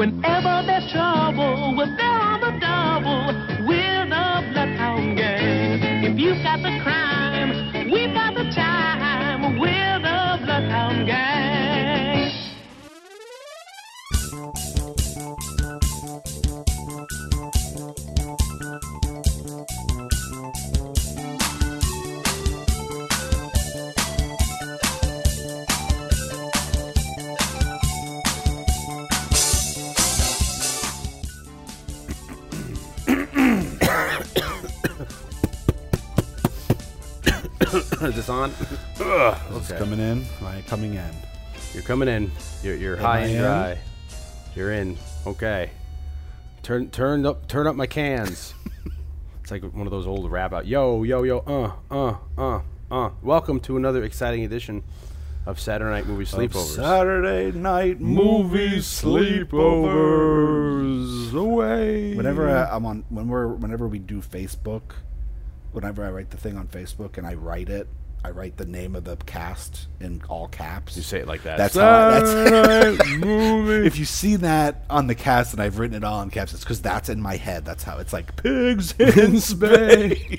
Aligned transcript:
Whenever 0.00 0.29
Am 40.40 40.46
I 40.46 40.62
coming 40.62 40.94
in? 40.94 41.10
You're 41.74 41.82
coming 41.82 42.08
in. 42.08 42.32
You're, 42.62 42.76
you're 42.76 42.96
high 42.96 43.18
I 43.18 43.20
and 43.24 43.32
in? 43.32 43.42
dry. 43.42 43.78
You're 44.56 44.72
in. 44.72 44.96
Okay. 45.26 45.70
Turn 46.62 46.88
turn 46.88 47.26
up 47.26 47.46
turn 47.46 47.66
up 47.66 47.76
my 47.76 47.86
cans. 47.86 48.54
it's 49.42 49.50
like 49.50 49.62
one 49.62 49.86
of 49.86 49.90
those 49.90 50.06
old 50.06 50.30
rap 50.30 50.54
out. 50.54 50.66
Yo 50.66 51.02
yo 51.02 51.24
yo. 51.24 51.40
Uh 51.40 51.72
uh 51.94 52.16
uh 52.38 52.60
uh. 52.90 53.10
Welcome 53.20 53.60
to 53.60 53.76
another 53.76 54.02
exciting 54.02 54.42
edition 54.42 54.82
of 55.44 55.60
Saturday 55.60 55.90
Night 55.90 56.06
Movie 56.06 56.24
Sleepovers. 56.24 56.74
Saturday 56.74 57.52
night 57.52 58.00
movie 58.00 58.78
sleepovers 58.78 61.34
away. 61.34 62.14
Whenever 62.14 62.48
I, 62.48 62.64
I'm 62.74 62.86
on, 62.86 63.04
when 63.10 63.28
we're, 63.28 63.48
whenever 63.48 63.86
we 63.86 63.98
do 63.98 64.22
Facebook, 64.22 64.92
whenever 65.72 66.02
I 66.02 66.10
write 66.10 66.30
the 66.30 66.38
thing 66.38 66.56
on 66.56 66.66
Facebook 66.66 67.18
and 67.18 67.26
I 67.26 67.34
write 67.34 67.68
it, 67.68 67.88
I 68.22 68.30
write 68.30 68.58
the 68.58 68.66
name 68.66 68.94
of 68.94 69.04
the 69.04 69.16
cast 69.16 69.86
in 69.98 70.22
all 70.28 70.46
caps. 70.48 70.94
you 70.94 71.02
say 71.02 71.20
it 71.20 71.26
like 71.26 71.42
that. 71.44 71.56
That's 71.56 71.74
how. 71.74 71.88
I, 71.88 72.20
that's 72.20 72.30
Saturday 72.30 73.86
if 73.86 73.98
you 73.98 74.04
see 74.04 74.36
that 74.36 74.84
on 74.90 75.06
the 75.06 75.14
cast 75.14 75.54
and 75.54 75.62
I've 75.62 75.78
written 75.78 75.96
it 75.96 76.04
all 76.04 76.20
in 76.20 76.28
caps, 76.28 76.52
it's 76.52 76.62
because 76.62 76.82
that's 76.82 77.08
in 77.08 77.22
my 77.22 77.36
head. 77.36 77.64
That's 77.64 77.82
how 77.82 77.96
it's 77.96 78.12
like 78.12 78.36
pigs 78.36 78.92
in 78.98 79.40
space. 79.40 80.38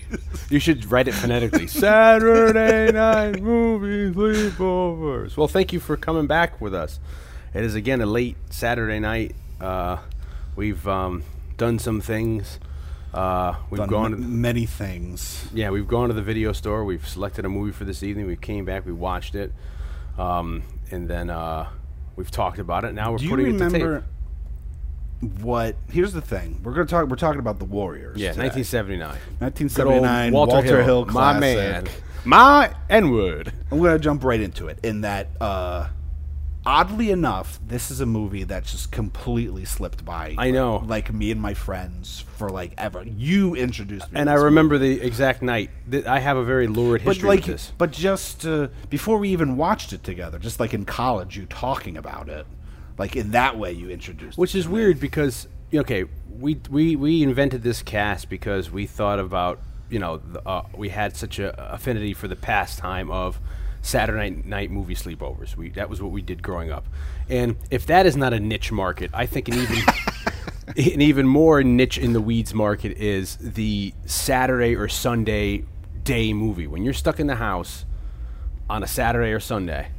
You 0.51 0.59
should 0.59 0.85
write 0.91 1.07
it 1.07 1.13
phonetically. 1.13 1.65
Saturday 1.67 2.91
night 2.91 3.41
movie 3.41 4.13
sleepovers. 4.13 5.35
Well, 5.35 5.47
thank 5.47 5.73
you 5.73 5.79
for 5.79 5.97
coming 5.97 6.27
back 6.27 6.61
with 6.61 6.75
us. 6.75 6.99
It 7.55 7.63
is 7.63 7.73
again 7.73 7.99
a 8.01 8.05
late 8.05 8.37
Saturday 8.51 8.99
night. 8.99 9.35
Uh, 9.59 9.97
we've 10.55 10.87
um, 10.87 11.23
done 11.57 11.79
some 11.79 11.99
things. 11.99 12.59
Uh, 13.13 13.55
we've 13.69 13.79
Done 13.79 13.89
gone. 13.89 14.13
m- 14.13 14.41
many 14.41 14.65
things. 14.65 15.47
yeah, 15.53 15.69
we've 15.69 15.87
gone 15.87 16.07
to 16.07 16.13
the 16.13 16.21
video 16.21 16.53
store. 16.53 16.85
We've 16.85 17.05
selected 17.07 17.43
a 17.45 17.49
movie 17.49 17.71
for 17.73 17.83
this 17.83 18.03
evening. 18.03 18.25
We 18.27 18.35
came 18.37 18.63
back. 18.65 18.85
We 18.85 18.93
watched 18.93 19.35
it, 19.35 19.51
um, 20.17 20.63
and 20.91 21.09
then 21.09 21.29
uh, 21.29 21.67
we've 22.15 22.31
talked 22.31 22.57
about 22.59 22.85
it. 22.85 22.93
Now 22.93 23.11
we're 23.11 23.17
Do 23.17 23.23
you 23.25 23.29
putting 23.31 23.45
it 23.47 23.57
to 23.57 23.63
remember 23.65 24.05
tape. 25.21 25.39
what? 25.41 25.75
Here's 25.89 26.13
the 26.13 26.21
thing. 26.21 26.61
We're 26.63 26.71
gonna 26.73 26.85
talk. 26.85 27.07
We're 27.09 27.15
talking 27.17 27.39
about 27.41 27.59
the 27.59 27.65
Warriors. 27.65 28.17
Yeah, 28.17 28.31
today. 28.31 28.43
1979. 28.47 29.09
1979. 29.39 30.31
Walter, 30.31 30.81
Hill, 30.83 31.05
my 31.07 31.37
man, 31.37 31.87
my 32.23 32.73
N 32.89 33.11
word. 33.11 33.51
I'm 33.71 33.79
gonna 33.79 33.99
jump 33.99 34.23
right 34.23 34.39
into 34.39 34.67
it. 34.69 34.79
In 34.83 35.01
that, 35.01 35.27
uh, 35.41 35.89
oddly 36.65 37.09
enough, 37.11 37.59
this 37.65 37.89
is 37.91 38.01
a 38.01 38.05
movie 38.05 38.43
that 38.43 38.65
just 38.65 38.91
completely 38.91 39.65
slipped 39.65 40.05
by. 40.05 40.35
I 40.37 40.51
know. 40.51 40.83
like 40.85 41.11
me 41.13 41.31
and 41.31 41.41
my 41.41 41.53
friends 41.53 42.23
for 42.37 42.49
like 42.49 42.73
ever. 42.77 43.03
You 43.03 43.55
introduced 43.55 44.11
me, 44.11 44.19
And 44.19 44.29
I 44.29 44.35
remember 44.35 44.77
the 44.77 45.01
exact 45.01 45.41
night. 45.41 45.69
Th- 45.89 46.05
I 46.05 46.19
have 46.19 46.37
a 46.37 46.43
very 46.43 46.67
lurid 46.67 47.03
But 47.03 47.15
history 47.15 47.29
like, 47.29 47.39
with 47.39 47.47
this. 47.47 47.71
but 47.77 47.91
just 47.91 48.45
uh, 48.45 48.67
before 48.89 49.17
we 49.17 49.29
even 49.29 49.57
watched 49.57 49.93
it 49.93 50.03
together, 50.03 50.39
just 50.39 50.59
like 50.59 50.73
in 50.73 50.85
college, 50.85 51.37
you 51.37 51.45
talking 51.45 51.97
about 51.97 52.29
it, 52.29 52.45
like 52.97 53.15
in 53.15 53.31
that 53.31 53.57
way, 53.57 53.71
you 53.71 53.89
introduced. 53.89 54.37
Which 54.37 54.55
is 54.55 54.67
weird 54.67 54.99
because 54.99 55.47
okay, 55.73 56.05
we 56.39 56.59
we 56.69 56.95
we 56.95 57.23
invented 57.23 57.63
this 57.63 57.81
cast 57.81 58.29
because 58.29 58.69
we 58.69 58.85
thought 58.85 59.19
about 59.19 59.59
you 59.89 59.99
know 59.99 60.17
the, 60.17 60.47
uh, 60.47 60.65
we 60.75 60.89
had 60.89 61.15
such 61.17 61.39
a 61.39 61.73
affinity 61.73 62.13
for 62.13 62.27
the 62.27 62.35
pastime 62.35 63.09
of 63.09 63.39
Saturday 63.81 64.29
night, 64.45 64.71
movie 64.71 64.95
sleepovers. 64.95 65.55
We 65.55 65.69
that 65.71 65.89
was 65.89 66.01
what 66.01 66.11
we 66.11 66.21
did 66.21 66.43
growing 66.43 66.71
up, 66.71 66.85
and 67.29 67.55
if 67.69 67.85
that 67.87 68.05
is 68.05 68.15
not 68.15 68.33
a 68.33 68.39
niche 68.39 68.71
market, 68.71 69.09
I 69.13 69.25
think 69.25 69.47
an 69.47 69.55
even 69.55 69.83
an 70.93 71.01
even 71.01 71.27
more 71.27 71.63
niche 71.63 71.97
in 71.97 72.13
the 72.13 72.21
weeds 72.21 72.53
market 72.53 72.97
is 72.97 73.37
the 73.37 73.93
Saturday 74.05 74.75
or 74.75 74.87
Sunday 74.87 75.65
day 76.03 76.33
movie. 76.33 76.67
When 76.67 76.83
you're 76.83 76.93
stuck 76.93 77.19
in 77.19 77.27
the 77.27 77.35
house 77.35 77.85
on 78.69 78.83
a 78.83 78.87
Saturday 78.87 79.31
or 79.31 79.39
Sunday, 79.39 79.89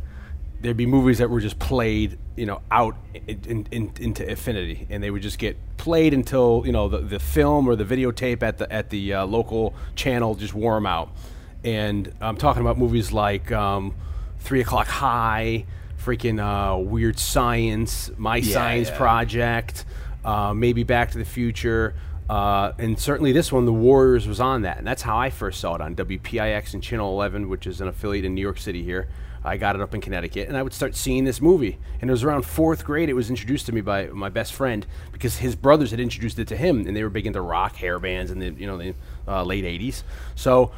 there'd 0.60 0.76
be 0.76 0.86
movies 0.86 1.18
that 1.18 1.28
were 1.28 1.40
just 1.40 1.58
played, 1.58 2.18
you 2.36 2.46
know, 2.46 2.62
out 2.70 2.96
in, 3.14 3.40
in, 3.44 3.66
in, 3.70 3.92
into 4.00 4.28
infinity, 4.28 4.86
and 4.90 5.02
they 5.02 5.10
would 5.10 5.22
just 5.22 5.38
get 5.38 5.56
played 5.76 6.14
until 6.14 6.62
you 6.64 6.72
know 6.72 6.88
the, 6.88 6.98
the 6.98 7.18
film 7.18 7.68
or 7.68 7.74
the 7.76 7.84
videotape 7.84 8.42
at 8.42 8.58
the 8.58 8.72
at 8.72 8.90
the 8.90 9.12
uh, 9.12 9.26
local 9.26 9.74
channel 9.96 10.34
just 10.34 10.54
wore 10.54 10.76
'em 10.76 10.86
out. 10.86 11.10
And 11.64 12.12
I'm 12.20 12.36
talking 12.36 12.60
about 12.60 12.78
movies 12.78 13.12
like 13.12 13.52
um, 13.52 13.94
Three 14.40 14.60
O'clock 14.60 14.88
High, 14.88 15.66
freaking 16.02 16.40
uh, 16.40 16.78
Weird 16.78 17.18
Science, 17.18 18.10
My 18.16 18.40
Science 18.40 18.88
yeah. 18.88 18.96
Project, 18.96 19.84
uh, 20.24 20.52
maybe 20.54 20.82
Back 20.82 21.12
to 21.12 21.18
the 21.18 21.24
Future. 21.24 21.94
Uh, 22.28 22.72
and 22.78 22.98
certainly 22.98 23.32
this 23.32 23.52
one, 23.52 23.66
The 23.66 23.72
Warriors, 23.72 24.26
was 24.26 24.40
on 24.40 24.62
that. 24.62 24.78
And 24.78 24.86
that's 24.86 25.02
how 25.02 25.18
I 25.18 25.30
first 25.30 25.60
saw 25.60 25.74
it 25.74 25.80
on 25.80 25.94
WPIX 25.94 26.74
and 26.74 26.82
Channel 26.82 27.12
11, 27.12 27.48
which 27.48 27.66
is 27.66 27.80
an 27.80 27.88
affiliate 27.88 28.24
in 28.24 28.34
New 28.34 28.40
York 28.40 28.58
City 28.58 28.82
here. 28.82 29.08
I 29.44 29.56
got 29.56 29.74
it 29.74 29.82
up 29.82 29.94
in 29.94 30.00
Connecticut, 30.00 30.48
and 30.48 30.56
I 30.56 30.62
would 30.62 30.72
start 30.72 30.94
seeing 30.94 31.24
this 31.24 31.40
movie. 31.40 31.78
And 32.00 32.08
it 32.08 32.12
was 32.12 32.22
around 32.22 32.42
fourth 32.42 32.84
grade. 32.84 33.08
It 33.08 33.14
was 33.14 33.28
introduced 33.28 33.66
to 33.66 33.72
me 33.72 33.80
by 33.80 34.06
my 34.06 34.28
best 34.28 34.52
friend 34.52 34.86
because 35.10 35.38
his 35.38 35.56
brothers 35.56 35.90
had 35.90 35.98
introduced 35.98 36.38
it 36.38 36.46
to 36.48 36.56
him, 36.56 36.86
and 36.86 36.96
they 36.96 37.02
were 37.02 37.10
big 37.10 37.26
into 37.26 37.40
rock 37.40 37.76
hair 37.76 37.98
bands 37.98 38.30
in 38.30 38.38
the 38.38 38.50
you 38.50 38.66
know 38.66 38.78
the 38.78 38.94
uh, 39.26 39.42
late 39.42 39.64
'80s. 39.64 40.04
So 40.36 40.70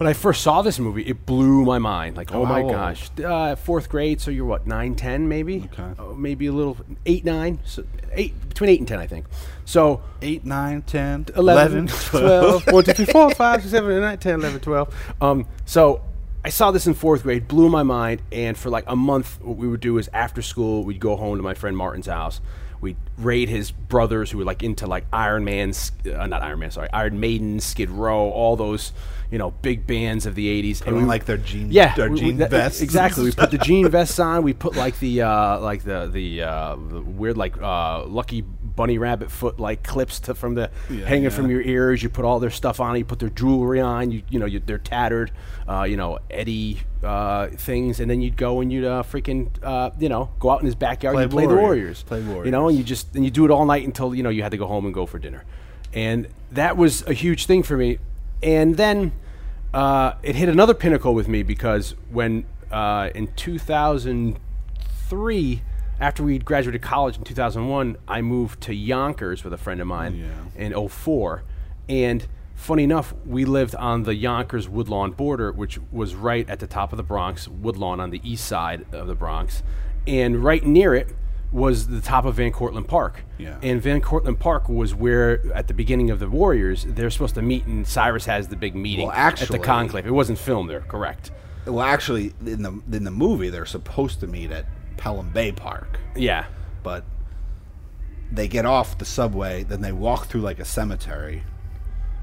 when 0.00 0.08
I 0.08 0.14
first 0.14 0.42
saw 0.42 0.62
this 0.62 0.78
movie, 0.78 1.02
it 1.02 1.26
blew 1.26 1.62
my 1.62 1.78
mind. 1.78 2.16
Like, 2.16 2.34
oh, 2.34 2.40
Oh, 2.40 2.46
my 2.46 2.62
gosh, 2.62 3.10
uh, 3.22 3.54
fourth 3.54 3.90
grade. 3.90 4.18
So 4.18 4.30
you're 4.30 4.46
what, 4.46 4.66
nine, 4.66 4.94
ten, 4.94 5.28
maybe? 5.28 5.68
Okay. 5.74 5.92
Uh, 5.98 6.14
maybe 6.14 6.46
a 6.46 6.52
little 6.52 6.78
eight, 7.04 7.22
nine. 7.22 7.58
So 7.66 7.84
eight 8.12 8.32
between 8.48 8.70
eight 8.70 8.78
and 8.78 8.88
ten, 8.88 8.98
I 8.98 9.06
think. 9.06 9.26
So 9.66 10.00
8, 10.22 10.46
9, 10.46 10.82
10, 10.82 11.26
11, 11.36 11.36
11, 11.36 11.86
12, 11.86 12.66
1, 12.72 12.84
2, 12.84 12.92
3, 12.92 13.04
4, 13.04 13.34
5, 13.34 13.64
7, 13.64 13.92
8, 13.92 14.00
9, 14.00 14.18
10, 14.18 14.34
11, 14.40 14.60
12. 14.60 15.14
Um, 15.20 15.46
so 15.66 16.00
I 16.44 16.48
saw 16.48 16.70
this 16.70 16.86
in 16.86 16.94
fourth 16.94 17.22
grade, 17.22 17.46
blew 17.46 17.68
my 17.68 17.82
mind, 17.82 18.22
and 18.32 18.56
for 18.56 18.70
like 18.70 18.84
a 18.86 18.96
month, 18.96 19.38
what 19.42 19.58
we 19.58 19.68
would 19.68 19.80
do 19.80 19.98
is 19.98 20.08
after 20.14 20.40
school, 20.40 20.82
we'd 20.82 20.98
go 20.98 21.14
home 21.14 21.36
to 21.36 21.42
my 21.42 21.52
friend 21.54 21.76
Martin's 21.76 22.06
house. 22.06 22.40
We'd 22.80 22.96
raid 23.18 23.50
his 23.50 23.70
brothers 23.70 24.30
who 24.30 24.38
were 24.38 24.44
like 24.44 24.62
into 24.62 24.86
like 24.86 25.04
Iron 25.12 25.44
Man, 25.44 25.74
uh, 26.06 26.26
not 26.26 26.42
Iron 26.42 26.58
Man, 26.60 26.70
sorry, 26.70 26.88
Iron 26.94 27.20
Maiden, 27.20 27.60
Skid 27.60 27.90
Row, 27.90 28.30
all 28.30 28.56
those, 28.56 28.92
you 29.30 29.38
know, 29.38 29.50
big 29.62 29.86
bands 29.86 30.26
of 30.26 30.34
the 30.34 30.46
80s. 30.62 30.82
Put 30.82 30.92
we 30.94 31.02
like, 31.02 31.24
their 31.24 31.36
jean- 31.36 31.70
yeah, 31.70 31.94
their 31.94 32.08
we- 32.08 32.14
we- 32.14 32.20
jean 32.20 32.36
that- 32.38 32.50
vests 32.50 32.80
and 32.80 32.86
Exactly. 32.86 33.24
We 33.24 33.32
put 33.32 33.50
the 33.50 33.58
jean 33.68 33.88
vests 33.88 34.18
on. 34.18 34.42
We 34.42 34.52
put 34.52 34.74
like 34.76 34.98
the 34.98 35.22
uh, 35.22 35.60
like 35.60 35.84
the 35.84 36.08
the, 36.12 36.42
uh, 36.42 36.76
the 36.76 37.00
weird 37.00 37.36
like 37.36 37.60
uh, 37.60 38.04
lucky 38.06 38.40
bunny 38.42 38.98
rabbit 38.98 39.30
foot 39.30 39.60
like 39.60 39.82
clips 39.82 40.20
to 40.20 40.34
from 40.34 40.54
the 40.54 40.70
Yeah, 40.88 41.04
hanging 41.06 41.24
yeah. 41.24 41.28
from 41.30 41.50
your 41.50 41.62
ears. 41.62 42.02
You 42.02 42.08
put 42.08 42.24
all 42.24 42.40
their 42.40 42.50
stuff 42.50 42.80
on. 42.80 42.96
You 42.96 43.04
put 43.04 43.18
their 43.20 43.28
jewelry 43.30 43.80
on. 43.80 44.10
You 44.10 44.22
you 44.28 44.38
know 44.38 44.46
you, 44.46 44.58
they're 44.60 44.78
tattered. 44.78 45.30
Uh, 45.68 45.84
you 45.84 45.96
know 45.96 46.18
Eddie 46.30 46.80
uh, 47.04 47.46
things, 47.48 48.00
and 48.00 48.10
then 48.10 48.20
you'd 48.20 48.36
go 48.36 48.60
and 48.60 48.72
you'd 48.72 48.84
uh, 48.84 49.02
freaking 49.04 49.48
uh, 49.62 49.90
you 50.00 50.08
know 50.08 50.30
go 50.40 50.50
out 50.50 50.58
in 50.60 50.66
his 50.66 50.74
backyard. 50.74 51.14
Play 51.14 51.22
and 51.24 51.32
play 51.32 51.46
the 51.46 51.54
Warriors. 51.54 52.02
Play 52.02 52.20
Warriors. 52.22 52.46
You 52.46 52.50
know, 52.50 52.68
and 52.68 52.76
you 52.76 52.82
just 52.82 53.14
and 53.14 53.24
you 53.24 53.30
do 53.30 53.44
it 53.44 53.52
all 53.52 53.64
night 53.64 53.84
until 53.86 54.12
you 54.12 54.24
know 54.24 54.30
you 54.30 54.42
had 54.42 54.50
to 54.50 54.58
go 54.58 54.66
home 54.66 54.86
and 54.86 54.92
go 54.92 55.06
for 55.06 55.20
dinner, 55.20 55.44
and 55.92 56.26
that 56.50 56.76
was 56.76 57.06
a 57.06 57.12
huge 57.12 57.46
thing 57.46 57.62
for 57.62 57.76
me. 57.76 57.98
And 58.42 58.76
then 58.78 59.12
uh, 59.72 60.14
it 60.22 60.36
hit 60.36 60.48
another 60.48 60.74
pinnacle 60.74 61.14
with 61.14 61.28
me 61.28 61.42
because 61.42 61.94
when 62.10 62.44
uh, 62.70 63.10
in 63.14 63.28
2003, 63.34 65.62
after 66.00 66.22
we 66.22 66.38
graduated 66.38 66.82
college 66.82 67.16
in 67.18 67.24
2001, 67.24 67.96
I 68.08 68.22
moved 68.22 68.60
to 68.62 68.74
Yonkers 68.74 69.44
with 69.44 69.52
a 69.52 69.58
friend 69.58 69.80
of 69.80 69.86
mine 69.86 70.16
Yeah. 70.16 70.28
in 70.66 70.88
04. 70.88 71.42
And 71.88 72.26
funny 72.54 72.84
enough, 72.84 73.12
we 73.26 73.44
lived 73.44 73.74
on 73.74 74.04
the 74.04 74.14
Yonkers 74.14 74.68
Woodlawn 74.68 75.12
border, 75.12 75.52
which 75.52 75.78
was 75.92 76.14
right 76.14 76.48
at 76.48 76.60
the 76.60 76.66
top 76.66 76.92
of 76.92 76.96
the 76.96 77.02
Bronx, 77.02 77.46
Woodlawn 77.48 78.00
on 78.00 78.10
the 78.10 78.20
east 78.24 78.46
side 78.46 78.86
of 78.92 79.06
the 79.08 79.14
Bronx. 79.14 79.62
And 80.06 80.42
right 80.42 80.64
near 80.64 80.94
it 80.94 81.14
was 81.52 81.88
the 81.88 82.00
top 82.00 82.24
of 82.24 82.36
Van 82.36 82.52
Cortlandt 82.52 82.86
Park. 82.86 83.24
Yeah. 83.38 83.58
And 83.62 83.82
Van 83.82 84.00
Cortlandt 84.00 84.38
Park 84.38 84.68
was 84.68 84.94
where, 84.94 85.40
at 85.54 85.66
the 85.68 85.74
beginning 85.74 86.10
of 86.10 86.20
the 86.20 86.28
Warriors, 86.28 86.84
they're 86.88 87.10
supposed 87.10 87.34
to 87.34 87.42
meet, 87.42 87.66
and 87.66 87.86
Cyrus 87.86 88.24
has 88.26 88.48
the 88.48 88.56
big 88.56 88.74
meeting 88.76 89.08
Well, 89.08 89.16
at 89.16 89.36
the 89.36 89.58
conclave. 89.58 90.06
It 90.06 90.12
wasn't 90.12 90.38
filmed 90.38 90.70
there, 90.70 90.80
correct? 90.82 91.32
Well, 91.66 91.80
actually, 91.82 92.32
in 92.46 92.62
the 92.62 92.80
in 92.92 93.04
the 93.04 93.10
movie, 93.10 93.50
they're 93.50 93.66
supposed 93.66 94.20
to 94.20 94.26
meet 94.26 94.50
at 94.50 94.66
Pelham 94.96 95.30
Bay 95.30 95.52
Park, 95.52 95.98
Yeah. 96.16 96.44
but 96.82 97.04
they 98.32 98.46
get 98.48 98.64
off 98.64 98.96
the 98.98 99.04
subway, 99.04 99.64
then 99.64 99.80
they 99.80 99.92
walk 99.92 100.26
through 100.26 100.40
like 100.42 100.58
a 100.60 100.64
cemetery, 100.64 101.42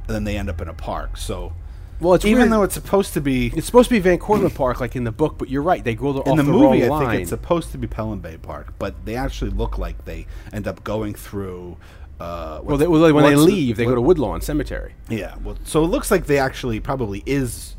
and 0.08 0.16
then 0.16 0.24
they 0.24 0.38
end 0.38 0.50
up 0.50 0.62
in 0.62 0.68
a 0.70 0.74
park. 0.74 1.18
So 1.18 1.54
Well, 2.00 2.14
it's 2.14 2.26
even 2.26 2.42
weird. 2.42 2.52
though 2.52 2.64
it's 2.64 2.76
supposed 2.76 3.14
to 3.14 3.22
be 3.22 3.48
it's 3.56 3.66
supposed 3.66 3.90
to 3.90 3.96
be 3.96 4.00
Van 4.00 4.20
Cortlandt 4.20 4.56
Park, 4.56 4.80
like 4.80 4.96
in 4.96 5.04
the 5.04 5.12
book, 5.12 5.38
but 5.38 5.50
you're 5.50 5.64
right. 5.64 5.84
They 5.84 5.96
go 5.96 6.14
the, 6.14 6.22
in 6.30 6.38
the, 6.38 6.44
the, 6.44 6.52
movie, 6.52 6.84
I 6.84 6.88
wrong 6.88 7.10
think 7.10 7.22
it's 7.22 7.30
supposed 7.30 7.72
to 7.72 7.78
be 7.78 7.88
Pelham 7.88 8.20
Bay 8.20 8.38
Park, 8.38 8.74
but 8.78 9.06
they 9.06 9.16
actually 9.16 9.52
look 9.52 9.78
like 9.78 10.06
they 10.06 10.28
end 10.54 10.68
up 10.68 10.84
going 10.84 11.16
through. 11.16 11.78
Uh, 12.20 12.62
well, 12.64 12.78
they, 12.78 12.88
well, 12.88 13.14
when 13.14 13.24
they 13.24 13.36
leave, 13.36 13.78
they 13.78 13.86
go 13.86 13.96
to 13.96 14.02
Woodlawn 14.02 14.42
Cemetery. 14.42 14.94
Yeah, 15.10 15.36
well, 15.44 15.58
so 15.64 15.84
it 15.84 15.88
looks 15.88 16.10
like 16.12 16.26
they 16.26 16.40
actually 16.40 16.80
probably 16.80 17.24
is 17.26 17.76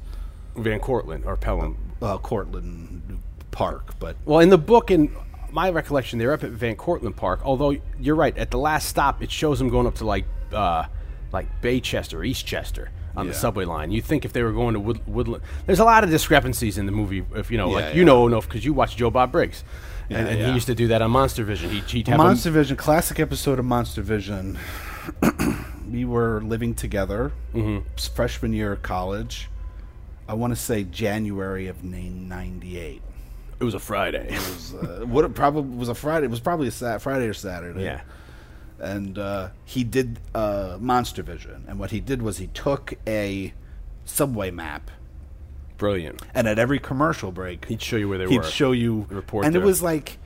Van 0.57 0.81
Cortlandt 0.81 1.27
or 1.27 1.37
Pelham. 1.37 1.77
uh, 2.03 2.19
Cortlandt 2.19 3.19
Park, 3.51 3.99
but 3.99 4.17
Well, 4.25 4.41
in 4.41 4.49
the 4.49 4.59
book, 4.59 4.91
in 4.91 5.15
my 5.51 5.71
recollection, 5.71 6.19
they're 6.19 6.33
up 6.33 6.45
at 6.45 6.51
Van 6.51 6.77
Cortlandt 6.77 7.17
Park. 7.17 7.41
Although 7.45 7.77
you're 8.01 8.17
right, 8.17 8.37
at 8.37 8.51
the 8.51 8.59
last 8.59 8.89
stop, 8.89 9.23
it 9.23 9.31
shows 9.31 9.59
them 9.59 9.69
going 9.69 9.87
up 9.87 9.95
to 9.97 10.07
like 10.07 10.25
uh, 10.53 10.85
like 11.33 11.47
Baychester, 11.61 12.29
Eastchester 12.29 12.89
on 13.19 13.27
the 13.27 13.35
subway 13.35 13.65
line. 13.65 13.91
You 13.91 14.01
think 14.01 14.25
if 14.25 14.33
they 14.33 14.43
were 14.43 14.53
going 14.53 14.75
to 14.75 14.81
Wood, 14.81 15.01
Woodland, 15.07 15.43
there's 15.67 15.81
a 15.81 15.85
lot 15.85 16.05
of 16.05 16.11
discrepancies 16.11 16.79
in 16.79 16.87
the 16.87 16.93
movie. 16.93 17.25
If 17.35 17.51
you 17.51 17.59
know, 17.59 17.69
Yeah, 17.69 17.75
like 17.75 17.85
yeah. 17.87 17.93
you 17.95 18.05
know 18.05 18.27
enough 18.27 18.49
because 18.49 18.65
you 18.65 18.73
watch 18.73 18.97
Joe 18.97 19.11
Bob 19.11 19.33
Briggs, 19.33 19.65
and, 20.09 20.27
Yeah, 20.27 20.33
and 20.33 20.41
yeah. 20.41 20.47
he 20.49 20.53
used 20.55 20.67
to 20.67 20.75
do 20.75 20.89
that 20.89 21.03
on 21.03 21.11
Monster 21.11 21.45
Vision. 21.45 21.71
He, 21.71 21.81
he'd 21.81 22.09
Monster 22.09 22.51
Vision, 22.51 22.77
classic 22.77 23.19
episode 23.21 23.59
of 23.59 23.65
Monster 23.65 24.03
Vision. 24.03 24.59
we 25.91 26.05
were 26.05 26.41
living 26.43 26.75
together, 26.75 27.33
Mm-hmm. 27.55 27.85
freshman 28.15 28.53
year 28.53 28.73
of 28.73 28.83
college. 28.83 29.49
I 30.29 30.35
want 30.35 30.53
to 30.53 30.57
say 30.61 30.85
January 30.85 31.67
of 31.69 31.83
'98. 31.83 33.03
It 33.61 33.65
was 33.65 33.75
a 33.75 33.79
Friday. 33.81 34.27
It 34.31 34.39
was 34.39 34.75
uh, 34.75 35.05
what 35.07 35.25
it 35.25 35.35
probably 35.35 35.77
was 35.77 35.89
a 35.89 35.95
Friday. 35.95 36.27
It 36.27 36.31
was 36.31 36.39
probably 36.41 36.69
a 36.69 36.71
sat- 36.71 37.03
Friday 37.03 37.27
or 37.27 37.35
Saturday. 37.35 37.83
yeah. 37.83 38.03
And 38.81 39.19
uh, 39.19 39.49
he 39.65 39.85
did 39.85 40.19
uh, 40.35 40.77
Monster 40.81 41.23
Vision, 41.23 41.65
and 41.69 41.79
what 41.79 41.91
he 41.91 42.01
did 42.01 42.23
was 42.23 42.39
he 42.39 42.47
took 42.49 42.95
a 43.07 43.53
subway 44.05 44.51
map, 44.51 44.91
Brilliant. 45.77 46.23
and 46.35 46.49
at 46.49 46.59
every 46.59 46.79
commercial 46.79 47.31
break, 47.33 47.65
He'd 47.67 47.83
show 47.83 47.97
you 47.97 48.09
where 48.09 48.19
they 48.19 48.27
were. 48.27 48.31
he'd 48.33 48.45
show 48.45 48.73
you 48.73 49.07
Report 49.11 49.45
and 49.45 49.55
there. 49.55 49.63
it 49.63 49.65
was 49.65 49.83
like 49.83 50.19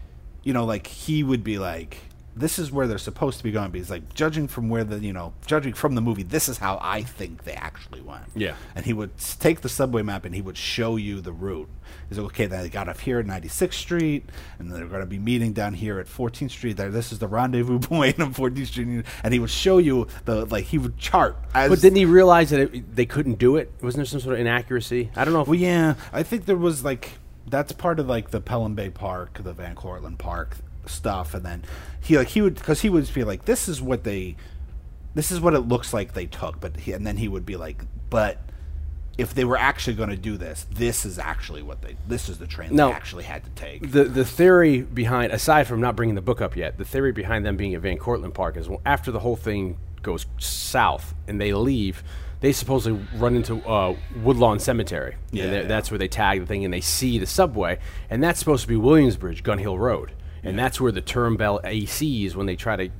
you 0.42 0.52
know 0.52 0.64
like 0.64 0.86
he 0.86 1.22
would 1.22 1.44
be 1.44 1.58
like 1.58 1.98
this 2.34 2.58
is 2.58 2.72
where 2.72 2.86
they're 2.86 2.96
supposed 2.98 3.38
to 3.38 3.44
be 3.44 3.50
going 3.52 3.70
because 3.70 3.90
like 3.90 4.14
judging 4.14 4.48
from 4.48 4.68
where 4.70 4.84
the 4.84 4.98
you 4.98 5.12
know 5.12 5.32
judging 5.46 5.72
from 5.74 5.94
the 5.94 6.00
movie 6.00 6.22
this 6.22 6.48
is 6.48 6.58
how 6.58 6.78
i 6.80 7.02
think 7.02 7.44
they 7.44 7.52
actually 7.52 8.00
went 8.00 8.24
Yeah. 8.34 8.54
and 8.74 8.86
he 8.86 8.92
would 8.94 9.10
take 9.18 9.60
the 9.60 9.68
subway 9.68 10.02
map 10.02 10.24
and 10.24 10.34
he 10.34 10.40
would 10.40 10.56
show 10.56 10.96
you 10.96 11.20
the 11.20 11.32
route 11.32 11.68
he's 12.08 12.16
like 12.18 12.26
okay 12.26 12.46
then 12.46 12.62
they 12.62 12.70
got 12.70 12.88
up 12.88 13.00
here 13.00 13.18
at 13.18 13.26
96th 13.26 13.74
street 13.74 14.24
and 14.58 14.72
they're 14.72 14.86
going 14.86 15.00
to 15.00 15.06
be 15.06 15.18
meeting 15.18 15.52
down 15.52 15.74
here 15.74 15.98
at 15.98 16.06
14th 16.06 16.50
street 16.50 16.76
there 16.78 16.90
this 16.90 17.12
is 17.12 17.18
the 17.18 17.28
rendezvous 17.28 17.78
point 17.92 18.18
on 18.18 18.32
14th 18.32 18.66
street 18.66 19.04
and 19.22 19.34
he 19.34 19.38
would 19.38 19.50
show 19.50 19.76
you 19.78 20.06
the 20.24 20.46
like 20.46 20.64
he 20.64 20.78
would 20.78 20.96
chart 20.96 21.36
as 21.54 21.68
But 21.68 21.80
didn't 21.80 21.96
he 21.96 22.06
realize 22.06 22.48
that 22.50 22.60
it, 22.60 22.96
they 22.96 23.04
couldn't 23.04 23.38
do 23.38 23.56
it? 23.56 23.70
Wasn't 23.82 23.98
there 23.98 24.06
some 24.06 24.20
sort 24.20 24.34
of 24.34 24.40
inaccuracy? 24.40 25.10
I 25.14 25.24
don't 25.24 25.34
know. 25.34 25.42
If, 25.42 25.48
Well, 25.48 25.58
yeah, 25.58 25.94
I 26.12 26.22
think 26.22 26.46
there 26.46 26.56
was 26.56 26.82
like 26.82 27.18
that's 27.46 27.72
part 27.72 27.98
of 28.00 28.06
like 28.08 28.30
the 28.30 28.40
Pelham 28.40 28.74
Bay 28.74 28.88
Park, 28.88 29.40
the 29.42 29.52
Van 29.52 29.74
Cortlandt 29.74 30.16
Park 30.18 30.56
stuff, 30.86 31.34
and 31.34 31.44
then 31.44 31.64
he 32.00 32.16
like 32.18 32.28
he 32.28 32.40
would 32.42 32.54
because 32.54 32.80
he 32.82 32.88
would 32.90 33.12
be 33.14 33.24
like, 33.24 33.44
this 33.44 33.68
is 33.68 33.80
what 33.80 34.04
they, 34.04 34.36
this 35.14 35.30
is 35.30 35.40
what 35.40 35.54
it 35.54 35.60
looks 35.60 35.92
like 35.92 36.14
they 36.14 36.26
took, 36.26 36.60
but 36.60 36.76
he, 36.78 36.92
and 36.92 37.06
then 37.06 37.16
he 37.16 37.28
would 37.28 37.46
be 37.46 37.56
like, 37.56 37.84
but 38.10 38.38
if 39.18 39.34
they 39.34 39.44
were 39.44 39.58
actually 39.58 39.94
going 39.94 40.08
to 40.08 40.16
do 40.16 40.36
this, 40.36 40.66
this 40.72 41.04
is 41.04 41.18
actually 41.18 41.62
what 41.62 41.82
they, 41.82 41.96
this 42.08 42.28
is 42.28 42.38
the 42.38 42.46
train 42.46 42.74
No. 42.74 42.88
they 42.88 42.94
actually 42.94 43.24
had 43.24 43.44
to 43.44 43.50
take. 43.50 43.92
the 43.92 44.04
the 44.04 44.24
theory 44.24 44.80
behind 44.82 45.32
aside 45.32 45.66
from 45.66 45.80
not 45.80 45.96
bringing 45.96 46.14
the 46.14 46.22
book 46.22 46.40
up 46.40 46.56
yet, 46.56 46.78
the 46.78 46.84
theory 46.84 47.12
behind 47.12 47.44
them 47.44 47.56
being 47.56 47.74
at 47.74 47.82
Van 47.82 47.98
Cortlandt 47.98 48.34
Park 48.34 48.56
is 48.56 48.68
well, 48.68 48.80
after 48.86 49.10
the 49.10 49.20
whole 49.20 49.36
thing 49.36 49.78
goes 50.02 50.26
south 50.38 51.14
and 51.28 51.40
they 51.40 51.52
leave, 51.52 52.02
they 52.40 52.52
supposedly 52.52 53.06
run 53.16 53.36
into 53.36 53.64
uh, 53.68 53.94
Woodlawn 54.22 54.58
Cemetery. 54.58 55.14
Yeah, 55.30 55.44
and 55.44 55.52
yeah. 55.52 55.62
that's 55.62 55.90
where 55.92 55.98
they 55.98 56.08
tag 56.08 56.40
the 56.40 56.46
thing 56.46 56.64
and 56.64 56.74
they 56.74 56.80
see 56.80 57.18
the 57.18 57.26
subway, 57.26 57.78
and 58.10 58.22
that's 58.22 58.38
supposed 58.40 58.62
to 58.62 58.68
be 58.68 58.76
Williamsbridge, 58.76 59.42
Gun 59.44 59.58
Hill 59.58 59.78
Road, 59.78 60.12
and 60.42 60.58
that's 60.58 60.80
where 60.80 60.92
the 60.92 61.00
Turnbull 61.00 61.60
ACs 61.64 62.34
when 62.34 62.46
they 62.46 62.56
try 62.56 62.76
to 62.76 62.90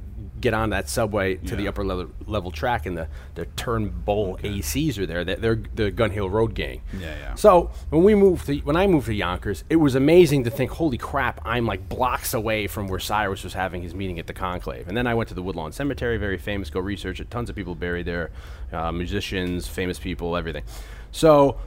get 0.43 0.53
on 0.53 0.71
that 0.71 0.89
subway 0.89 1.37
to 1.37 1.57
the 1.57 1.69
upper 1.69 1.85
level, 1.85 2.11
level 2.27 2.51
track 2.51 2.85
and 2.85 2.99
the 2.99 3.09
the 3.35 3.47
Turnbull 3.47 4.37
ACs 4.39 4.99
are 4.99 5.07
there. 5.07 5.25
That 5.25 5.41
they're 5.41 5.63
the 5.75 5.91
Gun 5.91 6.11
Hill 6.11 6.29
Road 6.29 6.55
gang. 6.55 6.83
Yeah, 6.99 7.17
yeah. 7.17 7.35
So 7.35 7.71
when 7.89 8.03
we 8.03 8.15
moved 8.15 8.47
to 8.47 8.59
when 8.59 8.77
I 8.77 8.87
moved 8.87 9.07
to 9.07 9.15
Yonkers, 9.15 9.65
it 9.71 9.77
was 9.77 9.95
amazing 9.95 10.45
to 10.45 10.51
think, 10.51 10.73
holy 10.73 10.99
crap, 10.99 11.41
I'm 11.45 11.65
like 11.65 11.89
blocks 11.89 12.35
away 12.35 12.67
from 12.67 12.89
where 12.89 13.01
Cyrus 13.01 13.45
was 13.45 13.55
having 13.55 13.83
his 13.83 13.95
meeting 13.95 14.19
at 14.19 14.27
the 14.27 14.35
Conclave. 14.35 14.89
And 14.89 14.97
then 14.97 15.07
I 15.07 15.15
went 15.15 15.29
to 15.29 15.35
the 15.35 15.43
Woodlawn 15.43 15.73
Cemetery, 15.73 16.19
very 16.19 16.39
famous. 16.39 16.69
Go 16.69 16.81
research 16.81 17.21
it. 17.21 17.31
Tons 17.31 17.49
of 17.49 17.57
people 17.57 17.75
buried 17.75 18.07
there, 18.07 18.31
uh, 18.73 18.93
musicians, 18.93 19.69
famous 19.69 19.99
people, 19.99 20.37
everything. 20.37 20.65
So 21.13 21.59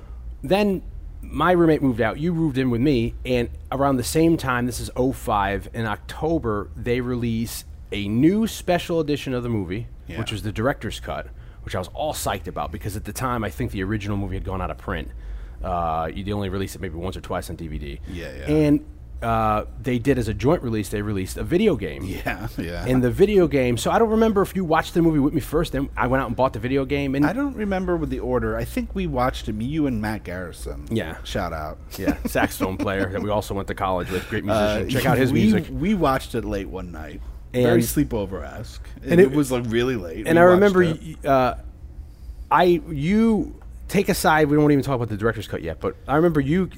then 0.43 0.83
my 1.29 1.51
roommate 1.51 1.81
moved 1.81 2.01
out. 2.01 2.19
You 2.19 2.33
moved 2.33 2.57
in 2.57 2.69
with 2.69 2.81
me, 2.81 3.13
and 3.25 3.49
around 3.71 3.97
the 3.97 4.03
same 4.03 4.37
time, 4.37 4.65
this 4.65 4.79
is 4.79 4.89
05, 4.95 5.69
in 5.73 5.85
October, 5.85 6.69
they 6.75 7.01
release 7.01 7.65
a 7.91 8.07
new 8.07 8.47
special 8.47 8.99
edition 8.99 9.33
of 9.33 9.43
the 9.43 9.49
movie, 9.49 9.87
Yeah. 10.07 10.19
which 10.19 10.31
was 10.31 10.43
the 10.43 10.51
director's 10.51 10.99
cut, 10.99 11.27
which 11.63 11.75
I 11.75 11.79
was 11.79 11.87
all 11.93 12.13
psyched 12.13 12.47
about 12.47 12.71
because 12.71 12.95
at 12.95 13.05
the 13.05 13.13
time 13.13 13.43
I 13.43 13.49
think 13.49 13.71
the 13.71 13.83
original 13.83 14.17
movie 14.17 14.35
had 14.35 14.43
gone 14.43 14.61
out 14.61 14.69
of 14.71 14.77
print. 14.77 15.09
Uh, 15.63 16.09
you 16.13 16.31
only 16.35 16.49
released 16.49 16.75
it 16.75 16.81
maybe 16.81 16.95
once 16.95 17.15
or 17.17 17.21
twice 17.21 17.49
on 17.49 17.55
DVD. 17.57 17.99
Yeah, 18.07 18.31
yeah. 18.35 18.45
And 18.51 18.85
uh, 19.25 19.65
they 19.81 19.97
did 19.97 20.19
as 20.19 20.27
a 20.27 20.33
joint 20.33 20.61
release. 20.61 20.89
They 20.89 21.01
released 21.01 21.37
a 21.37 21.43
video 21.43 21.75
game. 21.75 22.03
Yeah, 22.25 22.47
yeah. 22.57 22.85
And 22.85 23.03
the 23.03 23.09
video 23.11 23.47
game. 23.47 23.75
So 23.77 23.89
I 23.91 23.97
don't 23.99 24.09
remember 24.11 24.41
if 24.41 24.55
you 24.55 24.63
watched 24.63 24.93
the 24.93 25.01
movie 25.01 25.19
with 25.19 25.33
me 25.33 25.41
first. 25.41 25.71
Then 25.71 25.89
I 25.97 26.07
went 26.07 26.21
out 26.21 26.27
and 26.27 26.35
bought 26.35 26.53
the 26.53 26.59
video 26.59 26.85
game. 26.85 27.15
And 27.15 27.25
I 27.25 27.33
don't 27.33 27.55
remember 27.55 27.97
with 27.97 28.09
the 28.09 28.19
order. 28.19 28.55
I 28.55 28.63
think 28.65 28.93
we 28.93 29.07
watched 29.07 29.49
him. 29.49 29.59
You 29.61 29.87
and 29.87 29.99
Matt 30.01 30.23
Garrison. 30.23 30.87
Yeah. 30.91 31.17
shout 31.23 31.51
out. 31.53 31.77
yeah, 31.97 32.17
saxophone 32.25 32.77
player 32.77 33.09
that 33.11 33.21
we 33.21 33.29
also 33.29 33.53
went 33.53 33.67
to 33.69 33.75
college 33.75 34.09
with. 34.11 34.27
Great 34.29 34.45
musician. 34.45 34.87
Uh, 34.87 34.89
Check 34.89 35.05
out 35.05 35.17
his 35.17 35.31
we, 35.33 35.41
music. 35.41 35.65
We 35.71 35.93
watched 35.95 36.35
it 36.35 36.45
late 36.45 36.69
one 36.69 36.91
night, 36.91 37.21
very 37.53 37.81
sleepover 37.81 38.43
esque, 38.43 38.87
and, 39.01 39.13
and 39.13 39.21
it, 39.21 39.31
was 39.31 39.51
like 39.51 39.63
really 39.67 39.95
late. 39.95 40.27
and 40.27 40.37
We 40.37 40.41
I 40.41 40.45
remember, 40.45 40.81
y- 40.83 41.15
uh, 41.25 41.55
I 42.51 42.63
you 42.89 43.59
take 43.87 44.09
aside. 44.09 44.49
We 44.49 44.55
don't 44.57 44.71
even 44.71 44.83
talk 44.83 44.95
about 44.95 45.09
the 45.09 45.17
director's 45.17 45.47
cut 45.47 45.61
yet, 45.63 45.79
but 45.79 45.95
I 46.07 46.15
remember 46.17 46.39
you, 46.41 46.69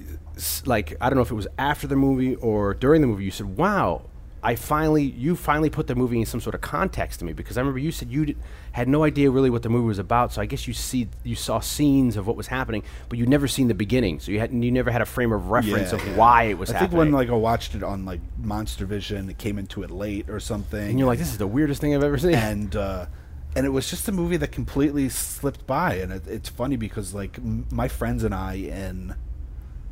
like 0.65 0.95
I 1.01 1.09
don't 1.09 1.15
know 1.17 1.23
if 1.23 1.31
it 1.31 1.35
was 1.35 1.47
after 1.57 1.87
the 1.87 1.95
movie 1.95 2.35
or 2.35 2.73
during 2.73 3.01
the 3.01 3.07
movie. 3.07 3.25
You 3.25 3.31
said, 3.31 3.57
"Wow." 3.57 4.03
I 4.43 4.55
finally, 4.55 5.01
you 5.03 5.35
finally 5.35 5.69
put 5.71 5.87
the 5.87 5.95
movie 5.95 6.19
in 6.19 6.25
some 6.27 6.39
sort 6.39 6.53
of 6.53 6.61
context 6.61 7.19
to 7.19 7.25
me 7.25 7.33
because 7.33 7.57
I 7.57 7.61
remember 7.61 7.79
you 7.79 7.91
said 7.91 8.11
you 8.11 8.35
had 8.71 8.87
no 8.87 9.03
idea 9.03 9.31
really 9.31 9.49
what 9.49 9.63
the 9.63 9.67
movie 9.69 9.87
was 9.87 9.97
about. 9.97 10.31
So 10.31 10.41
I 10.41 10.45
guess 10.45 10.67
you 10.67 10.73
see, 10.75 11.09
you 11.23 11.35
saw 11.35 11.59
scenes 11.59 12.15
of 12.15 12.27
what 12.27 12.37
was 12.37 12.47
happening, 12.47 12.83
but 13.09 13.17
you'd 13.17 13.27
never 13.29 13.47
seen 13.47 13.67
the 13.67 13.73
beginning. 13.73 14.19
So 14.19 14.31
you 14.31 14.39
had, 14.39 14.53
you 14.53 14.71
never 14.71 14.91
had 14.91 15.01
a 15.01 15.05
frame 15.07 15.33
of 15.33 15.49
reference 15.49 15.91
Yeah, 15.91 15.97
of 15.99 16.07
yeah. 16.07 16.15
why 16.15 16.43
it 16.43 16.57
was 16.57 16.69
happening. 16.69 16.77
I 16.77 16.83
happening. 16.83 16.89
think 16.91 16.97
when 16.99 17.11
like 17.13 17.29
I 17.35 17.41
watched 17.41 17.73
it 17.75 17.81
on 17.83 18.05
like 18.05 18.21
Monster 18.37 18.85
Vision, 18.85 19.27
it 19.27 19.39
came 19.39 19.57
into 19.57 19.81
it 19.81 19.89
late 19.89 20.29
or 20.29 20.39
something, 20.39 20.87
and 20.87 20.99
you're 20.99 21.07
like, 21.07 21.19
"This 21.19 21.31
is 21.31 21.39
the 21.39 21.47
weirdest 21.47 21.81
thing 21.81 21.95
I've 21.95 22.03
ever 22.03 22.19
seen." 22.19 22.35
and 22.35 22.75
uh, 22.75 23.07
and 23.55 23.65
it 23.65 23.69
was 23.69 23.89
just 23.89 24.07
a 24.07 24.11
movie 24.11 24.37
that 24.37 24.51
completely 24.51 25.09
slipped 25.09 25.65
by. 25.65 25.95
And 25.95 26.13
it, 26.13 26.27
it's 26.27 26.47
funny 26.47 26.77
because 26.77 27.13
like 27.13 27.39
m- 27.39 27.65
my 27.71 27.87
friends 27.87 28.23
and 28.23 28.35
I 28.35 28.53
in 28.53 29.15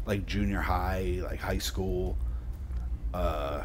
like 0.05 0.25
junior 0.25 0.61
high, 0.61 1.19
like 1.23 1.39
high 1.39 1.57
school, 1.57 2.17
uh, 3.13 3.63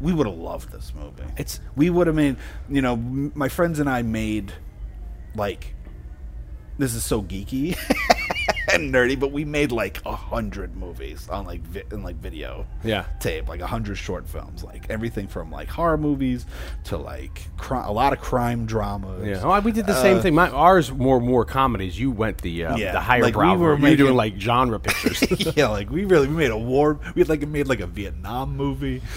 we 0.00 0.12
would 0.12 0.26
have 0.26 0.36
loved 0.36 0.72
this 0.72 0.92
movie. 0.94 1.22
It's- 1.36 1.60
we 1.76 1.88
would 1.90 2.06
have 2.06 2.16
made 2.16 2.36
you 2.68 2.82
know 2.82 2.96
my 2.96 3.48
friends 3.48 3.78
and 3.78 3.88
I 3.88 4.02
made 4.02 4.52
like 5.36 5.74
this 6.78 6.94
is 6.94 7.04
so 7.04 7.22
geeky 7.22 7.76
and 8.74 8.92
nerdy, 8.92 9.18
but 9.18 9.32
we 9.32 9.44
made 9.44 9.72
like 9.72 10.00
a 10.04 10.14
hundred 10.14 10.76
movies 10.76 11.28
on 11.28 11.44
like 11.46 11.60
vi- 11.62 11.84
in 11.92 12.02
like 12.02 12.16
video 12.16 12.66
Yeah. 12.82 13.04
tape, 13.20 13.48
like 13.48 13.60
a 13.60 13.66
hundred 13.66 13.96
short 13.96 14.28
films, 14.28 14.62
like 14.64 14.88
everything 14.90 15.26
from 15.28 15.50
like 15.50 15.68
horror 15.68 15.96
movies 15.96 16.46
to 16.84 16.96
like 16.96 17.42
cri- 17.56 17.78
a 17.84 17.92
lot 17.92 18.12
of 18.12 18.20
crime 18.20 18.66
dramas. 18.66 19.26
Yeah, 19.26 19.40
oh, 19.42 19.60
we 19.60 19.72
did 19.72 19.86
the 19.86 20.00
same 20.02 20.18
Uh, 20.18 20.22
thing. 20.22 20.34
My, 20.34 20.50
ours 20.50 20.90
more 20.92 21.20
more 21.20 21.44
comedies. 21.44 21.98
You 21.98 22.10
went 22.10 22.38
the 22.42 22.64
uh, 22.66 22.76
Yeah, 22.76 22.92
the 22.92 23.00
higher 23.00 23.22
like, 23.22 23.34
we 23.34 23.40
brow. 23.40 23.56
were 23.56 23.76
you 23.76 23.82
were 23.82 23.96
doing 23.96 24.14
like 24.16 24.38
genre 24.40 24.78
pictures. 24.80 25.22
yeah, 25.56 25.68
like 25.68 25.90
we 25.90 26.04
really 26.04 26.28
we 26.28 26.34
made 26.34 26.50
a 26.50 26.58
war. 26.58 26.98
We 27.14 27.20
had 27.20 27.28
like 27.28 27.46
made 27.48 27.66
like 27.68 27.80
a 27.80 27.86
Vietnam 27.86 28.56
movie. 28.56 29.02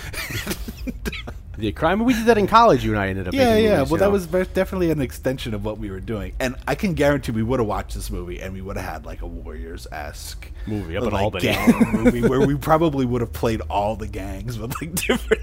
the 1.58 1.72
crime. 1.72 2.03
We 2.03 2.13
did 2.13 2.25
that 2.25 2.38
in 2.38 2.48
college. 2.48 2.84
You 2.84 2.91
and 2.91 3.00
I 3.00 3.10
ended 3.10 3.27
up. 3.27 3.34
yeah, 3.34 3.56
yeah. 3.56 3.77
movies, 3.77 3.91
well, 3.91 4.00
that 4.00 4.06
know. 4.06 4.12
was 4.12 4.25
very, 4.25 4.46
definitely 4.46 4.91
an 4.91 5.01
extension 5.01 5.53
of 5.53 5.65
what 5.65 5.77
we 5.77 5.89
were 5.89 6.00
doing, 6.00 6.34
and 6.39 6.56
I 6.67 6.75
can 6.75 6.94
guarantee 6.94 7.32
we 7.32 7.44
would 7.44 7.60
have 7.60 7.67
watched 7.67 7.96
this 7.96 8.10
movie 8.10 8.41
and 8.41 8.53
we 8.53 8.62
would 8.62 8.77
have 8.77 8.86
had 8.86 9.06
like 9.06 9.22
a 9.22 9.27
Warriors 9.27 9.88
esque 9.91 10.51
Movie 10.67 10.98
up 10.98 11.03
in 11.03 11.12
like, 11.12 11.24
Albany. 11.24 11.44
gang 11.44 11.94
movie 12.03 12.22
where 12.27 12.46
we 12.46 12.56
probably 12.56 13.06
would 13.06 13.22
have 13.22 13.32
played 13.32 13.62
all 13.70 13.96
the 13.96 14.08
gangs 14.08 14.60
with 14.60 14.74
like 14.82 14.94
different. 15.08 15.41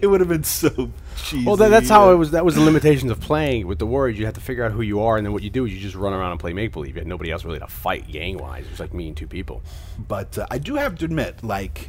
it 0.00 0.06
would 0.06 0.20
have 0.20 0.28
been 0.28 0.44
so 0.44 0.90
cheesy. 1.16 1.44
Well, 1.44 1.56
that, 1.56 1.68
that's 1.68 1.88
how 1.88 2.12
it 2.12 2.16
was. 2.16 2.30
That 2.30 2.44
was 2.44 2.54
the 2.54 2.60
limitations 2.60 3.10
of 3.10 3.20
playing 3.20 3.66
with 3.66 3.78
the 3.78 3.86
Warriors. 3.86 4.18
You 4.18 4.24
have 4.26 4.34
to 4.34 4.40
figure 4.40 4.64
out 4.64 4.72
who 4.72 4.82
you 4.82 5.00
are, 5.02 5.16
and 5.16 5.26
then 5.26 5.32
what 5.32 5.42
you 5.42 5.50
do 5.50 5.66
is 5.66 5.74
you 5.74 5.80
just 5.80 5.96
run 5.96 6.12
around 6.12 6.30
and 6.30 6.40
play 6.40 6.52
make 6.52 6.72
believe. 6.72 6.94
You 6.94 7.00
had 7.00 7.08
nobody 7.08 7.32
else 7.32 7.44
really 7.44 7.58
to 7.58 7.66
fight 7.66 8.08
gang 8.10 8.38
wise. 8.38 8.64
It 8.64 8.70
was 8.70 8.80
like 8.80 8.94
me 8.94 9.08
and 9.08 9.16
two 9.16 9.26
people. 9.26 9.62
But 10.08 10.38
uh, 10.38 10.46
I 10.50 10.58
do 10.58 10.76
have 10.76 10.96
to 10.98 11.04
admit, 11.04 11.42
like, 11.42 11.88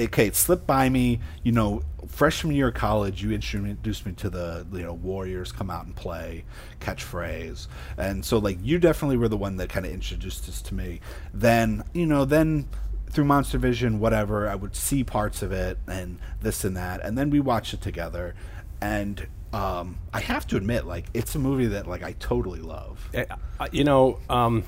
okay, 0.00 0.26
it 0.26 0.36
slipped 0.36 0.66
by 0.66 0.88
me. 0.88 1.20
You 1.42 1.52
know, 1.52 1.82
freshman 2.08 2.54
year 2.54 2.68
of 2.68 2.74
college, 2.74 3.22
you 3.22 3.32
introduced 3.32 4.06
me 4.06 4.12
to 4.12 4.30
the 4.30 4.66
you 4.72 4.82
know 4.82 4.94
Warriors 4.94 5.52
come 5.52 5.70
out 5.70 5.86
and 5.86 5.94
play 5.94 6.44
catchphrase, 6.80 7.66
and 7.96 8.24
so 8.24 8.38
like 8.38 8.58
you 8.62 8.78
definitely 8.78 9.16
were 9.16 9.28
the 9.28 9.36
one 9.36 9.56
that 9.56 9.68
kind 9.68 9.86
of 9.86 9.92
introduced 9.92 10.46
this 10.46 10.62
to 10.62 10.74
me. 10.74 11.00
Then 11.32 11.84
you 11.92 12.06
know 12.06 12.24
then 12.24 12.68
through 13.10 13.24
Monster 13.24 13.58
Vision, 13.58 14.00
whatever, 14.00 14.48
I 14.48 14.54
would 14.54 14.76
see 14.76 15.02
parts 15.04 15.40
of 15.42 15.52
it 15.52 15.78
and 15.86 16.18
this 16.40 16.64
and 16.64 16.76
that, 16.76 17.00
and 17.02 17.16
then 17.16 17.30
we 17.30 17.40
watched 17.40 17.74
it 17.74 17.80
together, 17.80 18.34
and 18.80 19.26
um, 19.52 19.98
I 20.12 20.20
have 20.20 20.46
to 20.48 20.56
admit, 20.56 20.86
like 20.86 21.06
it's 21.14 21.34
a 21.34 21.38
movie 21.38 21.66
that 21.66 21.86
like 21.86 22.02
I 22.02 22.12
totally 22.12 22.60
love. 22.60 23.08
Uh, 23.14 23.24
uh, 23.58 23.68
you 23.72 23.84
know, 23.84 24.18
um, 24.28 24.64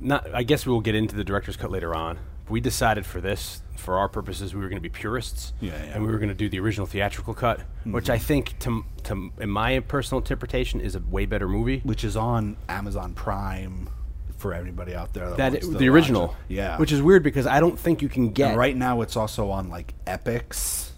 not. 0.00 0.28
I 0.34 0.42
guess 0.42 0.66
we 0.66 0.72
will 0.72 0.80
get 0.80 0.94
into 0.94 1.14
the 1.14 1.24
director's 1.24 1.56
cut 1.56 1.70
later 1.70 1.94
on. 1.94 2.18
We 2.48 2.60
decided 2.60 3.04
for 3.06 3.20
this, 3.20 3.62
for 3.76 3.98
our 3.98 4.08
purposes, 4.08 4.54
we 4.54 4.60
were 4.60 4.68
going 4.68 4.82
to 4.82 4.88
be 4.88 4.88
purists, 4.88 5.52
Yeah, 5.60 5.72
yeah. 5.72 5.92
and 5.94 6.04
we 6.04 6.10
were 6.10 6.18
going 6.18 6.30
to 6.30 6.34
do 6.34 6.48
the 6.48 6.60
original 6.60 6.86
theatrical 6.86 7.34
cut, 7.34 7.60
which 7.84 8.08
I 8.10 8.16
mm-hmm. 8.16 8.24
think, 8.24 8.58
to, 8.60 8.84
to 9.04 9.32
in 9.38 9.50
my 9.50 9.80
personal 9.80 10.20
interpretation, 10.20 10.80
is 10.80 10.94
a 10.94 11.00
way 11.00 11.26
better 11.26 11.48
movie. 11.48 11.80
which 11.84 12.04
is 12.04 12.16
on 12.16 12.56
Amazon 12.68 13.14
Prime 13.14 13.90
for 14.36 14.54
everybody 14.54 14.94
out 14.94 15.12
there. 15.14 15.30
That, 15.30 15.52
That 15.52 15.62
to 15.62 15.66
the 15.78 15.88
original, 15.88 16.36
it. 16.48 16.54
yeah. 16.54 16.78
which 16.78 16.92
is 16.92 17.02
weird 17.02 17.22
because 17.22 17.46
I 17.46 17.60
don't 17.60 17.78
think 17.78 18.02
you 18.02 18.08
can 18.08 18.30
get 18.32 18.50
and 18.50 18.58
right 18.58 18.76
now 18.76 19.00
it's 19.00 19.16
also 19.16 19.50
on 19.50 19.68
like 19.68 19.94
Epix. 20.06 20.90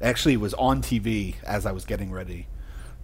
Actually, 0.00 0.34
it 0.34 0.40
was 0.40 0.54
on 0.54 0.80
TV 0.80 1.34
as 1.44 1.66
I 1.66 1.72
was 1.72 1.84
getting 1.84 2.10
ready 2.10 2.46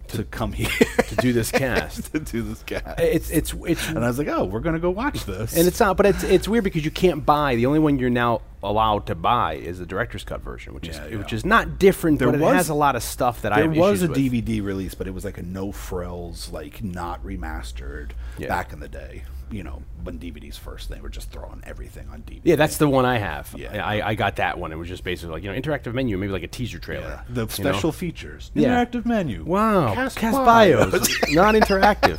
to 0.09 0.23
come 0.23 0.51
here 0.53 0.69
to 1.07 1.15
do 1.17 1.33
this 1.33 1.51
cast. 1.63 2.11
to 2.13 2.19
do 2.19 2.41
this 2.41 2.63
cast. 2.63 2.99
It's 2.99 3.29
it's 3.29 3.53
it's 3.67 3.87
and 3.89 3.99
I 4.03 4.07
was 4.07 4.17
like, 4.17 4.27
oh, 4.27 4.45
we're 4.45 4.59
gonna 4.59 4.79
go 4.79 4.89
watch 4.91 5.25
this. 5.25 5.55
and 5.57 5.67
it's 5.67 5.79
not, 5.79 5.97
but 5.97 6.05
it's 6.05 6.23
it's 6.23 6.47
weird 6.47 6.63
because 6.63 6.85
you 6.85 6.91
can't 6.91 7.25
buy. 7.25 7.55
The 7.55 7.65
only 7.65 7.79
one 7.79 7.99
you're 7.99 8.09
now 8.09 8.41
allowed 8.63 9.05
to 9.07 9.15
buy 9.15 9.53
is 9.55 9.77
the 9.79 9.85
director's 9.85 10.23
cut 10.23 10.41
version, 10.41 10.73
which 10.73 10.87
Yeah, 10.87 11.03
is 11.05 11.11
yeah. 11.11 11.17
which 11.19 11.33
is 11.33 11.45
not 11.45 11.77
different, 11.77 12.17
There 12.19 12.31
but 12.31 12.39
was- 12.39 12.51
it 12.53 12.55
has 12.55 12.69
a 12.69 12.73
lot 12.73 12.95
of 12.95 13.03
stuff 13.03 13.41
that 13.43 13.53
I 13.53 13.61
there 13.61 13.69
was 13.69 14.01
a 14.03 14.07
with. 14.07 14.17
DVD 14.17 14.63
release, 14.63 14.95
but 14.95 15.07
it 15.07 15.13
was 15.13 15.23
like 15.23 15.37
a 15.37 15.43
no 15.43 15.71
frills, 15.71 16.51
like 16.51 16.83
not 16.83 17.23
remastered 17.23 18.11
Yeah. 18.37 18.47
back 18.47 18.73
in 18.73 18.79
the 18.79 18.87
day. 18.89 19.23
You 19.51 19.63
know, 19.63 19.81
when 20.03 20.17
DVDs 20.17 20.57
first, 20.57 20.89
they 20.89 20.99
were 20.99 21.09
just 21.09 21.29
throwing 21.31 21.61
everything 21.65 22.07
on 22.09 22.23
DVD. 22.23 22.41
Yeah, 22.43 22.55
that's 22.55 22.77
the 22.77 22.89
one 22.89 23.05
I 23.05 23.19
have. 23.19 23.53
Yeah. 23.55 23.85
I, 23.85 24.09
I 24.09 24.15
got 24.15 24.37
that 24.37 24.57
one. 24.57 24.71
It 24.71 24.75
was 24.77 24.87
just 24.87 25.03
basically 25.03 25.33
like 25.33 25.43
you 25.43 25.51
know 25.51 25.59
interactive 25.59 25.93
menu, 25.93 26.17
maybe 26.17 26.31
like 26.33 26.43
a 26.43 26.47
teaser 26.47 26.79
trailer. 26.79 27.07
Yeah. 27.07 27.21
The 27.29 27.41
you 27.41 27.63
know? 27.63 27.71
special 27.71 27.91
features, 27.91 28.51
Yeah. 28.55 28.69
interactive 28.85 29.05
menu. 29.05 29.43
Wow, 29.45 29.93
Cast 29.93 30.17
cast, 30.17 30.37
bios. 30.37 30.91
bios, 30.91 31.21
non-interactive. 31.31 32.17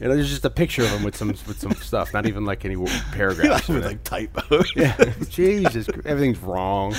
you 0.00 0.08
know, 0.08 0.14
there's 0.14 0.30
just 0.30 0.44
a 0.44 0.50
picture 0.50 0.82
of 0.84 0.90
them 0.90 1.02
with 1.04 1.16
some 1.16 1.28
with 1.28 1.58
some 1.60 1.72
stuff, 1.74 2.12
not 2.14 2.26
even 2.26 2.44
like 2.44 2.64
any 2.64 2.76
paragraphs. 3.12 3.68
with 3.68 3.84
like 3.84 4.02
typos. 4.04 4.72
Yeah, 4.74 5.12
Jesus, 5.28 5.88
everything's 6.06 6.38
wrong. 6.38 6.94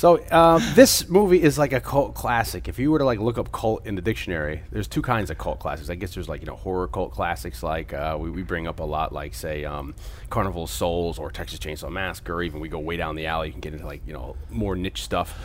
So 0.00 0.18
um, 0.30 0.62
this 0.74 1.10
movie 1.10 1.42
is 1.42 1.58
like 1.58 1.74
a 1.74 1.80
cult 1.80 2.14
classic. 2.14 2.68
If 2.68 2.78
you 2.78 2.90
were 2.90 2.98
to 3.00 3.04
like 3.04 3.20
look 3.20 3.36
up 3.36 3.52
cult 3.52 3.84
in 3.84 3.96
the 3.96 4.00
dictionary, 4.00 4.62
there's 4.72 4.88
two 4.88 5.02
kinds 5.02 5.28
of 5.30 5.36
cult 5.36 5.58
classics. 5.58 5.90
I 5.90 5.94
guess 5.94 6.14
there's 6.14 6.26
like 6.26 6.40
you 6.40 6.46
know 6.46 6.56
horror 6.56 6.88
cult 6.88 7.12
classics, 7.12 7.62
like 7.62 7.92
uh, 7.92 8.16
we, 8.18 8.30
we 8.30 8.42
bring 8.42 8.66
up 8.66 8.80
a 8.80 8.82
lot, 8.82 9.12
like 9.12 9.34
say 9.34 9.66
um, 9.66 9.94
Carnival 10.30 10.62
of 10.62 10.70
Souls 10.70 11.18
or 11.18 11.30
Texas 11.30 11.58
Chainsaw 11.58 11.92
Massacre. 11.92 12.36
Or 12.36 12.42
even 12.42 12.60
we 12.60 12.70
go 12.70 12.78
way 12.78 12.96
down 12.96 13.14
the 13.14 13.26
alley, 13.26 13.48
you 13.48 13.52
can 13.52 13.60
get 13.60 13.74
into 13.74 13.84
like 13.84 14.00
you 14.06 14.14
know 14.14 14.36
more 14.48 14.74
niche 14.74 15.02
stuff. 15.02 15.38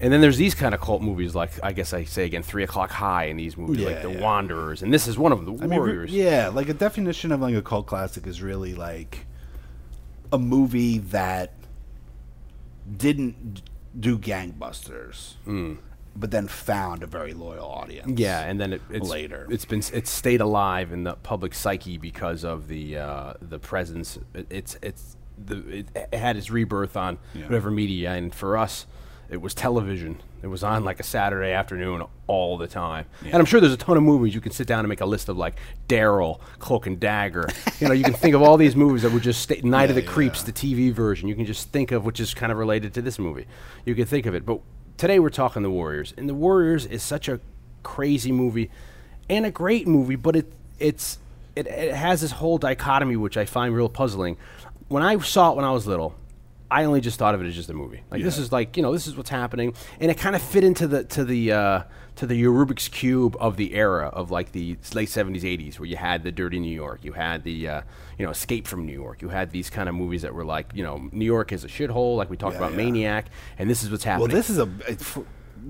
And 0.00 0.10
then 0.10 0.22
there's 0.22 0.38
these 0.38 0.54
kind 0.54 0.74
of 0.74 0.80
cult 0.80 1.02
movies, 1.02 1.34
like 1.34 1.62
I 1.62 1.72
guess 1.72 1.92
I 1.92 2.04
say 2.04 2.24
again, 2.24 2.42
Three 2.42 2.62
O'clock 2.62 2.88
High, 2.88 3.24
and 3.24 3.38
these 3.38 3.58
movies 3.58 3.84
like 3.84 4.00
The 4.00 4.12
yeah. 4.12 4.22
Wanderers, 4.22 4.82
and 4.82 4.90
this 4.90 5.06
is 5.06 5.18
one 5.18 5.32
of 5.32 5.44
them, 5.44 5.58
The 5.58 5.64
I 5.64 5.66
mean, 5.66 5.80
re- 5.80 5.92
Warriors. 5.92 6.10
yeah, 6.10 6.48
like 6.48 6.70
a 6.70 6.74
definition 6.74 7.30
of 7.30 7.42
like 7.42 7.54
a 7.54 7.60
cult 7.60 7.86
classic 7.86 8.26
is 8.26 8.40
really 8.40 8.74
like 8.74 9.26
a 10.32 10.38
movie 10.38 10.96
that 10.96 11.52
didn't 12.96 13.60
do 13.98 14.18
gangbusters, 14.18 15.34
but 16.16 16.30
then 16.30 16.48
found 16.48 17.02
a 17.02 17.06
very 17.06 17.32
loyal 17.34 17.66
audience. 17.68 18.08
Mm. 18.12 18.18
Yeah, 18.18 18.40
and 18.40 18.60
then 18.60 18.72
it, 18.74 18.82
it's 18.90 19.08
Later. 19.08 19.46
It's 19.50 19.64
been 19.64 19.82
it's 19.92 20.10
stayed 20.10 20.40
alive 20.40 20.92
in 20.92 21.04
the 21.04 21.14
public 21.14 21.54
psyche 21.54 21.98
because 21.98 22.44
of 22.44 22.68
the 22.68 22.98
uh, 22.98 23.34
the 23.40 23.58
presence. 23.58 24.18
It, 24.34 24.46
it's 24.50 24.78
it's 24.82 25.16
the 25.42 25.84
it, 25.94 26.14
had 26.14 26.36
its 26.36 26.50
rebirth 26.50 26.96
on 26.96 27.18
Yeah. 27.34 27.44
whatever 27.44 27.70
media, 27.70 28.12
and 28.12 28.34
for 28.34 28.56
us, 28.56 28.86
it 29.30 29.40
was 29.40 29.54
television. 29.54 30.20
It 30.42 30.46
was 30.46 30.62
on 30.64 30.84
like 30.84 31.00
a 31.00 31.02
Saturday 31.02 31.52
afternoon 31.52 32.04
all 32.26 32.56
the 32.56 32.66
time. 32.66 33.06
And 33.24 33.34
I'm 33.34 33.44
sure 33.44 33.60
there's 33.60 33.72
a 33.72 33.76
ton 33.76 33.96
of 33.96 34.02
movies 34.02 34.34
you 34.34 34.40
can 34.40 34.52
sit 34.52 34.66
down 34.66 34.80
and 34.80 34.88
make 34.88 35.00
a 35.00 35.06
list 35.06 35.28
of 35.28 35.36
like 35.36 35.56
Daryl, 35.88 36.40
Cloak 36.58 36.86
and 36.86 36.98
Dagger. 36.98 37.48
you 37.80 37.88
know, 37.88 37.94
you 37.94 38.04
can 38.04 38.14
think 38.14 38.34
of 38.34 38.42
all 38.42 38.56
these 38.56 38.74
movies 38.74 39.02
that 39.02 39.12
would 39.12 39.22
just 39.22 39.42
stay. 39.42 39.60
Night 39.62 39.90
of 39.90 39.96
the 39.96 40.02
Yeah, 40.08 40.10
Creeps, 40.10 40.42
the 40.42 40.52
TV 40.52 40.92
version. 40.92 41.28
You 41.28 41.34
can 41.34 41.44
just 41.44 41.70
think 41.70 41.92
of 41.92 42.04
which 42.04 42.20
is 42.20 42.32
kind 42.32 42.50
of 42.50 42.58
related 42.58 42.94
to 42.94 43.02
this 43.02 43.18
movie. 43.18 43.46
You 43.84 43.94
can 43.94 44.06
think 44.06 44.26
of 44.26 44.34
it, 44.34 44.46
but 44.46 44.60
today 44.96 45.18
we're 45.18 45.30
talking 45.30 45.62
the 45.62 45.70
Warriors, 45.70 46.14
and 46.16 46.28
the 46.28 46.34
Warriors 46.34 46.86
is 46.86 47.02
such 47.02 47.28
a 47.28 47.40
crazy 47.82 48.32
movie 48.32 48.70
and 49.28 49.44
a 49.44 49.50
great 49.50 49.86
movie, 49.86 50.16
but 50.16 50.36
it 50.36 50.52
it's 50.78 51.18
it, 51.54 51.66
it 51.66 51.94
has 51.94 52.20
this 52.20 52.32
whole 52.32 52.58
dichotomy 52.58 53.16
which 53.16 53.36
I 53.36 53.44
find 53.44 53.74
real 53.74 53.88
puzzling. 53.88 54.36
When 54.88 55.02
I 55.02 55.18
saw 55.18 55.52
it 55.52 55.56
when 55.56 55.64
I 55.64 55.72
was 55.72 55.86
little, 55.86 56.14
I 56.70 56.84
only 56.84 57.00
just 57.00 57.18
thought 57.18 57.34
of 57.34 57.40
it 57.42 57.46
as 57.46 57.54
just 57.54 57.70
a 57.70 57.74
movie. 57.74 58.02
Like 58.10 58.22
this 58.22 58.36
is 58.38 58.52
like 58.52 58.76
you 58.76 58.82
know 58.82 58.92
this 58.92 59.06
is 59.06 59.16
what's 59.16 59.30
happening, 59.30 59.74
and 60.00 60.10
it 60.10 60.18
kind 60.18 60.36
of 60.36 60.42
fit 60.42 60.64
into 60.64 60.86
the 60.86 61.04
to 61.04 61.24
the 61.24 61.52
uh, 61.52 61.82
to 62.16 62.26
the 62.26 62.42
Rubik's 62.44 62.88
cube 62.88 63.36
of 63.40 63.56
the 63.56 63.74
era 63.74 64.08
of 64.08 64.30
like 64.30 64.52
the 64.52 64.76
late 64.94 65.08
seventies 65.08 65.44
eighties, 65.44 65.80
where 65.80 65.88
you 65.88 65.96
had 65.96 66.22
the 66.24 66.32
Dirty 66.32 66.58
New 66.60 66.74
York, 66.74 67.04
you 67.04 67.12
had 67.12 67.42
the 67.44 67.68
uh, 67.68 67.82
you 68.18 68.24
know 68.26 68.30
Escape 68.32 68.66
from 68.66 68.84
New 68.84 68.92
York, 68.92 69.22
you 69.22 69.30
had 69.30 69.50
these 69.50 69.70
kind 69.70 69.88
of 69.88 69.94
movies 69.94 70.22
that 70.22 70.34
were 70.34 70.44
like 70.44 70.70
you 70.74 70.82
know 70.84 71.08
New 71.10 71.24
York 71.24 71.52
is 71.52 71.64
a 71.64 71.68
shithole, 71.68 72.16
like 72.16 72.28
we 72.28 72.36
talked 72.36 72.54
Yeah, 72.54 72.58
about 72.58 72.72
yeah. 72.72 72.76
Maniac, 72.84 73.26
and 73.58 73.70
this 73.70 73.82
is 73.82 73.90
what's 73.90 74.04
happening. 74.04 74.28
Well, 74.28 74.36
this 74.36 74.50
is 74.50 74.58
a. 74.58 74.68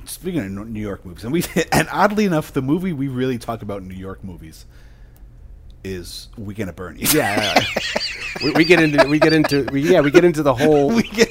Speaking 0.04 0.40
of 0.58 0.68
New 0.68 0.80
York 0.80 1.04
movies, 1.06 1.24
and 1.24 1.32
we 1.32 1.44
and 1.72 1.88
oddly 1.92 2.24
enough, 2.24 2.52
the 2.52 2.60
movie 2.62 2.92
we 2.92 3.08
really 3.08 3.38
talk 3.38 3.62
about 3.62 3.82
in 3.82 3.88
New 3.88 3.94
York 3.94 4.22
movies 4.22 4.66
is 5.84 6.28
Weekend 6.36 6.68
at 6.68 6.76
Bernie's. 6.76 7.14
yeah, 7.14 7.54
yeah. 7.56 7.64
we, 8.42 8.50
we 8.52 8.64
get 8.64 8.80
into 8.80 9.06
we 9.08 9.18
get 9.18 9.32
into 9.32 9.64
we, 9.72 9.88
yeah 9.90 10.00
we 10.00 10.10
get 10.10 10.24
into 10.24 10.42
the 10.42 10.54
whole 10.54 10.88
we 10.94 11.02
get 11.02 11.28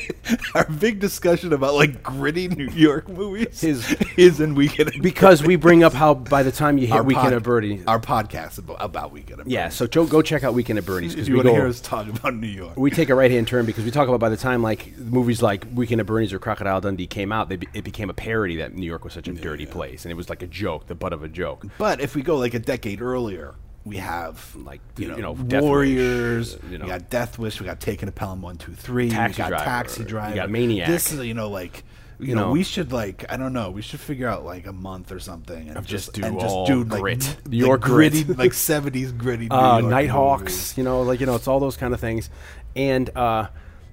our 0.55 0.65
big 0.65 0.99
discussion 0.99 1.53
about 1.53 1.73
like 1.73 2.03
gritty 2.03 2.47
New 2.47 2.69
York 2.69 3.07
movies 3.09 3.63
Is- 3.63 3.95
is 4.17 4.39
in 4.39 4.55
Weekend 4.55 4.91
because 5.01 5.43
we 5.43 5.55
bring 5.55 5.83
up 5.83 5.93
how 5.93 6.13
by 6.13 6.43
the 6.43 6.51
time 6.51 6.77
you 6.77 6.87
hit 6.87 6.95
our 6.95 7.03
Weekend 7.03 7.25
pod- 7.25 7.33
at 7.33 7.43
Bernie, 7.43 7.83
our 7.87 7.99
podcast 7.99 8.57
about, 8.57 8.77
about 8.79 9.11
Weekend 9.11 9.41
at 9.41 9.47
yeah. 9.47 9.69
So 9.69 9.87
go, 9.87 10.21
check 10.21 10.43
out 10.43 10.53
Weekend 10.53 10.79
at 10.79 10.85
Bernie's 10.85 11.13
because 11.13 11.27
you 11.27 11.35
want 11.35 11.47
to 11.47 11.53
hear 11.53 11.67
us 11.67 11.79
talk 11.79 12.07
about 12.07 12.33
New 12.33 12.47
York, 12.47 12.77
we 12.77 12.91
take 12.91 13.09
a 13.09 13.15
right 13.15 13.31
hand 13.31 13.47
turn 13.47 13.65
because 13.65 13.85
we 13.85 13.91
talk 13.91 14.07
about 14.07 14.19
by 14.19 14.29
the 14.29 14.37
time 14.37 14.61
like 14.61 14.97
movies 14.97 15.41
like 15.41 15.65
Weekend 15.73 16.01
at 16.01 16.07
Bernie's 16.07 16.33
or 16.33 16.39
Crocodile 16.39 16.81
Dundee 16.81 17.07
came 17.07 17.31
out, 17.31 17.49
they 17.49 17.57
be, 17.57 17.67
it 17.73 17.83
became 17.83 18.09
a 18.09 18.13
parody 18.13 18.57
that 18.57 18.73
New 18.73 18.85
York 18.85 19.03
was 19.03 19.13
such 19.13 19.27
a 19.27 19.33
dirty 19.33 19.65
place, 19.65 20.05
and 20.05 20.11
it 20.11 20.15
was 20.15 20.29
like 20.29 20.41
a 20.41 20.47
joke, 20.47 20.87
the 20.87 20.95
butt 20.95 21.13
of 21.13 21.23
a 21.23 21.27
joke. 21.27 21.65
but 21.77 22.01
if 22.01 22.15
we 22.15 22.21
go 22.21 22.37
like 22.37 22.53
a 22.53 22.59
decade 22.59 23.01
earlier, 23.01 23.55
we 23.87 23.97
have 23.97 24.55
Like, 24.55 24.81
you 24.97 25.07
you 25.07 25.15
know, 25.21 25.33
know, 25.33 25.35
Death 25.35 25.63
Warriors. 25.63 26.55
Wish, 26.61 26.71
you 26.71 26.77
know. 26.77 26.85
we 26.85 26.89
got 26.91 27.09
Death 27.09 27.39
Wish. 27.39 27.59
We 27.59 27.65
got 27.65 27.79
Taking 27.79 28.07
of 28.07 28.15
Pelham 28.15 28.41
one 28.41 28.57
two 28.57 28.73
three. 28.73 29.09
Taxi 29.09 29.41
we 29.41 29.43
got 29.43 29.49
Driver, 29.49 29.65
Taxi 29.65 30.01
you 30.01 30.07
Driver. 30.07 30.35
got 30.35 30.49
Maniac. 30.49 30.87
This 30.87 31.11
is 31.11 31.25
you 31.25 31.33
know 31.33 31.49
like. 31.49 31.83
You, 32.19 32.29
You 32.29 32.35
know, 32.35 32.45
know. 32.47 32.51
we 32.51 32.63
should 32.63 32.91
like 32.91 33.25
I 33.31 33.37
don't 33.37 33.53
know. 33.53 33.69
We 33.69 33.83
should 33.83 33.99
figure 33.99 34.27
out 34.27 34.43
like 34.43 34.65
a 34.65 34.73
month 34.73 35.11
or 35.11 35.19
something 35.19 35.67
and 35.67 35.77
Of 35.77 35.85
just 35.85 36.13
do 36.13 36.23
and 36.25 36.35
all 36.41 36.65
just 36.65 36.71
do 36.71 36.83
like, 36.83 36.99
grit. 36.99 37.27
n- 37.29 37.35
New 37.51 37.57
York 37.57 37.81
like 37.81 37.91
gritty 37.91 38.23
like 38.23 38.53
seventies 38.53 39.11
gritty. 39.11 39.47
Uh, 39.51 39.81
Nighthawks, 39.81 40.41
movies. 40.41 40.77
you 40.77 40.83
know, 40.83 41.03
like 41.03 41.19
you 41.19 41.27
know, 41.27 41.35
it's 41.35 41.47
all 41.47 41.59
those 41.59 41.77
kind 41.77 41.93
of 41.93 41.99
things. 41.99 42.31
And 42.75 43.09
uh, 43.15 43.49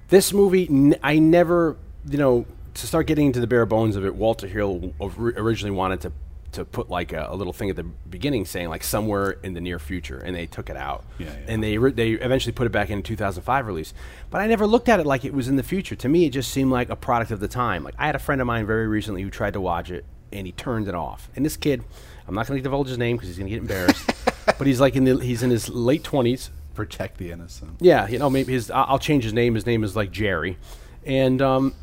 this 0.07 0.33
movie, 0.33 0.67
n- 0.67 0.95
I 1.03 1.19
never, 1.19 1.77
you 2.09 2.17
know, 2.17 2.47
to 2.73 2.87
start 2.87 3.05
getting 3.05 3.27
into 3.27 3.39
the 3.39 3.47
bare 3.47 3.67
bones 3.67 3.95
of 3.95 4.03
it. 4.03 4.15
Walter 4.15 4.47
Hill 4.47 4.91
originally 4.99 5.75
wanted 5.75 6.01
to 6.01 6.11
to 6.55 6.65
put 6.65 6.89
like 6.89 7.13
a, 7.13 7.27
a 7.29 7.35
little 7.35 7.53
thing 7.53 7.69
at 7.69 7.75
the 7.75 7.83
beginning 7.83 8.45
saying 8.45 8.69
like 8.69 8.83
somewhere 8.83 9.31
in 9.43 9.53
the 9.53 9.61
near 9.61 9.79
future, 9.79 10.17
and 10.17 10.35
they 10.35 10.45
took 10.45 10.69
it 10.69 10.77
out. 10.77 11.05
Yeah, 11.17 11.27
yeah. 11.27 11.33
And 11.47 11.63
they 11.63 11.77
re- 11.77 11.91
they 11.91 12.11
eventually 12.11 12.51
put 12.51 12.65
it 12.65 12.71
back 12.71 12.89
in 12.89 12.99
a 12.99 13.01
2005 13.01 13.67
release. 13.67 13.93
But 14.29 14.41
I 14.41 14.47
never 14.47 14.67
looked 14.67 14.89
at 14.89 14.99
it 14.99 15.05
like 15.05 15.23
it 15.23 15.33
was 15.33 15.47
in 15.47 15.55
the 15.55 15.63
future. 15.63 15.95
To 15.95 16.09
me, 16.09 16.25
it 16.25 16.31
just 16.31 16.51
seemed 16.51 16.71
like 16.71 16.89
a 16.89 16.95
product 16.95 17.31
of 17.31 17.39
the 17.39 17.47
time. 17.47 17.83
Like 17.83 17.95
I 17.97 18.05
had 18.07 18.15
a 18.15 18.19
friend 18.19 18.41
of 18.41 18.47
mine 18.47 18.65
very 18.65 18.87
recently 18.87 19.21
who 19.21 19.29
tried 19.29 19.53
to 19.53 19.61
watch 19.61 19.91
it, 19.91 20.05
and 20.31 20.45
he 20.45 20.51
turned 20.51 20.87
it 20.87 20.95
off. 20.95 21.29
And 21.35 21.45
this 21.45 21.57
kid, 21.57 21.83
I'm 22.27 22.35
not 22.35 22.47
going 22.47 22.57
to 22.57 22.63
divulge 22.63 22.87
his 22.87 22.97
name 22.97 23.17
because 23.17 23.29
he's 23.29 23.37
going 23.37 23.49
to 23.49 23.55
get 23.55 23.61
embarrassed. 23.61 24.09
but 24.57 24.67
he's 24.67 24.79
like 24.81 24.95
in 24.95 25.03
the 25.03 25.17
he's 25.17 25.43
in 25.43 25.49
his 25.49 25.69
late 25.69 26.03
20s. 26.03 26.49
Protect 26.73 27.17
the 27.17 27.31
innocent. 27.31 27.77
Yeah, 27.79 28.07
you 28.07 28.19
know, 28.19 28.29
maybe 28.29 28.51
his. 28.51 28.69
I'll 28.69 28.99
change 28.99 29.23
his 29.23 29.31
name. 29.31 29.55
His 29.55 29.65
name 29.65 29.83
is 29.83 29.95
like 29.95 30.11
Jerry, 30.11 30.57
and 31.05 31.41
um, 31.41 31.73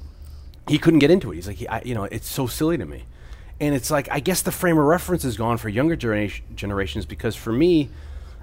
he 0.69 0.79
couldn't 0.79 0.99
get 1.01 1.11
into 1.11 1.33
it. 1.33 1.37
He's 1.37 1.47
like, 1.47 1.57
he, 1.57 1.69
I, 1.69 1.83
you 1.83 1.95
know, 1.95 2.05
it's 2.05 2.29
so 2.29 2.47
silly 2.47 2.77
to 2.77 2.85
me, 2.85 3.05
and 3.63 3.75
it's 3.75 3.91
like 3.91 4.09
I 4.11 4.21
guess 4.21 4.43
the 4.43 4.53
frame 4.53 4.77
of 4.77 4.85
reference 4.85 5.25
is 5.25 5.37
gone 5.39 5.57
for 5.57 5.71
younger 5.71 5.97
generation, 5.97 6.45
generations 6.55 7.07
because 7.07 7.35
for 7.37 7.53
me, 7.53 7.89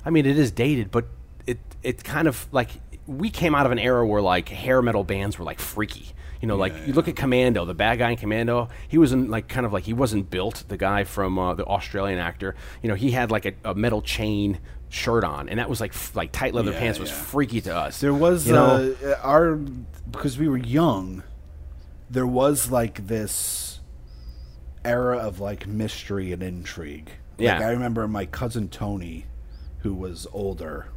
I 0.03 0.09
mean, 0.09 0.25
it 0.25 0.37
is 0.39 0.49
dated, 0.51 0.89
but 0.89 1.05
it 1.45 1.59
it 1.83 2.03
kind 2.03 2.27
of 2.27 2.47
like 2.51 2.69
we 3.05 3.29
came 3.29 3.53
out 3.53 3.65
of 3.67 3.71
an 3.71 3.79
era 3.79 4.05
where 4.05 4.21
like 4.21 4.49
hair 4.49 4.81
metal 4.81 5.03
bands 5.03 5.37
were 5.37 5.45
like 5.45 5.59
freaky. 5.59 6.07
You 6.41 6.47
know, 6.47 6.55
like 6.55 6.73
you 6.87 6.93
look 6.93 7.09
at 7.09 7.17
Commando, 7.17 7.65
the 7.65 7.73
bad 7.73 7.99
guy 7.99 8.11
in 8.11 8.17
Commando. 8.17 8.69
He 8.87 8.97
wasn't 8.97 9.29
like 9.29 9.49
kind 9.49 9.65
of 9.65 9.73
like 9.73 9.83
he 9.83 9.93
wasn't 9.93 10.29
built. 10.29 10.63
The 10.69 10.77
guy 10.77 11.03
from 11.03 11.37
uh, 11.37 11.53
the 11.53 11.65
Australian 11.65 12.17
actor. 12.17 12.55
You 12.81 12.87
know, 12.89 12.95
he 12.95 13.11
had 13.11 13.29
like 13.29 13.45
a, 13.45 13.53
a 13.65 13.75
metal 13.75 14.01
chain 14.01 14.57
shirt 14.87 15.25
on, 15.25 15.49
and 15.49 15.59
that 15.59 15.69
was 15.69 15.81
like 15.81 15.91
f- 15.93 16.15
like 16.15 16.31
tight 16.31 16.53
leather 16.53 16.71
Yeah, 16.71 16.79
pants 16.79 16.97
was 16.97 17.09
yeah. 17.09 17.15
freaky 17.17 17.61
to 17.61 17.75
us. 17.75 17.99
There 17.99 18.13
was 18.13 18.47
you 18.47 18.53
know, 18.53 18.95
uh, 19.05 19.15
our 19.21 19.55
because 19.55 20.37
we 20.39 20.47
were 20.47 20.57
young. 20.57 21.23
there 22.09 22.25
was 22.25 22.71
like 22.71 23.05
this 23.05 23.68
era 24.89 25.17
of 25.17 25.39
like 25.39 25.67
mystery 25.67 26.31
and 26.31 26.41
intrigue. 26.43 27.09
Like, 27.37 27.45
Yeah. 27.45 27.59
I 27.67 27.71
remember 27.71 28.07
my 28.07 28.25
cousin 28.25 28.69
Tony, 28.69 29.25
who 29.79 29.93
was 29.93 30.27
older, 30.33 30.87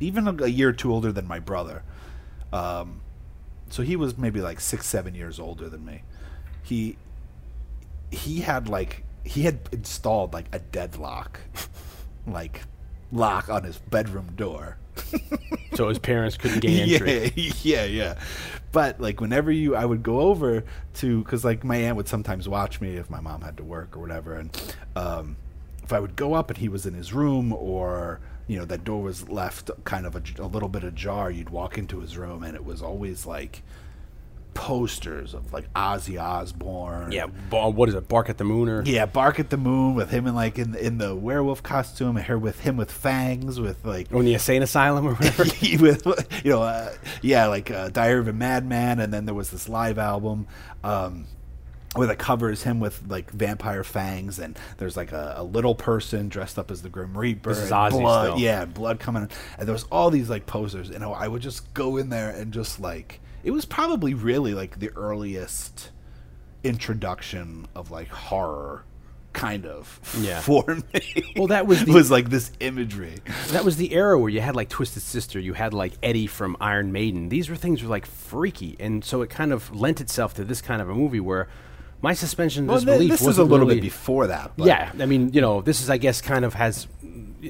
even 0.00 0.26
a, 0.28 0.44
a 0.44 0.48
year 0.48 0.70
or 0.70 0.72
two 0.72 0.92
older 0.92 1.12
than 1.12 1.26
my 1.26 1.38
brother. 1.38 1.82
Um, 2.52 3.00
so 3.70 3.82
he 3.82 3.96
was 3.96 4.18
maybe 4.18 4.40
like 4.40 4.60
six, 4.60 4.86
seven 4.86 5.14
years 5.14 5.38
older 5.38 5.68
than 5.68 5.84
me. 5.84 6.02
He 6.62 6.96
he 8.10 8.40
had 8.40 8.68
like 8.68 9.04
he 9.24 9.42
had 9.42 9.60
installed 9.72 10.32
like 10.32 10.46
a 10.52 10.58
deadlock, 10.58 11.40
like 12.26 12.62
lock 13.12 13.48
on 13.48 13.62
his 13.64 13.78
bedroom 13.78 14.32
door. 14.36 14.76
So 15.74 15.88
his 15.88 16.00
parents 16.00 16.36
couldn't 16.36 16.60
gain 16.60 16.92
entry. 16.92 17.32
Yeah, 17.36 17.52
yeah, 17.62 17.84
yeah. 17.84 18.14
But 18.72 19.00
like 19.00 19.20
whenever 19.20 19.50
you, 19.50 19.76
I 19.76 19.84
would 19.84 20.02
go 20.02 20.20
over 20.20 20.64
to 20.94 21.22
because 21.22 21.44
like 21.44 21.64
my 21.64 21.76
aunt 21.76 21.96
would 21.96 22.08
sometimes 22.08 22.48
watch 22.48 22.80
me 22.80 22.96
if 22.96 23.08
my 23.08 23.20
mom 23.20 23.40
had 23.40 23.56
to 23.56 23.64
work 23.64 23.96
or 23.96 24.00
whatever, 24.00 24.34
and 24.34 24.74
um, 24.96 25.36
if 25.82 25.92
I 25.92 26.00
would 26.00 26.16
go 26.16 26.34
up 26.34 26.50
and 26.50 26.58
he 26.58 26.68
was 26.68 26.86
in 26.86 26.94
his 26.94 27.12
room 27.12 27.52
or 27.52 28.20
you 28.46 28.58
know 28.58 28.64
that 28.64 28.84
door 28.84 29.00
was 29.02 29.28
left 29.28 29.70
kind 29.84 30.06
of 30.06 30.16
a, 30.16 30.22
a 30.38 30.46
little 30.46 30.68
bit 30.68 30.84
ajar, 30.84 31.30
you'd 31.30 31.50
walk 31.50 31.78
into 31.78 32.00
his 32.00 32.18
room 32.18 32.42
and 32.42 32.54
it 32.54 32.64
was 32.64 32.82
always 32.82 33.24
like 33.24 33.62
posters 34.54 35.34
of 35.34 35.52
like 35.52 35.72
Ozzy 35.74 36.20
Osbourne. 36.20 37.12
Yeah, 37.12 37.26
what 37.50 37.88
is 37.88 37.94
it? 37.94 38.08
Bark 38.08 38.28
at 38.28 38.38
the 38.38 38.44
Moon 38.44 38.68
or 38.68 38.82
Yeah, 38.82 39.06
Bark 39.06 39.40
at 39.40 39.50
the 39.50 39.56
Moon 39.56 39.94
with 39.94 40.10
him 40.10 40.26
in 40.26 40.34
like 40.34 40.58
in 40.58 40.74
in 40.74 40.98
the 40.98 41.14
werewolf 41.14 41.62
costume, 41.62 42.16
and 42.16 42.26
her 42.26 42.38
with 42.38 42.60
him 42.60 42.76
with 42.76 42.90
fangs, 42.90 43.60
with 43.60 43.84
like 43.84 44.08
or 44.12 44.20
in 44.20 44.26
the 44.26 44.34
insane 44.34 44.62
asylum 44.62 45.06
or 45.06 45.14
whatever. 45.14 45.44
with 45.78 46.06
you 46.44 46.50
know, 46.50 46.62
uh, 46.62 46.92
yeah, 47.22 47.46
like 47.46 47.70
uh, 47.70 47.88
Diary 47.88 48.20
of 48.20 48.28
a 48.28 48.32
Madman, 48.32 49.00
and 49.00 49.12
then 49.12 49.26
there 49.26 49.34
was 49.34 49.50
this 49.50 49.68
live 49.68 49.98
album. 49.98 50.46
Um, 50.82 51.26
where 51.96 52.06
the 52.06 52.14
cover 52.14 52.50
is 52.50 52.62
him 52.62 52.78
with 52.78 53.02
like 53.08 53.30
vampire 53.32 53.82
fangs, 53.82 54.38
and 54.38 54.56
there's 54.78 54.96
like 54.96 55.12
a, 55.12 55.34
a 55.38 55.42
little 55.42 55.74
person 55.74 56.28
dressed 56.28 56.58
up 56.58 56.70
as 56.70 56.82
the 56.82 56.88
Grim 56.88 57.18
Reaper. 57.18 57.50
This 57.50 57.64
is 57.64 57.70
Ozzy 57.70 57.90
blood, 57.90 58.26
still. 58.26 58.38
yeah, 58.38 58.64
blood 58.64 59.00
coming, 59.00 59.28
and 59.58 59.68
there 59.68 59.72
was 59.72 59.84
all 59.90 60.10
these 60.10 60.30
like 60.30 60.46
posters, 60.46 60.90
and 60.90 61.02
I 61.02 61.26
would 61.26 61.42
just 61.42 61.74
go 61.74 61.96
in 61.96 62.08
there 62.08 62.30
and 62.30 62.52
just 62.52 62.78
like 62.78 63.20
it 63.44 63.50
was 63.52 63.64
probably 63.64 64.14
really 64.14 64.54
like 64.54 64.78
the 64.80 64.90
earliest 64.96 65.90
introduction 66.64 67.66
of 67.74 67.90
like 67.90 68.08
horror, 68.08 68.84
kind 69.32 69.64
of 69.66 70.00
Yeah. 70.20 70.40
for 70.42 70.76
me. 70.92 71.32
Well, 71.36 71.46
that 71.48 71.66
was 71.66 71.84
the- 71.84 71.92
was 71.92 72.10
like 72.10 72.30
this 72.30 72.52
imagery. 72.60 73.16
that 73.48 73.64
was 73.64 73.76
the 73.76 73.92
era 73.94 74.18
where 74.18 74.28
you 74.28 74.40
had 74.40 74.56
like 74.56 74.68
Twisted 74.68 75.02
Sister, 75.02 75.38
you 75.38 75.54
had 75.54 75.72
like 75.72 75.92
Eddie 76.02 76.26
from 76.26 76.56
Iron 76.60 76.92
Maiden. 76.92 77.28
These 77.28 77.48
were 77.48 77.56
things 77.56 77.82
were 77.82 77.88
like 77.88 78.06
freaky, 78.06 78.76
and 78.78 79.04
so 79.04 79.22
it 79.22 79.30
kind 79.30 79.52
of 79.52 79.74
lent 79.74 80.00
itself 80.00 80.34
to 80.34 80.44
this 80.44 80.60
kind 80.60 80.82
of 80.82 80.88
a 80.88 80.94
movie 80.94 81.20
where 81.20 81.48
my 82.02 82.14
suspension 82.14 82.64
of 82.64 82.68
Well, 82.68 82.76
disbelief 82.78 82.98
th- 83.10 83.20
this 83.20 83.28
is 83.28 83.38
a 83.38 83.42
little 83.44 83.66
really- 83.66 83.76
bit 83.76 83.82
before 83.82 84.26
that. 84.28 84.52
But 84.56 84.66
yeah, 84.66 84.92
I 84.98 85.06
mean, 85.06 85.32
you 85.32 85.40
know, 85.40 85.60
this 85.60 85.80
is 85.82 85.90
I 85.90 85.98
guess 85.98 86.20
kind 86.20 86.44
of 86.44 86.54
has 86.54 86.86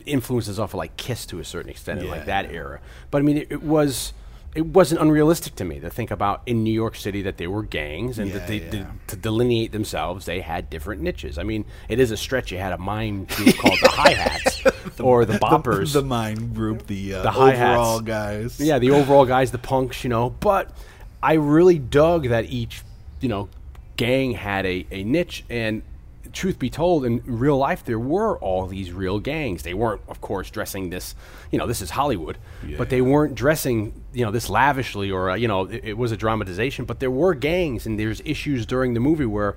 influences 0.06 0.58
off 0.60 0.70
of 0.74 0.78
like 0.78 0.96
Kiss 0.96 1.26
to 1.26 1.40
a 1.40 1.44
certain 1.44 1.70
extent 1.70 2.00
in 2.00 2.06
Yeah. 2.06 2.12
like 2.12 2.26
that 2.26 2.50
era. 2.52 2.80
But 3.10 3.18
I 3.18 3.22
mean, 3.22 3.38
it, 3.38 3.48
it 3.50 3.62
was 3.62 4.12
it 4.54 4.66
wasn't 4.66 5.00
unrealistic 5.00 5.54
to 5.56 5.64
me 5.64 5.78
to 5.80 5.88
think 5.88 6.10
about 6.10 6.42
in 6.46 6.64
New 6.64 6.72
York 6.72 6.96
City 6.96 7.22
that 7.22 7.36
there 7.38 7.48
were 7.50 7.62
gangs 7.62 8.18
and 8.18 8.28
Yeah, 8.28 8.38
that 8.38 8.48
they 8.48 8.58
yeah. 8.60 8.70
did, 8.70 8.86
to 9.08 9.16
delineate 9.16 9.70
themselves 9.72 10.24
they 10.26 10.40
had 10.40 10.68
different 10.68 11.00
niches. 11.02 11.38
I 11.38 11.44
mean, 11.44 11.64
it 11.88 12.00
is 12.00 12.10
a 12.10 12.16
stretch. 12.16 12.50
You 12.50 12.58
had 12.58 12.72
a 12.72 12.78
mime 12.78 13.24
group 13.26 13.56
called 13.58 13.78
the 13.80 13.88
Hi 13.88 14.10
Hats 14.10 14.62
or 15.00 15.24
the 15.26 15.38
Boppers. 15.38 15.92
the, 15.92 16.02
mind 16.02 16.54
group, 16.54 16.86
the, 16.88 17.14
uh, 17.14 17.22
The 17.22 17.30
hi-hats. 17.30 17.78
overall 17.78 18.00
guys. 18.00 18.60
Yeah, 18.60 18.78
the 18.80 18.90
overall 18.90 19.24
guys, 19.24 19.52
the 19.52 19.58
punks, 19.58 20.02
you 20.02 20.10
know. 20.10 20.30
But 20.30 20.70
I 21.22 21.34
really 21.34 21.78
dug 21.78 22.28
that 22.28 22.46
each, 22.46 22.82
you 23.20 23.28
know, 23.28 23.48
gang 23.96 24.32
had 24.32 24.66
a, 24.66 24.84
a 24.90 25.04
niche. 25.04 25.44
And 25.48 25.82
truth 26.32 26.58
be 26.58 26.70
told, 26.70 27.04
in 27.04 27.22
real 27.24 27.56
life, 27.58 27.84
there 27.84 27.98
were 27.98 28.38
all 28.38 28.66
these 28.66 28.92
real 28.92 29.18
gangs. 29.20 29.62
They 29.62 29.74
weren't, 29.74 30.00
of 30.08 30.20
course, 30.20 30.50
dressing 30.50 30.90
this, 30.90 31.14
you 31.50 31.58
know, 31.58 31.66
this 31.66 31.80
is 31.82 31.90
Hollywood, 31.90 32.38
but 32.78 32.88
they 32.90 33.00
weren't 33.00 33.34
dressing, 33.34 34.02
you 34.12 34.24
know, 34.24 34.30
this 34.30 34.48
lavishly 34.50 35.10
or, 35.10 35.30
uh, 35.30 35.34
you 35.34 35.48
know, 35.48 35.64
it, 35.66 35.84
it 35.84 35.98
was 35.98 36.12
a 36.12 36.16
dramatization. 36.16 36.84
But 36.84 37.00
there 37.00 37.10
were 37.10 37.34
gangs, 37.34 37.86
and 37.86 37.98
there's 37.98 38.20
issues 38.24 38.66
during 38.66 38.94
the 38.94 39.00
movie 39.00 39.26
where 39.26 39.56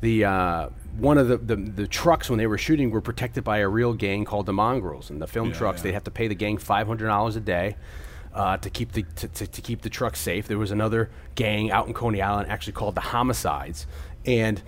the 0.00 0.24
uh, 0.24 0.68
one 0.98 1.16
of 1.16 1.28
the, 1.28 1.36
the 1.38 1.56
the 1.56 1.86
trucks 1.86 2.28
when 2.28 2.38
they 2.38 2.48
were 2.48 2.58
shooting 2.58 2.90
were 2.90 3.00
protected 3.00 3.44
by 3.44 3.58
a 3.58 3.68
real 3.68 3.94
gang 3.94 4.24
called 4.24 4.46
the 4.46 4.52
Mongrels, 4.52 5.10
and 5.10 5.22
the 5.22 5.28
film 5.28 5.48
Yeah, 5.50 5.54
trucks 5.54 5.78
yeah. 5.78 5.84
they'd 5.84 5.92
have 5.94 6.04
to 6.04 6.10
pay 6.10 6.26
the 6.28 6.34
gang 6.34 6.58
five 6.58 6.86
hundred 6.88 7.06
dollars 7.06 7.36
a 7.36 7.40
day 7.40 7.76
uh, 8.34 8.56
to 8.56 8.68
keep 8.68 8.92
the 8.92 9.04
to, 9.14 9.28
to, 9.28 9.46
to 9.46 9.60
keep 9.62 9.82
the 9.82 9.90
truck 9.90 10.16
safe. 10.16 10.48
There 10.48 10.58
was 10.58 10.72
another 10.72 11.08
gang 11.36 11.70
out 11.70 11.86
in 11.86 11.94
Coney 11.94 12.20
Island 12.20 12.50
actually 12.50 12.72
called 12.72 12.96
the 12.96 13.00
Homicides, 13.00 13.86
and 14.26 14.60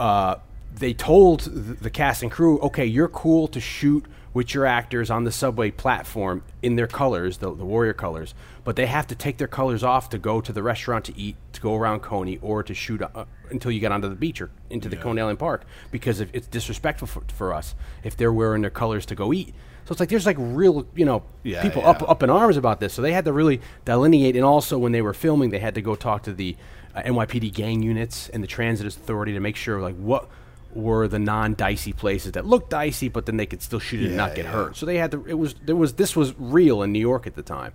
uh, 0.00 0.36
they 0.72 0.92
told 0.94 1.40
the, 1.40 1.90
cast 1.90 2.22
and 2.22 2.30
crew, 2.30 2.58
"Okay, 2.60 2.86
you're 2.86 3.08
cool 3.08 3.48
to 3.48 3.60
shoot 3.60 4.04
with 4.32 4.54
your 4.54 4.64
actors 4.64 5.10
on 5.10 5.24
the 5.24 5.32
subway 5.32 5.70
platform 5.70 6.42
in 6.62 6.76
their 6.76 6.86
colors, 6.86 7.38
the, 7.38 7.52
the 7.52 7.64
warrior 7.64 7.92
colors, 7.92 8.32
but 8.62 8.76
they 8.76 8.86
have 8.86 9.04
to 9.08 9.14
take 9.16 9.38
their 9.38 9.48
colors 9.48 9.82
off 9.82 10.08
to 10.08 10.18
go 10.18 10.40
to 10.40 10.52
the 10.52 10.62
restaurant 10.62 11.04
to 11.04 11.18
eat, 11.18 11.34
to 11.52 11.60
go 11.60 11.74
around 11.74 12.00
Coney, 12.00 12.38
or 12.40 12.62
to 12.62 12.72
shoot 12.72 13.02
uh, 13.02 13.24
until 13.50 13.72
you 13.72 13.80
get 13.80 13.90
onto 13.90 14.08
the 14.08 14.14
beach 14.14 14.40
or 14.40 14.50
into 14.70 14.88
the 14.88 14.96
Coney 14.96 15.20
Island 15.20 15.40
Park 15.40 15.64
because 15.90 16.20
if 16.20 16.30
it's 16.32 16.46
disrespectful 16.46 17.08
for, 17.08 17.22
for 17.34 17.52
us 17.52 17.74
if 18.04 18.16
they're 18.16 18.32
wearing 18.32 18.62
their 18.62 18.70
colors 18.70 19.04
to 19.06 19.14
go 19.14 19.32
eat." 19.32 19.52
So 19.86 19.92
it's 19.92 19.98
like 20.00 20.08
there's 20.10 20.26
like 20.26 20.36
real, 20.38 20.86
you 20.94 21.04
know, 21.04 21.24
Yeah, 21.42 21.62
people 21.62 21.82
yeah. 21.82 21.90
up 21.90 22.08
up 22.08 22.22
in 22.22 22.30
arms 22.30 22.56
about 22.56 22.78
this. 22.78 22.94
So 22.94 23.02
they 23.02 23.12
had 23.12 23.24
to 23.24 23.32
really 23.32 23.60
delineate, 23.84 24.36
and 24.36 24.44
also 24.44 24.78
when 24.78 24.92
they 24.92 25.02
were 25.02 25.14
filming, 25.14 25.50
they 25.50 25.58
had 25.58 25.74
to 25.74 25.82
go 25.82 25.96
talk 25.96 26.22
to 26.24 26.32
the 26.32 26.56
uh, 26.94 27.02
NYPD 27.02 27.52
gang 27.52 27.82
units 27.82 28.28
and 28.28 28.40
the 28.44 28.46
Transit 28.46 28.86
Authority 28.86 29.32
to 29.32 29.40
make 29.40 29.56
sure 29.56 29.80
like 29.80 29.96
what 29.96 30.28
were 30.74 31.08
the 31.08 31.18
non-dicey 31.18 31.92
places 31.92 32.32
that 32.32 32.46
looked 32.46 32.70
dicey, 32.70 33.08
but 33.08 33.26
then 33.26 33.36
they 33.36 33.46
could 33.46 33.62
still 33.62 33.80
shoot 33.80 34.02
it 34.02 34.06
and 34.08 34.16
not 34.16 34.34
get 34.34 34.44
yeah. 34.44 34.52
hurt. 34.52 34.76
So 34.76 34.86
they 34.86 34.96
had 34.98 35.10
to. 35.12 35.24
It 35.26 35.34
was 35.34 35.54
there 35.64 35.76
was 35.76 35.94
this 35.94 36.14
was 36.14 36.34
real 36.38 36.82
in 36.82 36.92
New 36.92 37.00
York 37.00 37.26
at 37.26 37.34
the 37.34 37.42
time. 37.42 37.72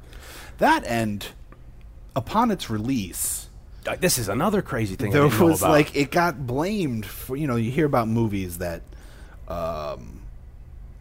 That 0.57 0.85
and 0.85 1.25
upon 2.15 2.51
its 2.51 2.69
release, 2.69 3.49
Uh, 3.85 3.95
This 3.95 4.17
is 4.17 4.29
another 4.29 4.61
crazy 4.61 4.95
thing. 4.95 5.09
I 5.09 5.27
there 5.27 5.27
was 5.27 5.61
like 5.61 5.95
it 5.95 6.09
got 6.11 6.47
blamed 6.47 7.05
for 7.05 7.35
you 7.35 7.47
know 7.47 7.55
you 7.55 7.71
hear 7.71 7.85
about 7.85 8.07
movies 8.07 8.57
that 8.59 8.81
um 9.47 10.21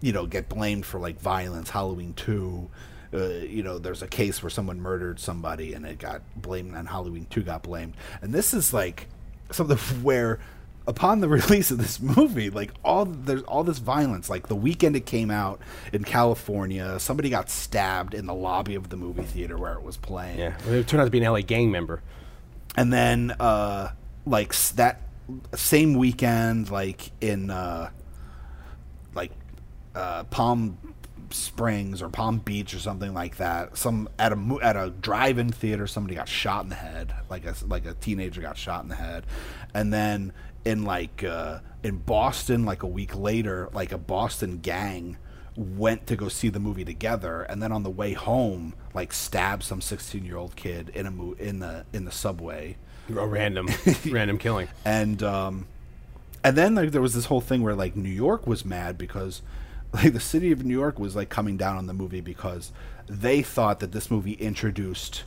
you 0.02 0.12
know 0.12 0.26
get 0.26 0.48
blamed 0.50 0.84
for 0.84 1.00
like 1.00 1.18
violence 1.18 1.70
halloween 1.70 2.12
2 2.12 2.68
uh, 3.14 3.18
you 3.26 3.62
know 3.62 3.78
there's 3.78 4.02
a 4.02 4.06
case 4.06 4.42
where 4.42 4.50
someone 4.50 4.78
murdered 4.80 5.18
somebody 5.18 5.72
and 5.72 5.86
it 5.86 5.98
got 5.98 6.20
blamed 6.36 6.74
and 6.74 6.86
halloween 6.86 7.26
2 7.30 7.42
got 7.42 7.62
blamed 7.62 7.94
and 8.20 8.34
this 8.34 8.52
is 8.52 8.74
like 8.74 9.08
something 9.50 9.78
where 10.02 10.40
upon 10.86 11.20
the 11.20 11.28
release 11.40 11.70
of 11.70 11.78
this 11.78 11.98
movie 12.00 12.50
like 12.50 12.70
all 12.84 13.04
there's 13.04 13.42
all 13.44 13.64
this 13.64 13.78
violence. 13.78 14.28
Like 14.28 14.48
the 14.48 14.56
weekend 14.56 14.96
it 14.96 15.06
came 15.06 15.30
out 15.30 15.60
in 15.92 16.04
california 16.04 16.98
somebody 17.00 17.30
got 17.30 17.48
stabbed 17.50 18.14
in 18.14 18.26
the 18.26 18.34
lobby 18.34 18.74
of 18.74 18.88
the 18.90 18.96
movie 18.96 19.22
theater 19.22 19.56
where 19.56 19.72
it 19.74 19.82
was 19.82 19.96
playing. 19.96 20.38
Yeah, 20.38 20.54
well, 20.66 20.74
it 20.74 20.86
turned 20.88 21.00
out 21.00 21.04
to 21.06 21.10
be 21.10 21.18
an 21.22 21.32
LA 21.32 21.40
gang 21.40 21.70
member. 21.70 22.02
and 22.76 22.92
then 22.92 23.34
uh 23.40 23.90
like 24.26 24.54
that 24.76 25.00
same 25.54 25.94
weekend 25.94 26.70
like 26.70 27.10
in 27.20 27.50
uh 27.50 27.88
like 29.14 29.30
uh 29.94 30.24
palm 30.24 30.76
springs 31.30 32.00
or 32.02 32.08
palm 32.08 32.38
beach 32.38 32.74
or 32.74 32.78
something 32.78 33.12
like 33.12 33.38
that 33.38 33.76
some 33.76 34.08
at 34.18 34.32
a 34.32 34.58
at 34.62 34.76
a 34.76 34.90
drive-in 34.90 35.50
theater 35.50 35.86
somebody 35.86 36.14
got 36.14 36.28
shot 36.28 36.62
in 36.62 36.68
the 36.68 36.76
head 36.76 37.12
like 37.28 37.44
a 37.44 37.54
like 37.66 37.86
a 37.86 37.94
teenager 37.94 38.40
got 38.40 38.56
shot 38.56 38.82
in 38.82 38.88
the 38.88 38.94
head. 38.94 39.24
And 39.72 39.92
then 39.92 40.32
in 40.64 40.84
like 40.84 41.22
uh 41.24 41.58
in 41.82 41.96
boston 41.98 42.64
like 42.64 42.82
a 42.82 42.86
week 42.86 43.14
later 43.16 43.68
like 43.72 43.92
a 43.92 43.98
boston 43.98 44.58
gang 44.58 45.16
went 45.56 46.06
to 46.06 46.16
go 46.16 46.28
see 46.28 46.48
the 46.48 46.58
movie 46.58 46.84
together 46.84 47.42
and 47.42 47.62
then 47.62 47.70
on 47.70 47.82
the 47.82 47.90
way 47.90 48.12
home 48.12 48.74
like 48.92 49.12
stabbed 49.12 49.62
some 49.62 49.80
16 49.80 50.24
year 50.24 50.36
old 50.36 50.56
kid 50.56 50.88
in 50.94 51.06
a 51.06 51.10
mo- 51.10 51.36
in 51.38 51.60
the 51.60 51.84
in 51.92 52.04
the 52.04 52.10
subway 52.10 52.76
A 53.10 53.26
random 53.26 53.68
random 54.10 54.38
killing. 54.38 54.68
and 54.84 55.22
um 55.22 55.66
and 56.42 56.56
then 56.56 56.74
like 56.74 56.90
there 56.90 57.00
was 57.02 57.14
this 57.14 57.26
whole 57.26 57.40
thing 57.40 57.62
where 57.62 57.74
like 57.74 57.94
New 57.96 58.08
York 58.10 58.46
was 58.46 58.64
mad 58.64 58.98
because 58.98 59.42
like 59.92 60.12
the 60.12 60.20
city 60.20 60.50
of 60.50 60.64
New 60.64 60.74
York 60.78 60.98
was 60.98 61.14
like 61.14 61.28
coming 61.28 61.56
down 61.56 61.76
on 61.76 61.86
the 61.86 61.94
movie 61.94 62.20
because 62.20 62.72
they 63.06 63.40
thought 63.42 63.80
that 63.80 63.92
this 63.92 64.10
movie 64.10 64.32
introduced 64.32 65.22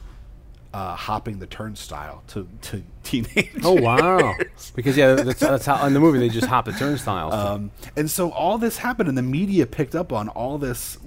uh, 0.74 0.96
hopping 0.96 1.40
the 1.40 1.48
turnstile 1.48 2.24
to 2.28 2.48
to 2.64 2.84
teenagers. 3.04 3.64
Oh 3.64 3.74
wow! 3.74 4.36
because 4.76 4.98
yeah, 4.98 5.16
that's, 5.16 5.40
that's 5.40 5.66
how 5.66 5.86
in 5.86 5.94
the 5.94 6.00
movie 6.00 6.20
they 6.20 6.30
just 6.30 6.48
hop 6.48 6.66
the 6.66 6.74
turnstile. 6.74 7.34
Um, 7.34 7.72
and 7.96 8.10
so 8.10 8.32
all 8.32 8.58
this 8.58 8.78
happened, 8.78 9.10
and 9.10 9.18
the 9.18 9.24
media 9.24 9.66
picked 9.66 9.96
up 9.96 10.12
on 10.12 10.30
all 10.30 10.58
this 10.58 10.98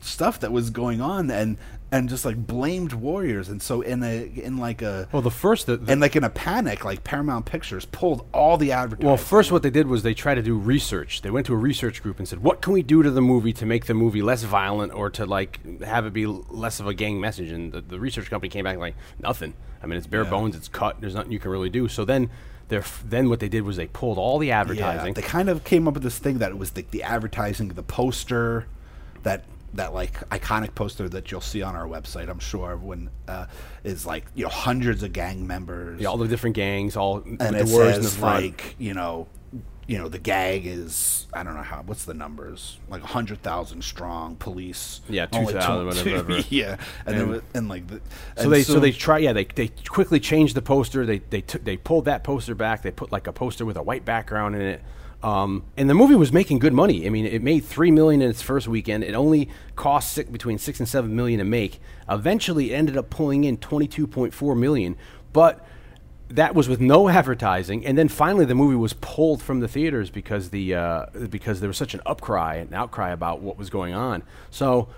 stuff 0.00 0.40
that 0.40 0.52
was 0.52 0.70
going 0.70 1.00
on, 1.00 1.30
and 1.30 1.56
and 1.92 2.08
just 2.08 2.24
like 2.24 2.36
blamed 2.46 2.94
Warriors, 2.94 3.50
and 3.50 3.60
so 3.62 3.82
in 3.82 4.02
a 4.02 4.24
in 4.24 4.56
like 4.56 4.80
a 4.80 5.06
Well, 5.12 5.20
the 5.22 5.30
first 5.30 5.66
the, 5.66 5.76
the 5.76 5.92
and 5.92 6.00
like 6.00 6.16
in 6.16 6.24
a 6.24 6.30
panic, 6.30 6.84
like 6.84 7.04
Paramount 7.04 7.44
Pictures 7.44 7.84
pulled 7.84 8.26
all 8.32 8.56
the 8.56 8.72
advertising. 8.72 9.06
Well, 9.06 9.18
first, 9.18 9.52
what 9.52 9.62
they 9.62 9.70
did 9.70 9.86
was 9.86 10.02
they 10.02 10.14
tried 10.14 10.36
to 10.36 10.42
do 10.42 10.56
research. 10.56 11.20
They 11.20 11.30
went 11.30 11.46
to 11.46 11.52
a 11.52 11.56
research 11.56 12.02
group 12.02 12.18
and 12.18 12.26
said, 12.26 12.42
"What 12.42 12.62
can 12.62 12.72
we 12.72 12.82
do 12.82 13.02
to 13.02 13.10
the 13.10 13.20
movie 13.20 13.52
to 13.52 13.66
make 13.66 13.84
the 13.84 13.94
movie 13.94 14.22
less 14.22 14.42
violent 14.42 14.92
or 14.94 15.10
to 15.10 15.26
like 15.26 15.82
have 15.82 16.06
it 16.06 16.14
be 16.14 16.24
less 16.26 16.80
of 16.80 16.86
a 16.86 16.94
gang 16.94 17.20
message?" 17.20 17.50
And 17.52 17.70
the, 17.70 17.82
the 17.82 18.00
research 18.00 18.30
company 18.30 18.48
came 18.48 18.64
back 18.64 18.78
like, 18.78 18.96
"Nothing. 19.20 19.52
I 19.82 19.86
mean, 19.86 19.98
it's 19.98 20.06
bare 20.06 20.24
Yeah. 20.24 20.30
bones. 20.30 20.56
It's 20.56 20.68
cut. 20.68 21.00
There's 21.00 21.14
nothing 21.14 21.30
you 21.32 21.38
can 21.38 21.50
really 21.50 21.70
do." 21.70 21.88
So 21.88 22.06
then, 22.06 22.30
f- 22.70 23.04
then 23.06 23.28
what 23.28 23.40
they 23.40 23.50
did 23.50 23.64
was 23.64 23.76
they 23.76 23.88
pulled 23.88 24.16
all 24.16 24.38
the 24.38 24.46
yeah, 24.48 24.60
advertising. 24.62 25.12
they 25.12 25.20
kind 25.20 25.50
of 25.50 25.62
came 25.62 25.86
up 25.86 25.92
with 25.94 26.02
this 26.02 26.18
thing 26.18 26.38
that 26.38 26.50
it 26.52 26.56
was 26.58 26.70
the, 26.70 26.86
the 26.90 27.02
advertising, 27.02 27.68
the 27.68 27.82
poster, 27.82 28.66
that 29.24 29.44
that 29.74 29.94
like 29.94 30.14
iconic 30.30 30.74
poster 30.74 31.08
that 31.08 31.30
you'll 31.30 31.40
see 31.40 31.62
on 31.62 31.74
our 31.74 31.86
website. 31.86 32.28
I'm 32.28 32.38
sure 32.38 32.76
when 32.76 33.10
uh, 33.28 33.46
is 33.84 34.04
like 34.06 34.26
you 34.34 34.44
know 34.44 34.50
hundreds 34.50 35.02
of 35.02 35.12
gang 35.12 35.46
members. 35.46 36.00
yeah, 36.00 36.08
all 36.08 36.18
the 36.18 36.28
different 36.28 36.56
gangs, 36.56 36.96
all 36.96 37.22
and 37.24 37.40
it 37.56 37.66
the 37.66 37.74
words 37.74 37.96
in 37.98 38.02
the 38.02 38.08
says 38.08 38.18
like 38.20 38.74
you 38.78 38.94
know 38.94 39.28
you 39.88 39.98
know 39.98 40.08
the 40.08 40.18
gang 40.18 40.62
is 40.64 41.26
i 41.32 41.42
don't 41.42 41.54
know 41.56 41.62
how 41.62 41.82
what's 41.86 42.04
the 42.04 42.14
numbers 42.14 42.78
like 42.88 43.02
100000 43.02 43.82
strong 43.82 44.36
police 44.36 45.00
Yeah, 45.08 45.26
2,000, 45.26 45.86
whatever. 46.06 46.38
yeah 46.50 46.76
and, 47.04 47.16
And- 47.32 47.42
and 47.52 47.68
like 47.68 47.88
the, 47.88 47.96
So 48.36 48.44
and 48.44 48.52
they 48.52 48.62
so, 48.62 48.78
they 48.78 48.92
try 48.92 49.18
yeah 49.18 49.32
they, 49.32 49.44
they 49.44 49.68
quickly 49.88 50.20
changed 50.20 50.54
the 50.54 50.62
poster 50.62 51.04
they 51.04 51.18
they 51.18 51.40
took 51.40 51.64
they 51.64 51.76
pulled 51.76 52.04
that 52.04 52.22
poster 52.22 52.54
back 52.54 52.82
they 52.82 52.92
put 52.92 53.10
like 53.10 53.26
a 53.26 53.32
poster 53.32 53.64
with 53.66 53.76
a 53.76 53.82
white 53.82 54.04
background 54.04 54.54
in 54.54 54.62
it 54.62 54.82
um, 55.22 55.64
and 55.76 55.88
the 55.88 55.94
movie 55.94 56.14
was 56.14 56.32
making 56.32 56.58
good 56.58 56.72
money. 56.72 57.06
I 57.06 57.10
mean 57.10 57.26
it 57.26 57.42
made 57.42 57.64
three 57.64 57.90
million 57.90 58.22
in 58.22 58.30
its 58.30 58.42
first 58.42 58.68
weekend. 58.68 59.04
It 59.04 59.14
only 59.14 59.48
cost 59.76 60.12
six, 60.12 60.28
between 60.30 60.58
six 60.58 60.80
and 60.80 60.88
seven 60.88 61.14
million 61.14 61.38
to 61.38 61.44
make. 61.44 61.80
Eventually 62.08 62.72
it 62.72 62.74
ended 62.74 62.96
up 62.96 63.10
pulling 63.10 63.44
in 63.44 63.56
twenty 63.56 63.86
two 63.86 64.06
point 64.06 64.34
four 64.34 64.54
million. 64.54 64.96
But 65.32 65.64
that 66.28 66.54
was 66.54 66.66
with 66.68 66.80
no 66.80 67.08
advertising, 67.10 67.84
and 67.84 67.96
then 67.96 68.08
finally 68.08 68.46
the 68.46 68.54
movie 68.54 68.76
was 68.76 68.94
pulled 68.94 69.42
from 69.42 69.60
the 69.60 69.68
theaters 69.68 70.08
because 70.08 70.48
the 70.48 70.74
uh, 70.74 71.06
because 71.28 71.60
there 71.60 71.68
was 71.68 71.76
such 71.76 71.94
an 71.94 72.00
upcry, 72.06 72.60
an 72.60 72.72
outcry 72.72 73.10
about 73.10 73.40
what 73.40 73.58
was 73.58 73.68
going 73.70 73.94
on. 73.94 74.22
So 74.50 74.88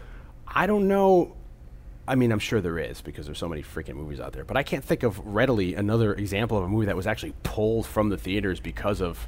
I 0.47 0.67
don't 0.67 0.87
know. 0.87 1.37
I 2.07 2.15
mean, 2.15 2.33
I'm 2.33 2.39
sure 2.39 2.61
there 2.61 2.79
is 2.79 3.01
because 3.01 3.27
there's 3.27 3.39
so 3.39 3.49
many 3.49 3.63
freaking 3.63 3.95
movies 3.95 4.21
out 4.21 4.33
there, 4.33 4.45
but 4.45 4.57
I 4.57 4.63
can't 4.63 4.85
think 4.85 5.03
of 5.03 5.19
readily 5.27 5.75
another 5.75 6.15
example 6.15 6.59
of 6.59 6.65
a 6.65 6.69
movie 6.69 6.87
that 6.87 6.97
was 6.97 7.07
actually 7.07 7.35
pulled 7.43 7.87
from 7.87 8.11
the 8.11 8.19
theaters 8.19 8.61
because 8.61 9.01
of 9.01 9.27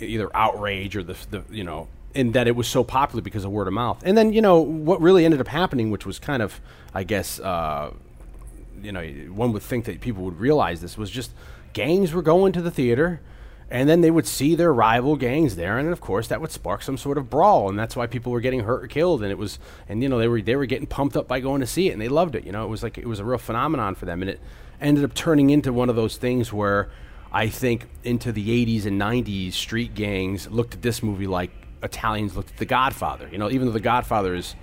either 0.00 0.34
outrage 0.34 0.96
or 0.96 1.02
the, 1.02 1.16
the 1.30 1.42
you 1.50 1.64
know, 1.64 1.88
and 2.14 2.34
that 2.34 2.46
it 2.46 2.56
was 2.56 2.68
so 2.68 2.84
popular 2.84 3.22
because 3.22 3.44
of 3.44 3.50
word 3.50 3.66
of 3.66 3.72
mouth. 3.72 4.02
And 4.04 4.16
then 4.16 4.32
you 4.32 4.40
know 4.40 4.60
what 4.60 5.00
really 5.00 5.24
ended 5.24 5.40
up 5.40 5.48
happening, 5.48 5.90
which 5.90 6.06
was 6.06 6.18
kind 6.18 6.42
of, 6.42 6.60
I 6.94 7.04
guess. 7.04 7.40
Uh, 7.40 7.92
you 8.82 8.92
know, 8.92 9.02
one 9.32 9.52
would 9.52 9.62
think 9.62 9.86
that 9.86 10.00
people 10.00 10.24
would 10.24 10.38
realize 10.38 10.80
this 10.80 10.96
was 10.96 11.10
just 11.10 11.32
gangs 11.72 12.12
were 12.12 12.22
going 12.22 12.52
to 12.52 12.62
the 12.62 12.70
theater, 12.70 13.20
and 13.70 13.88
then 13.88 14.00
they 14.00 14.10
would 14.10 14.26
see 14.26 14.54
their 14.54 14.72
rival 14.72 15.16
gangs 15.16 15.56
there, 15.56 15.78
and 15.78 15.88
of 15.88 16.00
course 16.00 16.28
that 16.28 16.40
would 16.40 16.50
spark 16.50 16.82
some 16.82 16.96
sort 16.96 17.18
of 17.18 17.28
brawl, 17.28 17.68
and 17.68 17.78
that's 17.78 17.96
why 17.96 18.06
people 18.06 18.32
were 18.32 18.40
getting 18.40 18.60
hurt 18.60 18.84
or 18.84 18.86
killed, 18.86 19.22
and 19.22 19.30
it 19.30 19.38
was, 19.38 19.58
and 19.88 20.02
you 20.02 20.08
know, 20.08 20.18
they 20.18 20.28
were 20.28 20.40
they 20.40 20.56
were 20.56 20.66
getting 20.66 20.86
pumped 20.86 21.16
up 21.16 21.28
by 21.28 21.40
going 21.40 21.60
to 21.60 21.66
see 21.66 21.88
it, 21.88 21.92
and 21.92 22.00
they 22.00 22.08
loved 22.08 22.34
it. 22.34 22.44
You 22.44 22.52
know, 22.52 22.64
it 22.64 22.68
was 22.68 22.82
like 22.82 22.98
it 22.98 23.06
was 23.06 23.18
a 23.18 23.24
real 23.24 23.38
phenomenon 23.38 23.94
for 23.94 24.06
them, 24.06 24.22
and 24.22 24.30
it 24.30 24.40
ended 24.80 25.04
up 25.04 25.14
turning 25.14 25.50
into 25.50 25.72
one 25.72 25.90
of 25.90 25.96
those 25.96 26.16
things 26.16 26.52
where 26.52 26.88
I 27.32 27.48
think 27.48 27.86
into 28.04 28.32
the 28.32 28.48
'80s 28.66 28.86
and 28.86 29.00
'90s, 29.00 29.52
street 29.52 29.94
gangs 29.94 30.50
looked 30.50 30.74
at 30.74 30.82
this 30.82 31.02
movie 31.02 31.26
like 31.26 31.50
Italians 31.82 32.36
looked 32.36 32.50
at 32.50 32.56
The 32.56 32.66
Godfather. 32.66 33.28
You 33.30 33.38
know, 33.38 33.50
even 33.50 33.66
though 33.66 33.72
The 33.72 33.80
Godfather 33.80 34.34
is 34.34 34.54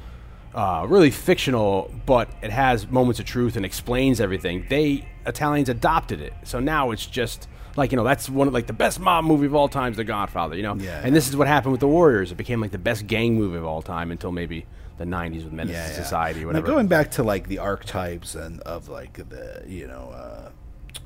uh, 0.53 0.85
really 0.87 1.11
fictional, 1.11 1.93
but 2.05 2.29
it 2.41 2.51
has 2.51 2.87
moments 2.89 3.19
of 3.19 3.25
truth 3.25 3.55
and 3.55 3.65
explains 3.65 4.19
everything. 4.21 4.65
They 4.69 5.07
Italians 5.25 5.69
adopted 5.69 6.21
it, 6.21 6.33
so 6.43 6.59
now 6.59 6.91
it's 6.91 7.05
just 7.05 7.47
like 7.75 7.91
you 7.91 7.97
know 7.97 8.03
that's 8.05 8.29
one 8.29 8.47
of 8.47 8.53
like 8.53 8.67
the 8.67 8.73
best 8.73 8.99
mob 8.99 9.25
movie 9.25 9.47
of 9.47 9.55
all 9.55 9.67
time 9.67 9.91
is 9.91 9.97
The 9.97 10.03
Godfather. 10.03 10.55
You 10.55 10.63
know, 10.63 10.75
Yeah, 10.75 11.01
and 11.03 11.15
this 11.15 11.27
is 11.27 11.35
what 11.35 11.47
happened 11.47 11.73
with 11.73 11.81
The 11.81 11.87
Warriors. 11.87 12.31
It 12.31 12.35
became 12.35 12.61
like 12.61 12.71
the 12.71 12.77
best 12.77 13.05
gang 13.05 13.35
movie 13.35 13.57
of 13.57 13.65
all 13.65 13.81
time 13.81 14.11
until 14.11 14.31
maybe 14.31 14.65
the 14.97 15.03
'90s 15.05 15.43
with 15.43 15.53
Menace 15.53 15.73
yeah, 15.73 15.87
yeah. 15.87 15.93
Society 15.93 16.39
or 16.39 16.43
Now, 16.43 16.47
whatever. 16.47 16.67
going 16.67 16.87
back 16.87 17.11
to 17.11 17.23
like 17.23 17.47
the 17.47 17.59
archetypes 17.59 18.33
and 18.35 18.61
of 18.61 18.87
like 18.87 19.13
the 19.29 19.63
you 19.67 19.87
know 19.87 20.09
uh, 20.15 20.49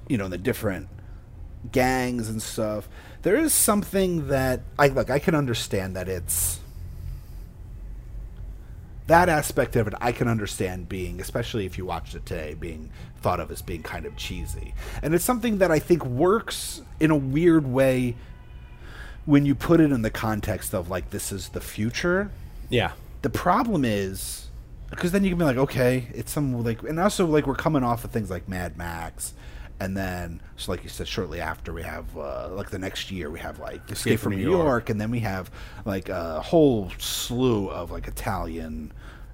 you 0.07 0.17
know 0.17 0.29
the 0.29 0.37
different 0.37 0.87
gangs 1.71 2.29
and 2.29 2.41
stuff 2.41 2.87
there 3.21 3.35
is 3.35 3.53
something 3.53 4.27
that 4.27 4.61
i 4.77 4.87
look 4.87 5.09
i 5.09 5.19
can 5.19 5.35
understand 5.35 5.95
that 5.95 6.07
it's 6.07 6.59
that 9.07 9.27
aspect 9.27 9.75
of 9.75 9.87
it 9.87 9.93
i 9.99 10.11
can 10.11 10.27
understand 10.27 10.87
being 10.87 11.19
especially 11.19 11.65
if 11.65 11.77
you 11.77 11.85
watched 11.85 12.15
it 12.15 12.25
today 12.25 12.53
being 12.53 12.89
thought 13.19 13.39
of 13.39 13.51
as 13.51 13.61
being 13.61 13.83
kind 13.83 14.05
of 14.05 14.15
cheesy. 14.15 14.73
And 15.01 15.13
it's 15.13 15.25
something 15.25 15.59
that 15.59 15.71
i 15.71 15.79
think 15.79 16.05
works 16.05 16.81
in 16.99 17.11
a 17.11 17.15
weird 17.15 17.67
way 17.67 18.15
when 19.25 19.45
you 19.45 19.53
put 19.53 19.79
it 19.79 19.91
in 19.91 20.01
the 20.01 20.09
context 20.09 20.73
of 20.73 20.89
like 20.89 21.11
this 21.11 21.31
is 21.31 21.49
the 21.49 21.61
future. 21.61 22.31
Yeah, 22.69 22.93
the 23.21 23.29
problem 23.29 23.85
is 23.85 24.47
because 24.89 25.11
then 25.11 25.23
you 25.23 25.29
can 25.29 25.37
be 25.37 25.45
like, 25.45 25.57
okay, 25.57 26.07
it's 26.15 26.31
some 26.31 26.63
like, 26.63 26.81
and 26.81 26.99
also 26.99 27.25
like 27.25 27.45
we're 27.45 27.55
coming 27.55 27.83
off 27.83 28.03
of 28.03 28.11
things 28.11 28.29
like 28.29 28.47
Mad 28.47 28.75
Max, 28.75 29.33
and 29.79 29.95
then 29.95 30.41
so 30.57 30.71
like 30.71 30.83
you 30.83 30.89
said, 30.89 31.07
shortly 31.07 31.39
after 31.39 31.71
we 31.73 31.83
have 31.83 32.05
uh, 32.17 32.49
like 32.51 32.69
the 32.69 32.79
next 32.79 33.11
year 33.11 33.29
we 33.29 33.39
have 33.39 33.59
like 33.59 33.89
Escape, 33.89 34.19
from, 34.19 34.35
New 34.35 34.49
York. 34.49 34.89
and 34.89 34.99
then 34.99 35.11
we 35.11 35.19
have 35.19 35.49
like 35.85 36.09
a 36.09 36.41
whole 36.41 36.91
slew 36.97 37.69
of 37.69 37.91
like 37.91 38.07
Italian. 38.07 38.91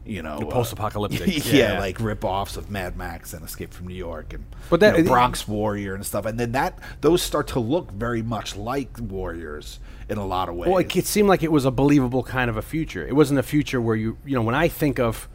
You 0.08 0.22
know, 0.22 0.36
uh, 0.38 0.46
post-apocalyptic, 0.46 1.44
yeah, 1.52 1.74
yeah. 1.74 1.80
like 1.80 2.00
rip-offs 2.00 2.58
of 2.58 2.70
Mad 2.70 2.96
Max 2.96 3.34
and 3.34 3.44
Escape 3.44 3.74
from 3.74 3.88
New 3.88 3.96
York, 3.96 4.34
and 4.34 4.46
But 4.70 4.80
that- 4.82 4.98
you 4.98 5.04
know, 5.04 5.10
Bronx 5.10 5.48
Warrior 5.48 5.96
and 5.96 6.06
stuff, 6.06 6.28
and 6.28 6.40
then 6.40 6.52
that 6.52 6.78
those 7.02 7.24
start 7.24 7.48
to 7.48 7.60
look 7.60 7.90
very 7.92 8.22
much 8.22 8.56
like 8.56 9.00
Warriors 9.00 9.80
in 10.08 10.20
a 10.20 10.26
lot 10.28 10.48
of 10.48 10.54
ways. 10.54 10.70
Well, 10.70 10.78
it, 10.78 10.96
it 10.96 11.08
seemed 11.08 11.28
like 11.28 11.42
it 11.42 11.52
was 11.52 11.66
a 11.66 11.72
believable 11.72 12.22
kind 12.22 12.52
of 12.52 12.56
a 12.56 12.62
future. 12.62 13.04
It 13.08 13.16
wasn't 13.16 13.40
a 13.40 13.44
future 13.44 13.82
where 13.82 13.96
you, 13.96 14.20
you 14.24 14.36
know, 14.36 14.44
when 14.44 14.54
I 14.54 14.68
think 14.68 15.00
of 15.00 15.28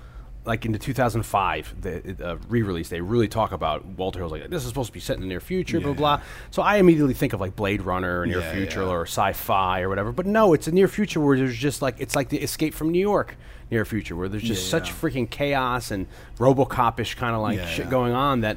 like 0.45 0.65
in 0.65 0.73
the 0.73 0.79
2005 0.79 1.83
the 1.83 2.17
uh, 2.25 2.37
re-release, 2.49 2.89
they 2.89 3.01
really 3.01 3.29
talk 3.29 3.53
about 3.53 3.85
Walter 3.85 4.21
Hill's 4.21 4.33
like 4.33 4.49
this 4.49 4.63
is 4.63 4.69
supposed 4.69 4.89
to 4.89 4.93
be 4.95 5.01
set 5.01 5.17
in 5.17 5.23
the 5.23 5.29
near 5.29 5.41
future, 5.41 5.81
blah 5.81 5.91
Yeah. 5.91 5.97
blah. 5.97 6.21
So 6.51 6.63
I 6.63 6.77
immediately 6.77 7.15
think 7.15 7.33
of 7.33 7.41
like 7.41 7.57
Blade 7.57 7.83
Runner, 7.83 8.25
near 8.27 8.41
Yeah, 8.41 8.53
future, 8.53 8.83
or 8.83 9.03
sci-fi 9.03 9.83
or 9.83 9.89
whatever. 9.89 10.13
But 10.13 10.27
no, 10.27 10.53
it's 10.55 10.67
a 10.67 10.73
near 10.73 10.89
future 10.89 11.21
where 11.21 11.37
there's 11.37 11.57
just 11.57 11.83
like 11.83 11.97
it's 11.99 12.17
like 12.17 12.31
the 12.31 12.39
Escape 12.39 12.75
from 12.75 12.91
New 12.91 13.01
York 13.01 13.37
near 13.71 13.85
future 13.85 14.17
where 14.17 14.29
there's 14.29 14.43
just 14.43 14.69
such 14.69 14.91
freaking 14.91 15.29
chaos 15.31 15.91
and 15.93 16.07
RoboCop-ish 16.39 17.15
kind 17.15 17.35
of 17.37 17.41
like 17.43 17.61
shit 17.69 17.89
going 17.91 18.13
on 18.13 18.41
that. 18.41 18.57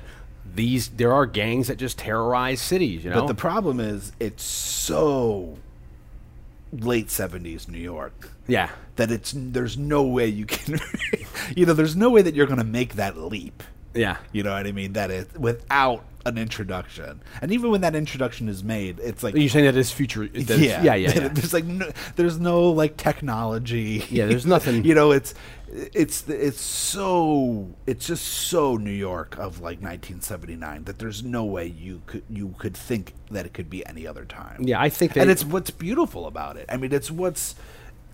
These 0.55 0.89
there 0.89 1.11
are 1.13 1.25
gangs 1.25 1.67
that 1.67 1.77
just 1.77 1.97
terrorize 1.97 2.61
cities, 2.61 3.03
you 3.03 3.09
know. 3.09 3.21
But 3.21 3.27
the 3.27 3.35
problem 3.35 3.79
is, 3.79 4.11
it's 4.19 4.43
so 4.43 5.57
late 6.71 7.09
seventies 7.09 7.67
New 7.67 7.77
York 7.79 8.29
yeah, 8.47 8.69
that 8.95 9.11
it's 9.11 9.33
there's 9.35 9.77
no 9.77 10.03
way 10.03 10.27
you 10.27 10.45
can, 10.45 10.79
you 11.55 11.65
know, 11.65 11.73
there's 11.73 11.95
no 11.95 12.09
way 12.09 12.21
that 12.21 12.35
you're 12.35 12.45
going 12.47 12.59
to 12.59 12.63
make 12.65 12.95
that 12.95 13.17
leap. 13.17 13.63
yeah. 13.93 14.17
You 14.31 14.43
know 14.43 14.51
what 14.53 14.67
I 14.67 14.71
mean? 14.71 14.93
That 14.93 15.11
is 15.11 15.27
without 15.37 16.03
an 16.25 16.37
introduction, 16.37 17.21
and 17.41 17.51
even 17.51 17.69
when 17.69 17.81
that 17.81 17.95
introduction 17.95 18.47
is 18.47 18.63
made, 18.63 18.97
it's 18.99 19.23
like 19.23 19.35
You're 19.35 19.49
saying 19.49 19.65
that 19.65 19.75
is 19.75 19.91
future? 19.91 20.25
that 20.27 20.35
it's- 20.37 20.59
yeah, 20.59 20.81
yeah, 20.81 20.95
yeah. 20.95 21.13
yeah. 21.23 21.27
There's 21.27 21.53
like 21.53 21.65
no, 21.65 21.91
there's 22.15 22.39
no 22.39 22.69
like 22.69 22.95
technology. 22.97 24.05
Yeah, 24.09 24.25
there's 24.27 24.45
nothing- 24.45 24.83
you 24.89 24.95
know, 24.95 25.11
it's 25.11 25.33
it's 25.67 26.29
it's 26.29 26.61
so 26.61 27.67
it's 27.87 28.05
just 28.07 28.23
so 28.25 28.77
New 28.77 28.91
York 28.91 29.35
of 29.39 29.55
like 29.59 29.81
1979 29.81 30.83
that 30.85 30.99
there's 30.99 31.23
no 31.23 31.43
way 31.45 31.65
you 31.65 32.01
could 32.05 32.23
you 32.29 32.53
could 32.59 32.77
think 32.77 33.13
that 33.31 33.45
it 33.45 33.53
could 33.53 33.69
be 33.69 33.85
any 33.85 34.05
other 34.07 34.23
time. 34.23 34.61
Yeah, 34.63 34.79
I 34.79 34.89
think 34.89 35.17
and 35.17 35.29
it's 35.31 35.43
what's 35.43 35.71
beautiful 35.71 36.27
about 36.27 36.57
it. 36.57 36.65
I 36.69 36.77
mean, 36.77 36.93
it's 36.93 37.09
what's 37.11 37.55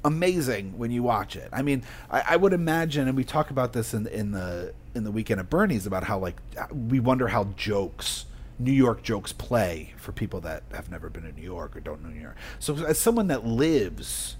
amazing 0.03 0.77
when 0.77 0.91
you 0.91 1.03
watch 1.03 1.35
it. 1.35 1.49
I 1.51 1.61
mean, 1.61 1.83
I, 2.09 2.23
I 2.29 2.35
would 2.37 2.53
imagine, 2.53 3.07
and 3.07 3.15
we 3.17 3.23
talk 3.23 3.49
about 3.51 3.73
this 3.73 3.93
in 3.93 4.07
in 4.07 4.31
the 4.31 4.73
in 4.95 5.03
the 5.03 5.11
weekend 5.11 5.39
at 5.39 5.49
Bernie's 5.49 5.85
about 5.85 6.03
how 6.05 6.19
like 6.19 6.37
we 6.71 6.99
wonder 6.99 7.27
how 7.27 7.45
jokes. 7.55 8.25
New 8.61 8.73
York 8.73 9.03
jokes 9.03 9.31
play 9.31 9.93
for 9.95 10.11
people 10.11 10.41
that 10.41 10.63
have 10.73 10.91
never 10.91 11.09
been 11.09 11.23
to 11.23 11.31
New 11.31 11.41
York 11.41 11.77
or 11.77 11.79
don't 11.79 12.03
know 12.03 12.09
New 12.09 12.19
York. 12.19 12.35
So, 12.59 12.75
as 12.85 12.99
someone 12.99 13.27
that 13.27 13.45
lives, 13.45 14.35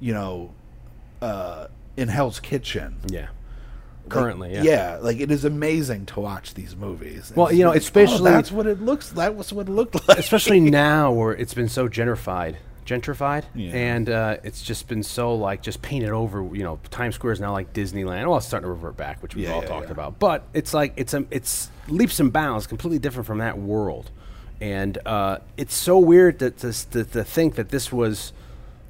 you 0.00 0.12
know, 0.12 0.52
uh, 1.22 1.68
in 1.96 2.08
Hell's 2.08 2.40
Kitchen, 2.40 2.96
Yeah. 3.06 3.28
like, 4.02 4.08
Currently, 4.08 4.54
yeah. 4.54 4.62
yeah, 4.64 4.98
like 5.00 5.20
it 5.20 5.30
is 5.30 5.44
amazing 5.44 6.06
to 6.06 6.18
watch 6.18 6.54
these 6.54 6.74
movies. 6.74 7.32
Well, 7.36 7.46
It's 7.46 7.58
you 7.58 7.62
know, 7.62 7.70
like, 7.70 7.78
especially- 7.78 8.28
oh, 8.32 8.34
that's 8.34 8.50
what 8.50 8.66
it 8.66 8.82
looks. 8.82 9.10
That 9.10 9.36
was 9.36 9.52
what 9.52 9.68
it 9.68 9.70
looked 9.70 9.94
like. 10.08 10.18
Especially 10.18 10.58
now 10.58 11.12
where 11.12 11.30
it's 11.32 11.54
been 11.54 11.68
so 11.68 11.88
gentrified. 11.88 12.56
Gentrified, 12.90 13.44
Yeah. 13.54 13.70
and 13.72 14.10
uh, 14.10 14.36
it's 14.42 14.62
just 14.62 14.88
been 14.88 15.02
so 15.04 15.34
like 15.34 15.62
just 15.62 15.80
painted 15.80 16.10
over. 16.10 16.42
You 16.54 16.64
know, 16.64 16.80
Times 16.90 17.14
Square 17.14 17.34
is 17.34 17.40
now 17.40 17.52
like 17.52 17.72
Disneyland. 17.72 18.26
Well, 18.26 18.38
it's 18.38 18.46
starting 18.46 18.66
to 18.66 18.70
revert 18.72 18.96
back, 18.96 19.22
which 19.22 19.34
we've 19.36 19.44
Yeah, 19.46 19.54
all 19.54 19.62
yeah, 19.62 19.68
talked 19.68 19.86
yeah. 19.86 19.92
about. 19.92 20.18
But 20.18 20.42
it's 20.54 20.74
like 20.74 20.92
it's 20.96 21.14
a 21.14 21.24
it's 21.30 21.70
leaps 21.88 22.18
and 22.18 22.32
bounds, 22.32 22.66
completely 22.66 22.98
different 22.98 23.26
from 23.28 23.38
that 23.38 23.58
world, 23.58 24.10
and 24.60 24.98
uh, 25.06 25.38
it's 25.56 25.74
so 25.74 25.98
weird 25.98 26.40
to, 26.40 26.50
to 26.50 26.72
to 26.90 27.04
to 27.04 27.22
think 27.24 27.54
that 27.54 27.68
this 27.68 27.92
was 27.92 28.32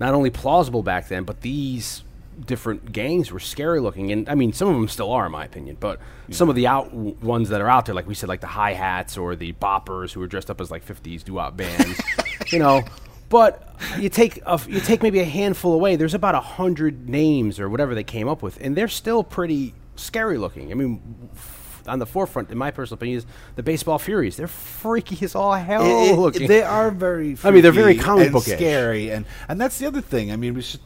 not 0.00 0.14
only 0.14 0.30
plausible 0.30 0.82
back 0.82 1.08
then, 1.08 1.24
but 1.24 1.42
these 1.42 2.02
different 2.46 2.90
gangs 2.92 3.30
were 3.30 3.38
scary 3.40 3.80
looking, 3.80 4.10
and 4.12 4.26
I 4.26 4.34
mean, 4.34 4.54
some 4.54 4.68
of 4.68 4.74
them 4.74 4.88
still 4.88 5.12
are, 5.12 5.26
in 5.26 5.32
my 5.32 5.44
opinion. 5.44 5.76
But 5.78 6.00
some 6.30 6.48
of 6.48 6.54
the 6.54 6.66
out 6.68 6.88
w- 6.90 7.14
ones 7.20 7.50
that 7.50 7.60
are 7.60 7.68
out 7.68 7.84
there, 7.84 7.94
like 7.94 8.08
we 8.08 8.14
said, 8.14 8.30
like 8.30 8.40
the 8.40 8.46
hi 8.46 8.72
hats 8.72 9.18
or 9.18 9.36
the 9.36 9.52
boppers 9.52 10.12
who 10.12 10.20
were 10.20 10.26
dressed 10.26 10.50
up 10.50 10.58
as 10.58 10.70
like 10.70 10.86
'50s 10.86 11.22
doo-wop 11.22 11.54
bands, 11.56 12.00
you 12.46 12.58
know. 12.58 12.82
But 13.30 13.74
you 13.98 14.08
take 14.10 14.40
a, 14.44 14.60
you 14.68 14.80
take 14.80 15.02
maybe 15.02 15.20
a 15.20 15.24
handful 15.24 15.72
away. 15.72 15.96
There's 15.96 16.12
about 16.14 16.34
a 16.34 16.40
hundred 16.40 17.08
names 17.08 17.58
or 17.58 17.70
whatever 17.70 17.94
they 17.94 18.04
came 18.04 18.28
up 18.28 18.42
with, 18.42 18.58
and 18.60 18.76
they're 18.76 18.88
still 18.88 19.24
pretty 19.24 19.72
scary 19.96 20.36
looking. 20.36 20.70
I 20.70 20.74
mean, 20.74 21.30
f- 21.34 21.82
on 21.86 21.98
the 22.00 22.06
forefront, 22.06 22.50
in 22.50 22.58
my 22.58 22.70
personal 22.70 22.96
opinion, 22.98 23.18
is 23.18 23.26
the 23.56 23.62
baseball 23.62 23.98
Furies. 23.98 24.36
They're 24.36 24.46
freaky 24.48 25.24
as 25.24 25.34
all 25.34 25.54
hell 25.54 25.82
It- 25.82 26.10
it- 26.12 26.18
looking. 26.18 26.48
they 26.48 26.62
are 26.62 26.90
very. 26.90 27.36
I 27.42 27.50
mean, 27.52 27.62
they're 27.62 27.72
very 27.72 27.96
comic 27.96 28.24
and 28.26 28.32
book-ish. 28.34 28.54
scary, 28.56 29.10
and 29.10 29.24
and 29.48 29.60
that's 29.60 29.78
the 29.78 29.86
other 29.86 30.00
thing. 30.02 30.30
I 30.32 30.36
mean, 30.36 30.54
we 30.54 30.62
should. 30.62 30.80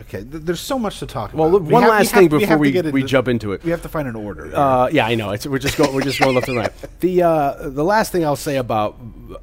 Okay, 0.00 0.24
th- 0.24 0.42
there's 0.44 0.60
so 0.60 0.78
much 0.78 0.98
to 1.00 1.06
talk 1.06 1.32
Well, 1.34 1.48
about. 1.48 1.62
Well, 1.62 1.80
one 1.82 1.88
last 1.88 2.12
thing 2.12 2.28
before 2.28 2.46
have 2.46 2.56
to 2.58 2.60
we- 2.60 2.70
get 2.72 2.92
we 2.92 3.02
jump 3.02 3.28
into 3.28 3.52
it. 3.52 3.62
We 3.62 3.70
have 3.70 3.82
to 3.82 3.88
find 3.88 4.08
an 4.08 4.16
order. 4.16 4.54
Uh, 4.54 4.88
yeah, 4.92 5.06
I 5.06 5.14
know. 5.14 5.30
It's, 5.30 5.46
we're 5.46 5.58
just 5.58 5.76
going. 5.76 5.94
We're 5.94 6.02
just 6.02 6.18
going 6.18 6.34
left 6.34 6.48
and 6.48 6.56
right. 6.56 6.72
The 7.00 7.22
uh, 7.22 7.68
the 7.68 7.84
last 7.84 8.12
thing 8.12 8.24
I'll 8.24 8.36
say 8.36 8.56
about 8.56 8.96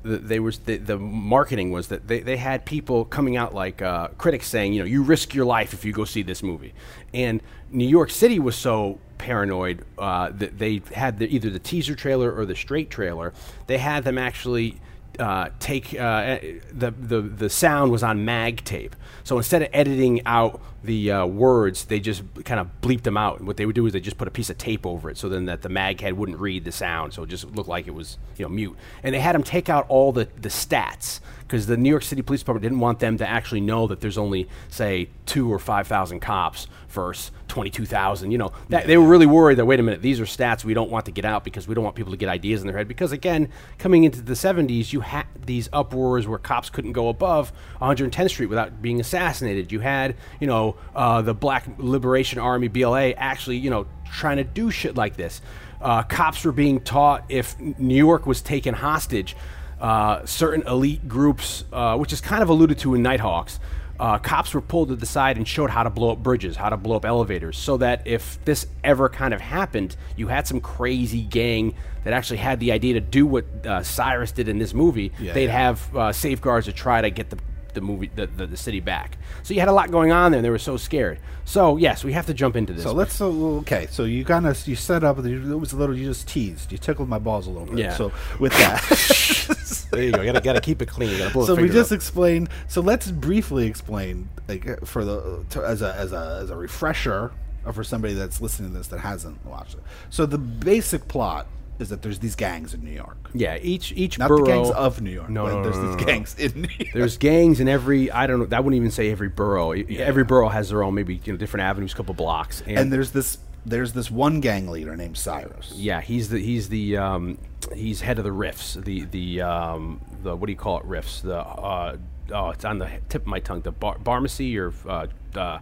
the, 0.03 0.17
they 0.17 0.39
was 0.39 0.59
the, 0.59 0.77
the 0.77 0.97
marketing 0.97 1.71
was 1.71 1.87
that 1.87 2.07
they, 2.07 2.19
they 2.21 2.37
had 2.37 2.65
people 2.65 3.05
coming 3.05 3.37
out 3.37 3.53
like 3.53 3.81
uh, 3.81 4.09
critics 4.17 4.47
saying, 4.47 4.73
you 4.73 4.79
know, 4.79 4.85
you 4.85 5.03
risk 5.03 5.33
your 5.33 5.45
life 5.45 5.73
if 5.73 5.85
you 5.85 5.93
go 5.93 6.05
see 6.05 6.21
this 6.23 6.43
movie, 6.43 6.73
and 7.13 7.41
New 7.71 7.87
York 7.87 8.09
City 8.11 8.39
was 8.39 8.55
so 8.55 8.99
paranoid 9.17 9.83
uh, 9.97 10.29
that 10.31 10.57
they 10.57 10.81
had 10.93 11.19
the, 11.19 11.33
either 11.33 11.49
the 11.49 11.59
teaser 11.59 11.93
trailer 11.95 12.31
or 12.33 12.45
the 12.45 12.55
straight 12.55 12.89
trailer. 12.89 13.33
They 13.67 13.77
had 13.77 14.03
them 14.03 14.17
actually 14.17 14.79
uh, 15.19 15.49
take 15.59 15.93
uh, 15.99 16.39
the, 16.71 16.91
the 16.91 17.21
the 17.21 17.49
sound 17.49 17.91
was 17.91 18.03
on 18.03 18.25
mag 18.25 18.63
tape. 18.63 18.95
So 19.23 19.37
instead 19.37 19.61
of 19.61 19.69
editing 19.73 20.25
out 20.25 20.61
the 20.83 21.11
uh, 21.11 21.25
words, 21.25 21.85
they 21.85 21.99
just 21.99 22.23
kind 22.45 22.59
of 22.59 22.69
bleeped 22.81 23.03
them 23.03 23.17
out. 23.17 23.39
And 23.39 23.47
what 23.47 23.57
they 23.57 23.65
would 23.65 23.75
do 23.75 23.85
is 23.85 23.93
they 23.93 23.99
just 23.99 24.17
put 24.17 24.27
a 24.27 24.31
piece 24.31 24.49
of 24.49 24.57
tape 24.57 24.85
over 24.85 25.09
it, 25.09 25.17
so 25.17 25.27
then 25.27 25.45
that 25.45 25.61
the 25.61 25.69
mag 25.69 25.99
head 26.01 26.13
wouldn't 26.13 26.39
read 26.39 26.63
the 26.63 26.71
sound, 26.71 27.13
so 27.13 27.23
it 27.23 27.29
just 27.29 27.45
looked 27.55 27.69
like 27.69 27.87
it 27.87 27.93
was 27.93 28.17
you 28.37 28.45
know 28.45 28.49
mute. 28.49 28.75
And 29.03 29.13
they 29.13 29.19
had 29.19 29.35
them 29.35 29.43
take 29.43 29.69
out 29.69 29.85
all 29.89 30.11
the 30.11 30.29
the 30.39 30.49
stats 30.49 31.19
because 31.41 31.67
the 31.67 31.77
New 31.77 31.89
York 31.89 32.03
City 32.03 32.21
Police 32.21 32.41
Department 32.41 32.63
didn't 32.63 32.79
want 32.79 32.99
them 32.99 33.17
to 33.17 33.27
actually 33.27 33.61
know 33.61 33.87
that 33.87 33.99
there's 34.01 34.17
only 34.17 34.47
say 34.69 35.09
two 35.25 35.51
or 35.51 35.59
five 35.59 35.87
thousand 35.87 36.21
cops 36.21 36.67
versus 36.89 37.31
twenty 37.47 37.69
two 37.69 37.85
thousand. 37.85 38.31
You 38.31 38.37
know, 38.37 38.51
that, 38.69 38.87
they 38.87 38.97
were 38.97 39.07
really 39.07 39.25
worried 39.25 39.57
that 39.57 39.65
wait 39.65 39.79
a 39.79 39.83
minute, 39.83 40.01
these 40.01 40.19
are 40.19 40.25
stats 40.25 40.63
we 40.63 40.73
don't 40.73 40.89
want 40.89 41.05
to 41.05 41.11
get 41.11 41.25
out 41.25 41.43
because 41.43 41.67
we 41.67 41.75
don't 41.75 41.83
want 41.83 41.95
people 41.95 42.11
to 42.11 42.17
get 42.17 42.29
ideas 42.29 42.61
in 42.61 42.67
their 42.67 42.77
head. 42.77 42.87
Because 42.87 43.11
again, 43.11 43.49
coming 43.77 44.03
into 44.03 44.21
the 44.21 44.33
'70s, 44.33 44.93
you 44.93 45.01
had 45.01 45.25
these 45.45 45.69
uproars 45.73 46.27
where 46.27 46.39
cops 46.39 46.69
couldn't 46.69 46.93
go 46.93 47.09
above 47.09 47.51
110th 47.81 48.29
Street 48.29 48.47
without 48.47 48.81
being 48.81 48.99
assassinated. 48.99 49.71
You 49.71 49.79
had 49.79 50.15
you 50.39 50.47
know 50.47 50.75
uh, 50.95 51.21
the 51.21 51.33
Black 51.33 51.65
Liberation 51.77 52.39
Army 52.39 52.67
(BLA) 52.67 53.11
actually 53.11 53.57
you 53.57 53.69
know 53.69 53.85
trying 54.11 54.37
to 54.37 54.43
do 54.43 54.71
shit 54.71 54.95
like 54.95 55.15
this. 55.15 55.41
Uh, 55.81 56.03
cops 56.03 56.43
were 56.43 56.51
being 56.51 56.81
taught 56.81 57.23
if 57.29 57.57
New 57.59 57.95
York 57.95 58.25
was 58.25 58.41
taken 58.41 58.73
hostage 58.73 59.35
uh, 59.79 60.25
certain 60.25 60.65
elite 60.67 61.07
groups, 61.07 61.63
uh, 61.71 61.97
which 61.97 62.13
is 62.13 62.21
kind 62.21 62.43
of 62.43 62.49
alluded 62.49 62.77
to 62.79 62.95
in 62.95 63.01
Nighthawks, 63.01 63.59
uh, 63.99 64.17
cops 64.17 64.53
were 64.53 64.61
pulled 64.61 64.89
to 64.89 64.95
the 64.95 65.05
side 65.05 65.37
and 65.37 65.47
showed 65.47 65.69
how 65.69 65.83
to 65.83 65.89
blow 65.89 66.11
up 66.11 66.23
bridges, 66.23 66.55
how 66.55 66.69
to 66.69 66.77
blow 66.77 66.95
up 66.95 67.05
elevators, 67.05 67.57
so 67.57 67.77
that 67.77 68.07
if 68.07 68.43
this 68.45 68.65
ever 68.83 69.09
kind 69.09 69.33
of 69.33 69.41
happened, 69.41 69.95
you 70.15 70.27
had 70.27 70.47
some 70.47 70.61
crazy 70.61 71.21
gang 71.23 71.73
that 72.03 72.13
actually 72.13 72.37
had 72.37 72.59
the 72.59 72.71
idea 72.71 72.93
to 72.93 73.01
do 73.01 73.25
what 73.25 73.45
uh, 73.65 73.83
Cyrus 73.83 74.31
did 74.31 74.47
in 74.47 74.57
this 74.57 74.73
movie. 74.73 75.11
Yeah, 75.19 75.33
they'd 75.33 75.45
yeah. 75.45 75.51
have 75.51 75.95
uh, 75.95 76.13
safeguards 76.13 76.67
to 76.67 76.73
try 76.73 77.01
to 77.01 77.09
get 77.09 77.29
the 77.29 77.37
the 77.79 77.85
movie 77.85 78.11
the, 78.13 78.27
the, 78.27 78.45
the 78.45 78.57
city 78.57 78.79
back. 78.79 79.17
So 79.43 79.53
you 79.53 79.59
had 79.59 79.69
a 79.69 79.73
lot 79.73 79.89
going 79.91 80.11
on 80.11 80.31
there. 80.31 80.39
and 80.39 80.45
They 80.45 80.49
were 80.49 80.59
so 80.59 80.77
scared. 80.77 81.19
So 81.45 81.77
yes, 81.77 82.03
we 82.03 82.13
have 82.13 82.25
to 82.27 82.33
jump 82.33 82.55
into 82.55 82.73
this. 82.73 82.83
So 82.83 82.91
let's. 82.93 83.13
So, 83.13 83.31
okay, 83.59 83.87
so 83.89 84.03
you 84.03 84.25
kind 84.25 84.45
of 84.45 84.67
you 84.67 84.75
set 84.75 85.03
up. 85.03 85.17
It 85.19 85.39
was 85.45 85.73
a 85.73 85.77
little. 85.77 85.97
You 85.97 86.05
just 86.05 86.27
teased. 86.27 86.71
You 86.71 86.77
tickled 86.77 87.09
my 87.09 87.19
balls 87.19 87.47
a 87.47 87.49
little 87.49 87.67
bit. 87.67 87.79
Yeah. 87.79 87.95
So 87.95 88.11
with 88.39 88.53
that, 88.53 89.87
there 89.91 90.03
you 90.03 90.11
go. 90.11 90.21
You 90.21 90.31
gotta 90.31 90.41
gotta 90.41 90.61
keep 90.61 90.81
it 90.81 90.87
clean. 90.87 91.09
You 91.11 91.17
gotta 91.17 91.45
so 91.45 91.55
we 91.55 91.69
just 91.69 91.91
up. 91.91 91.95
explained. 91.95 92.49
So 92.67 92.81
let's 92.81 93.09
briefly 93.11 93.65
explain, 93.65 94.29
like 94.47 94.67
uh, 94.67 94.75
for 94.85 95.03
the 95.05 95.45
to, 95.51 95.65
as 95.65 95.81
a 95.81 95.95
as 95.95 96.11
a 96.11 96.39
as 96.43 96.49
a 96.49 96.55
refresher, 96.55 97.31
or 97.65 97.73
for 97.73 97.83
somebody 97.83 98.13
that's 98.13 98.41
listening 98.41 98.71
to 98.71 98.77
this 98.77 98.87
that 98.89 98.99
hasn't 98.99 99.43
watched 99.45 99.75
it. 99.75 99.81
So 100.09 100.25
the 100.25 100.37
basic 100.37 101.07
plot 101.07 101.47
is 101.79 101.89
that 101.89 102.01
there's 102.01 102.19
these 102.19 102.35
gangs 102.35 102.73
in 102.73 102.83
New 102.83 102.91
York. 102.91 103.29
yeah, 103.33 103.57
each 103.61 103.91
each 103.93 104.19
Not 104.19 104.27
borough 104.27 104.45
the 104.45 104.51
gangs 104.51 104.69
of 104.71 105.01
New 105.01 105.11
York. 105.11 105.29
No, 105.29 105.43
but 105.45 105.49
no, 105.51 105.57
no, 105.57 105.63
there's 105.63 105.77
no, 105.77 105.95
these 105.95 106.05
gangs 106.05 106.35
in 106.37 106.61
New 106.61 106.67
York. 106.77 106.89
There's 106.93 107.17
gangs 107.17 107.59
in 107.59 107.67
every. 107.67 108.11
I 108.11 108.27
don't 108.27 108.49
know. 108.49 108.57
I 108.57 108.59
wouldn't 108.59 108.75
even 108.79 108.91
say 108.91 109.09
every 109.11 109.29
borough. 109.29 109.73
E- 109.73 109.97
Every 109.99 110.23
borough 110.23 110.49
has 110.49 110.69
their 110.69 110.83
own, 110.83 110.93
maybe 110.93 111.21
you 111.23 111.33
know, 111.33 111.37
different 111.37 111.63
avenues, 111.63 111.93
couple 111.93 112.13
blocks. 112.13 112.61
And, 112.67 112.77
and 112.77 112.93
there's 112.93 113.11
this 113.11 113.37
there's 113.65 113.93
this 113.93 114.09
one 114.11 114.39
gang 114.39 114.67
leader 114.69 114.95
named 114.95 115.17
Cyrus. 115.17 115.73
yeah, 115.75 116.01
he's 116.01 116.29
the 116.29 116.39
he's 116.39 116.69
the 116.69 116.97
um, 116.97 117.37
he's 117.73 118.01
head 118.01 118.17
of 118.17 118.23
the 118.23 118.29
riffs. 118.31 118.81
The 118.83 119.05
the 119.05 119.41
um, 119.41 120.01
the 120.23 120.35
what 120.35 120.47
do 120.47 120.51
you 120.51 120.57
call 120.57 120.79
it? 120.79 120.85
Riffs. 120.85 121.21
The 121.21 121.37
uh, 121.39 121.97
oh, 122.33 122.49
it's 122.51 122.65
on 122.65 122.79
the 122.79 122.89
tip 123.09 123.21
of 123.23 123.27
my 123.27 123.39
tongue. 123.39 123.61
The 123.61 123.71
bar- 123.71 123.97
Barmacy 123.99 124.57
or 124.57 124.73
uh, 124.89 125.07
uh, 125.37 125.59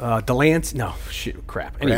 uh, 0.00 0.20
Delance? 0.22 0.74
No, 0.74 0.94
shit, 1.10 1.46
crap. 1.46 1.76
Anyway? 1.80 1.96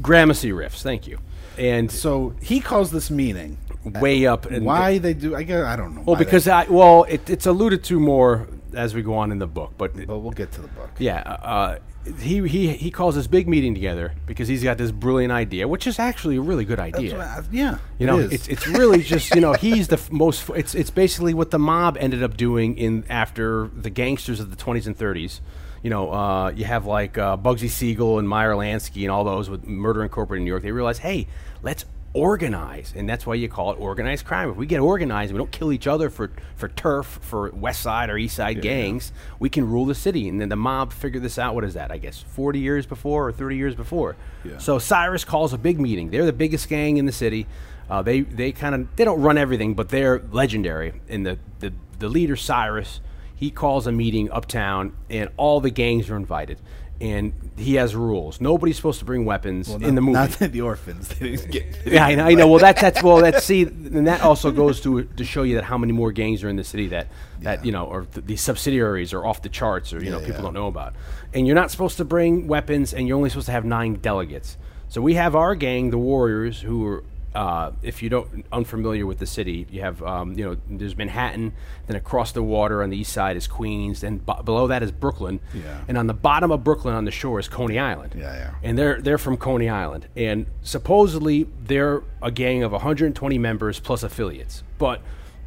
Gramercy 0.00 0.50
riffs. 0.50 0.82
Thank 0.82 1.06
you. 1.06 1.18
And 1.58 1.90
So 1.90 2.34
he 2.40 2.60
calls 2.60 2.90
this 2.90 3.10
meeting. 3.10 3.58
way 3.84 4.26
up. 4.26 4.46
And 4.46 4.64
Why 4.64 4.98
they 4.98 5.12
do? 5.12 5.34
I 5.34 5.42
guess 5.42 5.64
I 5.64 5.76
don't 5.76 5.94
know. 5.94 6.02
Well, 6.02 6.14
why 6.14 6.18
they- 6.20 6.24
because 6.24 6.48
I 6.48 6.64
well, 6.68 7.04
it, 7.08 7.28
it's 7.28 7.46
alluded 7.46 7.82
to 7.84 7.98
more 8.00 8.48
as 8.74 8.94
we 8.94 9.02
go 9.02 9.14
on 9.14 9.32
in 9.32 9.38
the 9.38 9.46
book, 9.46 9.74
but 9.76 9.94
but 10.06 10.18
we'll 10.20 10.30
get 10.32 10.52
to 10.52 10.60
the 10.62 10.68
book. 10.68 10.90
Yeah, 10.98 11.18
uh, 11.20 11.78
he 12.20 12.46
he 12.48 12.68
he 12.74 12.90
calls 12.90 13.16
this 13.16 13.26
big 13.26 13.48
meeting 13.48 13.74
together 13.74 14.12
because 14.24 14.48
he's 14.48 14.62
got 14.62 14.78
this 14.78 14.90
brilliant 14.92 15.32
idea, 15.32 15.66
which 15.68 15.86
is 15.86 15.98
actually 15.98 16.36
a 16.36 16.40
really 16.40 16.64
good 16.64 16.78
idea. 16.80 17.44
yeah, 17.50 17.78
you 17.98 18.06
know, 18.06 18.18
it 18.18 18.26
is. 18.26 18.32
it's 18.32 18.48
it's 18.48 18.66
really 18.68 19.02
just 19.02 19.34
you 19.34 19.40
know 19.40 19.52
he's 19.52 19.88
the 19.88 19.96
f- 19.96 20.10
most. 20.12 20.48
f- 20.48 20.56
It's 20.56 20.74
it's 20.74 20.90
basically 20.90 21.34
what 21.34 21.50
the 21.50 21.58
mob 21.58 21.96
ended 22.00 22.22
up 22.22 22.36
doing 22.36 22.78
in 22.78 23.04
after 23.10 23.68
the 23.76 23.90
gangsters 23.90 24.40
of 24.40 24.50
the 24.50 24.56
20s 24.56 24.86
and 24.86 24.96
30s. 24.96 25.40
You 25.82 25.90
know, 25.90 26.12
uh, 26.12 26.50
you 26.50 26.64
have 26.64 26.86
like 26.86 27.18
uh, 27.18 27.36
Bugsy 27.36 27.68
Siegel 27.68 28.18
and 28.18 28.28
Meyer 28.28 28.52
Lansky 28.52 29.02
and 29.02 29.10
all 29.10 29.24
those 29.24 29.50
with 29.50 29.66
Murder 29.66 30.02
Incorporated 30.02 30.40
in 30.40 30.44
New 30.44 30.50
York. 30.50 30.62
They 30.62 30.70
realize, 30.70 30.98
hey, 30.98 31.26
let's 31.62 31.84
organize, 32.14 32.92
and 32.94 33.08
that's 33.08 33.26
why 33.26 33.34
you 33.34 33.48
call 33.48 33.72
it 33.72 33.80
organized 33.80 34.26
crime. 34.26 34.50
If 34.50 34.56
we 34.56 34.66
get 34.66 34.80
organized, 34.80 35.32
we 35.32 35.38
don't 35.38 35.50
kill 35.50 35.72
each 35.72 35.86
other 35.86 36.10
for 36.10 36.30
for 36.56 36.68
turf 36.68 37.18
for 37.22 37.50
West 37.50 37.82
Side 37.82 38.10
or 38.10 38.18
East 38.18 38.36
Side 38.36 38.60
gangs. 38.60 39.12
We 39.38 39.48
can 39.48 39.68
rule 39.68 39.86
the 39.86 39.94
city, 39.94 40.28
and 40.28 40.40
then 40.40 40.50
the 40.50 40.56
mob 40.56 40.92
figured 40.92 41.22
this 41.22 41.38
out. 41.38 41.54
What 41.54 41.64
is 41.64 41.74
that? 41.74 41.90
I 41.90 41.98
guess 41.98 42.20
forty 42.20 42.58
years 42.58 42.86
before 42.86 43.28
or 43.28 43.32
thirty 43.32 43.56
years 43.56 43.74
before. 43.74 44.16
Yeah. 44.44 44.58
So 44.58 44.78
Cyrus 44.78 45.24
calls 45.24 45.52
a 45.52 45.58
big 45.58 45.80
meeting. 45.80 46.10
They're 46.10 46.26
the 46.26 46.32
biggest 46.32 46.68
gang 46.68 46.96
in 46.98 47.06
the 47.06 47.12
city. 47.12 47.46
Uh, 47.90 48.02
they 48.02 48.20
they 48.20 48.52
kind 48.52 48.74
of 48.74 48.96
they 48.96 49.04
don't 49.04 49.20
run 49.20 49.38
everything, 49.38 49.74
but 49.74 49.88
they're 49.88 50.22
legendary. 50.30 51.00
And 51.08 51.26
the, 51.26 51.38
the 51.60 51.72
the 51.98 52.08
leader 52.08 52.36
Cyrus, 52.36 53.00
he 53.34 53.50
calls 53.50 53.86
a 53.86 53.92
meeting 53.92 54.30
uptown, 54.30 54.92
and 55.10 55.30
all 55.36 55.60
the 55.60 55.70
gangs 55.70 56.08
are 56.10 56.16
invited. 56.16 56.58
And 57.00 57.32
he 57.56 57.74
has 57.74 57.96
rules. 57.96 58.40
Nobody's 58.40 58.76
supposed 58.76 59.00
to 59.00 59.04
bring 59.04 59.24
weapons 59.24 59.68
Well, 59.68 59.82
in 59.82 59.96
the 59.96 60.00
movie. 60.00 60.12
Not 60.12 60.30
the 60.38 60.60
orphans. 60.60 61.08
They. 61.18 61.36
Yeah, 61.84 62.06
I 62.06 62.14
know. 62.14 62.24
I 62.26 62.34
know. 62.34 62.46
Well, 62.46 62.60
that's 62.60 62.80
that's 62.80 63.02
well, 63.02 63.16
that's 63.16 63.44
see, 63.44 63.62
and 63.62 64.06
that 64.06 64.20
also 64.20 64.52
goes 64.52 64.80
to 64.82 65.02
to 65.02 65.24
show 65.24 65.42
you 65.42 65.56
that 65.56 65.64
how 65.64 65.76
many 65.76 65.92
more 65.92 66.12
gangs 66.12 66.44
are 66.44 66.48
in 66.48 66.54
the 66.54 66.62
city 66.62 66.86
that 66.88 67.08
that 67.40 67.58
Yeah. 67.60 67.64
you 67.64 67.72
know, 67.72 67.86
or 67.86 68.02
th- 68.04 68.24
these 68.26 68.40
subsidiaries 68.40 69.12
are 69.12 69.26
off 69.26 69.42
the 69.42 69.48
charts, 69.48 69.92
or 69.92 70.00
you 70.04 70.10
know, 70.10 70.20
people 70.20 70.36
yeah. 70.36 70.42
don't 70.42 70.54
know 70.54 70.68
about. 70.68 70.94
And 71.34 71.44
you're 71.44 71.56
not 71.56 71.72
supposed 71.72 71.96
to 71.96 72.04
bring 72.04 72.46
weapons, 72.46 72.94
and 72.94 73.08
you're 73.08 73.16
only 73.16 73.30
supposed 73.30 73.46
to 73.46 73.52
have 73.52 73.64
nine 73.64 73.94
delegates. 73.94 74.56
So 74.88 75.00
we 75.00 75.14
have 75.14 75.34
our 75.34 75.56
gang, 75.56 75.90
the 75.90 75.98
Warriors, 75.98 76.60
who 76.60 76.86
are. 76.86 77.04
Uh, 77.34 77.72
if 77.82 78.02
you 78.02 78.10
don't 78.10 78.44
unfamiliar 78.52 79.06
with 79.06 79.18
the 79.18 79.26
city, 79.26 79.66
you 79.70 79.80
have 79.80 80.02
um, 80.02 80.34
you 80.38 80.44
know 80.44 80.56
there's 80.68 80.96
Manhattan, 80.96 81.54
then 81.86 81.96
across 81.96 82.32
the 82.32 82.42
water 82.42 82.82
on 82.82 82.90
the 82.90 82.98
east 82.98 83.12
side 83.12 83.36
is 83.38 83.46
Queens, 83.46 84.02
then 84.02 84.18
b- 84.18 84.32
below 84.44 84.66
that 84.66 84.82
is 84.82 84.92
Brooklyn, 84.92 85.40
Yeah. 85.54 85.80
and 85.88 85.96
on 85.96 86.06
the 86.08 86.14
bottom 86.14 86.50
of 86.50 86.62
Brooklyn 86.62 86.94
on 86.94 87.06
the 87.06 87.10
shore 87.10 87.38
is 87.40 87.48
Coney 87.48 87.78
Island 87.78 88.14
Yeah, 88.16 88.34
yeah. 88.34 88.54
and 88.62 88.76
they're 88.76 89.00
they're 89.00 89.16
from 89.18 89.38
Coney 89.38 89.70
Island, 89.70 90.08
and 90.14 90.44
supposedly 90.60 91.46
they're 91.64 92.02
a 92.20 92.30
gang 92.30 92.62
of 92.62 92.72
120 92.72 93.38
members 93.38 93.80
plus 93.80 94.02
affiliates. 94.02 94.62
But 94.78 95.00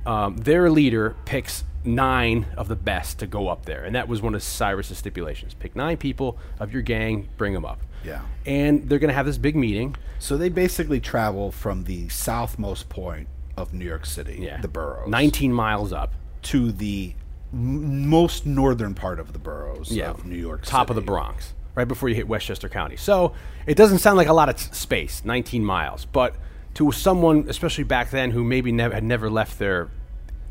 um, 0.08 0.38
their 0.38 0.69
leader 0.71 1.15
picks 1.26 1.63
nine 1.84 2.48
of 2.58 2.67
the 2.67 2.76
best 2.76 3.19
to 3.19 3.28
go 3.28 3.48
up 3.48 3.65
there, 3.65 3.84
and 3.84 3.93
that 3.95 4.08
was 4.08 4.21
one 4.21 4.34
of 4.34 4.41
Cyrus's 4.41 4.98
stipulations: 4.98 5.54
pick 5.54 5.76
nine 5.76 5.98
people 5.98 6.38
of 6.60 6.74
your 6.74 6.82
gang, 6.82 7.28
bring 7.38 7.54
them 7.54 7.65
up. 7.65 7.80
Yeah. 8.06 8.22
And 8.46 8.88
they're 8.89 9.00
going 9.00 9.10
to 9.10 9.13
have 9.15 9.26
this 9.26 9.38
big 9.38 9.56
meeting. 9.56 9.96
So 10.20 10.38
they 10.38 10.50
basically 10.50 11.00
travel 11.00 11.52
from 11.52 11.84
the 11.86 12.08
southmost 12.08 12.89
point 12.89 13.28
of 13.58 13.74
New 13.74 13.86
York 13.86 14.06
City, 14.06 14.39
Yeah, 14.41 14.62
the 14.62 14.68
boroughs, 14.68 15.10
19 15.10 15.52
miles 15.54 15.91
up. 15.94 16.13
to 16.44 16.72
the 16.72 17.13
m- 17.54 18.08
most 18.10 18.46
northern 18.46 18.94
part 18.94 19.20
of 19.20 19.34
the 19.34 19.39
boroughs 19.39 19.91
Yeah, 19.91 20.10
of 20.12 20.26
New 20.26 20.36
York 20.38 20.62
top 20.65 20.89
of 20.89 20.96
the 20.96 21.02
Bronx, 21.02 21.54
right 21.74 21.88
before 21.88 22.10
you 22.10 22.15
hit 22.15 22.28
Westchester 22.28 22.70
County. 22.70 22.98
So 22.98 23.34
it 23.65 23.76
doesn't 23.76 24.00
sound 24.00 24.18
like 24.18 24.28
a 24.28 24.34
lot 24.34 24.50
of 24.50 24.56
t- 24.58 24.68
space, 24.74 25.24
19 25.26 25.63
miles, 25.65 26.06
but 26.06 26.36
to 26.76 26.91
someone, 26.91 27.46
especially 27.48 27.86
back 27.86 28.10
then, 28.12 28.32
who 28.32 28.44
maybe 28.44 28.72
never 28.72 28.94
had 28.94 29.04
never 29.04 29.30
left 29.30 29.58
their 29.60 29.89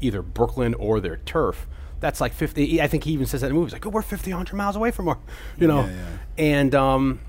either 0.00 0.22
Brooklyn 0.22 0.72
or 0.74 0.98
their 1.00 1.18
turf, 1.18 1.66
that's 2.00 2.20
like 2.20 2.32
50. 2.32 2.80
I 2.82 2.86
think 2.88 3.04
he 3.04 3.12
even 3.12 3.26
says 3.26 3.40
that 3.42 3.48
in 3.48 3.52
the 3.54 3.58
movie. 3.58 3.66
He's 3.68 3.72
like, 3.74 3.86
oh, 3.86 3.90
we're 3.90 4.02
50, 4.02 4.30
100 4.32 4.56
miles 4.56 4.76
away 4.76 4.90
from 4.90 5.06
her, 5.06 5.16
you 5.58 5.66
know. 5.66 5.80
Yeah, 5.84 5.90
yeah. 5.90 6.06
And 6.38 6.74
um, 6.74 7.20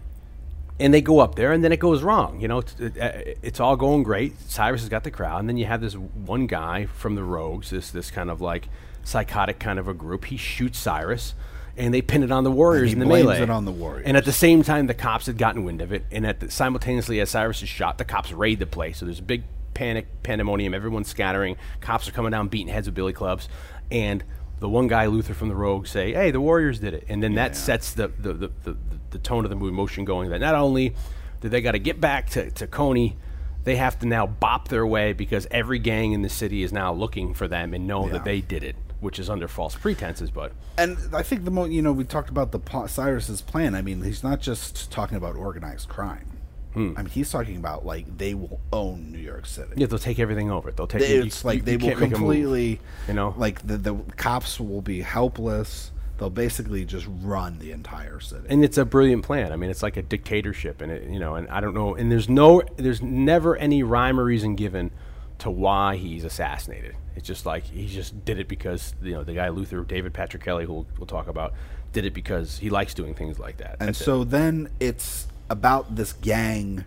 and 0.79 0.93
they 0.93 1.01
go 1.01 1.19
up 1.19 1.35
there, 1.35 1.51
and 1.51 1.63
then 1.63 1.71
it 1.71 1.79
goes 1.79 2.03
wrong. 2.03 2.39
You 2.41 2.47
know, 2.47 2.59
it's, 2.59 2.79
it, 2.79 2.97
uh, 2.97 3.11
it's 3.41 3.59
all 3.59 3.75
going 3.75 4.03
great. 4.03 4.39
Cyrus 4.41 4.81
has 4.81 4.89
got 4.89 5.03
the 5.03 5.11
crowd, 5.11 5.39
and 5.39 5.49
then 5.49 5.57
you 5.57 5.65
have 5.65 5.81
this 5.81 5.95
one 5.95 6.47
guy 6.47 6.85
from 6.85 7.15
the 7.15 7.23
Rogues, 7.23 7.69
this 7.69 7.91
this 7.91 8.11
kind 8.11 8.29
of 8.29 8.41
like 8.41 8.67
psychotic 9.03 9.59
kind 9.59 9.79
of 9.79 9.87
a 9.87 9.93
group. 9.93 10.25
He 10.25 10.37
shoots 10.37 10.77
Cyrus, 10.77 11.33
and 11.77 11.93
they 11.93 12.01
pin 12.01 12.23
it 12.23 12.31
on 12.31 12.43
the 12.43 12.51
Warriors 12.51 12.89
he 12.89 12.93
in 12.93 12.99
the 12.99 13.05
melee. 13.05 13.41
it 13.41 13.49
on 13.49 13.65
the 13.65 13.71
Warriors. 13.71 14.05
And 14.05 14.17
at 14.17 14.25
the 14.25 14.33
same 14.33 14.63
time, 14.63 14.87
the 14.87 14.93
cops 14.93 15.27
had 15.27 15.37
gotten 15.37 15.63
wind 15.63 15.81
of 15.81 15.93
it, 15.93 16.05
and 16.11 16.25
at 16.25 16.41
the, 16.41 16.51
simultaneously 16.51 17.21
as 17.21 17.29
Cyrus 17.29 17.61
is 17.63 17.69
shot, 17.69 17.97
the 17.97 18.05
cops 18.05 18.31
raid 18.31 18.59
the 18.59 18.65
place. 18.65 18.97
So 18.97 19.05
there's 19.05 19.19
a 19.19 19.23
big 19.23 19.43
panic, 19.73 20.07
pandemonium. 20.23 20.73
Everyone's 20.73 21.07
scattering. 21.07 21.55
Cops 21.79 22.07
are 22.09 22.11
coming 22.11 22.31
down, 22.31 22.49
beating 22.49 22.67
heads 22.67 22.87
with 22.87 22.95
billy 22.95 23.13
clubs, 23.13 23.47
and 23.91 24.23
the 24.59 24.69
one 24.69 24.87
guy, 24.87 25.05
Luther 25.07 25.33
from 25.33 25.49
the 25.49 25.55
Rogue, 25.55 25.87
say, 25.87 26.13
"Hey, 26.13 26.31
the 26.31 26.41
Warriors 26.41 26.79
did 26.79 26.93
it," 26.93 27.05
and 27.09 27.21
then 27.21 27.35
that 27.35 27.55
sets 27.55 27.93
the 27.93 28.07
the, 28.07 28.33
the, 28.33 28.51
the 28.63 28.77
the 29.11 29.19
tone 29.19 29.43
of 29.45 29.49
the 29.49 29.55
movie 29.55 29.73
motion 29.73 30.05
going. 30.05 30.29
That 30.29 30.39
not 30.41 30.55
only 30.55 30.95
did 31.41 31.51
they 31.51 31.61
got 31.61 31.71
to 31.73 31.79
get 31.79 31.99
back 32.01 32.29
to 32.31 32.49
to 32.51 32.67
Coney. 32.67 33.17
They 33.63 33.77
have 33.77 33.97
to 34.01 34.05
now 34.05 34.27
bop 34.27 34.67
their 34.67 34.85
way 34.85 35.13
because 35.13 35.47
every 35.49 35.79
gang 35.79 36.11
in 36.11 36.21
the 36.21 36.29
city 36.29 36.61
is 36.61 36.71
now 36.71 36.93
looking 36.93 37.33
for 37.33 37.47
them 37.47 37.73
and 37.73 37.87
know 37.87 38.05
Yeah. 38.05 38.11
that 38.13 38.23
they 38.23 38.39
did 38.39 38.61
it, 38.63 38.75
which 38.99 39.17
is 39.17 39.27
under 39.27 39.47
false 39.47 39.73
pretenses. 39.75 40.29
But 40.29 40.51
And 40.77 40.99
I 41.11 41.23
think 41.23 41.45
the 41.45 41.49
mo 41.51 41.65
you 41.65 41.81
know 41.81 41.91
we 41.91 42.03
talked 42.03 42.29
about 42.29 42.51
the 42.51 42.59
Cyrus's 42.87 43.41
plan. 43.41 43.73
I 43.73 43.81
mean, 43.81 44.03
he's 44.03 44.23
not 44.23 44.39
just 44.39 44.91
talking 44.91 45.17
about 45.17 45.35
organized 45.35 45.89
crime. 45.89 46.27
Hmm. 46.75 46.93
I 46.95 47.01
mean, 47.01 47.09
he's 47.09 47.31
talking 47.31 47.57
about 47.57 47.85
like 47.85 48.17
they 48.17 48.33
will 48.35 48.59
own 48.71 49.11
New 49.11 49.17
York 49.19 49.45
City. 49.47 49.71
yeah, 49.75 49.87
they'll 49.87 49.97
take 49.97 50.19
everything 50.19 50.51
over. 50.51 50.71
They'll 50.71 50.85
take. 50.87 51.01
They- 51.01 51.15
you- 51.15 51.23
it's 51.23 51.43
you- 51.43 51.47
like 51.47 51.55
you 51.57 51.61
they 51.63 51.77
will 51.77 51.87
can't 51.87 51.99
make 52.01 52.09
a 52.09 52.11
move, 52.11 52.19
completely, 52.19 52.79
you 53.07 53.13
know? 53.13 53.33
like 53.37 53.65
the 53.65 53.77
the 53.77 53.95
cops 54.17 54.59
will 54.59 54.81
be 54.81 55.01
helpless. 55.01 55.91
They'll 56.17 56.29
basically 56.29 56.85
just 56.85 57.07
run 57.21 57.59
the 57.59 57.71
entire 57.73 58.21
city. 58.21 58.45
and 58.49 58.63
it's 58.63 58.77
a 58.77 58.85
brilliant 58.85 59.23
plan. 59.25 59.51
I 59.51 59.57
mean, 59.57 59.69
it's 59.69 59.83
like 59.83 59.97
a 59.97 60.01
dictatorship, 60.01 60.79
and 60.81 60.89
it, 60.89 61.09
you 61.09 61.19
know, 61.19 61.35
and 61.35 61.45
I 61.49 61.59
don't 61.59 61.73
know, 61.73 61.93
and 61.95 62.09
there's 62.09 62.29
no, 62.29 62.61
there's 62.77 63.01
never 63.01 63.57
any 63.57 63.83
rhyme 63.83 64.17
or 64.17 64.23
reason 64.23 64.55
given 64.55 64.91
to 65.39 65.49
why 65.51 65.97
he's 65.97 66.23
assassinated. 66.23 66.95
It's 67.17 67.27
just 67.27 67.45
like 67.45 67.63
he 67.65 67.87
just 67.87 68.23
did 68.23 68.39
it 68.39 68.47
because 68.47 68.95
you 69.01 69.11
know 69.11 69.23
the 69.25 69.33
guy 69.33 69.49
Luther, 69.49 69.83
David 69.83 70.13
Patrick 70.13 70.43
Kelly, 70.43 70.65
who 70.65 70.73
we'll, 70.73 70.87
we'll 70.99 71.07
talk 71.07 71.27
about, 71.27 71.53
did 71.91 72.05
it 72.05 72.13
because 72.13 72.59
he 72.59 72.69
likes 72.69 72.93
doing 72.93 73.13
things 73.13 73.37
like 73.39 73.57
that. 73.57 73.77
and 73.81 73.89
That's 73.89 73.99
it. 74.01 74.05
so 74.05 74.23
then 74.23 74.69
it's 74.79 75.27
about 75.49 75.95
this 75.95 76.13
gang 76.13 76.85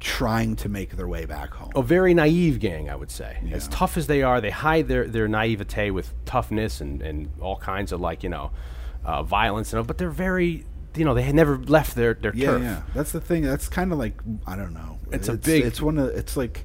trying 0.00 0.54
to 0.54 0.68
make 0.68 0.96
their 0.96 1.08
way 1.08 1.24
back 1.24 1.50
home. 1.54 1.72
a 1.74 1.82
very 1.82 2.14
naive 2.14 2.60
gang, 2.60 2.88
I 2.88 2.94
would 2.94 3.10
say. 3.10 3.38
As 3.50 3.66
tough 3.68 3.96
as 3.96 4.06
they 4.06 4.22
are, 4.22 4.40
they 4.40 4.50
hide 4.50 4.86
their, 4.86 5.08
their 5.08 5.26
naivete 5.26 5.90
with 5.90 6.14
toughness 6.24 6.80
and, 6.80 7.02
and 7.02 7.30
all 7.40 7.56
kinds 7.56 7.90
of 7.90 8.00
like 8.00 8.22
you 8.22 8.28
know, 8.28 8.52
uh, 9.04 9.22
violence 9.22 9.72
and 9.72 9.78
all. 9.78 9.84
But 9.84 9.98
they're 9.98 10.10
very, 10.10 10.64
you 10.94 11.04
know, 11.04 11.14
they 11.14 11.22
had 11.22 11.34
never 11.34 11.58
left 11.58 11.96
their 11.96 12.14
their 12.14 12.34
yeah, 12.34 12.46
turf. 12.46 12.62
yeah. 12.62 12.82
That's 12.94 13.10
the 13.12 13.20
thing. 13.20 13.42
That's 13.42 13.68
kind 13.68 13.92
of 13.92 13.98
like 13.98 14.14
I 14.46 14.54
don't 14.54 14.72
know. 14.74 14.98
It's 15.10 15.28
a 15.28 15.34
big- 15.34 15.64
It's 15.64 15.80
one 15.82 15.98
of. 15.98 16.08
It's 16.10 16.36
like. 16.36 16.64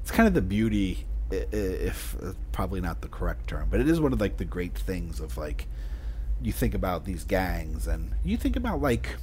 It's 0.00 0.10
kind 0.10 0.26
of 0.26 0.32
the 0.32 0.40
beauty, 0.40 1.06
if 1.30 2.16
uh, 2.22 2.32
probably 2.52 2.80
not 2.80 3.02
the 3.02 3.08
correct 3.08 3.48
term, 3.48 3.68
but 3.70 3.80
it 3.80 3.88
is 3.88 4.00
one 4.00 4.14
of 4.14 4.20
like 4.20 4.38
the 4.38 4.46
great 4.46 4.76
things 4.76 5.20
of 5.20 5.36
like. 5.36 5.66
You 6.42 6.52
think 6.52 6.72
about 6.74 7.04
these 7.04 7.24
gangs, 7.24 7.86
and 7.86 8.14
you 8.24 8.38
think 8.38 8.56
about 8.56 8.80
like 8.80 9.16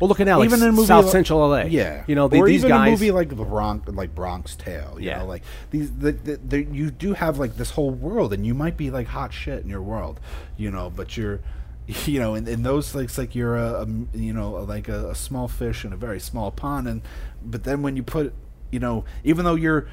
Well, 0.00 0.08
look 0.08 0.18
at 0.20 0.26
now, 0.26 0.38
like 0.40 0.46
even 0.46 0.62
in 0.62 0.68
a 0.68 0.72
movie 0.72 0.86
South 0.86 1.04
like- 1.04 1.12
Central 1.12 1.48
LA. 1.48 1.62
Yeah, 1.64 2.02
you 2.08 2.14
know, 2.16 2.26
the, 2.26 2.38
or 2.38 2.46
these 2.46 2.60
even 2.64 2.70
guys. 2.70 2.88
a 2.88 2.90
movie 2.90 3.10
like 3.12 3.28
the 3.28 3.36
Bronx, 3.36 3.88
like 3.88 4.14
Bronx 4.14 4.56
Tale. 4.56 4.96
You 4.98 5.06
Yeah. 5.10 5.18
know, 5.18 5.26
like 5.26 5.42
these, 5.70 5.92
the, 5.92 6.10
the, 6.12 6.36
the, 6.38 6.62
you 6.64 6.90
do 6.90 7.12
have 7.14 7.38
like 7.38 7.56
this 7.56 7.70
whole 7.70 7.90
world, 7.90 8.32
and 8.32 8.44
you 8.44 8.54
might 8.54 8.76
be 8.76 8.90
like 8.90 9.06
hot 9.06 9.32
shit 9.32 9.62
in 9.62 9.68
your 9.68 9.82
world, 9.82 10.18
you 10.56 10.70
know, 10.72 10.90
but 10.90 11.16
you're, 11.16 11.40
you 12.06 12.18
know, 12.18 12.34
in, 12.34 12.48
in 12.48 12.62
those 12.64 12.94
like, 12.96 13.16
like 13.16 13.34
you're 13.36 13.56
a 13.56 13.86
you 14.12 14.32
know, 14.32 14.52
like 14.52 14.88
a, 14.88 15.10
a 15.10 15.14
small 15.14 15.46
fish 15.46 15.84
in 15.84 15.92
a 15.92 15.96
very 15.96 16.18
small 16.18 16.50
pond, 16.50 16.88
and 16.88 17.02
but 17.44 17.62
then 17.62 17.82
when 17.82 17.94
you 17.96 18.02
put, 18.02 18.34
you 18.72 18.80
know, 18.80 19.04
even 19.22 19.44
though 19.44 19.54
you're 19.54 19.86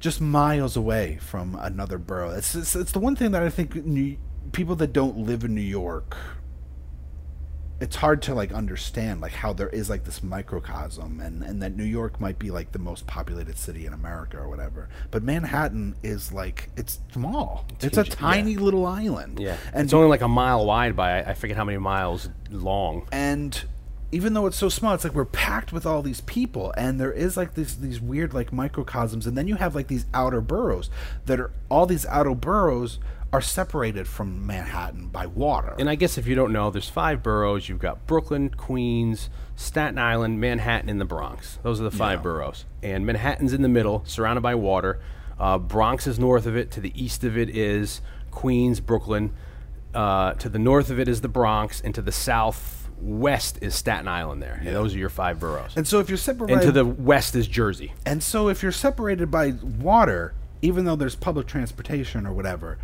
just 0.00 0.20
miles 0.20 0.76
away 0.76 1.16
from 1.22 1.56
another 1.62 1.96
borough, 1.96 2.30
it's 2.30 2.54
it's, 2.54 2.76
it's 2.76 2.92
the 2.92 2.98
one 2.98 3.16
thing 3.16 3.30
that 3.30 3.42
I 3.42 3.48
think 3.48 3.74
New, 3.86 4.18
people 4.52 4.76
that 4.76 4.92
don't 4.92 5.16
live 5.18 5.44
in 5.44 5.54
New 5.54 5.62
York 5.62 6.14
it's 7.84 7.96
hard 7.96 8.22
to 8.22 8.34
like 8.34 8.50
understand 8.50 9.20
like 9.20 9.32
how 9.32 9.52
there 9.52 9.68
is 9.68 9.90
like 9.90 10.04
this 10.04 10.22
microcosm 10.22 11.20
and 11.20 11.42
and 11.42 11.60
that 11.62 11.76
New 11.76 11.84
York 11.84 12.18
might 12.18 12.38
be 12.38 12.50
like 12.50 12.72
the 12.72 12.78
most 12.78 13.06
populated 13.06 13.58
city 13.58 13.84
in 13.84 13.92
America 13.92 14.38
or 14.38 14.48
whatever 14.48 14.88
but 15.10 15.22
Manhattan 15.22 15.94
is 16.02 16.32
like 16.32 16.70
it's 16.78 17.00
small. 17.12 17.66
It's, 17.80 17.98
a 17.98 18.02
huge, 18.02 18.14
tiny 18.14 18.56
little 18.56 18.86
island. 18.86 19.38
Yeah, 19.38 19.58
and 19.74 19.84
it's 19.84 19.92
only 19.92 20.08
like 20.08 20.22
a 20.22 20.28
mile 20.28 20.64
wide 20.64 20.96
by 20.96 21.20
I 21.20 21.30
I 21.30 21.34
forget 21.34 21.56
how 21.58 21.64
many 21.64 21.78
miles 21.78 22.30
long. 22.50 23.06
and 23.12 23.62
even 24.12 24.32
though 24.32 24.46
it's 24.46 24.56
so 24.56 24.68
small, 24.68 24.94
it's 24.94 25.02
like 25.02 25.14
we're 25.14 25.24
packed 25.24 25.72
with 25.72 25.84
all 25.84 26.00
these 26.00 26.20
people, 26.20 26.72
and 26.76 27.00
there 27.00 27.12
is 27.12 27.36
like 27.36 27.54
these 27.54 27.76
these 27.76 28.00
weird 28.00 28.32
like 28.32 28.52
microcosms, 28.52 29.26
and 29.26 29.36
then 29.36 29.48
you 29.48 29.56
have 29.56 29.74
like 29.74 29.88
these 29.88 30.06
outer 30.14 30.40
boroughs 30.40 30.88
that 31.26 31.40
are 31.40 31.50
all 31.68 31.84
these 31.84 32.06
outer 32.06 32.34
boroughs 32.34 32.98
are 33.34 33.40
separated 33.40 34.06
from 34.06 34.46
Manhattan 34.46 35.08
by 35.08 35.26
water. 35.26 35.74
And 35.78 35.90
I 35.90 35.96
guess 35.96 36.16
if 36.18 36.26
you 36.26 36.34
don't 36.36 36.52
know, 36.52 36.70
there's 36.70 36.88
five 36.88 37.22
boroughs. 37.22 37.68
You've 37.68 37.80
got 37.80 38.06
Brooklyn, 38.06 38.50
Queens, 38.50 39.28
Staten 39.56 39.98
Island, 39.98 40.40
Manhattan, 40.40 40.88
and 40.88 41.00
the 41.00 41.04
Bronx. 41.04 41.58
Those 41.64 41.80
are 41.80 41.84
the 41.84 41.90
five 41.90 42.20
Yeah. 42.20 42.22
boroughs. 42.22 42.64
And 42.82 43.04
Manhattan's 43.04 43.52
in 43.52 43.62
the 43.62 43.68
middle, 43.68 44.02
surrounded 44.06 44.42
by 44.42 44.54
water. 44.54 45.00
Uh, 45.38 45.58
Bronx 45.58 46.06
is 46.06 46.16
north 46.18 46.46
of 46.46 46.56
it. 46.56 46.70
To 46.72 46.80
the 46.80 46.92
east 46.94 47.24
of 47.24 47.36
it 47.36 47.50
is 47.50 48.00
Queens, 48.30 48.78
Brooklyn. 48.80 49.32
Uh, 49.92 50.34
to 50.34 50.48
the 50.48 50.58
north 50.58 50.90
of 50.90 50.98
it 51.00 51.08
is 51.08 51.20
the 51.20 51.28
Bronx, 51.28 51.80
and 51.80 51.92
to 51.94 52.02
the 52.02 52.12
southwest 52.12 53.58
is 53.60 53.74
Staten 53.74 54.08
Island. 54.08 54.42
There, 54.42 54.60
and 54.64 54.74
those 54.74 54.94
are 54.94 54.98
your 54.98 55.08
five 55.08 55.38
boroughs. 55.40 55.72
and 55.76 55.86
so 55.86 55.98
if 56.00 56.08
you're 56.08 56.18
separated, 56.18 56.54
And 56.54 56.62
to 56.66 56.72
the 56.72 56.84
west 56.84 57.34
is 57.34 57.46
Jersey. 57.46 57.92
And 58.06 58.22
so 58.22 58.48
if 58.48 58.62
you're 58.62 58.72
separated 58.72 59.30
by 59.30 59.50
water, 59.62 60.34
even 60.62 60.84
though 60.84 60.96
there's 60.96 61.14
public 61.16 61.46
transportation 61.46 62.26
or 62.26 62.32
whatever, 62.32 62.78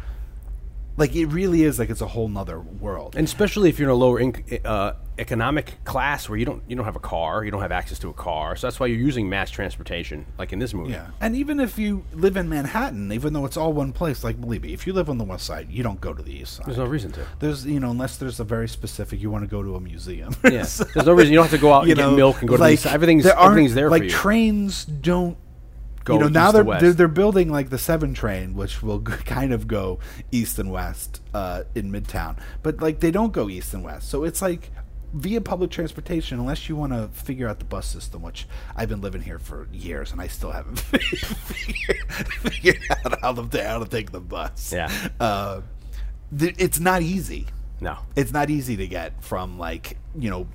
like 1.00 1.16
it 1.16 1.26
really 1.26 1.62
is 1.64 1.78
like 1.78 1.90
it's 1.90 2.00
a 2.02 2.06
whole 2.06 2.28
nother 2.28 2.60
world. 2.60 3.16
And 3.16 3.26
especially 3.26 3.68
if 3.70 3.78
you're 3.78 3.88
in 3.88 3.92
a 3.92 3.98
lower 3.98 4.20
inc- 4.20 4.64
uh, 4.64 4.92
economic 5.18 5.82
class 5.84 6.28
where 6.28 6.38
you 6.38 6.44
don't 6.44 6.62
you 6.68 6.76
don't 6.76 6.84
have 6.84 6.96
a 6.96 7.00
car, 7.00 7.42
you 7.44 7.50
don't 7.50 7.62
have 7.62 7.72
access 7.72 7.98
to 8.00 8.08
a 8.10 8.12
car, 8.12 8.54
so 8.54 8.66
that's 8.66 8.78
why 8.78 8.86
you're 8.86 8.98
using 8.98 9.28
mass 9.28 9.50
transportation, 9.50 10.26
like 10.38 10.52
in 10.52 10.58
this 10.58 10.72
movie. 10.74 10.92
yeah. 10.92 11.08
And 11.20 11.34
even 11.34 11.58
if 11.58 11.78
you 11.78 12.04
live 12.12 12.36
in 12.36 12.48
Manhattan, 12.48 13.10
even 13.12 13.32
though 13.32 13.46
it's 13.46 13.56
all 13.56 13.72
one 13.72 13.92
place, 13.92 14.22
like 14.22 14.40
believe 14.40 14.62
me, 14.62 14.72
if 14.72 14.86
you 14.86 14.92
live 14.92 15.08
on 15.10 15.18
the 15.18 15.24
west 15.24 15.46
side, 15.46 15.70
you 15.70 15.82
don't 15.82 16.00
go 16.00 16.12
to 16.12 16.22
the 16.22 16.32
east 16.32 16.54
side. 16.56 16.66
There's 16.66 16.78
no 16.78 16.84
reason 16.84 17.10
to. 17.12 17.26
There's 17.38 17.66
you 17.66 17.80
know 17.80 17.90
unless 17.90 18.18
there's 18.18 18.38
a 18.38 18.44
very 18.44 18.68
specific 18.68 19.20
you 19.20 19.30
want 19.30 19.42
to 19.44 19.50
go 19.50 19.62
to 19.62 19.74
a 19.76 19.80
museum. 19.80 20.36
Yeah, 20.44 20.66
there's 20.94 21.06
no 21.06 21.12
reason 21.12 21.32
you 21.32 21.38
don't 21.38 21.48
have 21.50 21.58
to 21.58 21.58
go 21.58 21.72
out 21.72 21.80
and 21.88 21.88
You 21.88 21.94
get 21.94 22.12
milk 22.12 22.40
and 22.40 22.48
go 22.48 22.56
to 22.56 22.60
like, 22.62 22.80
the 22.80 22.90
everything's 22.92 23.24
there 23.24 23.38
everything's 23.38 23.74
there 23.74 23.88
like 23.90 24.02
for 24.02 24.04
you. 24.04 24.10
trains 24.10 24.84
don't 24.84 25.36
Go 26.04 26.14
you 26.14 26.20
know 26.20 26.28
now 26.28 26.50
they're, 26.50 26.64
they're 26.80 26.92
they're 26.94 27.08
building 27.08 27.50
like 27.50 27.68
the 27.70 27.78
seven 27.78 28.14
train 28.14 28.54
which 28.54 28.82
will 28.82 29.00
g- 29.00 29.12
kind 29.24 29.52
of 29.52 29.68
go 29.68 29.98
east 30.32 30.58
and 30.58 30.70
west 30.72 31.20
uh, 31.34 31.64
in 31.74 31.92
midtown. 31.92 32.38
But 32.62 32.80
like 32.80 33.00
they 33.00 33.10
don't 33.10 33.32
go 33.32 33.48
east 33.48 33.74
and 33.74 33.84
west. 33.84 34.08
So 34.08 34.24
it's 34.24 34.40
like 34.40 34.70
via 35.12 35.40
public 35.40 35.70
transportation 35.72 36.38
unless 36.38 36.68
you 36.68 36.76
want 36.76 36.92
to 36.92 37.08
figure 37.08 37.48
out 37.48 37.58
the 37.58 37.64
bus 37.64 37.84
system 37.84 38.22
which 38.22 38.46
i've 38.76 38.88
been 38.88 39.00
living 39.00 39.20
here 39.20 39.40
for 39.40 39.66
years 39.72 40.12
and 40.12 40.20
i 40.20 40.28
still 40.28 40.52
haven't 40.52 40.78
figured, 40.78 42.12
figured 42.28 42.78
out 42.90 43.20
how 43.20 43.32
to, 43.32 43.64
how 43.64 43.80
to 43.80 43.88
take 43.88 44.12
the 44.12 44.20
bus. 44.20 44.72
Yeah. 44.72 44.88
uh, 45.18 45.62
th- 46.38 46.54
it's 46.58 46.78
not 46.78 47.02
easy. 47.02 47.46
No, 47.80 47.98
it's 48.14 48.32
not 48.32 48.50
easy 48.50 48.76
to 48.76 48.86
get 48.86 49.22
from 49.24 49.58
like 49.58 49.96
you 50.16 50.30
know 50.30 50.46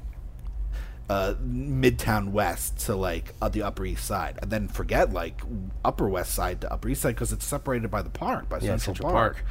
uh, 1.10 1.36
midtown 1.46 2.30
west 2.30 2.80
to 2.80 2.96
like 2.96 3.34
uh, 3.42 3.48
the 3.50 3.62
upper 3.62 3.86
east 3.86 4.06
side 4.06 4.40
and 4.42 4.52
then 4.52 4.68
forget 4.68 5.14
like 5.14 5.40
upper 5.84 6.10
west 6.10 6.34
side 6.34 6.62
to 6.62 6.72
upper 6.74 6.90
east 6.90 7.02
side 7.04 7.14
because 7.16 7.32
it's 7.32 7.46
separated 7.46 7.92
by 7.92 8.02
the 8.02 8.10
park 8.10 8.50
by 8.50 8.56
yeah, 8.58 8.76
central, 8.78 8.96
Central 8.96 9.12
park, 9.12 9.36
Park. 9.36 9.46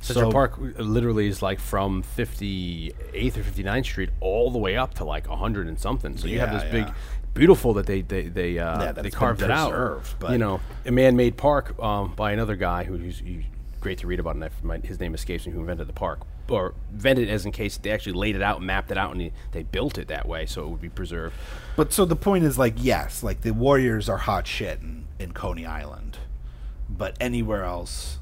Central 0.00 0.30
So- 0.30 0.32
Park 0.32 0.58
uh, 0.58 0.82
literally 0.82 1.26
is 1.26 1.40
like 1.42 1.58
from 1.60 2.02
58th 2.02 3.36
or 3.36 3.42
59th 3.42 3.84
Street 3.84 4.10
all 4.20 4.50
the 4.50 4.58
way 4.58 4.76
up 4.76 4.94
to 4.94 5.04
like 5.04 5.28
100 5.28 5.68
and 5.68 5.78
something. 5.78 6.16
So 6.16 6.26
you 6.26 6.38
have 6.40 6.52
Yeah, 6.52 6.58
this 6.58 6.72
big, 6.72 6.94
beautiful 7.34 7.74
that 7.74 7.86
they 7.86 8.02
they 8.02 8.22
they 8.28 8.58
uh, 8.58 8.82
Yeah, 8.82 8.92
they 8.92 9.10
carved 9.10 9.42
it 9.42 9.50
out. 9.50 10.02
but- 10.18 10.32
you 10.32 10.38
know, 10.38 10.60
a 10.84 10.90
man-made 10.90 11.36
park 11.36 11.78
um, 11.82 12.14
by 12.14 12.32
another 12.32 12.56
guy 12.56 12.84
who's, 12.84 13.20
who's 13.20 13.44
great 13.80 13.98
to 13.98 14.06
read 14.06 14.20
about, 14.20 14.34
and 14.34 14.44
I, 14.44 14.50
my, 14.62 14.78
his 14.78 15.00
name 15.00 15.14
escapes 15.14 15.46
me. 15.46 15.52
Who 15.52 15.60
invented 15.60 15.86
the 15.86 15.92
park 15.94 16.20
or 16.50 16.74
invented 16.92 17.28
it 17.28 17.32
as 17.32 17.46
in 17.46 17.52
case 17.52 17.76
they 17.78 17.90
actually 17.90 18.12
laid 18.12 18.36
it 18.36 18.42
out, 18.42 18.58
and 18.58 18.66
mapped 18.66 18.90
it 18.90 18.98
out, 18.98 19.12
and 19.12 19.20
they, 19.20 19.32
they 19.52 19.62
built 19.62 19.96
it 19.98 20.08
that 20.08 20.26
way 20.26 20.46
so 20.46 20.64
it 20.64 20.68
would 20.68 20.80
be 20.80 20.88
preserved. 20.88 21.34
but 21.76 21.92
so 21.92 22.04
the 22.04 22.16
point 22.16 22.44
is 22.44 22.58
like 22.58 22.74
yes 22.76 23.22
like 23.22 23.40
the 23.42 23.52
warriors 23.52 24.08
are 24.08 24.18
hot 24.18 24.46
shit 24.46 24.80
in, 24.80 25.06
in 25.18 25.32
coney 25.32 25.64
island 25.64 26.18
but 26.88 27.16
anywhere 27.20 27.64
else 27.64 28.18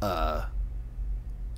uh 0.00 0.46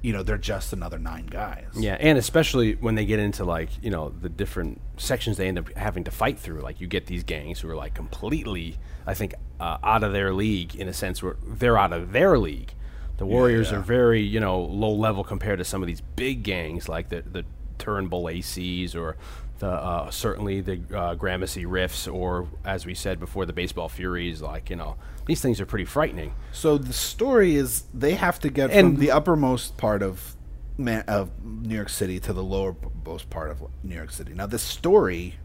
you 0.03 0.13
know 0.13 0.23
they're 0.23 0.39
just 0.39 0.73
another 0.73 0.99
nine 0.99 1.27
guys 1.27 1.65
Yeah, 1.75 1.97
and 1.99 2.17
especially 2.19 2.75
when 2.75 2.95
they 2.95 3.05
get 3.05 3.19
into 3.19 3.45
like 3.45 3.71
you 3.83 3.91
know 3.91 4.11
the 4.21 4.29
different 4.29 4.81
sections 4.97 5.37
they 5.37 5.49
end 5.49 5.59
up 5.59 5.73
having 5.75 6.05
to 6.05 6.11
fight 6.11 6.39
through. 6.39 6.61
Like 6.61 6.81
you 6.81 6.87
get 6.87 7.07
these 7.07 7.25
gangs 7.25 7.61
who 7.61 7.69
are 7.71 7.75
like 7.75 7.95
completely, 7.95 8.77
I 9.07 9.15
think, 9.15 9.35
uh, 9.59 9.79
out 9.83 10.05
of 10.05 10.13
their 10.13 10.33
league 10.33 10.77
in 10.77 10.87
a 10.87 10.93
sense 10.93 11.23
where 11.23 11.37
they're 11.45 11.77
out 11.79 11.93
of 11.93 12.13
their 12.13 12.39
league. 12.39 12.73
The 13.19 13.27
Warriors 13.27 13.71
yeah. 13.71 13.79
are 13.79 13.81
very, 13.81 14.21
you 14.21 14.41
know, 14.41 14.61
low 14.61 14.93
level 14.93 15.25
compared 15.25 15.59
to 15.59 15.65
some 15.65 15.83
of 15.83 15.87
these 15.87 16.01
big 16.01 16.43
gangs 16.43 16.89
like 16.89 17.09
the 17.09 17.23
the 17.23 17.45
Turnbull 17.79 18.25
ACs 18.25 18.95
or 18.95 19.17
the 19.59 19.69
uh, 19.69 20.11
certainly 20.11 20.61
the 20.61 20.81
uh, 20.95 21.15
Gramercy 21.15 21.65
Riffs 21.65 22.13
or 22.13 22.49
as 22.65 22.85
we 22.85 22.95
said 22.95 23.19
before 23.19 23.47
the 23.47 23.53
Baseball 23.53 23.89
Furies. 23.89 24.43
Like 24.43 24.71
you 24.71 24.77
know, 24.77 24.97
these 25.27 25.41
things 25.41 25.61
are 25.61 25.67
pretty 25.67 25.87
frightening. 25.87 26.35
So 26.53 26.77
the 26.79 26.93
story 26.93 27.57
is 27.57 27.85
they 27.95 28.15
have 28.15 28.39
to 28.41 28.51
get 28.51 28.71
And- 28.71 28.95
from 28.95 29.01
the 29.01 29.11
uppermost 29.11 29.77
part 29.77 30.03
of 30.03 30.37
man, 30.77 31.05
of 31.09 31.31
New 31.43 31.75
York 31.75 31.89
City 31.89 32.21
to 32.21 32.33
the 32.33 32.45
lowermost 32.45 33.31
part 33.31 33.51
of 33.51 33.63
New 33.83 33.95
York 33.95 34.11
City. 34.11 34.35
Now 34.35 34.47
this 34.47 34.63
story 34.63 35.37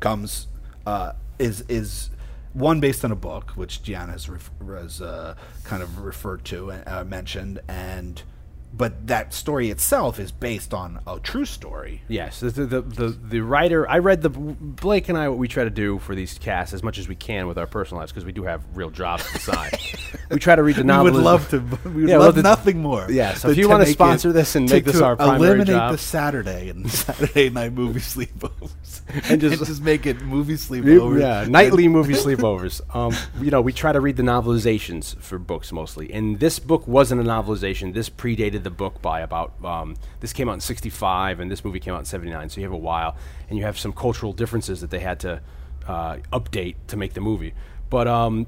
comes 0.00 0.46
uh, 0.86 1.12
is 1.38 1.62
is 1.68 2.10
one 2.56 2.80
based 2.80 3.04
on 3.04 3.12
a 3.12 3.16
book 3.16 3.50
which 3.50 3.82
Gianna 3.82 4.12
has, 4.12 4.28
ref- 4.30 4.50
has 4.66 5.02
uh, 5.02 5.34
kind 5.64 5.82
of 5.82 5.98
referred 5.98 6.44
to 6.46 6.70
and 6.70 6.88
uh, 6.88 7.04
mentioned, 7.04 7.60
and 7.68 8.22
but 8.76 9.06
that 9.06 9.32
story 9.32 9.70
itself 9.70 10.18
is 10.18 10.32
based 10.32 10.74
on 10.74 11.00
a 11.06 11.18
true 11.20 11.44
story. 11.44 12.02
Yes, 12.08 12.40
the 12.40 12.50
the, 12.50 12.80
the 12.82 13.08
the 13.08 13.40
writer. 13.40 13.88
I 13.88 13.98
read 13.98 14.22
the 14.22 14.30
Blake 14.30 15.08
and 15.08 15.16
I. 15.16 15.28
What 15.28 15.38
we 15.38 15.48
try 15.48 15.64
to 15.64 15.70
do 15.70 15.98
for 15.98 16.14
these 16.14 16.38
casts 16.38 16.74
as 16.74 16.82
much 16.82 16.98
as 16.98 17.08
we 17.08 17.14
can 17.14 17.46
with 17.46 17.58
our 17.58 17.66
personal 17.66 18.00
lives 18.00 18.12
because 18.12 18.24
we 18.24 18.32
do 18.32 18.42
have 18.44 18.62
real 18.74 18.90
jobs 18.90 19.26
on 19.26 19.32
the 19.34 19.38
side. 19.38 19.78
we 20.30 20.38
try 20.38 20.54
to 20.56 20.62
read 20.62 20.76
the 20.76 20.84
novel. 20.84 21.06
We 21.06 21.10
would 21.12 21.24
love 21.24 21.48
to. 21.50 21.58
We 21.84 22.02
would 22.02 22.08
Yeah, 22.10 22.16
love 22.18 22.26
love 22.26 22.34
to- 22.36 22.42
nothing 22.42 22.82
more. 22.82 23.06
Yeah, 23.10 23.34
so 23.34 23.48
if 23.50 23.56
you 23.56 23.68
wanna 23.68 23.86
sponsor 23.86 24.30
it- 24.30 24.32
this 24.34 24.54
and 24.56 24.68
to- 24.68 24.74
make 24.74 24.84
this 24.84 24.98
to 24.98 25.04
our 25.04 25.16
primary 25.16 25.36
eliminate 25.60 25.66
job. 25.68 25.92
the 25.92 25.98
Saturday 25.98 26.68
and 26.68 26.90
Saturday 27.06 27.48
night 27.50 27.72
movie 27.72 28.00
sleepovers, 28.00 29.00
And 29.30 29.40
just- 29.40 29.64
just 29.66 29.82
make 29.82 30.06
it 30.06 30.20
movie 30.22 30.54
sleepovers. 30.54 31.20
Yeah, 31.20 31.46
nightly 31.48 31.88
movie 31.88 32.14
sleepovers. 32.14 32.80
Um, 32.94 33.14
you 33.42 33.50
know, 33.50 33.60
we 33.60 33.72
try 33.72 33.92
to 33.92 34.00
read 34.00 34.16
the 34.16 34.22
novelizations 34.22 35.16
for 35.20 35.38
books 35.38 35.72
mostly, 35.72 36.12
and 36.12 36.40
this 36.40 36.58
book 36.58 36.86
wasn't 36.86 37.20
a 37.20 37.24
novelization. 37.24 37.94
This 37.94 38.10
predated 38.10 38.65
the 38.66 38.70
book 38.70 39.00
by 39.00 39.20
about. 39.20 39.54
Um, 39.64 39.96
this 40.20 40.32
came 40.32 40.48
out 40.48 40.54
in 40.54 40.60
'65, 40.60 41.40
and 41.40 41.50
this 41.50 41.64
movie 41.64 41.80
came 41.80 41.94
out 41.94 42.00
in 42.00 42.04
'79. 42.04 42.50
So 42.50 42.60
you 42.60 42.66
have 42.66 42.72
a 42.72 42.76
while, 42.76 43.16
and 43.48 43.58
you 43.58 43.64
have 43.64 43.78
some 43.78 43.92
cultural 43.92 44.32
differences 44.32 44.80
that 44.80 44.90
they 44.90 44.98
had 44.98 45.20
to 45.20 45.40
uh, 45.86 46.16
update 46.32 46.74
to 46.88 46.96
make 46.96 47.14
the 47.14 47.20
movie. 47.20 47.54
But 47.88 48.08
um, 48.08 48.46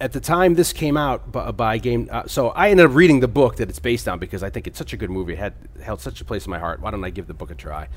at 0.00 0.12
the 0.12 0.20
time 0.20 0.54
this 0.54 0.72
came 0.72 0.96
out 0.96 1.32
by, 1.32 1.50
by 1.50 1.78
game, 1.78 2.08
uh, 2.10 2.26
so 2.26 2.50
I 2.50 2.70
ended 2.70 2.86
up 2.86 2.94
reading 2.94 3.20
the 3.20 3.28
book 3.28 3.56
that 3.56 3.68
it's 3.68 3.80
based 3.80 4.08
on 4.08 4.18
because 4.18 4.42
I 4.42 4.50
think 4.50 4.66
it's 4.66 4.78
such 4.78 4.92
a 4.92 4.96
good 4.96 5.10
movie. 5.10 5.32
It 5.32 5.38
had 5.40 5.54
held 5.82 6.00
such 6.00 6.20
a 6.20 6.24
place 6.24 6.46
in 6.46 6.50
my 6.50 6.58
heart. 6.58 6.80
Why 6.80 6.90
don't 6.92 7.04
I 7.04 7.10
give 7.10 7.26
the 7.26 7.34
book 7.34 7.50
a 7.50 7.54
try? 7.54 7.88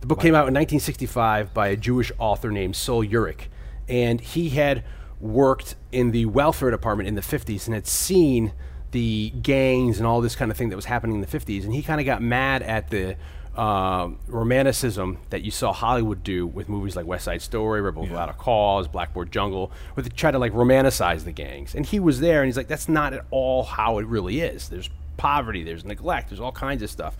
The 0.00 0.06
book 0.06 0.20
came 0.20 0.34
out 0.34 0.48
in 0.48 0.54
1965 0.54 1.54
by 1.54 1.68
a 1.68 1.76
Jewish 1.76 2.10
author 2.18 2.50
named 2.50 2.74
Sol 2.74 3.04
Yurick, 3.04 3.48
and 3.88 4.20
he 4.20 4.48
had 4.50 4.82
worked 5.20 5.76
in 5.92 6.10
the 6.10 6.26
welfare 6.26 6.70
department 6.70 7.08
in 7.08 7.14
the 7.14 7.20
50s 7.20 7.66
and 7.66 7.74
had 7.74 7.86
seen 7.86 8.52
the 8.92 9.30
gangs 9.42 9.98
and 9.98 10.06
all 10.06 10.20
this 10.20 10.36
kind 10.36 10.50
of 10.50 10.56
thing 10.56 10.68
that 10.68 10.76
was 10.76 10.84
happening 10.84 11.16
in 11.16 11.20
the 11.20 11.26
50s, 11.26 11.64
and 11.64 11.74
he 11.74 11.82
kind 11.82 12.00
of 12.00 12.06
got 12.06 12.22
mad 12.22 12.62
at 12.62 12.90
the 12.90 13.16
um 13.54 14.18
romanticism 14.28 15.18
that 15.28 15.42
you 15.42 15.50
saw 15.50 15.74
Hollywood 15.74 16.24
do 16.24 16.46
with 16.46 16.70
movies 16.70 16.96
like 16.96 17.04
West 17.04 17.26
Side 17.26 17.42
Story, 17.42 17.82
Rebel 17.82 18.04
Without 18.04 18.30
a 18.30 18.32
Cause, 18.32 18.88
Blackboard 18.88 19.30
Jungle, 19.30 19.70
where 19.92 20.02
they 20.02 20.08
try 20.08 20.30
to 20.30 20.38
like 20.38 20.52
romanticize 20.52 21.24
the 21.24 21.32
gangs. 21.32 21.74
And 21.74 21.84
he 21.84 22.00
was 22.00 22.20
there, 22.20 22.40
and 22.40 22.46
he's 22.46 22.56
like, 22.56 22.68
that's 22.68 22.88
not 22.88 23.12
at 23.12 23.26
all 23.30 23.64
how 23.64 23.98
it 23.98 24.06
really 24.06 24.40
is. 24.40 24.70
There's 24.70 24.88
poverty, 25.18 25.64
there's 25.64 25.84
neglect, 25.84 26.30
there's 26.30 26.40
all 26.40 26.52
kinds 26.52 26.82
of 26.82 26.88
stuff. 26.88 27.16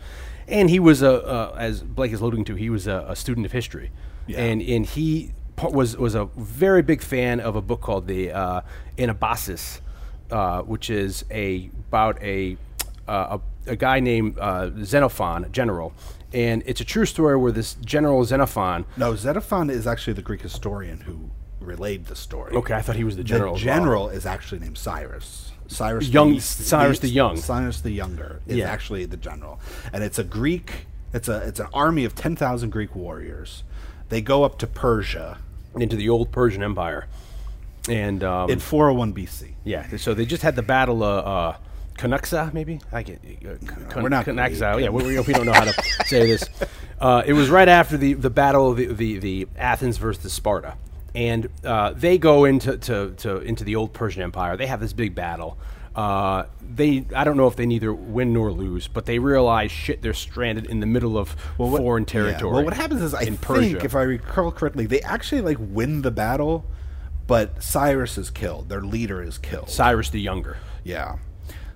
And 0.48 0.70
he 0.70 0.80
was 0.80 1.02
a, 1.02 1.22
uh, 1.22 1.56
as 1.58 1.82
Blake 1.82 2.12
is 2.12 2.20
alluding 2.20 2.46
to, 2.46 2.54
he 2.54 2.70
was 2.70 2.86
a, 2.86 3.04
a 3.08 3.16
student 3.16 3.44
of 3.44 3.52
history, 3.52 3.90
and 4.34 4.62
and 4.62 4.86
he 4.86 5.32
was 5.62 5.96
was 5.96 6.14
a 6.14 6.24
very 6.36 6.82
big 6.82 7.02
fan 7.02 7.40
of 7.40 7.56
a 7.56 7.62
book 7.62 7.80
called 7.80 8.06
the 8.06 8.32
uh, 8.32 8.62
Anabasis, 8.98 9.80
uh, 10.32 10.62
which 10.62 10.90
is 10.90 11.24
a 11.30 11.70
about 11.88 12.20
a 12.22 12.56
uh, 13.06 13.38
a, 13.66 13.70
a 13.72 13.76
guy 13.76 14.00
named 14.00 14.38
uh, 14.38 14.70
Xenophon, 14.82 15.44
a 15.44 15.48
general, 15.48 15.92
and 16.32 16.62
it's 16.66 16.80
a 16.80 16.84
true 16.84 17.04
story 17.06 17.36
where 17.36 17.52
this 17.52 17.74
general 17.84 18.24
Xenophon. 18.24 18.84
No, 18.96 19.14
Xenophon 19.14 19.70
is 19.70 19.86
actually 19.86 20.14
the 20.14 20.22
Greek 20.22 20.40
historian 20.40 21.00
who 21.00 21.30
relayed 21.60 22.06
the 22.06 22.16
story. 22.16 22.52
Okay, 22.54 22.74
I 22.74 22.80
thought 22.82 22.96
he 22.96 23.04
was 23.04 23.16
the 23.16 23.24
general. 23.24 23.54
The 23.54 23.60
as 23.60 23.66
well. 23.66 23.76
general 23.76 24.08
is 24.08 24.26
actually 24.26 24.60
named 24.60 24.78
Cyrus. 24.78 25.52
Cyrus 25.68 26.06
the 26.06 26.12
Young- 26.12 26.40
Cyrus 26.40 26.98
the 26.98 27.08
Young. 27.08 27.36
Cyrus 27.36 27.80
the 27.80 27.92
Younger 27.92 28.40
is 28.46 28.56
Yeah. 28.56 28.70
actually 28.70 29.04
the 29.06 29.16
general, 29.16 29.60
and 29.92 30.02
it's 30.02 30.18
a 30.18 30.24
Greek. 30.24 30.86
It's 31.14 31.28
a 31.28 31.36
it's 31.46 31.60
an 31.60 31.68
army 31.74 32.04
of 32.04 32.14
ten 32.14 32.36
thousand 32.36 32.70
Greek 32.70 32.94
warriors. 32.96 33.62
They 34.08 34.20
go 34.20 34.44
up 34.44 34.58
to 34.58 34.66
Persia 34.66 35.38
into 35.76 35.96
the 35.96 36.08
old 36.08 36.30
Persian 36.32 36.62
Empire, 36.62 37.06
and 37.88 38.22
um, 38.22 38.50
in 38.50 38.58
401 38.58 39.14
BC. 39.14 39.52
Yeah, 39.64 39.96
so 39.96 40.14
they 40.14 40.26
just 40.26 40.42
had 40.42 40.56
the 40.56 40.62
battle 40.62 41.02
of 41.02 41.56
uh, 41.56 41.58
maybe. 42.52 42.80
I 42.90 43.02
get 43.02 43.20
uh, 43.44 43.66
Con- 43.66 44.02
we're 44.02 44.08
not 44.08 44.26
read 44.26 44.52
Yeah, 44.82 44.88
we, 44.90 45.04
we, 45.04 45.32
don't 45.32 45.46
know 45.46 45.52
how 45.52 45.64
to 45.64 45.72
say 46.06 46.26
this. 46.26 46.44
Uh, 47.00 47.22
it 47.26 47.32
was 47.32 47.50
right 47.50 47.68
after 47.68 47.96
the 47.96 48.14
the 48.14 48.30
battle 48.30 48.70
of 48.70 48.76
the, 48.76 48.86
the, 48.86 49.18
the 49.18 49.48
Athens 49.56 49.96
versus 49.98 50.32
Sparta, 50.32 50.76
and 51.14 51.48
uh, 51.64 51.92
they 51.92 52.18
go 52.18 52.44
into 52.44 52.76
to, 52.78 53.10
to 53.18 53.38
into 53.38 53.64
the 53.64 53.76
old 53.76 53.92
Persian 53.92 54.22
Empire. 54.22 54.56
They 54.56 54.66
have 54.66 54.80
this 54.80 54.92
big 54.92 55.14
battle. 55.14 55.58
Uh, 55.94 56.44
they 56.74 57.04
I 57.14 57.24
don't 57.24 57.36
know 57.36 57.48
if 57.48 57.56
they 57.56 57.66
neither 57.66 57.92
win 57.92 58.32
nor 58.32 58.50
lose, 58.50 58.88
but 58.88 59.04
they 59.04 59.18
realize 59.18 59.70
shit. 59.70 60.00
They're 60.00 60.14
stranded 60.14 60.66
in 60.66 60.80
the 60.80 60.86
middle 60.86 61.18
of 61.18 61.32
what- 61.58 61.78
foreign 61.78 62.04
yeah, 62.04 62.12
territory. 62.12 62.54
Well, 62.54 62.64
what 62.64 62.74
happens 62.74 63.02
is 63.02 63.14
I 63.14 63.20
in 63.20 63.36
think, 63.36 63.40
Persia. 63.42 63.84
if 63.84 63.94
I 63.94 64.02
recall 64.02 64.50
correctly, 64.52 64.86
they 64.86 65.00
actually 65.02 65.42
like 65.42 65.58
win 65.60 66.02
the 66.02 66.10
battle, 66.10 66.64
but 67.32 67.62
Cyrus 67.62 68.18
is 68.18 68.28
killed. 68.28 68.68
Their 68.68 68.82
leader 68.82 69.22
is 69.22 69.38
killed. 69.38 69.70
Cyrus 69.70 70.10
the 70.10 70.20
Younger. 70.20 70.58
Yeah. 70.84 71.16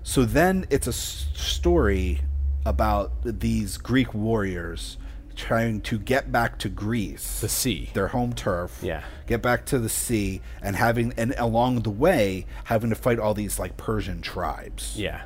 So 0.03 0.23
then 0.23 0.67
it's 0.69 0.85
a 0.85 0.91
s- 0.91 1.25
story 1.33 2.21
about 2.63 3.11
these 3.23 3.77
Greek 3.77 4.13
warriors 4.13 4.97
trying 5.35 5.81
to 5.81 5.97
get 5.97 6.31
back 6.31 6.59
to 6.59 6.69
Greece, 6.69 7.39
The 7.41 7.49
sea. 7.49 7.89
their 7.95 8.09
home 8.09 8.33
turf. 8.33 8.79
Yeah. 8.83 9.01
Get 9.25 9.41
back 9.41 9.65
to 9.67 9.79
the 9.79 9.89
sea 9.89 10.41
and 10.61 10.75
having 10.75 11.11
and 11.17 11.33
along 11.39 11.81
the 11.81 11.89
way 11.89 12.45
having 12.65 12.91
to 12.91 12.95
fight 12.95 13.17
all 13.17 13.33
these 13.33 13.57
like 13.57 13.77
Persian 13.77 14.21
tribes. 14.21 14.93
Yeah. 14.95 15.21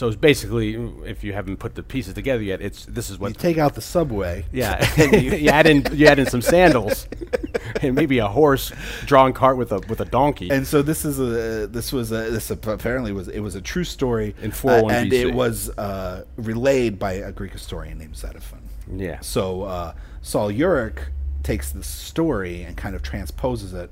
So 0.00 0.08
it's 0.08 0.16
basically, 0.16 0.76
if 1.04 1.22
you 1.22 1.34
haven't 1.34 1.58
put 1.58 1.74
the 1.74 1.82
pieces 1.82 2.14
together 2.14 2.42
yet, 2.42 2.62
it's 2.62 2.86
this 2.86 3.10
is 3.10 3.18
what 3.18 3.28
You 3.28 3.34
take 3.34 3.58
out 3.58 3.74
the 3.74 3.82
subway. 3.82 4.46
Yeah, 4.50 4.82
you 5.14 5.50
add 5.50 5.66
in 5.66 5.86
you 5.92 6.06
add 6.06 6.18
in 6.18 6.24
some 6.24 6.40
sandals, 6.40 7.06
and 7.82 7.94
maybe 7.94 8.16
a 8.16 8.26
horse 8.26 8.72
drawn 9.04 9.34
cart 9.34 9.58
with 9.58 9.72
a 9.72 9.80
with 9.90 10.00
a 10.00 10.06
donkey. 10.06 10.48
And 10.48 10.66
so 10.66 10.80
this 10.80 11.04
is 11.04 11.20
a 11.20 11.66
this 11.66 11.92
was 11.92 12.12
a 12.12 12.30
this 12.30 12.50
apparently 12.50 13.12
was 13.12 13.28
it 13.28 13.40
was 13.40 13.56
a 13.56 13.60
true 13.60 13.84
story 13.84 14.34
In 14.40 14.52
401 14.52 14.90
uh, 14.90 14.96
and 14.96 15.12
BC. 15.12 15.20
it 15.20 15.34
was 15.34 15.68
uh, 15.76 16.24
relayed 16.36 16.98
by 16.98 17.12
a 17.12 17.30
Greek 17.30 17.52
historian 17.52 17.98
named 17.98 18.16
Xenophon. 18.16 18.62
yeah, 18.90 19.20
So 19.20 19.64
uh, 19.64 19.92
Sol 20.22 20.50
Yurick 20.50 21.08
takes 21.42 21.72
this 21.72 21.86
story 21.86 22.62
and 22.62 22.74
kind 22.74 22.96
of 22.96 23.02
transposes 23.02 23.74
it 23.74 23.90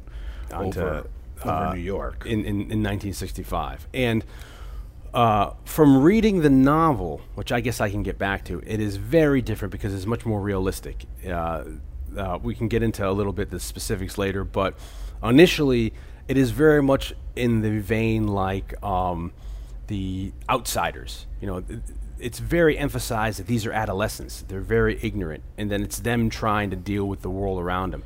Onto, 0.54 0.80
over, 0.80 1.06
over 1.42 1.50
uh, 1.50 1.74
New 1.74 1.82
York. 1.82 2.24
in, 2.24 2.46
in 2.46 2.72
in 2.72 2.82
1965, 2.82 3.88
and 3.92 4.24
uh, 5.14 5.54
from 5.64 6.02
reading 6.02 6.40
the 6.42 6.50
novel, 6.50 7.20
which 7.34 7.52
I 7.52 7.60
guess 7.60 7.80
I 7.80 7.90
can 7.90 8.02
get 8.02 8.18
back 8.18 8.44
to, 8.46 8.62
it 8.66 8.80
is 8.80 8.96
very 8.96 9.42
different 9.42 9.72
because 9.72 9.94
it's 9.94 10.06
much 10.06 10.26
more 10.26 10.40
realistic. 10.40 11.04
Uh, 11.26 11.64
uh, 12.16 12.38
we 12.42 12.54
can 12.54 12.68
get 12.68 12.82
into 12.82 13.08
a 13.08 13.12
little 13.12 13.32
bit 13.32 13.50
the 13.50 13.60
specifics 13.60 14.18
later, 14.18 14.44
but 14.44 14.78
initially, 15.22 15.92
it 16.26 16.36
is 16.36 16.50
very 16.50 16.82
much 16.82 17.14
in 17.36 17.62
the 17.62 17.78
vein 17.78 18.28
like 18.28 18.82
um, 18.82 19.32
the 19.86 20.32
Outsiders. 20.48 21.26
You 21.40 21.46
know, 21.46 21.64
it's 22.18 22.38
very 22.38 22.76
emphasized 22.76 23.38
that 23.38 23.46
these 23.46 23.66
are 23.66 23.72
adolescents; 23.72 24.44
they're 24.48 24.60
very 24.60 24.98
ignorant, 25.02 25.42
and 25.56 25.70
then 25.70 25.82
it's 25.82 26.00
them 26.00 26.30
trying 26.30 26.70
to 26.70 26.76
deal 26.76 27.04
with 27.04 27.22
the 27.22 27.30
world 27.30 27.60
around 27.60 27.92
them 27.92 28.02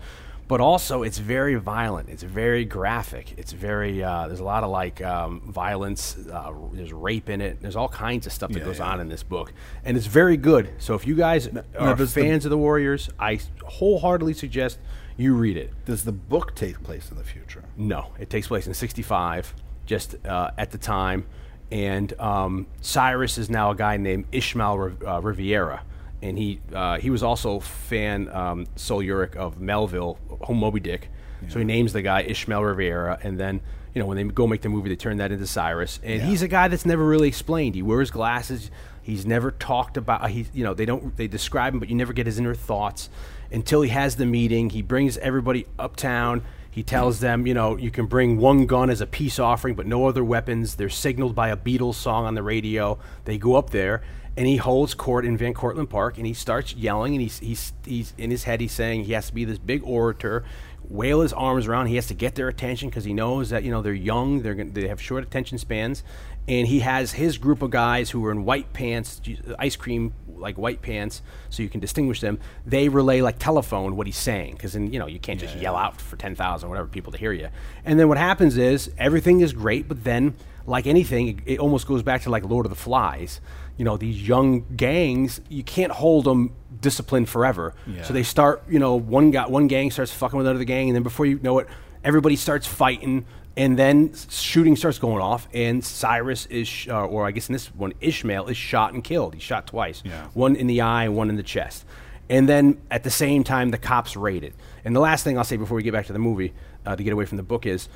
but 0.53 0.61
also 0.61 1.03
it's 1.03 1.16
very 1.16 1.55
violent. 1.55 2.11
It's 2.11 2.22
very 2.22 2.66
graphic. 2.66 3.32
It's 3.38 3.53
very 3.53 4.05
uh, 4.05 4.26
there's 4.28 4.40
a 4.40 4.44
lot 4.44 4.64
of 4.64 4.68
like 4.70 5.00
um, 5.00 5.40
violence. 5.50 6.14
Uh, 6.30 6.53
there's 6.74 6.92
rape 6.92 7.30
in 7.30 7.40
it. 7.40 7.62
There's 7.62 7.74
all 7.74 7.88
kinds 7.88 8.26
of 8.26 8.34
stuff 8.34 8.50
that 8.53 8.59
Yeah, 8.59 8.66
goes 8.66 8.78
yeah. 8.78 8.90
on 8.90 9.00
in 9.00 9.09
this 9.09 9.22
book, 9.22 9.55
and 9.82 9.96
it's 9.96 10.05
very 10.05 10.36
good. 10.36 10.68
So 10.76 10.92
if 10.94 11.07
you 11.07 11.14
guys 11.14 11.46
are 11.48 11.94
does 11.96 12.12
the- 12.12 12.20
fans 12.20 12.44
of 12.44 12.50
the 12.50 12.59
Warriors, 12.59 13.09
I 13.18 13.40
wholeheartedly 13.64 14.34
suggest 14.34 14.78
you 15.16 15.32
read 15.34 15.57
it. 15.57 15.72
Does 15.86 16.05
the 16.05 16.12
book 16.12 16.55
take 16.55 16.82
place 16.82 17.11
in 17.11 17.16
the 17.16 17.24
future? 17.24 17.64
No, 17.78 18.09
it 18.20 18.28
takes 18.28 18.48
place 18.48 18.66
in 18.66 18.74
'65, 18.74 19.55
just 19.86 20.16
uh, 20.26 20.50
at 20.59 20.70
the 20.70 20.76
time, 20.76 21.24
and 21.70 22.12
um, 22.20 22.66
Cyrus 22.82 23.38
is 23.38 23.48
now 23.48 23.70
a 23.70 23.74
guy 23.74 23.96
named 23.96 24.26
Ishmael 24.32 24.92
uh, 25.07 25.22
Rivera, 25.22 25.82
and 26.22 26.38
he 26.38 26.60
uh, 26.72 26.98
he 26.98 27.10
was 27.10 27.22
also 27.22 27.60
fan 27.60 28.28
um, 28.30 28.66
Sol 28.76 29.02
Yurick 29.02 29.36
of 29.36 29.60
Melville, 29.60 30.18
Home 30.42 30.58
Moby 30.58 30.80
Dick, 30.80 31.08
so 31.48 31.58
he 31.58 31.64
names 31.64 31.92
the 31.92 32.02
guy 32.02 32.22
Ishmael 32.22 32.62
Rivera, 32.62 33.18
and 33.22 33.38
then 33.38 33.60
you 33.94 34.00
know 34.00 34.06
when 34.06 34.16
they 34.16 34.24
go 34.24 34.46
make 34.46 34.62
the 34.62 34.68
movie, 34.68 34.88
they 34.88 34.96
turn 34.96 35.18
that 35.18 35.32
into 35.32 35.46
Cyrus, 35.46 36.00
and 36.02 36.22
he's 36.22 36.42
a 36.42 36.48
guy 36.48 36.68
that's 36.68 36.86
never 36.86 37.04
really 37.04 37.28
explained. 37.28 37.74
He 37.74 37.82
wears 37.82 38.10
glasses. 38.10 38.70
He's 39.02 39.26
never 39.26 39.50
talked 39.50 39.96
about. 39.96 40.30
He 40.30 40.46
you 40.54 40.64
know 40.64 40.74
they 40.74 40.86
don't 40.86 41.16
they 41.16 41.26
describe 41.26 41.74
him, 41.74 41.80
but 41.80 41.88
you 41.88 41.96
never 41.96 42.12
get 42.12 42.26
his 42.26 42.38
inner 42.38 42.54
thoughts 42.54 43.10
until 43.50 43.82
he 43.82 43.90
has 43.90 44.16
the 44.16 44.26
meeting. 44.26 44.70
He 44.70 44.82
brings 44.82 45.18
everybody 45.18 45.66
uptown. 45.78 46.42
He 46.70 46.82
tells 46.82 47.20
them, 47.20 47.46
you 47.46 47.52
know, 47.52 47.76
you 47.76 47.90
can 47.90 48.06
bring 48.06 48.38
one 48.38 48.64
gun 48.64 48.88
as 48.88 49.02
a 49.02 49.06
peace 49.06 49.38
offering, 49.38 49.74
but 49.74 49.86
no 49.86 50.06
other 50.06 50.24
weapons. 50.24 50.76
They're 50.76 50.88
signaled 50.88 51.34
by 51.34 51.50
a 51.50 51.56
Beatles 51.56 51.96
song 51.96 52.24
on 52.24 52.34
the 52.34 52.42
radio. 52.42 52.98
They 53.26 53.36
go 53.36 53.56
up 53.56 53.70
there, 53.70 54.00
and 54.37 54.47
he 54.47 54.57
holds 54.57 54.95
court 54.95 55.24
in 55.24 55.37
Van 55.37 55.55
Cortlandt 55.55 55.91
Park, 55.91 56.16
and 56.16 56.26
he 56.26 56.35
starts 56.35 56.74
yelling, 56.74 57.14
and 57.14 57.22
he's, 57.22 57.39
he's, 57.39 57.72
he's 57.85 58.14
in 58.16 58.30
his 58.30 58.45
head, 58.45 58.61
he's 58.61 58.72
saying 58.72 59.05
he 59.05 59.12
has 59.12 59.26
to 59.26 59.35
be 59.35 59.45
this 59.45 59.59
big 59.59 59.83
orator, 59.85 60.45
wail 60.89 61.20
his 61.20 61.33
arms 61.33 61.66
around. 61.66 61.87
He 61.87 61.97
has 61.97 62.07
to 62.09 62.14
get 62.14 62.35
their 62.35 62.49
attention 62.49 62.89
because 62.89 63.05
he 63.05 63.12
knows 63.12 63.51
that 63.51 63.64
you 63.64 63.70
know 63.70 63.83
they're 63.83 63.93
young, 63.93 64.43
they're 64.43 64.55
gonna, 64.55 64.70
they 64.70 64.89
have 64.89 65.01
short 65.01 65.22
attention 65.22 65.59
spans, 65.59 66.03
and 66.49 66.66
he 66.66 66.80
has 66.80 67.12
his 67.12 67.39
group 67.39 67.62
of 67.62 67.70
guys 67.70 68.11
who 68.11 68.24
are 68.26 68.33
in 68.33 68.45
white 68.45 68.72
pants, 68.72 69.20
ice 69.59 69.76
cream 69.76 70.12
like 70.26 70.59
white 70.59 70.83
pants, 70.83 71.22
so 71.51 71.62
you 71.62 71.68
can 71.68 71.80
distinguish 71.80 72.20
them. 72.20 72.39
They 72.66 72.89
relay 72.89 73.20
like 73.20 73.39
telephone 73.39 73.97
what 73.97 74.07
he's 74.07 74.16
saying 74.16 74.55
because 74.55 74.72
then 74.72 74.93
you 74.93 74.99
know 74.99 75.07
you 75.07 75.18
can't 75.18 75.41
just 75.41 75.57
yell 75.57 75.76
out 75.76 76.01
for 76.01 76.16
ten 76.16 76.35
thousand 76.35 76.68
whatever 76.68 76.89
people 76.89 77.12
to 77.12 77.18
hear 77.18 77.33
you. 77.33 77.49
And 77.85 77.99
then 77.99 78.09
what 78.09 78.18
happens 78.18 78.57
is 78.57 78.91
everything 78.99 79.41
is 79.41 79.53
great, 79.53 79.89
but 79.89 80.05
then 80.05 80.35
like 80.66 80.87
anything, 80.87 81.28
it, 81.28 81.37
it 81.55 81.59
almost 81.59 81.87
goes 81.87 82.03
back 82.03 82.22
to 82.22 82.30
like 82.30 82.45
Lord 82.45 82.66
of 82.66 82.70
the 82.70 82.76
Flies. 82.76 83.41
You 83.83 83.87
know, 83.87 83.97
these 83.97 84.28
young 84.28 84.64
gangs, 84.76 85.41
you 85.49 85.64
can't 85.64 85.91
hold 85.91 86.24
them 86.26 86.53
disciplined 86.80 87.28
forever. 87.28 87.74
Yeah. 87.85 88.05
So 88.05 88.12
they 88.12 88.22
start, 88.22 88.62
you 88.70 88.78
know, 88.78 88.95
one 88.95 89.33
guy, 89.33 89.49
one 89.49 89.66
gang 89.66 89.91
starts 89.91 90.12
fucking 90.12 90.39
with 90.39 90.47
another 90.47 90.62
gang, 90.62 90.89
and 90.89 90.95
then 90.95 91.03
before 91.03 91.26
you 91.26 91.41
know 91.43 91.59
it, 91.59 91.66
everybody 92.05 92.37
starts 92.37 92.64
fighting, 92.64 93.24
and 93.57 93.76
then 93.76 94.14
shooting 94.30 94.76
starts 94.76 95.01
going 95.01 95.20
off, 95.20 95.49
and 95.53 95.85
Cyrus 95.85 96.47
is, 96.47 96.68
sh- 96.68 96.87
uh, 96.91 97.05
or 97.07 97.26
I 97.26 97.33
guess 97.33 97.49
in 97.49 97.55
this 97.55 97.74
one, 97.74 97.93
Ishmael 98.01 98.47
is 98.47 98.57
shot 98.57 98.93
and 98.95 99.03
killed. 99.03 99.35
He's 99.35 99.43
shot 99.43 99.66
twice, 99.66 100.01
Yeah. 100.05 100.28
one 100.33 100.55
in 100.55 100.68
the 100.68 100.80
eye, 100.80 101.09
one 101.09 101.28
in 101.28 101.35
the 101.35 101.43
chest, 101.43 101.85
and 102.30 102.49
then 102.49 102.80
at 102.89 103.03
the 103.03 103.11
same 103.11 103.43
time, 103.43 103.72
the 103.72 103.78
cops 103.78 104.14
raid 104.16 104.45
it. 104.45 104.55
And 104.85 104.95
the 104.95 105.01
last 105.01 105.24
thing 105.24 105.37
I'll 105.37 105.43
say 105.43 105.57
before 105.57 105.76
we 105.76 105.83
get 105.83 105.93
back 105.93 106.07
to 106.07 106.12
the 106.12 106.20
movie, 106.20 106.53
uh, 106.87 106.95
to 106.95 107.03
get 107.03 107.12
away 107.12 107.24
from 107.24 107.37
the 107.37 107.43
book, 107.43 107.66
is 107.66 107.89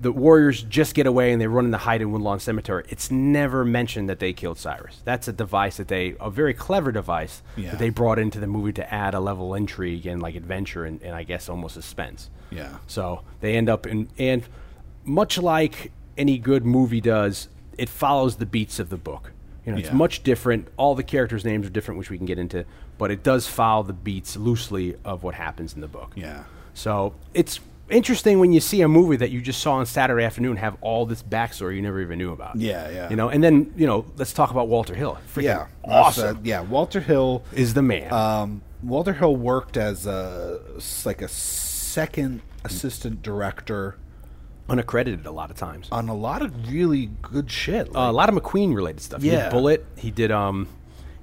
the 0.00 0.10
warriors 0.12 0.62
just 0.62 0.94
get 0.94 1.06
away 1.06 1.32
and 1.32 1.40
they 1.40 1.46
run 1.46 1.64
into 1.66 1.78
hide 1.78 2.02
in 2.02 2.10
Woodlawn 2.10 2.40
Cemetery. 2.40 2.84
It's 2.88 3.10
never 3.10 3.64
mentioned 3.64 4.08
that 4.08 4.18
they 4.18 4.32
killed 4.32 4.58
Cyrus. 4.58 5.00
That's 5.04 5.28
a 5.28 5.32
device 5.32 5.76
that 5.76 5.88
they, 5.88 6.16
a 6.20 6.30
very 6.30 6.52
clever 6.52 6.90
device 6.92 7.42
Yeah. 7.56 7.70
that 7.70 7.78
they 7.78 7.90
brought 7.90 8.18
into 8.18 8.40
the 8.40 8.46
movie 8.48 8.72
to 8.74 8.92
add 8.94 9.14
a 9.14 9.20
level 9.20 9.54
of 9.54 9.58
intrigue 9.58 10.04
and 10.06 10.20
like 10.20 10.34
adventure 10.34 10.84
and, 10.84 11.00
and 11.02 11.14
I 11.14 11.22
guess 11.22 11.48
almost 11.48 11.74
suspense. 11.74 12.28
Yeah. 12.50 12.76
So 12.86 13.22
they 13.40 13.56
end 13.56 13.68
up 13.68 13.86
in, 13.86 14.08
and 14.18 14.42
much 15.04 15.38
like 15.38 15.92
any 16.18 16.38
good 16.38 16.64
movie 16.66 17.00
does, 17.00 17.48
it 17.78 17.88
follows 17.88 18.36
the 18.36 18.46
beats 18.46 18.78
of 18.78 18.88
the 18.90 18.96
book. 18.96 19.32
You 19.64 19.72
know, 19.72 19.78
it's 19.78 19.88
Yeah. 19.88 19.94
much 19.94 20.22
different. 20.22 20.68
All 20.76 20.94
the 20.94 21.02
characters' 21.02 21.44
names 21.44 21.66
are 21.66 21.70
different, 21.70 21.98
which 21.98 22.10
we 22.10 22.16
can 22.18 22.26
get 22.26 22.38
into, 22.38 22.64
but 22.98 23.10
it 23.10 23.22
does 23.22 23.46
follow 23.46 23.82
the 23.84 23.92
beats 23.92 24.36
loosely 24.36 24.96
of 25.04 25.22
what 25.22 25.34
happens 25.34 25.72
in 25.74 25.80
the 25.80 25.88
book. 25.88 26.12
Yeah. 26.16 26.44
So 26.74 27.14
it's 27.32 27.60
interesting 27.90 28.38
when 28.38 28.52
you 28.52 28.60
see 28.60 28.80
a 28.82 28.88
movie 28.88 29.16
that 29.16 29.30
you 29.30 29.40
just 29.40 29.60
saw 29.60 29.74
on 29.74 29.86
Saturday 29.86 30.24
afternoon 30.24 30.56
have 30.56 30.76
all 30.80 31.06
this 31.06 31.22
backstory 31.22 31.76
you 31.76 31.82
never 31.82 32.00
even 32.00 32.18
knew 32.18 32.32
about. 32.32 32.56
Yeah, 32.56 32.88
yeah. 32.90 33.10
You 33.10 33.16
know, 33.16 33.28
and 33.28 33.42
then 33.44 33.72
you 33.76 33.86
know, 33.86 34.06
let's 34.16 34.32
talk 34.32 34.50
about 34.50 34.68
Walter 34.68 34.94
Hill. 34.94 35.18
Freaking 35.34 35.42
Yeah. 35.44 35.66
awesome 35.84 36.36
Uh, 36.36 36.40
yeah. 36.44 36.60
Walter 36.62 37.00
Hill. 37.00 37.42
is 37.52 37.74
the 37.74 37.82
man. 37.82 38.12
Um, 38.12 38.62
Walter 38.82 39.12
Hill 39.14 39.36
worked 39.36 39.76
as 39.76 40.06
a 40.06 40.60
like 41.04 41.22
a 41.22 41.28
second 41.28 42.42
assistant 42.64 43.22
director 43.22 43.96
Unaccredited 44.66 45.26
a 45.26 45.30
lot 45.30 45.50
of 45.50 45.56
times. 45.58 45.88
on 45.92 46.08
a 46.08 46.14
lot 46.14 46.40
of 46.40 46.70
really 46.70 47.10
good 47.20 47.50
shit. 47.50 47.88
Uh, 47.94 48.08
a 48.08 48.12
lot 48.12 48.30
of 48.30 48.34
McQueen 48.34 48.74
related 48.74 49.00
stuff. 49.02 49.20
He 49.22 49.30
Yeah. 49.30 49.44
did 49.44 49.50
Bullitt. 49.50 49.84
He 49.96 50.10
did 50.10 50.30
um, 50.30 50.68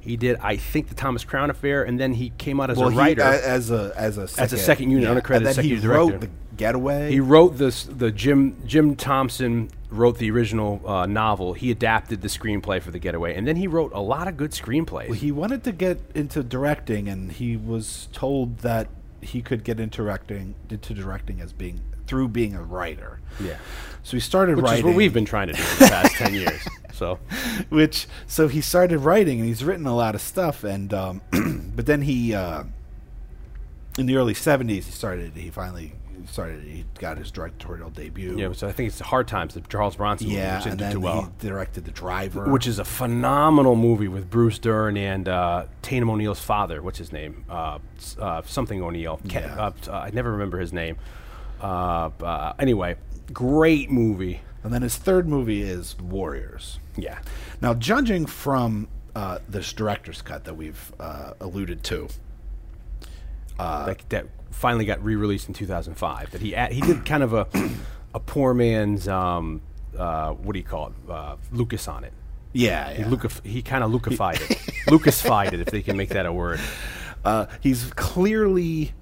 he 0.01 0.17
did 0.17 0.37
I 0.41 0.57
think 0.57 0.89
the 0.89 0.95
Thomas 0.95 1.23
Crown 1.23 1.49
Affair, 1.49 1.83
and 1.83 1.99
then 1.99 2.13
he 2.13 2.31
came 2.37 2.59
out 2.59 2.69
as 2.69 2.77
well, 2.77 2.89
a 2.89 2.91
he- 2.91 2.97
writer. 2.97 3.21
a- 3.21 3.47
as 3.47 3.71
a 3.71 3.93
as 3.95 4.17
a 4.17 4.27
second, 4.27 4.57
second 4.57 4.91
unit, 4.91 5.07
and 5.29 5.45
then 5.45 5.53
second 5.53 5.63
he 5.69 5.75
unit 5.75 5.89
wrote 5.89 6.19
the 6.21 6.29
Getaway. 6.57 7.09
he 7.11 7.19
wrote 7.19 7.57
this. 7.57 7.83
The 7.85 8.11
Jim 8.11 8.57
Jim 8.65 8.95
Thompson 8.95 9.69
wrote 9.89 10.17
the 10.19 10.29
original 10.31 10.81
uh, 10.87 11.05
novel. 11.05 11.53
He 11.53 11.71
adapted 11.71 12.21
the 12.21 12.27
screenplay 12.27 12.81
for 12.81 12.91
The 12.91 12.99
Getaway, 12.99 13.35
and 13.35 13.47
then 13.47 13.55
he 13.55 13.67
wrote 13.67 13.91
a 13.93 13.99
lot 14.01 14.27
of 14.27 14.37
good 14.37 14.51
screenplays. 14.51 15.15
he 15.15 15.31
wanted 15.31 15.63
to 15.65 15.71
get 15.71 15.99
into 16.13 16.43
directing, 16.43 17.07
and 17.07 17.31
he 17.31 17.57
was 17.57 18.07
told 18.13 18.59
that 18.59 18.87
he 19.21 19.41
could 19.41 19.63
get 19.63 19.79
into 19.79 19.97
directing 19.97 20.55
into 20.69 20.93
directing 20.93 21.41
as 21.41 21.51
being 21.53 21.79
through 22.07 22.27
being 22.27 22.55
a 22.55 22.61
writer. 22.61 23.19
yeah, 23.39 23.55
So 24.03 24.17
he 24.17 24.19
started 24.21 24.57
which 24.57 24.63
writing. 24.65 24.79
is 24.79 24.83
what 24.85 24.95
we've 24.95 25.13
been 25.13 25.23
trying 25.25 25.47
to 25.47 25.53
do 25.53 25.61
for 25.61 25.83
the 25.85 25.89
past 25.89 26.15
ten 26.17 26.33
years. 26.33 26.67
So 27.01 27.17
which 27.69 28.07
so 28.27 28.47
he 28.47 28.61
started 28.61 28.99
writing 28.99 29.39
and 29.39 29.47
he's 29.47 29.63
written 29.63 29.87
a 29.87 29.95
lot 29.95 30.13
of 30.13 30.21
stuff 30.21 30.63
and 30.63 30.93
um, 30.93 31.21
but 31.75 31.87
then 31.87 32.03
he 32.03 32.35
uh, 32.35 32.63
in 33.97 34.05
the 34.05 34.15
early 34.17 34.35
70s 34.35 34.69
he 34.69 34.81
started 34.81 35.35
he 35.35 35.49
finally 35.49 35.93
started 36.27 36.61
he 36.63 36.85
got 36.99 37.17
his 37.17 37.31
directorial 37.31 37.89
debut 37.89 38.37
yeah, 38.37 38.51
so 38.53 38.67
I 38.67 38.71
think 38.71 38.89
it's 38.89 38.99
Hard 38.99 39.27
Times, 39.27 39.55
the 39.55 39.61
Charles 39.61 39.95
Bronson 39.95 40.27
movie, 40.27 40.37
yeah 40.37 40.57
which 40.57 40.67
and 40.67 40.77
didn't 40.77 40.91
then 40.91 40.95
do 40.97 40.99
well. 40.99 41.21
he 41.39 41.47
directed 41.47 41.85
the 41.85 41.91
driver 41.91 42.47
which 42.51 42.67
is 42.67 42.77
a 42.77 42.85
phenomenal 42.85 43.75
movie 43.75 44.07
with 44.07 44.29
Bruce 44.29 44.59
Dern 44.59 44.95
and 44.95 45.27
uh, 45.27 45.65
Tatum 45.81 46.11
O'Neal's 46.11 46.39
father. 46.39 46.83
What's 46.83 46.99
his 46.99 47.11
name? 47.11 47.45
Uh, 47.49 47.79
uh, 48.19 48.43
something 48.45 48.79
O'Neal. 48.79 49.19
Yeah. 49.25 49.71
uh, 49.87 49.91
I 49.91 50.11
never 50.11 50.33
remember 50.33 50.59
his 50.59 50.71
name. 50.71 50.97
Uh, 51.59 52.11
uh, 52.21 52.53
anyway, 52.59 52.97
great 53.33 53.89
movie. 53.89 54.41
And 54.63 54.73
then 54.73 54.81
his 54.81 54.95
third 54.97 55.27
movie 55.27 55.61
is 55.61 55.97
warriors 55.99 56.79
Yeah. 56.97 57.19
now 57.61 57.73
judging 57.73 58.25
from 58.25 58.87
uh, 59.15 59.39
this 59.49 59.73
director's 59.73 60.21
cut 60.21 60.43
that 60.45 60.55
we've 60.55 60.93
uh, 60.99 61.33
alluded 61.39 61.83
to 61.85 62.07
that, 63.57 63.97
that 64.09 64.25
finally 64.51 64.85
got 64.85 65.03
re-released 65.03 65.47
in 65.47 65.53
2005. 65.53 66.31
That 66.31 66.41
he 66.41 66.55
he 66.71 66.81
did 66.81 67.05
kind 67.05 67.23
of 67.23 67.33
a 67.33 67.47
a 68.13 68.19
poor 68.19 68.53
man's 68.53 69.07
um, 69.07 69.61
uh, 69.97 70.31
what 70.31 70.53
do 70.53 70.59
you 70.59 70.65
call 70.65 70.87
it? 70.87 70.93
Uh, 71.09 71.35
Lucas 71.51 71.87
on 71.87 72.03
it. 72.03 72.13
yeah, 72.53 72.91
He 72.93 73.01
yeah. 73.03 73.27
He 73.43 73.61
kind 73.61 73.83
of 73.83 73.91
Lucified 73.91 74.41
it. 74.49 74.57
Lucasfied 74.87 75.53
it, 75.53 75.59
if 75.59 75.67
they 75.67 75.81
can 75.81 75.95
make 75.97 76.09
that 76.09 76.25
a 76.25 76.33
word. 76.33 76.59
Uh, 77.23 77.45
he's 77.59 77.91
clearly 77.95 78.93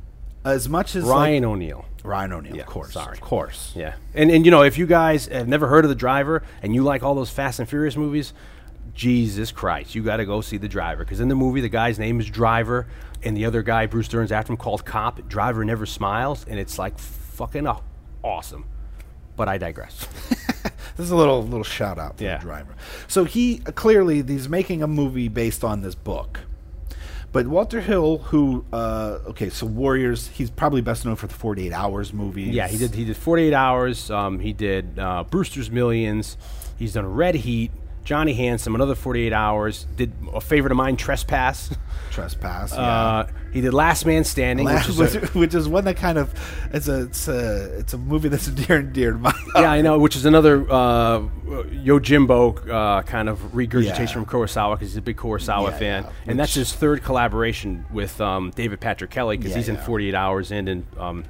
as 0.44 0.68
much 0.68 0.96
as 0.96 1.04
Ryan 1.06 1.44
like, 1.44 1.52
O'Neal. 1.52 1.86
Ryan 2.04 2.34
O'Neal 2.34 2.56
Yeah, 2.56 2.62
of 2.64 2.68
course 2.68 2.94
sorry. 2.94 3.14
of 3.14 3.22
course 3.22 3.74
Yeah, 3.76 3.96
and 4.14 4.32
and 4.32 4.46
you 4.46 4.52
know 4.52 4.64
if 4.64 4.78
you 4.78 4.86
guys 4.86 5.28
have 5.28 5.48
never 5.48 5.68
heard 5.68 5.86
of 5.86 5.90
the 5.90 5.96
Driver 5.96 6.44
and 6.62 6.74
you 6.74 6.84
like 6.84 7.04
all 7.04 7.16
those 7.16 7.30
Fast 7.30 7.60
and 7.60 7.68
Furious 7.70 7.96
movies, 7.98 8.34
Jesus 8.94 9.52
Christ, 9.52 9.96
you 9.96 10.04
got 10.04 10.18
to 10.18 10.26
go 10.26 10.42
see 10.42 10.58
the 10.58 10.68
Driver 10.68 11.04
because 11.04 11.20
in 11.20 11.28
the 11.28 11.36
movie 11.36 11.62
the 11.62 11.70
guy's 11.70 12.00
name 12.00 12.20
is 12.20 12.30
Driver 12.30 12.88
and 13.24 13.36
the 13.36 13.46
other 13.46 13.62
guy 13.64 13.86
Bruce 13.86 14.08
Dern's 14.08 14.32
after 14.32 14.52
him 14.54 14.58
called 14.58 14.86
Cop. 14.86 15.28
Driver 15.28 15.64
never 15.66 15.86
smiles 15.86 16.46
and 16.48 16.60
it's 16.60 16.80
like 16.80 16.98
fucking 16.98 17.68
awesome. 18.24 18.66
But 19.36 19.48
I 19.50 19.58
digress. 19.58 20.08
This 20.98 21.06
is 21.06 21.12
a 21.12 21.16
little 21.16 21.42
little 21.42 21.64
shout 21.64 21.98
out 21.98 22.18
to 22.18 22.26
Yeah. 22.26 22.38
the 22.40 22.44
driver. 22.44 22.76
So 23.08 23.24
he 23.24 23.60
clearly 23.60 24.22
he's 24.22 24.50
making 24.50 24.84
a 24.84 24.88
movie 24.88 25.30
based 25.30 25.64
on 25.64 25.80
this 25.82 25.96
book. 25.96 26.42
But 27.32 27.48
Walter 27.48 27.80
Hill, 27.82 28.18
who 28.18 28.66
uh, 28.74 29.20
okay, 29.28 29.50
so 29.50 29.68
Warriors, 29.68 30.28
he's 30.30 30.50
probably 30.50 30.82
best 30.82 31.06
known 31.06 31.16
for 31.16 31.28
the 31.28 31.34
Forty 31.34 31.68
Eight 31.68 31.74
Hours 31.74 32.12
movies. 32.12 32.50
yeah, 32.56 32.68
he 32.68 32.78
did. 32.78 32.96
He 32.96 33.06
did 33.06 33.18
48 33.18 33.54
Hours. 33.54 34.10
Um, 34.10 34.40
he 34.40 34.52
did 34.52 34.98
uh, 34.98 35.24
Brewster's 35.26 35.70
Millions. 35.70 36.38
He's 36.78 36.94
done 36.94 37.06
Red 37.06 37.36
Heat, 37.36 37.72
Johnny 38.04 38.34
Handsome, 38.34 38.74
another 38.76 38.96
48 38.96 39.34
Hours. 39.34 39.86
Did 39.96 40.12
a 40.34 40.42
favorite 40.42 40.72
of 40.72 40.78
mine, 40.78 40.96
Trespass. 40.98 41.70
Trespass. 42.12 42.74
Yeah. 42.74 42.80
Uh, 42.80 43.28
he 43.54 43.62
did 43.62 43.74
Last 43.74 44.06
Man 44.06 44.24
Standing, 44.24 44.66
Last- 44.66 44.88
which 44.88 45.00
is 45.10 45.16
which, 45.16 45.24
a, 45.36 45.38
which 45.38 45.54
is 45.56 45.68
one 45.68 45.86
that 45.86 45.98
kind 45.98 46.18
of 46.18 46.34
it's 46.74 46.88
a 46.88 47.04
it's 47.04 47.28
a 47.28 47.78
it's 47.80 47.94
a 47.94 47.98
movie 47.98 48.30
that's 48.30 48.48
near 48.70 48.80
and 48.80 48.94
dear 48.94 49.12
to 49.12 49.18
my 49.18 49.34
yeah, 49.56 49.72
I 49.72 49.82
know, 49.82 49.98
which 50.00 50.16
is 50.16 50.26
another 50.26 50.62
uh, 50.70 51.20
Yojimbo 51.84 52.70
uh, 52.70 53.02
kind 53.04 53.30
of 53.30 53.56
regurgitation 53.56 54.08
Yeah. 54.08 54.14
from 54.14 54.26
Kurosawa 54.26 54.76
because 54.76 54.90
he's 54.92 54.98
a 54.98 55.02
big 55.02 55.18
Kurosawa 55.18 55.72
Yeah, 55.72 55.78
fan, 55.78 56.06
and 56.28 56.40
that's 56.40 56.54
his 56.54 56.74
third 56.74 57.04
collaboration 57.04 57.86
with 57.92 58.20
um, 58.22 58.52
David 58.56 58.80
Patrick 58.80 59.12
Kelly 59.12 59.38
because 59.38 59.56
he's 59.56 59.70
in 59.70 59.78
48 59.78 60.16
Hours 60.16 60.52
and 60.52 60.70
in 60.70 60.86
um, 60.98 61.24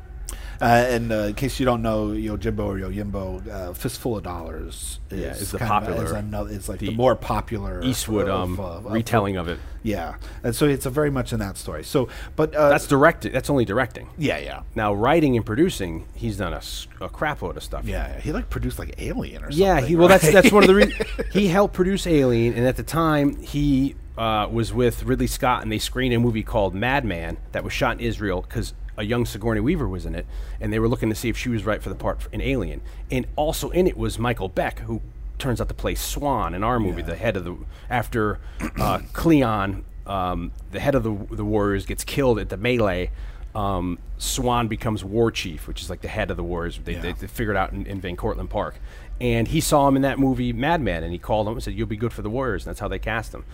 Uh, 0.61 0.65
and 0.65 1.11
uh, 1.11 1.15
in 1.15 1.33
case 1.35 1.59
you 1.59 1.65
don't 1.65 1.81
know, 1.81 2.11
Yo 2.11 2.37
Yojimbo 2.37 2.59
or 2.65 2.75
Yoyimbo, 2.77 3.47
uh, 3.47 3.73
Fistful 3.73 4.17
of 4.17 4.23
Dollars 4.23 4.99
is, 5.09 5.19
Yeah, 5.19 5.27
is 5.31 5.51
the 5.51 5.57
kind 5.59 5.71
of- 5.85 5.89
popular- 5.95 6.05
is 6.05 6.11
another, 6.11 6.51
it's 6.51 6.67
like 6.67 6.79
the, 6.79 6.87
the 6.87 6.95
more 6.95 7.15
popular 7.15 7.81
Eastwood 7.83 8.27
of, 8.27 8.41
um, 8.41 8.59
of- 8.59 8.85
retelling 8.91 9.37
of 9.37 9.47
it. 9.47 9.59
Yeah, 9.83 10.15
and 10.43 10.53
so 10.53 10.67
it's 10.67 10.85
a 10.85 10.89
very 10.89 11.09
much 11.09 11.31
in 11.31 11.39
that 11.39 11.55
story. 11.55 11.85
So, 11.85 12.09
but 12.35 12.53
uh, 12.53 12.67
That's 12.67 12.85
directed. 12.87 13.31
That's 13.31 13.49
only 13.49 13.63
directing. 13.63 14.09
yeah, 14.17 14.37
yeah, 14.37 14.61
Now, 14.75 14.93
writing 14.93 15.37
and 15.37 15.45
producing, 15.45 16.05
he's 16.13 16.35
done 16.35 16.53
a 16.53 17.07
crap 17.09 17.41
load 17.41 17.55
of 17.55 17.63
stuff. 17.63 17.85
yeah. 17.85 18.19
He 18.19 18.33
like 18.33 18.49
produced 18.49 18.77
like 18.77 18.95
Alien 19.01 19.41
or 19.43 19.51
something. 19.51 19.65
Yeah, 19.65 19.79
he, 19.79 19.95
well, 19.95 20.09
that's 20.09 20.29
that's 20.33 20.51
one 20.51 20.63
of 20.63 20.67
the 20.67 20.75
reasons 20.75 20.95
he 21.31 21.47
helped 21.47 21.73
produce 21.73 22.05
Alien, 22.05 22.53
and 22.55 22.67
at 22.67 22.75
the 22.75 22.83
time 22.83 23.37
he 23.37 23.95
uh, 24.17 24.49
was 24.51 24.73
with 24.73 25.03
Ridley 25.03 25.27
Scott, 25.27 25.63
and 25.63 25.71
they 25.71 25.79
screened 25.79 26.13
a 26.13 26.19
movie 26.19 26.43
called 26.43 26.75
Madman 26.75 27.37
that 27.53 27.63
was 27.63 27.71
shot 27.71 27.93
in 27.93 27.99
Israel 28.01 28.41
because 28.41 28.73
a 28.99 29.03
young 29.03 29.25
Sigourney 29.25 29.61
Weaver 29.61 29.87
was 29.87 30.05
in 30.05 30.13
it, 30.13 30.25
and 30.61 30.71
they 30.71 30.77
were 30.79 30.87
looking 30.87 31.09
to 31.09 31.15
see 31.15 31.29
if 31.29 31.37
she 31.37 31.49
was 31.49 31.65
right 31.65 31.81
for 31.81 31.89
the 31.89 31.95
part 31.95 32.27
in 32.31 32.41
Alien, 32.41 32.81
and 33.09 33.25
also 33.35 33.69
in 33.71 33.87
it 33.87 33.97
was 33.97 34.19
Michael 34.19 34.49
Beck, 34.49 34.79
who 34.79 35.01
turns 35.39 35.59
out 35.61 35.69
to 35.69 35.73
play 35.73 35.95
Swan 35.95 36.53
in 36.53 36.63
our 36.63 36.79
movie, 36.79 37.01
Yeah. 37.01 37.07
the 37.07 37.15
head 37.15 37.35
of 37.37 37.45
the 37.45 37.55
after 37.89 38.39
uh, 38.79 38.99
Cleon, 39.13 39.85
um, 40.05 40.51
the 40.71 40.79
head 40.79 40.95
of 40.95 41.03
the 41.03 41.35
the 41.35 41.45
Warriors 41.45 41.85
gets 41.85 42.03
killed 42.03 42.37
at 42.39 42.49
the 42.49 42.57
melee. 42.57 43.09
um, 43.55 43.97
Swan 44.19 44.67
becomes 44.67 45.03
war 45.03 45.31
chief, 45.31 45.65
which 45.67 45.81
is 45.81 45.89
like 45.89 46.01
the 46.01 46.07
head 46.07 46.29
of 46.29 46.37
the 46.37 46.43
Warriors. 46.43 46.77
They, 46.83 46.93
Yeah. 46.93 47.01
they, 47.01 47.13
they 47.13 47.25
figured 47.27 47.55
out 47.57 47.71
in, 47.71 47.85
in 47.87 47.99
Van 48.01 48.15
Cortlandt 48.15 48.49
Park, 48.49 48.75
and 49.19 49.47
he 49.47 49.59
saw 49.61 49.87
him 49.87 49.95
in 49.95 50.01
that 50.03 50.19
movie 50.19 50.53
Madman, 50.53 51.03
and 51.03 51.11
he 51.11 51.17
called 51.17 51.47
him 51.47 51.53
and 51.53 51.63
said, 51.63 51.73
"You'll 51.73 51.87
be 51.87 51.97
good 51.97 52.13
for 52.13 52.21
the 52.21 52.29
Warriors." 52.29 52.65
And 52.65 52.69
that's 52.71 52.79
how 52.79 52.87
they 52.89 52.99
cast 52.99 53.33
him. 53.33 53.45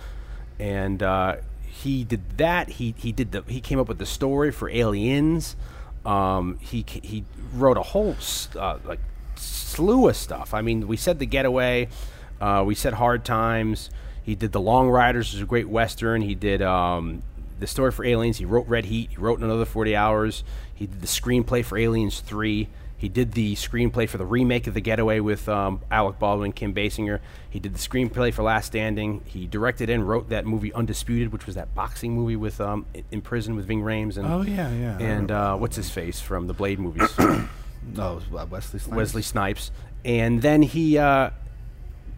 And 0.59 1.01
uh, 1.03 1.35
he 1.81 2.03
did 2.05 2.37
that. 2.37 2.69
He 2.69 2.95
he 2.97 3.11
did 3.11 3.31
the 3.31 3.43
he 3.47 3.59
came 3.59 3.79
up 3.79 3.87
with 3.87 3.97
the 3.97 4.05
story 4.05 4.51
for 4.51 4.69
Aliens. 4.69 5.55
Um, 6.05 6.57
he 6.61 6.85
he 6.87 7.25
wrote 7.53 7.77
a 7.77 7.81
whole 7.83 8.15
uh, 8.55 8.79
like 8.85 8.99
slew 9.35 10.07
of 10.07 10.15
stuff. 10.15 10.53
I 10.53 10.61
mean, 10.61 10.87
we 10.87 10.95
said 10.95 11.19
the 11.19 11.25
Getaway, 11.25 11.89
uh, 12.39 12.63
we 12.65 12.75
said 12.75 12.93
Hard 12.93 13.25
Times. 13.25 13.89
He 14.23 14.35
did 14.35 14.53
the 14.53 14.61
Long 14.61 14.89
Riders, 14.89 15.27
which 15.27 15.35
is 15.35 15.41
a 15.41 15.45
great 15.45 15.67
western. 15.67 16.21
He 16.21 16.33
did 16.33 16.61
um, 16.61 17.23
the 17.59 17.67
story 17.67 17.91
for 17.91 18.05
Aliens. 18.05 18.37
He 18.37 18.45
wrote 18.45 18.67
Red 18.67 18.85
Heat. 18.85 19.09
He 19.11 19.17
wrote 19.17 19.39
another 19.39 19.65
Forty 19.65 19.95
Hours. 19.95 20.43
He 20.73 20.87
did 20.87 21.01
the 21.01 21.07
screenplay 21.07 21.63
for 21.63 21.77
Aliens 21.77 22.21
Three. 22.21 22.69
He 23.05 23.09
did 23.09 23.33
the 23.33 23.53
screenplay 23.53 24.09
for 24.09 24.17
the 24.17 24.25
remake 24.25 24.65
of 24.65 24.73
The 24.73 24.81
Getaway 24.81 25.19
with 25.19 25.47
um, 25.47 25.79
Alec 25.91 26.17
Baldwin, 26.17 26.53
Kim 26.53 26.73
Basinger. 26.73 27.19
He 27.51 27.59
did 27.59 27.75
the 27.75 27.77
screenplay 27.77 28.33
for 28.33 28.41
Last 28.41 28.65
Standing. 28.65 29.21
He 29.27 29.45
directed 29.45 29.91
and 29.91 30.09
wrote 30.09 30.29
that 30.29 30.47
movie 30.47 30.73
Undisputed, 30.73 31.31
which 31.31 31.45
was 31.45 31.53
that 31.53 31.75
boxing 31.75 32.13
movie 32.15 32.35
with 32.35 32.59
um, 32.59 32.87
in- 32.95 33.03
in 33.11 33.21
prison 33.21 33.55
with 33.55 33.67
Ving 33.67 33.81
Rhames 33.83 34.17
and 34.17 34.25
Oh, 34.25 34.41
yeah, 34.41 34.71
yeah, 34.71 34.97
and 34.97 35.29
uh, 35.29 35.55
what's 35.55 35.75
his 35.75 35.91
face 35.91 36.19
from 36.19 36.47
the 36.47 36.53
Blade 36.55 36.79
movies. 36.79 37.15
No, 37.19 37.37
it 38.17 38.31
was, 38.31 38.41
uh, 38.41 38.47
Wesley 38.49 38.79
Snipes. 38.79 38.95
Wesley 38.95 39.21
Snipes, 39.21 39.69
and 40.03 40.41
then 40.41 40.63
he 40.63 40.97
uh, 40.97 41.29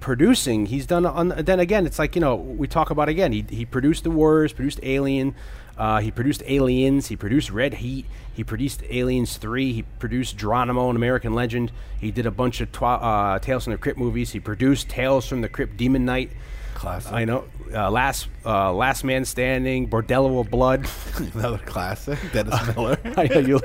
producing. 0.07 0.67
He's 0.67 0.85
done. 0.85 1.05
On, 1.05 1.33
then 1.37 1.59
again, 1.59 1.85
it's 1.85 1.99
like 1.99 2.15
you 2.15 2.21
know 2.21 2.37
we 2.37 2.65
talk 2.65 2.91
about 2.91 3.09
again. 3.09 3.33
He 3.33 3.45
he 3.49 3.65
produced 3.65 4.05
the 4.05 4.09
Warriors, 4.09 4.53
produced 4.53 4.79
Alien, 4.81 5.35
uh, 5.77 5.99
he 5.99 6.11
produced 6.11 6.41
Aliens, 6.47 7.07
he 7.07 7.17
produced 7.17 7.51
Red 7.51 7.73
Heat, 7.73 8.05
he 8.33 8.41
produced 8.41 8.83
Aliens 8.89 9.35
Three, 9.35 9.73
he 9.73 9.81
produced 9.99 10.37
Geronimo, 10.37 10.89
an 10.89 10.95
American 10.95 11.35
Legend. 11.35 11.73
He 11.99 12.11
did 12.11 12.25
a 12.25 12.31
bunch 12.31 12.61
of 12.61 12.69
uh, 12.81 13.39
Tales 13.39 13.65
from 13.65 13.71
the 13.71 13.77
Crypt 13.77 13.99
movies. 13.99 14.31
He 14.31 14.39
produced 14.39 14.87
Tales 14.87 15.27
from 15.27 15.41
the 15.41 15.49
Crypt, 15.49 15.75
Demon 15.75 16.05
Knight. 16.05 16.31
Classic. 16.77 17.11
I 17.11 17.25
know. 17.25 17.43
Uh, 17.73 17.89
last 17.91 18.27
uh, 18.45 18.71
Last 18.71 19.03
Man 19.03 19.25
Standing, 19.25 19.89
Bordello 19.89 20.39
of 20.39 20.49
Blood. 20.49 20.87
Another 21.33 21.57
classic. 21.57 22.17
Dennis 22.31 22.55
Miller. 22.75 22.97
I 23.17 23.25
know 23.27 23.39
you 23.39 23.59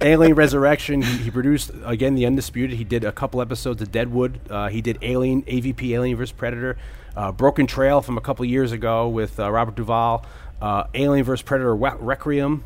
Alien 0.00 0.34
Resurrection. 0.34 1.02
He, 1.02 1.16
he 1.24 1.30
produced 1.30 1.70
again 1.84 2.14
the 2.14 2.24
Undisputed. 2.24 2.78
He 2.78 2.84
did 2.84 3.04
a 3.04 3.12
couple 3.12 3.42
episodes 3.42 3.82
of 3.82 3.90
Deadwood. 3.92 4.40
Uh, 4.48 4.68
he 4.68 4.80
did 4.80 4.98
Alien 5.02 5.42
AVP 5.42 5.90
Alien 5.92 6.16
vs 6.16 6.32
Predator, 6.32 6.78
uh, 7.16 7.32
Broken 7.32 7.66
Trail 7.66 8.00
from 8.00 8.16
a 8.16 8.20
couple 8.22 8.44
years 8.44 8.72
ago 8.72 9.08
with 9.08 9.38
uh, 9.40 9.50
Robert 9.50 9.74
Duvall, 9.74 10.24
uh, 10.62 10.84
Alien 10.94 11.24
vs 11.24 11.42
Predator 11.42 11.74
Wa- 11.76 11.96
Requiem. 11.98 12.64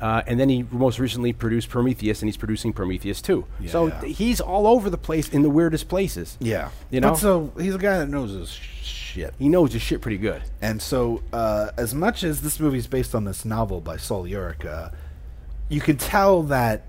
Uh, 0.00 0.22
and 0.28 0.38
then 0.38 0.48
he 0.48 0.64
most 0.70 0.98
recently 1.00 1.32
produced 1.32 1.68
Prometheus, 1.68 2.22
and 2.22 2.28
he's 2.28 2.36
producing 2.36 2.72
Prometheus 2.72 3.20
too. 3.20 3.44
so 3.66 3.86
Yeah. 3.88 4.00
th- 4.00 4.16
he's 4.16 4.40
all 4.40 4.66
over 4.68 4.88
the 4.90 4.96
place 4.98 5.28
in 5.28 5.42
the 5.42 5.50
weirdest 5.50 5.88
places. 5.88 6.36
yeah. 6.40 6.70
you 6.90 7.00
know, 7.00 7.10
But 7.10 7.18
so 7.18 7.52
he's 7.58 7.74
a 7.74 7.78
guy 7.78 7.98
that 7.98 8.08
knows 8.08 8.30
his 8.30 8.48
shit. 9.08 9.34
he 9.38 9.48
knows 9.48 9.72
his 9.72 9.82
shit 9.82 10.00
pretty 10.00 10.18
good. 10.18 10.42
And 10.60 10.80
so, 10.80 11.22
uh, 11.32 11.70
as 11.76 11.94
much 11.94 12.24
as 12.24 12.42
this 12.42 12.60
movie 12.60 12.78
is 12.78 12.86
based 12.86 13.14
on 13.14 13.24
this 13.24 13.44
novel 13.44 13.80
by 13.80 13.96
Sol 13.96 14.24
Yurick, 14.24 14.64
uh, 14.64 14.90
you 15.68 15.80
can 15.80 15.96
tell 15.96 16.42
that 16.44 16.84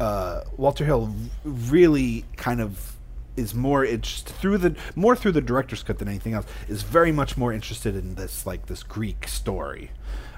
uh, 0.00 0.42
Walter 0.56 0.84
Hill 0.84 1.14
really 1.44 2.24
kind 2.36 2.60
of 2.60 2.96
is 3.36 3.54
more 3.54 3.84
interested 3.84 4.34
through 4.34 4.58
the 4.58 4.74
more 4.96 5.14
through 5.14 5.32
the 5.32 5.40
director's 5.40 5.82
cut 5.82 5.98
than 5.98 6.08
anything 6.08 6.34
else. 6.34 6.46
Is 6.68 6.82
very 6.82 7.12
much 7.12 7.36
more 7.36 7.52
interested 7.52 7.94
in 7.94 8.14
this 8.14 8.46
like 8.46 8.66
this 8.66 8.82
Greek 8.82 9.28
story. 9.28 9.90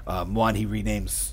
Um, 0.07 0.33
one 0.33 0.55
he 0.55 0.65
renames. 0.65 1.31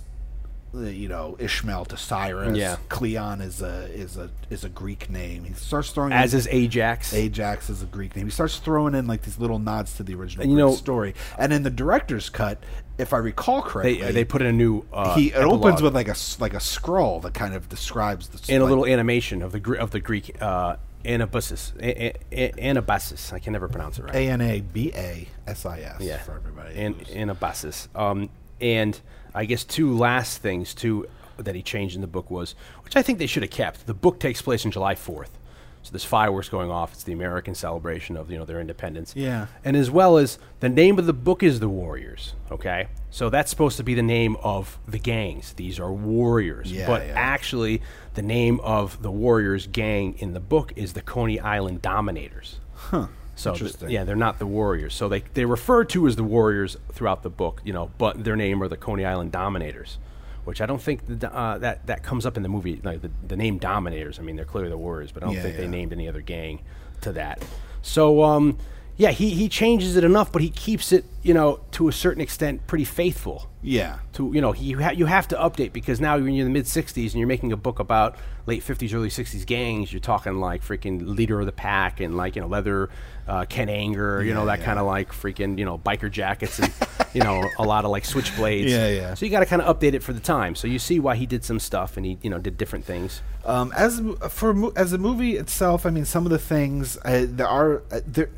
You 0.74 1.08
know 1.08 1.34
Ishmael 1.38 1.86
to 1.86 1.96
Cyrus. 1.96 2.56
Yeah. 2.56 2.76
Cleon 2.90 3.40
is 3.40 3.62
a 3.62 3.84
is 3.92 4.16
a 4.18 4.30
is 4.50 4.64
a 4.64 4.68
Greek 4.68 5.08
name. 5.08 5.44
He 5.44 5.54
starts 5.54 5.90
throwing 5.90 6.12
As 6.12 6.34
in- 6.34 6.40
is 6.40 6.48
Ajax. 6.50 7.14
Ajax 7.14 7.70
is 7.70 7.82
a 7.82 7.86
Greek 7.86 8.14
name. 8.14 8.26
He 8.26 8.30
starts 8.30 8.58
throwing 8.58 8.94
in 8.94 9.06
like 9.06 9.22
these 9.22 9.38
little 9.38 9.58
nods 9.58 9.94
to 9.94 10.02
the 10.02 10.14
original 10.14 10.42
And 10.42 10.52
you 10.52 10.56
Greek 10.58 10.66
know- 10.66 10.74
story. 10.76 11.14
And 11.38 11.52
in 11.54 11.62
the 11.62 11.70
director's 11.70 12.28
cut, 12.28 12.62
if 12.98 13.14
I 13.14 13.18
recall 13.18 13.62
correctly, 13.62 14.02
they, 14.02 14.12
they 14.12 14.24
put 14.24 14.42
in 14.42 14.48
a 14.48 14.52
new. 14.52 14.84
Uh, 14.92 15.14
he 15.14 15.28
it 15.28 15.36
opens 15.36 15.80
with 15.80 15.94
like 15.94 16.08
a 16.08 16.14
like 16.38 16.52
a 16.54 16.60
scroll 16.60 17.20
that 17.20 17.32
kind 17.34 17.54
of 17.54 17.68
describes 17.70 18.28
the 18.28 18.52
and 18.52 18.62
a 18.62 18.66
little 18.66 18.84
animation 18.86 19.42
of 19.42 19.52
the 19.52 19.78
of 19.80 19.90
the 19.90 20.00
Greek 20.00 20.36
uh, 20.42 20.76
Anabasis. 21.04 21.72
A- 21.80 22.12
a- 22.30 22.52
Anabasis. 22.74 23.32
I 23.32 23.38
can 23.38 23.54
never 23.54 23.68
pronounce 23.68 23.98
it 23.98 24.04
right. 24.04 24.14
A 24.14 24.28
N 24.28 24.40
A 24.42 24.60
B 24.60 24.92
A 24.94 25.28
S 25.46 25.64
I 25.64 25.80
S 25.80 25.96
yeah, 26.00 26.18
for 26.18 26.34
everybody. 26.34 26.74
Who's- 26.74 27.08
Anabasis. 27.08 27.88
Um, 27.98 28.28
and 28.60 29.00
I 29.34 29.44
guess 29.44 29.64
two 29.64 29.96
last 29.96 30.38
things 30.38 30.74
too 30.74 31.08
that 31.36 31.54
he 31.54 31.62
changed 31.62 31.94
in 31.94 32.00
the 32.00 32.06
book 32.06 32.30
was, 32.30 32.54
which 32.84 32.96
I 32.96 33.02
think 33.02 33.18
they 33.18 33.26
should 33.26 33.42
have 33.42 33.50
kept. 33.50 33.86
The 33.86 33.94
book 33.94 34.18
takes 34.18 34.42
place 34.42 34.64
on 34.64 34.72
July 34.72 34.94
fourth. 34.94 35.38
So 35.82 35.92
there's 35.92 36.04
fireworks 36.04 36.48
going 36.48 36.70
off. 36.70 36.92
It's 36.92 37.04
the 37.04 37.12
American 37.12 37.54
celebration 37.54 38.16
of 38.16 38.30
you 38.30 38.38
know 38.38 38.44
their 38.44 38.60
independence. 38.60 39.14
Yeah. 39.16 39.46
And 39.64 39.76
as 39.76 39.90
well 39.90 40.18
as 40.18 40.38
the 40.60 40.68
name 40.68 40.98
of 40.98 41.06
the 41.06 41.12
book 41.12 41.42
is 41.42 41.60
the 41.60 41.68
Warriors. 41.68 42.34
Okay. 42.50 42.88
So 43.10 43.30
that's 43.30 43.48
supposed 43.48 43.78
to 43.78 43.82
be 43.82 43.94
the 43.94 44.02
name 44.02 44.36
of 44.42 44.78
the 44.86 44.98
gangs. 44.98 45.54
These 45.54 45.80
are 45.80 45.92
warriors. 45.92 46.70
Yeah, 46.70 46.86
but 46.86 47.06
yeah. 47.06 47.14
actually, 47.16 47.80
the 48.14 48.22
name 48.22 48.60
of 48.60 49.00
the 49.02 49.10
Warriors 49.10 49.66
gang 49.66 50.14
in 50.18 50.34
the 50.34 50.40
book 50.40 50.72
is 50.76 50.92
the 50.92 51.00
Coney 51.00 51.40
Island 51.40 51.80
Dominators. 51.80 52.60
huh. 52.74 53.06
So 53.38 53.52
th- 53.80 53.90
yeah, 53.92 54.04
they're 54.04 54.16
not 54.16 54.38
the 54.38 54.46
Warriors. 54.46 54.94
So 54.94 55.08
they 55.08 55.20
they 55.34 55.44
refer 55.44 55.84
to 55.84 56.06
as 56.06 56.16
the 56.16 56.24
Warriors 56.24 56.76
throughout 56.92 57.22
the 57.22 57.30
book, 57.30 57.62
you 57.64 57.72
know, 57.72 57.90
but 57.98 58.24
their 58.24 58.36
name 58.36 58.62
are 58.62 58.68
the 58.68 58.76
Coney 58.76 59.04
Island 59.04 59.30
Dominators, 59.32 59.98
which 60.44 60.60
I 60.60 60.66
don't 60.66 60.82
think 60.82 61.02
the, 61.06 61.32
uh, 61.34 61.58
that 61.58 61.86
that 61.86 62.02
comes 62.02 62.26
up 62.26 62.36
in 62.36 62.42
the 62.42 62.48
movie. 62.48 62.80
Like 62.82 63.00
the, 63.02 63.10
the 63.26 63.36
name 63.36 63.58
Dominators, 63.58 64.18
I 64.18 64.22
mean, 64.22 64.36
they're 64.36 64.44
clearly 64.44 64.70
the 64.70 64.76
Warriors, 64.78 65.12
but 65.12 65.22
I 65.22 65.26
don't 65.26 65.36
Yeah, 65.36 65.42
think 65.42 65.56
they 65.56 65.66
named 65.68 65.92
any 65.92 66.08
other 66.08 66.20
gang 66.20 66.60
to 67.02 67.12
that. 67.12 67.40
So 67.80 68.24
um, 68.24 68.58
yeah, 68.98 69.10
he 69.12 69.30
he 69.30 69.48
changes 69.48 69.96
it 69.96 70.04
enough, 70.04 70.30
but 70.32 70.42
he 70.42 70.50
keeps 70.50 70.92
it, 70.92 71.04
you 71.22 71.32
know, 71.32 71.60
to 71.72 71.88
a 71.88 71.92
certain 71.92 72.20
extent, 72.20 72.66
pretty 72.66 72.84
faithful 72.84 73.48
Yeah. 73.62 73.98
to 74.14 74.30
you 74.34 74.40
know 74.40 74.52
he, 74.52 74.64
you, 74.66 74.78
ha- 74.82 74.90
you 74.90 75.06
have 75.06 75.26
to 75.28 75.36
update 75.36 75.72
because 75.72 76.00
now 76.00 76.16
when 76.18 76.34
you're 76.34 76.46
in 76.46 76.52
the 76.52 76.58
mid 76.58 76.66
60s 76.66 77.04
and 77.06 77.14
you're 77.14 77.26
making 77.26 77.52
a 77.52 77.56
book 77.56 77.78
about 77.80 78.16
late 78.46 78.62
50s 78.62 78.94
early 78.94 79.08
60s 79.10 79.44
gangs 79.46 79.92
you're 79.92 80.00
talking 80.00 80.40
like 80.40 80.62
freaking 80.64 81.16
leader 81.16 81.38
of 81.40 81.46
the 81.46 81.52
pack 81.52 82.00
and 82.00 82.16
like 82.16 82.34
you 82.36 82.40
know 82.42 82.48
leather 82.48 82.88
uh, 83.26 83.44
ken 83.46 83.68
anger 83.68 84.22
you 84.24 84.32
know 84.32 84.46
that 84.46 84.60
yeah. 84.60 84.64
kind 84.64 84.78
of 84.78 84.86
like 84.86 85.12
freaking 85.12 85.58
you 85.58 85.64
know 85.66 85.76
biker 85.76 86.10
jackets 86.10 86.58
and 86.58 86.72
you 87.12 87.20
know 87.22 87.44
a 87.58 87.62
lot 87.64 87.84
of 87.84 87.90
like 87.90 88.04
switchblades 88.04 88.68
Yeah, 88.70 88.88
yeah. 88.88 89.14
so 89.14 89.26
you 89.26 89.30
got 89.30 89.40
to 89.40 89.46
kind 89.46 89.60
of 89.60 89.68
update 89.78 89.92
it 89.92 90.02
for 90.02 90.12
the 90.14 90.20
time 90.20 90.54
so 90.54 90.66
you 90.66 90.78
see 90.78 90.98
why 90.98 91.14
he 91.16 91.26
did 91.26 91.44
some 91.44 91.58
stuff 91.60 91.96
and 91.98 92.06
he 92.06 92.16
you 92.22 92.30
know 92.30 92.38
did 92.38 92.56
different 92.56 92.84
things 92.86 93.20
Um, 93.44 93.72
as 93.76 94.00
for 94.30 94.72
as 94.76 94.92
a 94.92 94.98
movie 94.98 95.36
itself, 95.36 95.86
I 95.86 95.90
mean, 95.90 96.04
some 96.04 96.26
of 96.26 96.30
the 96.30 96.38
things 96.54 96.98
uh, 97.04 97.24
there 97.28 97.48
are 97.48 97.82
uh, 97.90 98.00
there. 98.06 98.28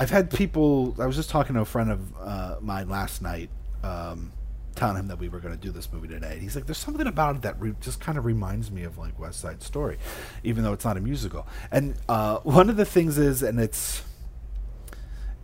I've 0.00 0.10
had 0.10 0.30
people. 0.30 0.94
I 0.98 1.06
was 1.06 1.16
just 1.16 1.30
talking 1.30 1.54
to 1.54 1.60
a 1.60 1.64
friend 1.64 1.90
of 1.90 2.12
uh, 2.20 2.56
mine 2.60 2.88
last 2.88 3.20
night, 3.20 3.50
um, 3.82 4.32
telling 4.76 4.96
him 4.96 5.08
that 5.08 5.18
we 5.18 5.28
were 5.28 5.40
going 5.40 5.54
to 5.54 5.60
do 5.60 5.72
this 5.72 5.92
movie 5.92 6.08
today. 6.08 6.32
And 6.34 6.42
he's 6.42 6.54
like, 6.54 6.66
"There's 6.66 6.78
something 6.78 7.06
about 7.06 7.36
it 7.36 7.42
that 7.42 7.60
re- 7.60 7.74
just 7.80 8.00
kind 8.00 8.16
of 8.16 8.24
reminds 8.24 8.70
me 8.70 8.84
of 8.84 8.96
like 8.96 9.18
West 9.18 9.40
Side 9.40 9.62
Story, 9.62 9.98
even 10.44 10.62
though 10.62 10.72
it's 10.72 10.84
not 10.84 10.96
a 10.96 11.00
musical." 11.00 11.46
And 11.72 11.96
uh, 12.08 12.38
one 12.38 12.70
of 12.70 12.76
the 12.76 12.84
things 12.84 13.18
is, 13.18 13.42
and 13.42 13.58
it's, 13.58 14.02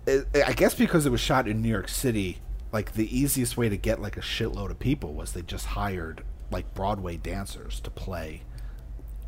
it, 0.06 0.26
I 0.46 0.52
guess 0.52 0.74
because 0.74 1.04
it 1.04 1.10
was 1.10 1.20
shot 1.20 1.48
in 1.48 1.60
New 1.60 1.68
York 1.68 1.88
City, 1.88 2.38
like 2.70 2.92
the 2.92 3.16
easiest 3.16 3.56
way 3.56 3.68
to 3.68 3.76
get 3.76 4.00
like 4.00 4.16
a 4.16 4.20
shitload 4.20 4.70
of 4.70 4.78
people 4.78 5.14
was 5.14 5.32
they 5.32 5.42
just 5.42 5.66
hired 5.66 6.22
like 6.50 6.74
Broadway 6.74 7.16
dancers 7.16 7.80
to 7.80 7.90
play 7.90 8.42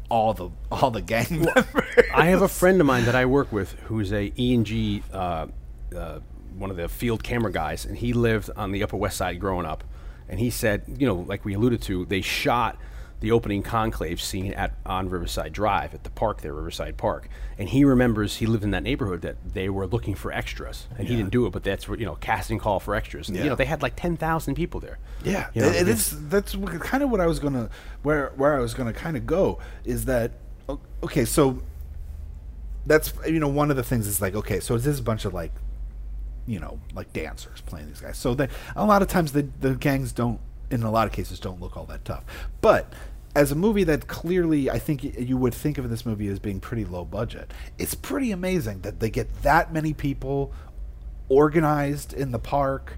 all 0.09 0.35
the 0.35 0.51
all 0.71 0.91
the 0.91 1.03
gang 1.03 1.27
members. 1.55 1.85
I 2.15 2.27
have 2.27 2.43
a 2.43 2.49
friend 2.49 2.81
of 2.81 2.87
mine 2.87 3.05
that 3.07 3.15
I 3.15 3.27
work 3.27 3.53
with 3.53 3.73
who's 3.85 4.13
a 4.13 4.33
E 4.39 4.55
and 4.55 4.67
G, 4.67 5.03
uh, 5.13 5.47
uh, 5.97 6.21
one 6.57 6.71
of 6.71 6.77
the 6.77 6.89
field 6.89 7.23
camera 7.23 7.53
guys, 7.53 7.85
and 7.85 7.97
he 7.97 8.13
lived 8.13 8.51
on 8.57 8.73
the 8.73 8.83
Upper 8.83 8.97
West 8.97 9.17
Side 9.17 9.41
growing 9.41 9.67
up. 9.67 9.85
And 10.29 10.41
he 10.41 10.51
said, 10.51 10.83
you 10.99 11.07
know, 11.07 11.15
like 11.15 11.45
we 11.45 11.55
alluded 11.55 11.83
to, 11.83 12.05
they 12.07 12.21
shot 12.21 12.79
the 13.21 13.33
opening 13.33 13.63
conclave 13.63 14.21
scene 14.21 14.53
at 14.53 14.75
on 14.85 15.09
Riverside 15.09 15.53
Drive 15.53 15.95
at 15.95 16.05
the 16.05 16.11
park 16.11 16.43
there, 16.43 16.53
Riverside 16.53 16.97
Park. 16.99 17.29
And 17.59 17.69
he 17.69 17.83
remembers 17.85 18.37
he 18.37 18.45
lived 18.47 18.63
in 18.63 18.73
that 18.73 18.83
neighborhood 18.83 19.23
that 19.23 19.37
they 19.55 19.71
were 19.71 19.87
looking 19.87 20.15
for 20.15 20.31
extras, 20.33 20.87
and 20.99 21.09
he 21.09 21.17
didn't 21.17 21.31
do 21.31 21.47
it, 21.47 21.51
but 21.53 21.65
that's 21.65 21.89
what 21.89 21.99
you 21.99 22.05
know, 22.05 22.17
casting 22.17 22.59
call 22.59 22.79
for 22.79 22.95
extras. 22.95 23.29
And, 23.29 23.37
Yeah. 23.39 23.45
You 23.45 23.51
know, 23.51 23.57
they 23.57 23.65
had 23.65 23.81
like 23.81 23.97
ten 23.97 24.17
thousand 24.19 24.55
people 24.55 24.81
there. 24.81 24.99
Yeah, 25.25 25.49
You 25.55 25.63
know, 25.63 25.69
it, 25.69 25.77
it 25.77 25.89
it's- 25.89 26.15
That's 26.29 26.55
kind 26.81 27.03
of 27.03 27.11
what 27.11 27.21
I 27.23 27.27
was 27.27 27.39
gonna 27.39 27.71
where 28.03 28.33
where 28.37 28.55
I 28.55 28.61
was 28.61 28.75
gonna 28.75 28.93
kind 28.93 29.17
of 29.17 29.27
go 29.27 29.59
is 29.87 30.05
that 30.05 30.33
okay? 31.03 31.25
So 31.25 31.63
that's 32.85 33.13
you 33.27 33.41
know 33.41 33.49
one 33.49 33.71
of 33.71 33.77
the 33.77 33.83
things 33.83 34.07
is 34.07 34.21
like 34.21 34.35
okay, 34.35 34.61
so 34.61 34.77
this 34.77 34.87
is 34.87 35.01
a 35.01 35.03
bunch 35.03 35.25
of 35.25 35.33
like 35.35 35.53
you 36.47 36.61
know 36.61 36.79
like 36.95 37.13
dancers 37.13 37.61
playing 37.63 37.89
these 37.89 38.01
guys. 38.01 38.19
So 38.19 38.35
that 38.35 38.51
a 38.77 38.85
lot 38.85 39.01
of 39.03 39.09
times 39.09 39.33
the 39.33 39.49
the 39.61 39.75
gangs 39.75 40.13
don't 40.13 40.39
in 40.71 40.83
a 40.83 40.91
lot 40.91 41.07
of 41.07 41.13
cases 41.13 41.41
don't 41.41 41.61
look 41.61 41.77
all 41.77 41.87
that 41.87 42.05
tough, 42.05 42.25
but. 42.61 42.93
As 43.35 43.53
a 43.53 43.55
movie 43.55 43.85
that 43.85 44.07
clearly, 44.07 44.71
I 44.71 44.79
think 44.79 45.05
you 45.05 45.37
would 45.37 45.53
think 45.53 45.77
of 45.77 45.91
this 45.91 46.07
movie 46.07 46.27
as 46.29 46.39
being 46.39 46.59
pretty 46.59 46.87
low 46.87 47.05
budget. 47.05 47.53
It's 47.77 47.95
pretty 47.95 48.33
amazing 48.33 48.81
that 48.81 48.99
they 48.99 49.11
get 49.11 49.43
that 49.43 49.75
many 49.75 49.93
people 49.93 50.55
organized 51.29 52.15
in 52.15 52.31
the 52.33 52.39
park. 52.39 52.97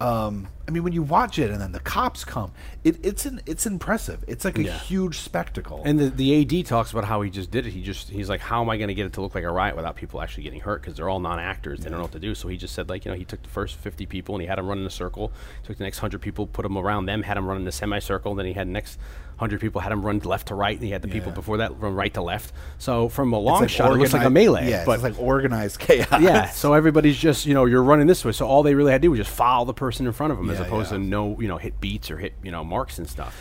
Um, 0.00 0.48
I 0.66 0.70
mean, 0.70 0.82
when 0.82 0.92
you 0.94 1.02
watch 1.02 1.38
it 1.38 1.50
and 1.50 1.60
then 1.60 1.72
the 1.72 1.80
cops 1.80 2.24
come, 2.24 2.52
it, 2.84 3.04
it's 3.04 3.26
an, 3.26 3.40
it's 3.44 3.66
impressive. 3.66 4.24
It's 4.26 4.44
like 4.46 4.56
a 4.58 4.62
Yeah. 4.62 4.78
huge 4.78 5.18
spectacle. 5.18 5.82
And 5.84 5.98
the, 5.98 6.08
the 6.08 6.60
AD 6.60 6.64
talks 6.66 6.90
about 6.90 7.04
how 7.04 7.20
he 7.20 7.28
just 7.28 7.50
did 7.50 7.66
it. 7.66 7.70
He 7.72 7.82
just 7.82 8.08
he's 8.08 8.28
like, 8.30 8.40
how 8.40 8.62
am 8.62 8.70
I 8.70 8.78
going 8.78 8.88
to 8.88 8.94
get 8.94 9.04
it 9.04 9.12
to 9.14 9.20
look 9.20 9.34
like 9.34 9.44
a 9.44 9.50
riot 9.50 9.76
without 9.76 9.96
people 9.96 10.22
actually 10.22 10.44
getting 10.44 10.60
hurt? 10.60 10.80
Because 10.80 10.94
they're 10.96 11.08
all 11.08 11.20
non-actors. 11.20 11.80
They 11.80 11.90
don't 11.90 11.98
know 11.98 12.04
what 12.04 12.12
to 12.12 12.18
do. 12.18 12.34
So 12.34 12.48
he 12.48 12.56
just 12.56 12.74
said 12.74 12.88
like, 12.88 13.04
you 13.04 13.10
know, 13.10 13.16
he 13.18 13.24
took 13.26 13.42
the 13.42 13.48
first 13.50 13.76
50 13.76 14.06
people 14.06 14.34
and 14.36 14.40
he 14.42 14.48
had 14.48 14.56
them 14.58 14.66
run 14.68 14.78
in 14.78 14.86
a 14.86 14.90
circle. 14.90 15.32
Took 15.64 15.76
the 15.76 15.84
next 15.84 15.98
100 15.98 16.20
people, 16.20 16.46
put 16.46 16.62
them 16.62 16.78
around 16.78 17.04
them, 17.06 17.22
had 17.24 17.36
them 17.36 17.46
run 17.46 17.60
in 17.60 17.66
a 17.68 17.72
semicircle. 17.72 18.34
Then 18.36 18.46
he 18.46 18.54
had 18.54 18.68
the 18.68 18.72
next 18.72 18.98
100 19.40 19.60
people, 19.60 19.80
had 19.80 19.90
him 19.90 20.04
run 20.04 20.18
left 20.20 20.48
to 20.48 20.54
right, 20.54 20.76
and 20.76 20.84
he 20.84 20.90
had 20.90 21.02
the 21.02 21.08
people 21.08 21.32
before 21.32 21.56
that 21.56 21.80
run 21.80 21.94
right 21.94 22.12
to 22.14 22.22
left. 22.22 22.52
So 22.78 23.08
from 23.08 23.32
a 23.32 23.38
long 23.38 23.62
like 23.62 23.70
shot, 23.70 23.92
it 23.92 23.96
looks 23.96 24.12
like 24.12 24.26
a 24.26 24.30
melee. 24.30 24.68
Yeah, 24.68 24.84
but 24.84 24.92
it's 24.92 25.02
like 25.02 25.18
organized 25.18 25.78
chaos. 25.78 26.20
yeah, 26.20 26.50
so 26.50 26.74
everybody's 26.74 27.16
just 27.16 27.46
you 27.46 27.54
know 27.54 27.64
you're 27.64 27.82
running 27.82 28.06
this 28.06 28.24
way. 28.24 28.32
So 28.32 28.46
all 28.46 28.62
they 28.62 28.74
really 28.74 28.92
had 28.92 29.00
to 29.00 29.06
do 29.06 29.10
was 29.10 29.18
just 29.18 29.30
follow 29.30 29.64
the 29.64 29.74
person 29.74 30.06
in 30.06 30.12
front 30.12 30.32
of 30.32 30.38
them, 30.38 30.50
as 30.50 30.60
opposed 30.60 30.92
yeah. 30.92 30.98
to 30.98 31.02
no 31.02 31.40
you 31.40 31.48
know 31.48 31.56
hit 31.56 31.80
beats 31.80 32.10
or 32.10 32.18
hit 32.18 32.34
you 32.42 32.50
know 32.50 32.62
marks 32.62 32.98
and 32.98 33.08
stuff. 33.08 33.34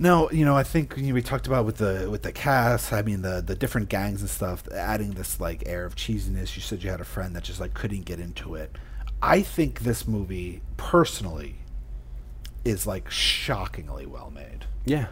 No, 0.00 0.30
you 0.30 0.46
know, 0.46 0.56
I 0.56 0.62
think 0.62 0.96
you 0.96 1.08
know, 1.08 1.14
we 1.14 1.20
talked 1.20 1.46
about 1.46 1.66
with 1.66 1.76
the 1.76 2.08
with 2.10 2.22
the 2.22 2.32
cast. 2.32 2.90
I 2.90 3.02
mean, 3.02 3.20
the 3.20 3.42
the 3.44 3.54
different 3.54 3.90
gangs 3.90 4.22
and 4.22 4.30
stuff, 4.30 4.66
adding 4.72 5.10
this 5.10 5.38
like 5.40 5.64
air 5.66 5.84
of 5.84 5.94
cheesiness. 5.94 6.56
You 6.56 6.62
said 6.62 6.82
you 6.82 6.90
had 6.90 7.02
a 7.02 7.04
friend 7.04 7.36
that 7.36 7.42
just 7.42 7.60
like 7.60 7.74
couldn't 7.74 8.06
get 8.06 8.18
into 8.18 8.54
it. 8.54 8.76
I 9.20 9.42
think 9.42 9.80
this 9.80 10.08
movie, 10.08 10.62
personally, 10.78 11.56
is 12.64 12.86
like 12.86 13.10
shockingly 13.10 14.06
well 14.06 14.30
made. 14.30 14.64
Yeah, 14.86 15.08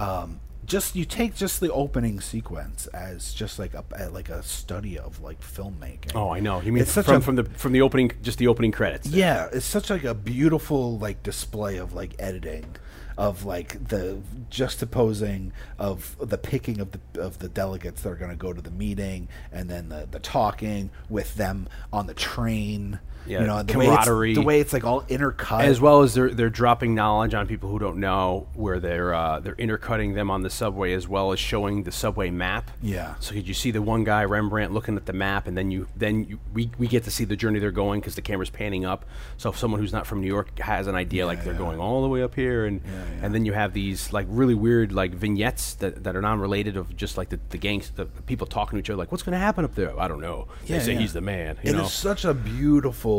Um, 0.00 0.40
just 0.66 0.94
you 0.94 1.04
take 1.04 1.34
just 1.34 1.60
the 1.60 1.72
opening 1.72 2.20
sequence 2.20 2.86
as 2.88 3.32
just 3.34 3.58
like 3.58 3.74
a 3.74 3.84
like 4.10 4.28
a 4.28 4.42
study 4.42 4.98
of 4.98 5.20
like 5.20 5.40
filmmaking. 5.40 6.14
Oh, 6.14 6.30
I 6.30 6.38
know. 6.40 6.60
You 6.60 6.72
mean 6.72 6.82
It's 6.82 6.92
such 6.92 7.06
from, 7.06 7.16
a- 7.16 7.20
from 7.20 7.36
the 7.36 7.44
from 7.44 7.72
the 7.72 7.82
opening, 7.82 8.12
just 8.22 8.38
the 8.38 8.46
opening 8.46 8.70
credits. 8.72 9.08
Yeah, 9.08 9.48
it's 9.52 9.66
such 9.66 9.90
like 9.90 10.04
a 10.04 10.14
beautiful 10.14 10.96
like 10.98 11.22
display 11.24 11.76
of 11.78 11.92
like 11.92 12.14
editing, 12.20 12.76
of 13.18 13.44
like 13.44 13.88
the 13.88 14.20
juxtaposing 14.50 15.50
of 15.78 16.16
the 16.20 16.38
picking 16.38 16.80
of 16.80 16.90
the 16.92 17.20
of 17.20 17.38
the 17.40 17.48
delegates 17.48 18.02
that 18.02 18.10
are 18.10 18.16
going 18.16 18.30
to 18.30 18.36
go 18.36 18.52
to 18.52 18.60
the 18.62 18.70
meeting, 18.70 19.28
and 19.50 19.68
then 19.68 19.88
the 19.88 20.06
the 20.10 20.20
talking 20.20 20.90
with 21.08 21.34
them 21.34 21.68
on 21.92 22.06
the 22.06 22.14
train. 22.14 23.00
Yeah, 23.26 23.40
you 23.40 23.46
know, 23.46 23.62
the 23.62 23.78
way, 23.78 23.86
camaraderie. 23.86 24.34
the 24.34 24.42
way 24.42 24.60
it's 24.60 24.72
like 24.72 24.84
all 24.84 25.02
intercut. 25.02 25.62
As 25.62 25.80
well 25.80 26.02
as 26.02 26.14
they're 26.14 26.30
they're 26.30 26.50
dropping 26.50 26.94
knowledge 26.94 27.34
on 27.34 27.46
people 27.46 27.70
who 27.70 27.78
don't 27.78 27.98
know, 27.98 28.48
where 28.54 28.80
they're 28.80 29.14
uh, 29.14 29.40
they're 29.40 29.54
intercutting 29.54 30.14
them 30.14 30.30
on 30.30 30.42
the 30.42 30.50
subway, 30.50 30.92
as 30.92 31.06
well 31.06 31.32
as 31.32 31.38
showing 31.38 31.82
the 31.84 31.92
subway 31.92 32.30
map. 32.30 32.70
Yeah. 32.82 33.14
So 33.20 33.34
could 33.34 33.46
you 33.46 33.54
see 33.54 33.70
the 33.70 33.82
one 33.82 34.04
guy 34.04 34.24
Rembrandt 34.24 34.72
looking 34.72 34.96
at 34.96 35.06
the 35.06 35.12
map, 35.12 35.46
and 35.46 35.56
then 35.56 35.70
you 35.70 35.86
then 35.96 36.24
you, 36.24 36.40
we 36.52 36.70
we 36.78 36.86
get 36.86 37.04
to 37.04 37.10
see 37.10 37.24
the 37.24 37.36
journey 37.36 37.58
they're 37.58 37.70
going 37.70 38.00
because 38.00 38.14
the 38.14 38.22
camera's 38.22 38.50
panning 38.50 38.84
up. 38.84 39.04
So 39.36 39.50
if 39.50 39.58
someone 39.58 39.80
who's 39.80 39.92
not 39.92 40.06
from 40.06 40.20
New 40.20 40.28
York 40.28 40.58
has 40.60 40.86
an 40.86 40.94
idea, 40.94 41.26
like 41.26 41.44
they're 41.44 41.52
yeah. 41.52 41.58
going 41.58 41.78
all 41.78 42.02
the 42.02 42.08
way 42.08 42.22
up 42.22 42.34
here, 42.34 42.66
and 42.66 42.80
yeah. 42.84 43.24
and 43.26 43.34
then 43.34 43.44
you 43.44 43.52
have 43.52 43.72
these 43.72 44.12
like 44.12 44.26
really 44.28 44.54
weird 44.54 44.92
like 44.92 45.12
vignettes 45.12 45.74
that, 45.74 46.04
that 46.04 46.16
are 46.16 46.22
non-related 46.22 46.76
of 46.76 46.96
just 46.96 47.16
like 47.18 47.28
the, 47.28 47.40
the 47.50 47.58
gangs, 47.58 47.90
the 47.90 48.06
people 48.06 48.46
talking 48.46 48.76
to 48.76 48.80
each 48.80 48.90
other, 48.90 48.96
like 48.96 49.10
what's 49.12 49.22
going 49.22 49.32
to 49.32 49.38
happen 49.38 49.64
up 49.64 49.74
there? 49.74 49.98
I 49.98 50.08
don't 50.08 50.20
know. 50.20 50.48
They 50.66 50.74
Yeah, 50.74 50.80
say 50.80 50.92
yeah. 50.94 51.00
he's 51.00 51.12
the 51.12 51.20
man. 51.20 51.58
You 51.62 51.70
It 51.70 51.76
know. 51.76 51.84
is 51.84 51.92
such 51.92 52.24
a 52.24 52.34
beautiful 52.34 53.09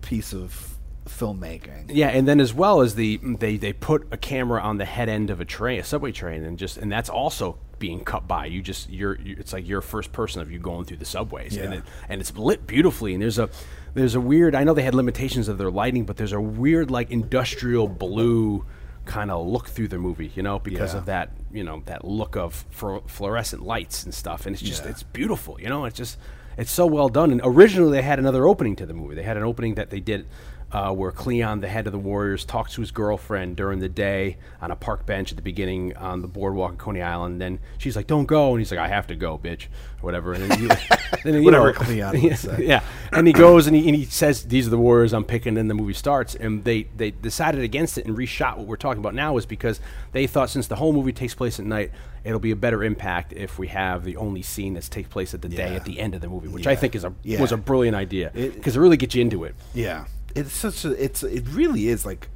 piece 0.00 0.32
of 0.32 0.76
filmmaking. 1.06 1.84
Yeah, 1.88 2.08
and 2.08 2.26
then 2.26 2.40
as 2.40 2.52
well 2.52 2.80
as 2.80 2.94
the 2.94 3.18
mm, 3.18 3.38
they 3.38 3.56
they 3.56 3.72
put 3.72 4.06
a 4.10 4.16
camera 4.16 4.60
on 4.60 4.78
the 4.78 4.84
head 4.84 5.08
end 5.08 5.30
of 5.30 5.40
a 5.40 5.44
train, 5.44 5.80
a 5.80 5.84
subway 5.84 6.12
train, 6.12 6.44
and 6.44 6.58
just 6.58 6.76
and 6.76 6.90
that's 6.90 7.08
also 7.08 7.58
being 7.78 8.02
cut 8.04 8.26
by 8.26 8.46
you. 8.46 8.62
Just 8.62 8.88
you're, 8.90 9.18
you 9.20 9.36
it's 9.38 9.52
like 9.52 9.66
you're 9.68 9.80
first 9.82 10.12
person 10.12 10.40
of 10.42 10.50
you 10.50 10.58
going 10.58 10.84
through 10.84 10.96
the 10.98 11.04
subways, 11.04 11.56
and 11.56 11.74
it, 11.74 11.82
and 12.08 12.20
it's 12.20 12.36
lit 12.36 12.66
beautifully. 12.66 13.14
And 13.14 13.22
there's 13.22 13.38
a 13.38 13.48
there's 13.94 14.14
a 14.14 14.20
weird. 14.20 14.54
I 14.54 14.64
know 14.64 14.74
they 14.74 14.82
had 14.82 14.94
limitations 14.94 15.48
of 15.48 15.58
their 15.58 15.70
lighting, 15.70 16.04
but 16.04 16.16
there's 16.16 16.32
a 16.32 16.40
weird 16.40 16.90
like 16.90 17.10
industrial 17.10 17.88
blue 17.88 18.64
kind 19.04 19.30
of 19.30 19.46
look 19.46 19.68
through 19.68 19.86
the 19.88 19.98
movie, 19.98 20.32
you 20.34 20.42
know, 20.42 20.58
because 20.58 20.92
Yeah. 20.92 20.98
of 20.98 21.06
that 21.06 21.30
you 21.52 21.62
know 21.62 21.82
that 21.86 22.04
look 22.04 22.36
of 22.36 22.64
fluor- 22.76 23.08
fluorescent 23.08 23.62
lights 23.62 24.02
and 24.04 24.12
stuff, 24.12 24.46
and 24.46 24.54
it's 24.54 24.62
just 24.62 24.84
Yeah. 24.84 24.90
it's 24.90 25.02
beautiful, 25.04 25.60
you 25.60 25.68
know. 25.68 25.84
It's 25.84 25.96
just 25.96 26.18
it's 26.56 26.70
so 26.70 26.86
well 26.86 27.08
done. 27.08 27.30
And 27.30 27.40
originally 27.44 27.92
they 27.92 28.02
had 28.02 28.18
another 28.18 28.46
opening 28.46 28.76
to 28.76 28.86
the 28.86 28.94
movie. 28.94 29.14
They 29.14 29.22
had 29.22 29.36
an 29.36 29.42
opening 29.42 29.74
that 29.74 29.90
they 29.90 30.00
did 30.00 30.26
uh, 30.72 30.92
where 30.92 31.12
Cleon, 31.12 31.60
the 31.60 31.68
head 31.68 31.86
of 31.86 31.92
the 31.92 31.98
Warriors, 31.98 32.44
talks 32.44 32.74
to 32.74 32.80
his 32.80 32.90
girlfriend 32.90 33.56
during 33.56 33.78
the 33.78 33.88
day 33.88 34.36
on 34.60 34.70
a 34.70 34.76
park 34.76 35.06
bench 35.06 35.30
at 35.30 35.36
the 35.36 35.42
beginning 35.42 35.96
on 35.96 36.22
the 36.22 36.28
boardwalk 36.28 36.72
in 36.72 36.76
Coney 36.78 37.02
Island. 37.02 37.34
And 37.34 37.40
then 37.40 37.58
she's 37.78 37.94
like, 37.94 38.06
"Don't 38.08 38.26
go," 38.26 38.50
and 38.50 38.58
he's 38.60 38.70
like, 38.72 38.80
"I 38.80 38.88
have 38.88 39.06
to 39.06 39.14
go, 39.14 39.38
bitch," 39.38 39.66
or 39.66 40.02
whatever. 40.02 40.32
And 40.32 40.50
then, 40.50 40.58
he, 40.58 40.66
then 41.24 41.34
you 41.34 41.42
Whatever 41.44 41.68
know, 41.68 41.72
Cleon 41.72 42.16
yeah, 42.20 42.36
yeah. 42.58 42.80
And 43.12 43.26
he 43.26 43.32
goes 43.32 43.66
and 43.68 43.76
he, 43.76 43.86
and 43.88 43.96
he 43.96 44.04
says, 44.04 44.44
"These 44.44 44.66
are 44.66 44.70
the 44.70 44.78
Warriors 44.78 45.12
I'm 45.12 45.24
picking." 45.24 45.56
And 45.56 45.70
the 45.70 45.74
movie 45.74 45.92
starts, 45.94 46.34
and 46.34 46.64
they 46.64 46.84
they 46.96 47.12
decided 47.12 47.62
against 47.62 47.96
it 47.96 48.06
and 48.06 48.16
reshot 48.16 48.56
what 48.56 48.66
we're 48.66 48.76
talking 48.76 49.00
about 49.00 49.14
now 49.14 49.36
is 49.36 49.46
because 49.46 49.80
they 50.12 50.26
thought 50.26 50.50
since 50.50 50.66
the 50.66 50.76
whole 50.76 50.92
movie 50.92 51.12
takes 51.12 51.34
place 51.34 51.60
at 51.60 51.64
night, 51.66 51.92
it'll 52.24 52.40
be 52.40 52.50
a 52.50 52.56
better 52.56 52.82
impact 52.82 53.32
if 53.32 53.56
we 53.58 53.68
have 53.68 54.02
the 54.04 54.16
only 54.16 54.42
scene 54.42 54.74
that 54.74 54.82
takes 54.84 55.08
place 55.08 55.32
at 55.32 55.42
the 55.42 55.48
day 55.48 55.76
at 55.76 55.84
the 55.84 56.00
end 56.00 56.14
of 56.16 56.20
the 56.20 56.28
movie, 56.28 56.48
which 56.48 56.66
I 56.66 56.74
think 56.74 56.96
is 56.96 57.04
a 57.04 57.14
Yeah. 57.22 57.40
was 57.40 57.52
a 57.52 57.56
brilliant 57.56 57.96
idea 57.96 58.32
It- 58.34 58.54
because 58.54 58.76
it, 58.76 58.80
really 58.80 58.96
gets 58.96 59.14
you 59.14 59.22
into 59.22 59.44
it. 59.44 59.54
Yeah, 59.74 60.04
it's 60.36 60.52
such 60.52 60.84
a 60.84 60.92
it's 61.02 61.22
it 61.22 61.44
really 61.48 61.88
is 61.88 62.04
like 62.04 62.28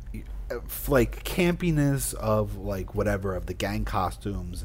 like 0.88 1.22
campiness 1.24 2.14
of 2.14 2.56
like 2.56 2.94
whatever 2.94 3.34
of 3.34 3.46
the 3.46 3.54
gang 3.54 3.84
costumes. 3.84 4.64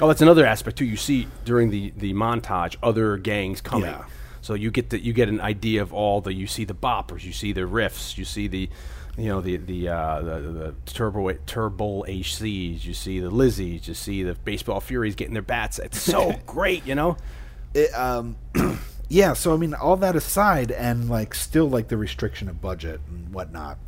Oh, 0.00 0.06
that's 0.06 0.22
another 0.22 0.46
aspect 0.46 0.78
too. 0.78 0.84
You 0.84 0.96
see 0.96 1.26
during 1.44 1.70
the 1.70 1.92
the 1.96 2.14
montage 2.14 2.76
other 2.82 3.16
gangs 3.16 3.60
coming. 3.60 3.90
Yeah. 3.90 4.04
So 4.40 4.54
you 4.54 4.70
get 4.70 4.90
the 4.90 5.00
you 5.00 5.12
get 5.12 5.28
an 5.28 5.40
idea 5.40 5.82
of 5.82 5.92
all 5.92 6.20
the 6.20 6.32
you 6.32 6.46
see 6.46 6.64
the 6.64 6.74
boppers, 6.74 7.24
you 7.24 7.32
see 7.32 7.52
the 7.52 7.62
riffs, 7.62 8.16
you 8.16 8.24
see 8.24 8.46
the 8.46 8.70
you 9.16 9.26
know 9.26 9.40
the 9.40 9.56
the 9.56 9.88
uh, 9.88 10.22
the, 10.22 10.40
the 10.40 10.74
turbo 10.86 11.32
turbo 11.32 12.04
HCs, 12.04 12.84
you 12.84 12.94
see 12.94 13.18
the 13.18 13.30
Lizzies, 13.30 13.88
you 13.88 13.94
see 13.94 14.22
the 14.22 14.34
baseball 14.34 14.80
furies 14.80 15.16
getting 15.16 15.34
their 15.34 15.42
bats. 15.42 15.80
It's 15.80 16.00
so 16.00 16.32
great, 16.46 16.86
you 16.86 16.94
know. 16.94 17.16
it, 17.74 17.92
um, 17.92 18.36
yeah. 19.08 19.32
So 19.32 19.54
I 19.54 19.56
mean, 19.56 19.74
all 19.74 19.96
that 19.96 20.16
aside, 20.16 20.70
and 20.70 21.08
like 21.08 21.34
still 21.34 21.68
like 21.68 21.88
the 21.88 21.96
restriction 21.96 22.48
of 22.48 22.60
budget 22.60 23.00
and 23.08 23.32
whatnot. 23.32 23.78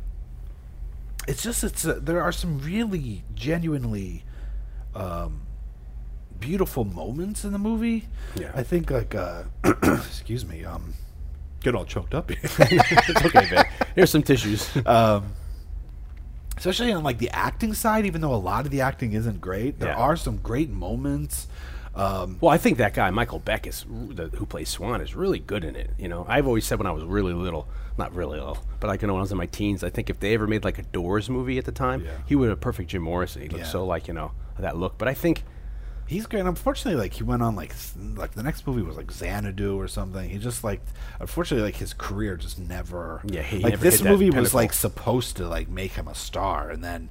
It's 1.27 1.43
just 1.43 1.63
it's 1.63 1.85
uh, 1.85 1.99
there 2.01 2.21
are 2.21 2.31
some 2.31 2.59
really 2.59 3.23
genuinely 3.35 4.23
um, 4.95 5.41
beautiful 6.39 6.83
moments 6.83 7.43
in 7.45 7.51
the 7.51 7.59
movie. 7.59 8.07
Yeah. 8.35 8.51
I 8.55 8.63
think 8.63 8.89
like 8.89 9.13
uh, 9.15 9.43
excuse 9.83 10.45
me, 10.45 10.65
um, 10.65 10.93
get 11.61 11.75
all 11.75 11.85
choked 11.85 12.13
up 12.15 12.29
here. 12.31 12.39
It's 12.43 13.25
okay. 13.35 13.63
Here's 13.95 14.09
some 14.09 14.23
tissues. 14.23 14.69
um, 14.87 15.33
especially 16.57 16.91
on 16.91 17.03
like 17.03 17.19
the 17.19 17.29
acting 17.29 17.73
side, 17.73 18.05
even 18.05 18.21
though 18.21 18.33
a 18.33 18.35
lot 18.35 18.65
of 18.65 18.71
the 18.71 18.81
acting 18.81 19.13
isn't 19.13 19.39
great, 19.41 19.79
there 19.79 19.89
Yeah. 19.89 19.97
are 19.97 20.15
some 20.15 20.37
great 20.37 20.69
moments. 20.71 21.47
Um, 21.93 22.37
Well, 22.39 22.51
I 22.51 22.57
think 22.57 22.77
that 22.77 22.93
guy 22.93 23.09
Michael 23.11 23.39
Beck 23.39 23.67
is 23.67 23.85
the, 23.89 24.27
who 24.27 24.45
plays 24.45 24.69
Swan 24.69 25.01
is 25.01 25.13
really 25.15 25.39
good 25.39 25.63
in 25.65 25.75
it. 25.75 25.91
You 25.97 26.07
know, 26.07 26.25
I've 26.29 26.47
always 26.47 26.65
said 26.65 26.77
when 26.79 26.87
I 26.87 26.91
was 26.91 27.03
really 27.03 27.33
little, 27.33 27.67
not 27.97 28.15
really 28.15 28.37
little, 28.39 28.59
but 28.79 28.87
like 28.87 29.01
you 29.01 29.07
know 29.07 29.13
when 29.15 29.19
I 29.19 29.23
was 29.23 29.31
in 29.31 29.37
my 29.37 29.45
teens, 29.47 29.83
I 29.83 29.89
think 29.89 30.09
if 30.09 30.19
they 30.19 30.33
ever 30.33 30.47
made 30.47 30.63
like 30.63 30.79
a 30.79 30.83
Doors 30.83 31.29
movie 31.29 31.57
at 31.57 31.65
the 31.65 31.71
time, 31.73 32.03
Yeah. 32.05 32.11
he 32.25 32.35
would 32.35 32.49
have 32.49 32.61
perfect 32.61 32.89
Jim 32.91 33.01
Morrison. 33.01 33.41
He 33.41 33.49
looked 33.49 33.65
Yeah. 33.65 33.69
so 33.69 33.85
like 33.85 34.07
you 34.07 34.13
know 34.13 34.31
that 34.57 34.77
look. 34.77 34.97
But 34.97 35.07
I 35.09 35.13
think 35.13 35.43
he's 36.07 36.25
great. 36.27 36.45
Unfortunately, 36.45 36.99
like 36.99 37.13
he 37.13 37.23
went 37.23 37.41
on 37.43 37.55
like 37.57 37.73
like 38.15 38.31
the 38.35 38.43
next 38.43 38.65
movie 38.65 38.81
was 38.83 38.95
like 38.95 39.11
Xanadu 39.11 39.77
or 39.77 39.89
something. 39.89 40.29
He 40.29 40.37
just 40.37 40.63
like 40.63 40.81
unfortunately 41.19 41.65
like 41.65 41.75
his 41.75 41.93
career 41.93 42.37
just 42.37 42.57
never. 42.57 43.21
Yeah, 43.25 43.41
he 43.41 43.59
like 43.59 43.71
never 43.73 43.83
this 43.83 44.01
movie 44.01 44.27
was 44.27 44.35
pinnacle. 44.35 44.57
like 44.59 44.71
supposed 44.73 45.35
to 45.37 45.47
like 45.47 45.67
make 45.67 45.91
him 45.93 46.07
a 46.07 46.15
star, 46.15 46.69
and 46.69 46.81
then 46.81 47.09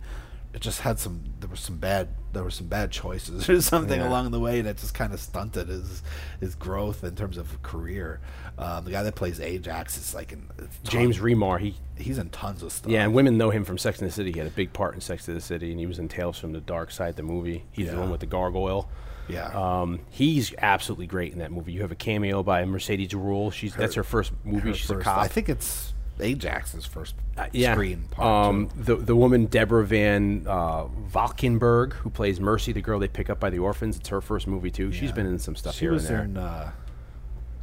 it 0.52 0.60
just 0.60 0.80
had 0.80 0.98
some 0.98 1.22
there 1.38 1.48
was 1.48 1.60
some 1.60 1.76
bad 1.76 2.08
there 2.32 2.42
were 2.42 2.50
some 2.50 2.66
bad 2.66 2.90
choices 2.90 3.48
or 3.48 3.60
something 3.62 4.00
Yeah. 4.00 4.08
along 4.08 4.30
the 4.32 4.40
way 4.40 4.60
that 4.62 4.76
just 4.78 4.94
kind 4.94 5.12
of 5.12 5.20
stunted 5.20 5.68
his 5.68 6.02
his 6.40 6.54
growth 6.54 7.04
in 7.04 7.14
terms 7.14 7.36
of 7.36 7.62
career. 7.62 8.20
Um, 8.58 8.84
the 8.84 8.90
guy 8.90 9.02
that 9.02 9.14
plays 9.14 9.40
Ajax 9.40 9.96
is 9.96 10.14
like 10.14 10.32
in 10.32 10.48
James 10.84 11.18
Remar, 11.18 11.58
he 11.60 11.74
He's 11.96 12.18
in 12.18 12.30
tons 12.30 12.62
of 12.62 12.72
stuff. 12.72 12.90
yeah, 12.90 13.04
and 13.04 13.14
women 13.14 13.36
know 13.38 13.50
him 13.50 13.64
from 13.64 13.78
Sex 13.78 14.00
and 14.00 14.08
the 14.08 14.12
City. 14.12 14.32
He 14.32 14.38
had 14.38 14.46
a 14.48 14.50
big 14.52 14.72
part 14.72 14.94
in 14.94 15.00
Sex 15.00 15.28
and 15.28 15.36
the 15.36 15.40
City, 15.40 15.70
and 15.70 15.78
he 15.78 15.86
was 15.86 15.98
in 15.98 16.08
Tales 16.08 16.38
from 16.38 16.52
the 16.52 16.60
Dark 16.60 16.90
Side, 16.90 17.16
the 17.16 17.22
movie. 17.22 17.64
He's 17.72 17.90
the 17.90 17.98
one 17.98 18.10
with 18.10 18.20
the 18.20 18.26
gargoyle. 18.26 18.88
Yeah. 19.28 19.46
Um, 19.54 20.00
he's 20.10 20.52
absolutely 20.58 21.06
great 21.06 21.32
in 21.32 21.38
that 21.38 21.52
movie. 21.52 21.72
You 21.72 21.82
have 21.82 21.92
a 21.92 21.96
cameo 21.96 22.42
by 22.42 22.64
Mercedes 22.64 23.10
Ruehl. 23.10 23.52
She's 23.52 23.74
that's 23.74 23.94
her 23.94 24.02
first 24.02 24.32
movie. 24.44 24.70
Her 24.70 24.74
She's 24.74 24.88
first- 24.88 25.00
a 25.02 25.04
cop. 25.04 25.18
I 25.18 25.28
think 25.28 25.48
it's 25.48 25.92
Ajax's 26.20 26.86
first 26.86 27.14
Uh, 27.36 27.46
yeah. 27.52 27.72
screen 27.72 28.04
part. 28.10 28.48
Um, 28.48 28.68
the 28.76 28.96
the 28.96 29.16
woman 29.16 29.46
Deborah 29.46 29.84
Van 29.86 30.44
uh, 30.46 30.86
Valkenburgh, 30.86 31.94
who 31.94 32.10
plays 32.10 32.40
Mercy, 32.40 32.72
the 32.72 32.82
girl 32.82 32.98
they 32.98 33.08
pick 33.08 33.28
up 33.30 33.40
by 33.40 33.50
the 33.50 33.58
orphans. 33.58 33.96
It's 33.96 34.08
her 34.08 34.20
first 34.20 34.46
movie 34.46 34.70
too. 34.70 34.92
She's 34.92 35.12
been 35.12 35.26
in 35.26 35.38
some 35.38 35.56
stuff 35.56 35.74
She 35.74 35.80
here 35.86 35.92
was 35.92 36.04
and 36.10 36.16
there. 36.16 36.24
in 36.24 36.36
uh, 36.36 36.72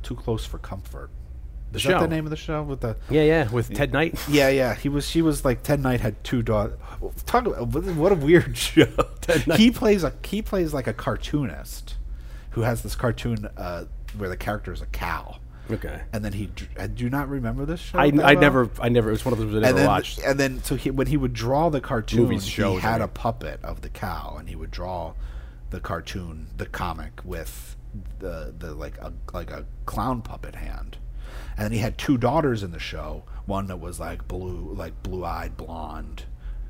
Too 0.04 0.16
Close 0.16 0.46
for 0.46 0.58
Comfort. 0.58 1.10
the 1.72 1.78
Is 1.78 1.82
show. 1.84 1.90
that 1.92 2.00
the 2.02 2.08
name 2.08 2.26
of 2.26 2.30
the 2.30 2.36
show 2.38 2.64
with 2.64 2.80
the? 2.82 2.96
Yeah, 3.10 3.24
yeah, 3.24 3.50
with 3.52 3.74
Ted 3.74 3.92
Knight. 3.94 4.18
Yeah, 4.30 4.50
yeah. 4.50 4.74
He 4.76 4.90
was. 4.90 5.08
She 5.08 5.22
was 5.22 5.44
like 5.46 5.64
Ted 5.64 5.80
Knight 5.82 6.02
had 6.02 6.24
two 6.24 6.42
daughters. 6.42 6.78
Talk 7.26 7.46
about 7.46 7.68
what 7.96 8.12
a 8.12 8.16
weird 8.16 8.58
show. 8.68 8.88
Knight. 9.46 9.60
he 9.60 9.72
plays 9.72 10.04
a 10.04 10.14
he 10.24 10.42
plays 10.42 10.74
like 10.74 10.88
a 10.88 10.94
cartoonist 10.94 11.96
who 12.52 12.62
has 12.62 12.82
this 12.84 12.96
cartoon 12.96 13.48
uh, 13.58 13.86
where 14.18 14.30
the 14.30 14.38
character 14.38 14.72
is 14.72 14.82
a 14.82 14.86
cow. 14.88 15.38
Okay. 15.70 16.02
And 16.14 16.24
then 16.24 16.34
he, 16.34 16.48
dr- 16.48 16.70
uh, 16.78 16.88
do 16.88 17.10
not 17.10 17.30
remember 17.30 17.66
this 17.66 17.80
show? 17.80 18.00
I, 18.00 18.06
I 18.06 18.10
well? 18.10 18.36
never 18.36 18.70
I 18.80 18.90
never 18.90 19.10
it 19.10 19.14
was 19.14 19.26
one 19.26 19.34
of 19.34 19.40
those 19.40 19.50
I 19.50 19.54
never 19.60 19.68
and 19.68 19.78
then, 19.78 19.88
watched. 19.88 20.20
and 20.20 20.40
then 20.40 20.64
so 20.64 20.76
he, 20.76 20.92
when 20.92 21.08
he 21.08 21.18
would 21.18 21.34
draw 21.34 21.70
the 21.70 21.82
cartoon, 21.82 22.22
Movies, 22.22 22.46
he 22.48 22.64
I 22.64 22.80
had 22.80 22.94
mean. 22.96 23.02
a 23.04 23.08
puppet 23.08 23.60
of 23.64 23.82
the 23.82 23.90
cow, 23.90 24.36
and 24.40 24.48
he 24.50 24.56
would 24.56 24.72
draw 24.72 25.14
the 25.70 25.80
cartoon, 25.80 26.48
the 26.58 26.66
comic 26.66 27.22
with 27.26 27.76
the 28.20 28.54
the 28.58 28.74
like 28.74 28.98
a 29.00 29.12
like 29.34 29.52
a 29.52 29.66
clown 29.86 30.22
puppet 30.22 30.56
hand. 30.56 30.98
And 31.58 31.66
then 31.66 31.72
he 31.72 31.80
had 31.80 31.98
two 31.98 32.18
daughters 32.18 32.64
in 32.64 32.72
the 32.72 32.80
show. 32.80 33.24
One 33.46 33.68
that 33.68 33.80
was 33.80 34.00
like 34.00 34.28
blue, 34.28 34.74
like 34.74 35.02
blue 35.04 35.26
eyed 35.26 35.58
blonde, 35.58 36.24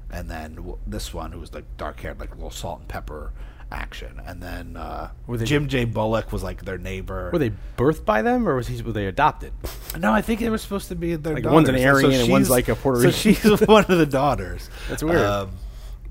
and 0.09 0.29
then 0.31 0.55
w- 0.55 0.77
this 0.87 1.13
one 1.13 1.31
who 1.33 1.39
was 1.39 1.53
like 1.53 1.65
dark 1.77 1.99
haired, 1.99 2.19
like 2.19 2.31
a 2.31 2.35
little 2.35 2.49
salt 2.49 2.79
and 2.79 2.87
pepper 2.87 3.33
action. 3.71 4.21
And 4.25 4.41
then 4.41 4.77
uh, 4.77 5.11
they- 5.27 5.45
Jim 5.45 5.67
J. 5.67 5.85
Bullock 5.85 6.31
was 6.31 6.43
like 6.43 6.63
their 6.65 6.77
neighbor. 6.77 7.29
Were 7.31 7.39
they 7.39 7.51
birthed 7.77 8.05
by 8.05 8.21
them 8.21 8.47
or 8.47 8.55
was 8.55 8.67
he 8.67 8.81
were 8.81 8.91
they 8.91 9.07
adopted? 9.07 9.53
No, 9.97 10.13
I 10.13 10.21
think 10.21 10.39
they 10.39 10.49
were 10.49 10.57
supposed 10.57 10.87
to 10.89 10.95
be 10.95 11.15
their 11.15 11.33
Like, 11.35 11.43
daughters. 11.43 11.53
one's 11.53 11.69
an 11.69 11.77
So 11.77 11.87
Aryan 11.87 12.21
and 12.21 12.31
one's 12.31 12.49
like 12.49 12.67
a 12.69 12.75
Puerto 12.75 12.99
Rican. 12.99 13.11
So 13.13 13.17
she's 13.17 13.61
one 13.67 13.85
of 13.89 13.97
the 13.97 14.05
daughters. 14.05 14.69
That's 14.89 15.03
weird. 15.03 15.17
Um, 15.21 15.51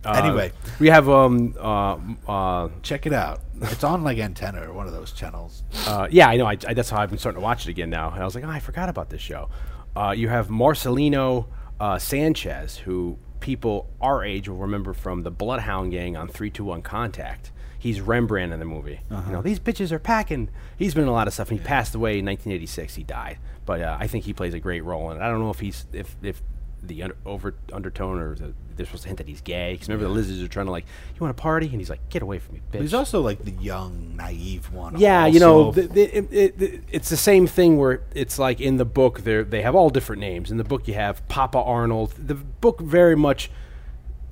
Uh, 0.05 0.13
anyway, 0.23 0.53
we 0.79 0.89
have 0.89 1.09
um 1.09 1.55
uh, 1.59 1.97
uh 2.29 2.69
check 2.83 3.07
it 3.07 3.13
out. 3.13 3.41
It's 3.61 3.83
on 3.83 4.05
like 4.05 4.19
Antenna 4.19 4.69
or 4.69 4.73
one 4.73 4.87
of 4.87 4.93
those 4.93 5.11
channels. 5.11 5.65
Uh, 5.87 6.07
yeah, 6.11 6.29
I 6.29 6.37
know. 6.37 6.47
I, 6.47 6.57
I, 6.69 6.75
that's 6.75 6.91
how 6.91 7.01
I've 7.01 7.09
been 7.11 7.19
starting 7.19 7.41
to 7.41 7.45
watch 7.45 7.67
it 7.67 7.71
again 7.71 7.91
now. 7.91 8.11
And 8.13 8.21
I 8.23 8.25
was 8.25 8.35
like, 8.37 8.45
oh, 8.45 8.49
I 8.51 8.61
forgot 8.61 8.89
about 8.89 9.11
this 9.11 9.21
show. 9.23 9.49
Uh, 9.97 10.15
you 10.17 10.29
have 10.29 10.47
Marcelino 10.49 11.47
uh, 11.81 11.99
Sanchez, 11.99 12.77
who 12.77 13.19
people 13.47 13.89
our 14.01 14.25
age 14.25 14.49
will 14.49 14.57
remember 14.57 14.93
from 14.93 15.23
the 15.23 15.31
Bloodhound 15.31 15.93
Gang 15.93 16.17
on 16.17 16.27
321 16.27 16.83
Contact. 16.83 17.53
He's 17.79 18.01
Rembrandt 18.01 18.53
in 18.53 18.59
the 18.59 18.65
movie. 18.65 18.99
You 19.29 19.33
know, 19.35 19.41
these 19.41 19.61
bitches 19.61 19.93
are 19.93 20.01
packing. 20.01 20.49
He's 20.77 20.95
been 20.95 21.05
in 21.05 21.09
a 21.09 21.13
lot 21.13 21.29
of 21.29 21.35
stuff, 21.35 21.51
and 21.53 21.61
he 21.61 21.65
passed 21.65 21.95
away 21.95 22.19
in 22.19 22.25
1986. 22.27 22.97
He 22.97 23.05
died, 23.05 23.39
but 23.65 23.81
uh, 23.81 23.97
I 24.01 24.09
think 24.09 24.25
he 24.25 24.33
plays 24.33 24.53
a 24.53 24.59
great 24.59 24.83
role 24.83 25.13
in 25.13 25.19
it. 25.19 25.21
I 25.21 25.29
don't 25.29 25.39
know 25.39 25.51
if 25.51 25.61
he's 25.61 25.87
if 25.93 26.17
if 26.23 26.43
the 26.89 27.03
under, 27.03 27.17
over 27.27 27.55
undertone 27.73 28.19
or 28.19 28.35
the, 28.35 28.53
they're 28.77 28.87
supposed 28.87 29.03
to 29.05 29.09
hint 29.09 29.19
that 29.19 29.29
he's 29.29 29.41
gay. 29.41 29.73
Because 29.73 29.89
remember 29.89 30.05
the 30.09 30.15
lizards 30.15 30.43
are 30.43 30.49
trying 30.49 30.67
to 30.67 30.73
like, 30.73 30.85
you 31.15 31.21
want 31.21 31.37
to 31.37 31.41
party, 31.41 31.67
and 31.67 31.77
he's 31.77 31.89
like, 31.91 32.07
get 32.11 32.23
away 32.23 32.39
from 32.39 32.55
me, 32.57 32.61
bitch. 32.61 32.73
But 32.73 32.81
he's 32.83 32.95
also 32.95 33.21
like 33.23 33.45
the 33.45 33.53
young, 33.53 34.17
naive 34.17 34.73
one. 34.73 34.99
Yeah, 34.99 35.27
you 35.27 35.41
know, 35.41 35.71
the, 35.73 35.83
the, 35.83 36.03
it, 36.19 36.33
it, 36.33 36.63
it- 36.63 36.83
it's 36.91 37.09
the 37.09 37.17
same 37.17 37.47
thing 37.47 37.77
where 37.79 38.03
it's 38.15 38.39
like 38.39 38.61
in 38.61 38.77
the 38.77 38.85
book 38.85 39.21
they 39.21 39.43
they 39.43 39.63
have 39.63 39.75
all 39.75 39.91
different 39.91 40.21
names. 40.21 40.51
In 40.51 40.57
the 40.57 40.65
book 40.65 40.87
you 40.89 40.95
have 40.95 41.27
Papa 41.29 41.59
Arnold. 41.59 42.13
The 42.13 42.35
book 42.35 42.81
very 42.81 43.17
much 43.17 43.51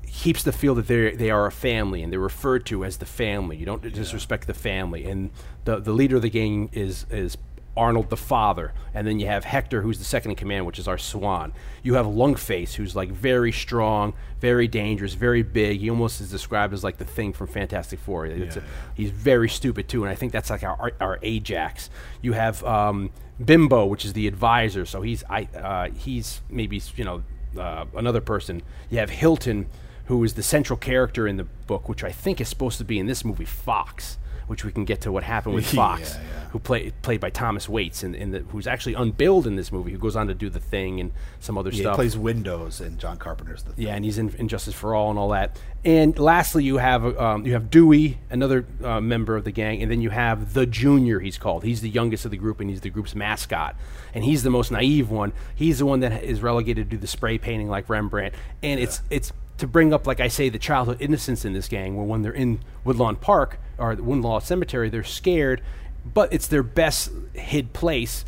keeps 0.07 0.43
the 0.45 0.53
feel 0.53 0.75
that 0.77 0.87
they 0.87 1.11
they 1.17 1.31
are 1.31 1.47
a 1.47 1.53
family 1.53 2.03
and 2.03 2.13
they're 2.13 2.21
referred 2.21 2.65
to 2.67 2.85
as 2.85 2.99
the 2.99 3.07
family. 3.07 3.57
You 3.57 3.67
don't 3.67 3.83
disrespect 3.93 4.47
the 4.47 4.55
family. 4.55 5.05
And 5.07 5.31
the 5.65 5.81
the 5.81 5.93
leader 5.93 6.17
of 6.17 6.23
the 6.23 6.31
gang 6.31 6.71
is 6.73 7.07
is 7.11 7.37
Arnold 7.77 8.09
the 8.11 8.17
father, 8.17 8.73
and 8.95 9.07
then 9.07 9.19
you 9.19 9.27
have 9.27 9.45
Hector, 9.45 9.83
who's 9.83 9.99
the 9.99 10.05
second 10.05 10.31
in 10.33 10.37
command, 10.37 10.65
which 10.67 10.79
is 10.79 10.87
our 10.87 10.99
Swan. 10.99 11.53
You 11.83 11.95
have 11.95 12.07
Lunkface, 12.07 12.75
who's 12.75 12.95
like 12.95 13.11
very 13.11 13.51
strong, 13.53 14.15
very 14.41 14.69
dangerous, 14.69 15.15
very 15.15 15.43
big. 15.43 15.81
He 15.81 15.91
almost 15.91 16.21
is 16.21 16.31
described 16.31 16.73
as 16.73 16.85
like 16.85 16.99
the 16.99 17.05
thing 17.05 17.33
from 17.33 17.49
Fantastic 17.49 17.99
Four. 17.99 18.27
It's 18.27 18.57
a- 18.57 18.63
he's 18.95 19.11
very 19.11 19.49
stupid 19.49 19.89
too, 19.89 20.05
and 20.05 20.11
I 20.11 20.15
think 20.15 20.33
that's 20.33 20.51
like 20.51 20.63
our 20.63 20.77
our, 20.81 20.93
our 21.01 21.19
Ajax. 21.23 21.91
You 22.23 22.33
have 22.35 22.63
um, 22.65 23.11
Bimbo, 23.45 23.87
which 23.87 24.05
is 24.05 24.13
the 24.13 24.27
advisor. 24.29 24.87
So 24.87 25.03
he's 25.03 25.25
I 25.29 25.45
uh, 25.57 25.91
he's 25.91 26.41
maybe 26.49 26.81
you 26.97 27.05
know 27.05 27.23
uh, 27.59 27.87
another 27.97 28.21
person. 28.21 28.63
You 28.91 28.99
have 28.99 29.11
Hinton, 29.11 29.67
who 30.07 30.23
is 30.23 30.35
the 30.35 30.43
central 30.43 30.77
character 30.77 31.27
in 31.27 31.37
the 31.39 31.45
book, 31.45 31.89
which 31.89 32.05
I 32.05 32.13
think 32.13 32.41
is 32.41 32.49
supposed 32.49 32.79
to 32.79 32.85
be 32.85 32.99
in 32.99 33.07
this 33.07 33.25
movie 33.25 33.45
Fox, 33.45 34.19
which 34.47 34.65
we 34.65 34.73
can 34.73 34.85
get 34.85 35.01
to 35.03 35.13
what 35.13 35.23
happened 35.23 35.55
with 35.55 35.67
Fox, 35.75 36.15
yeah. 36.15 36.21
who 36.51 36.59
play, 36.59 36.93
played 37.03 37.21
by 37.21 37.31
Thomas 37.31 37.69
Waites, 37.69 38.03
and, 38.03 38.15
and 38.15 38.35
the, 38.35 38.39
who's 38.41 38.67
actually 38.67 38.95
unbilled 38.95 39.47
in 39.47 39.57
this 39.57 39.71
movie, 39.73 39.93
who 39.93 39.99
goes 39.99 40.17
on 40.17 40.27
to 40.29 40.35
do 40.35 40.49
the 40.51 40.61
thing 40.61 41.01
and 41.01 41.13
some 41.41 41.57
other 41.59 41.71
Yeah, 41.71 41.75
he 41.77 41.83
stuff. 41.83 41.97
plays 41.97 42.17
Windows 42.17 42.81
in 42.81 42.99
John 42.99 43.17
Carpenter's 43.17 43.63
The 43.63 43.73
Thing. 43.73 43.87
Yeah, 43.87 43.95
and 43.95 44.05
he's 44.05 44.19
in 44.19 44.35
And 44.39 44.49
Justice 44.49 44.75
for 44.75 44.95
All 44.95 45.11
and 45.11 45.19
all 45.19 45.31
that. 45.31 45.59
And 45.85 46.19
lastly, 46.19 46.65
you 46.65 46.79
have 46.79 47.05
um, 47.19 47.45
you 47.47 47.53
have 47.53 47.69
Dewey, 47.71 48.19
another 48.31 48.65
uh, 48.83 49.01
member 49.03 49.37
of 49.37 49.45
the 49.45 49.51
gang, 49.51 49.83
and 49.83 49.91
then 49.91 50.01
you 50.01 50.09
have 50.11 50.55
the 50.55 50.65
Junior. 50.65 51.21
He's 51.21 51.37
called. 51.37 51.63
He's 51.63 51.83
the 51.83 51.91
youngest 51.91 52.25
of 52.25 52.31
the 52.31 52.39
group, 52.39 52.59
and 52.61 52.71
he's 52.71 52.81
the 52.81 52.89
group's 52.89 53.15
mascot. 53.15 53.77
And 54.15 54.25
he's 54.25 54.43
the 54.43 54.51
most 54.51 54.71
naive 54.71 55.11
one. 55.11 55.35
He's 55.55 55.81
the 55.81 55.87
one 55.87 56.01
that 56.01 56.23
is 56.25 56.41
relegated 56.41 56.89
to 56.89 56.97
do 56.97 57.01
the 57.01 57.07
spray 57.07 57.37
painting 57.37 57.69
like 57.69 57.89
Rembrandt. 57.91 58.35
And 58.63 58.81
it's 58.81 59.03
it's 59.11 59.33
to 59.59 59.67
bring 59.67 59.93
up, 59.93 60.07
like 60.07 60.21
I 60.21 60.29
say, 60.29 60.49
the 60.49 60.59
childhood 60.59 60.97
innocence 61.01 61.45
in 61.45 61.53
this 61.53 61.69
gang. 61.69 61.97
Where 61.97 62.07
when 62.07 62.23
they're 62.23 62.33
in 62.33 62.61
Woodlawn 62.85 63.17
Park 63.17 63.59
or 63.79 63.97
the 63.97 64.03
Woodlawn 64.03 64.41
Cemetery, 64.41 64.89
they're 64.91 65.05
scared, 65.05 65.63
but 66.05 66.33
it's 66.33 66.47
their 66.47 66.63
best 66.63 67.11
hid 67.35 67.73
place 67.73 68.25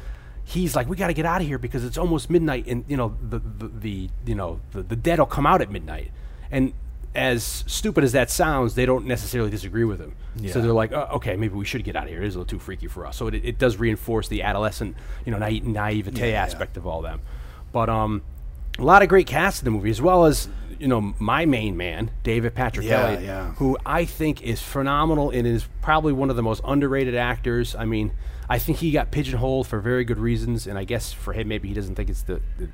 he's 0.46 0.76
like, 0.76 0.88
we 0.88 0.96
got 0.96 1.08
to 1.08 1.12
get 1.12 1.26
out 1.26 1.40
of 1.40 1.46
here 1.46 1.58
because 1.58 1.84
it's 1.84 1.98
almost 1.98 2.30
midnight, 2.30 2.66
and 2.66 2.84
you 2.88 2.96
know 2.96 3.16
the 3.20 3.40
the, 3.40 3.68
the 3.68 4.10
you 4.24 4.34
know 4.34 4.60
the, 4.72 4.82
the 4.82 4.96
dead 4.96 5.18
will 5.18 5.26
come 5.26 5.44
out 5.46 5.60
at 5.60 5.70
midnight. 5.70 6.12
And 6.50 6.72
as 7.14 7.64
stupid 7.66 8.04
as 8.04 8.12
that 8.12 8.30
sounds, 8.30 8.74
they 8.74 8.86
don't 8.86 9.06
necessarily 9.06 9.50
disagree 9.50 9.84
with 9.84 9.98
him. 9.98 10.14
Yeah. 10.36 10.52
So 10.52 10.60
they're 10.60 10.72
like, 10.72 10.92
uh, 10.92 11.08
okay, 11.14 11.34
maybe 11.34 11.54
we 11.54 11.64
should 11.64 11.82
get 11.82 11.96
out 11.96 12.04
of 12.04 12.10
here. 12.10 12.22
It 12.22 12.26
is 12.26 12.36
a 12.36 12.38
little 12.38 12.48
too 12.48 12.58
freaky 12.58 12.86
for 12.86 13.06
us. 13.06 13.16
So 13.16 13.26
it, 13.26 13.34
it 13.34 13.58
does 13.58 13.78
reinforce 13.78 14.28
the 14.28 14.42
adolescent, 14.42 14.96
you 15.24 15.32
know, 15.32 15.38
naive, 15.38 15.66
naivete 15.66 16.20
Yeah, 16.20 16.26
yeah. 16.26 16.42
aspect 16.42 16.76
of 16.76 16.86
all 16.86 17.00
them. 17.02 17.22
But 17.72 17.88
um, 17.88 18.22
a 18.78 18.84
lot 18.84 19.02
of 19.02 19.08
great 19.08 19.26
cast 19.26 19.62
in 19.62 19.64
the 19.64 19.70
movie, 19.70 19.90
as 19.90 20.00
well 20.02 20.26
as 20.26 20.48
you 20.78 20.88
know 20.88 21.14
my 21.18 21.46
main 21.46 21.76
man, 21.76 22.10
David 22.22 22.54
Patrick 22.54 22.86
Yeah, 22.86 23.02
Elliott, 23.06 23.22
yeah. 23.22 23.52
who 23.54 23.76
I 23.84 24.04
think 24.04 24.42
is 24.42 24.60
phenomenal 24.60 25.30
and 25.30 25.46
is 25.46 25.66
probably 25.82 26.12
one 26.12 26.30
of 26.30 26.36
the 26.36 26.42
most 26.42 26.60
underrated 26.64 27.14
actors. 27.14 27.74
I 27.74 27.84
mean, 27.84 28.12
I 28.48 28.58
think 28.58 28.78
he 28.78 28.90
got 28.90 29.10
pigeonholed 29.10 29.66
for 29.66 29.80
very 29.80 30.04
good 30.04 30.18
reasons, 30.18 30.66
and 30.66 30.78
I 30.78 30.84
guess 30.84 31.12
for 31.12 31.32
him, 31.32 31.48
maybe 31.48 31.68
he 31.68 31.74
doesn't 31.74 31.94
think 31.94 32.10
it's 32.10 32.22
the, 32.22 32.40
the 32.58 32.68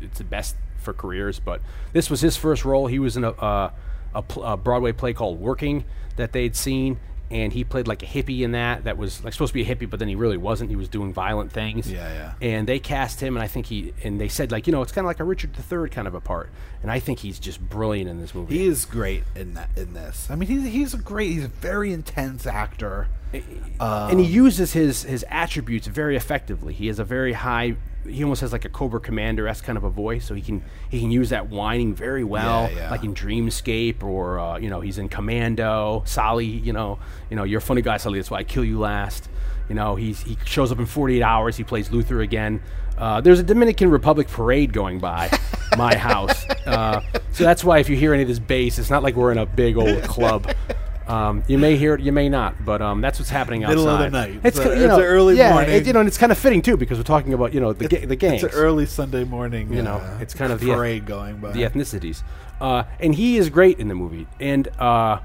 it's 0.00 0.18
the 0.18 0.24
best 0.24 0.56
for 0.78 0.92
careers. 0.92 1.40
But 1.40 1.60
this 1.92 2.10
was 2.10 2.20
his 2.20 2.36
first 2.36 2.64
role. 2.64 2.86
He 2.86 2.98
was 2.98 3.16
in 3.16 3.24
a 3.24 3.30
uh, 3.30 3.70
a, 4.14 4.22
pl- 4.22 4.44
a 4.44 4.56
Broadway 4.56 4.92
play 4.92 5.12
called 5.12 5.40
Working 5.40 5.84
that 6.16 6.32
they'd 6.32 6.54
seen. 6.54 7.00
And 7.30 7.52
he 7.52 7.64
played 7.64 7.88
like 7.88 8.02
a 8.02 8.06
hippie 8.06 8.42
in 8.42 8.52
that. 8.52 8.84
That 8.84 8.98
was 8.98 9.24
like 9.24 9.32
supposed 9.32 9.50
to 9.50 9.54
be 9.54 9.62
a 9.62 9.74
hippie, 9.74 9.88
but 9.88 9.98
then 9.98 10.08
he 10.08 10.14
really 10.14 10.36
wasn't. 10.36 10.70
He 10.70 10.76
was 10.76 10.88
doing 10.88 11.12
violent 11.12 11.52
things. 11.52 11.90
Yeah, 11.90 12.12
yeah. 12.12 12.34
And 12.40 12.68
they 12.68 12.78
cast 12.78 13.20
him, 13.20 13.36
and 13.36 13.42
I 13.42 13.48
think 13.48 13.66
he 13.66 13.94
and 14.04 14.20
they 14.20 14.28
said 14.28 14.52
like 14.52 14.66
you 14.66 14.72
know 14.72 14.82
it's 14.82 14.92
kind 14.92 15.04
of 15.04 15.08
like 15.08 15.20
a 15.20 15.24
Richard 15.24 15.50
III 15.56 15.88
kind 15.88 16.06
of 16.06 16.14
a 16.14 16.20
part. 16.20 16.50
And 16.82 16.90
I 16.92 17.00
think 17.00 17.20
he's 17.20 17.38
just 17.38 17.66
brilliant 17.66 18.10
in 18.10 18.20
this 18.20 18.34
movie. 18.34 18.58
He 18.58 18.66
is 18.66 18.84
great 18.84 19.24
in 19.34 19.54
that 19.54 19.70
in 19.76 19.94
this. 19.94 20.30
I 20.30 20.36
mean, 20.36 20.48
he's 20.48 20.64
he's 20.64 20.94
a 20.94 20.98
great. 20.98 21.30
He's 21.32 21.44
a 21.44 21.48
very 21.48 21.92
intense 21.92 22.46
actor. 22.46 23.08
Um, 23.80 24.10
and 24.10 24.20
he 24.20 24.26
uses 24.26 24.72
his 24.74 25.02
his 25.02 25.24
attributes 25.28 25.86
very 25.86 26.16
effectively. 26.16 26.74
He 26.74 26.86
has 26.88 26.98
a 26.98 27.04
very 27.04 27.32
high. 27.32 27.76
He 28.08 28.22
almost 28.22 28.40
has 28.42 28.52
like 28.52 28.64
a 28.64 28.68
Cobra 28.68 29.00
Commander 29.00 29.48
s 29.48 29.60
kind 29.60 29.78
of 29.78 29.84
a 29.84 29.90
voice, 29.90 30.24
so 30.26 30.34
he 30.34 30.42
can 30.42 30.62
he 30.90 31.00
can 31.00 31.10
use 31.10 31.30
that 31.30 31.48
whining 31.48 31.94
very 31.94 32.24
well, 32.24 32.68
Yeah, 32.70 32.76
yeah. 32.76 32.90
like 32.90 33.04
in 33.04 33.14
Dreamscape 33.14 34.02
or 34.02 34.38
uh, 34.38 34.58
you 34.58 34.68
know 34.70 34.80
he's 34.80 34.98
in 34.98 35.08
Commando. 35.08 36.02
Sally, 36.06 36.46
you 36.46 36.72
know, 36.72 36.98
you 37.30 37.36
know 37.36 37.44
you're 37.44 37.58
a 37.58 37.62
funny 37.62 37.82
guy, 37.82 37.96
Sally. 37.96 38.18
That's 38.18 38.30
why 38.30 38.38
I 38.38 38.44
kill 38.44 38.64
you 38.64 38.78
last. 38.78 39.28
You 39.68 39.74
know 39.74 39.96
he's 39.96 40.20
he 40.22 40.36
shows 40.44 40.70
up 40.70 40.78
in 40.78 40.86
48 40.86 41.22
hours. 41.22 41.56
He 41.56 41.64
plays 41.64 41.90
Luther 41.90 42.20
again. 42.20 42.60
Uh, 42.98 43.20
there's 43.20 43.40
a 43.40 43.42
Dominican 43.42 43.90
Republic 43.90 44.28
parade 44.28 44.72
going 44.72 45.00
by 45.00 45.28
my 45.76 45.96
house, 46.10 46.44
uh, 46.66 47.00
so 47.32 47.42
that's 47.42 47.64
why 47.64 47.78
if 47.78 47.88
you 47.88 47.96
hear 47.96 48.12
any 48.14 48.22
of 48.22 48.28
this 48.28 48.38
bass, 48.38 48.78
it's 48.78 48.88
not 48.90 49.02
like 49.02 49.16
we're 49.16 49.32
in 49.32 49.38
a 49.38 49.46
big 49.46 49.76
old 49.76 50.02
club. 50.04 50.48
Um, 51.06 51.44
you 51.48 51.58
may 51.58 51.76
hear 51.76 51.94
it, 51.94 52.00
you 52.00 52.12
may 52.12 52.28
not, 52.30 52.64
but 52.64 52.80
um, 52.80 53.00
that's 53.02 53.18
what's 53.18 53.28
happening 53.30 53.62
outside. 53.64 53.74
Middle 53.76 53.88
of 53.90 53.98
the 53.98 54.10
night. 54.10 54.40
It's, 54.42 54.56
It's 54.56 54.58
a- 54.58 54.62
you 54.70 54.72
it's 54.72 54.80
know, 54.86 54.98
a 55.00 55.02
early 55.04 55.36
yeah, 55.36 55.52
morning. 55.52 55.70
It, 55.74 55.86
you 55.86 55.92
know, 55.92 56.00
and 56.00 56.06
it's 56.08 56.16
kind 56.16 56.32
of 56.32 56.38
fitting 56.38 56.62
too 56.62 56.76
because 56.78 56.96
we're 56.98 57.04
talking 57.04 57.34
about 57.34 57.52
you 57.52 57.60
know 57.60 57.72
the 57.74 57.88
ga- 57.88 58.06
the 58.06 58.16
gangs. 58.16 58.42
It's 58.42 58.54
an 58.54 58.60
early 58.60 58.86
Sunday 58.86 59.24
morning. 59.24 59.70
you 59.72 59.82
know, 59.82 59.96
uh, 59.96 60.18
it's 60.20 60.32
kind 60.32 60.50
of 60.52 60.60
the 60.60 60.72
parade 60.72 61.04
going 61.04 61.38
by. 61.38 61.52
the 61.52 61.62
ethnicities, 61.62 62.22
uh, 62.60 62.84
and 63.00 63.14
he 63.14 63.36
is 63.36 63.50
great 63.50 63.78
in 63.78 63.88
the 63.88 63.94
movie, 63.94 64.26
and 64.40 64.66
uh, 64.78 65.20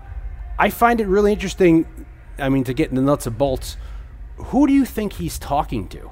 I 0.57 0.69
find 0.69 0.99
it 0.99 1.07
really 1.07 1.31
interesting. 1.31 1.85
I 2.37 2.49
mean, 2.49 2.65
to 2.65 2.73
get 2.73 2.89
in 2.89 2.95
the 2.95 3.01
nuts 3.01 3.25
and 3.27 3.37
bolts, 3.37 3.77
who 4.37 4.67
do 4.67 4.73
you 4.73 4.83
think 4.85 5.13
he's 5.13 5.39
talking 5.39 5.87
to? 5.89 6.11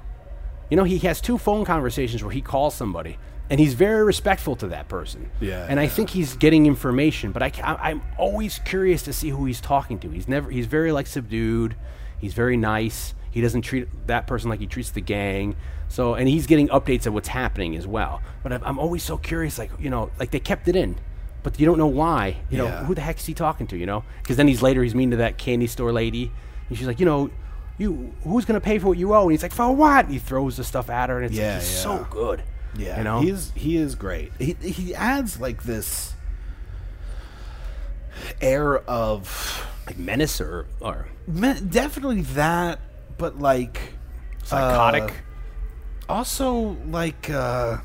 You 0.69 0.77
know, 0.77 0.83
he 0.85 0.97
has 0.99 1.19
two 1.21 1.37
phone 1.37 1.65
conversations 1.65 2.23
where 2.23 2.31
he 2.33 2.41
calls 2.41 2.73
somebody, 2.73 3.17
and 3.49 3.59
he's 3.59 3.73
very 3.73 4.03
respectful 4.03 4.55
to 4.57 4.67
that 4.67 4.87
person. 4.89 5.29
Yeah, 5.39 5.65
And 5.69 5.79
I 5.79 5.83
yeah. 5.83 5.89
think 5.89 6.09
he's 6.09 6.35
getting 6.35 6.65
information, 6.65 7.31
but 7.31 7.41
I, 7.43 7.51
I'm 7.63 8.01
always 8.17 8.59
curious 8.59 9.03
to 9.03 9.13
see 9.13 9.29
who 9.29 9.45
he's 9.45 9.61
talking 9.61 9.99
to. 9.99 10.09
He's 10.09 10.27
never, 10.27 10.49
he's 10.49 10.65
very 10.65 10.91
like 10.91 11.07
subdued. 11.07 11.75
He's 12.19 12.33
very 12.33 12.57
nice. 12.57 13.13
He 13.31 13.41
doesn't 13.41 13.61
treat 13.61 13.87
that 14.07 14.25
person 14.27 14.49
like 14.49 14.59
he 14.59 14.67
treats 14.67 14.89
the 14.91 15.01
gang. 15.01 15.55
So, 15.89 16.15
and 16.15 16.27
he's 16.27 16.47
getting 16.47 16.67
updates 16.69 17.05
of 17.05 17.13
what's 17.13 17.27
happening 17.29 17.75
as 17.77 17.85
well. 17.87 18.21
But 18.43 18.51
I'm, 18.53 18.63
I'm 18.63 18.79
always 18.79 19.03
so 19.03 19.17
curious, 19.17 19.57
like 19.57 19.71
you 19.79 19.89
know, 19.89 20.09
like 20.19 20.31
they 20.31 20.39
kept 20.39 20.67
it 20.67 20.75
in, 20.75 20.97
but 21.43 21.59
you 21.59 21.65
don't 21.65 21.77
know 21.77 21.87
why. 21.87 22.37
You 22.49 22.57
know, 22.57 22.65
Yeah. 22.65 22.83
who 22.85 22.95
the 22.95 23.01
heck 23.01 23.19
is 23.19 23.25
he 23.25 23.33
talking 23.33 23.67
to? 23.67 23.77
You 23.77 23.85
know, 23.85 24.03
because 24.21 24.35
then 24.35 24.47
he's 24.49 24.61
later 24.61 24.83
he's 24.83 24.95
meeting 24.95 25.11
to 25.11 25.17
that 25.17 25.37
candy 25.37 25.67
store 25.67 25.93
lady, 25.93 26.31
and 26.67 26.77
she's 26.77 26.87
like, 26.87 26.99
you 26.99 27.05
know, 27.05 27.29
you 27.77 28.13
who's 28.23 28.43
gonna 28.43 28.59
pay 28.59 28.79
for 28.79 28.87
what 28.87 28.97
you 28.97 29.13
owe? 29.13 29.21
And 29.23 29.31
he's 29.31 29.43
like, 29.43 29.53
for 29.53 29.71
what? 29.73 30.05
And 30.05 30.13
he 30.13 30.19
throws 30.19 30.57
the 30.57 30.63
stuff 30.65 30.89
at 30.89 31.09
her, 31.09 31.17
and 31.17 31.27
it's 31.27 31.35
Yeah, 31.35 31.53
like, 31.53 31.61
he's 31.61 31.75
yeah. 31.75 31.83
so 31.83 32.07
good. 32.09 32.41
Yeah, 32.77 32.97
you 32.97 33.03
know, 33.03 33.21
he's 33.21 33.51
he 33.55 33.77
is 33.77 33.95
great. 33.95 34.31
He 34.39 34.53
he 34.53 34.95
adds 34.95 35.39
like 35.39 35.63
this 35.63 36.13
air 38.41 38.77
of 38.79 39.65
like 39.85 39.97
menace 39.97 40.41
or 40.41 40.67
or 40.79 41.07
definitely 41.69 42.21
that, 42.21 42.79
but 43.17 43.39
like 43.39 43.79
psychotic. 44.43 45.03
uh, 45.03 46.11
also 46.11 46.77
like 46.87 47.29
uh 47.29 47.77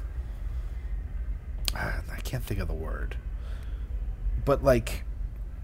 I 1.74 2.20
can't 2.24 2.44
think 2.44 2.60
of 2.60 2.68
the 2.68 2.74
word. 2.74 3.16
But 4.44 4.62
like 4.62 5.04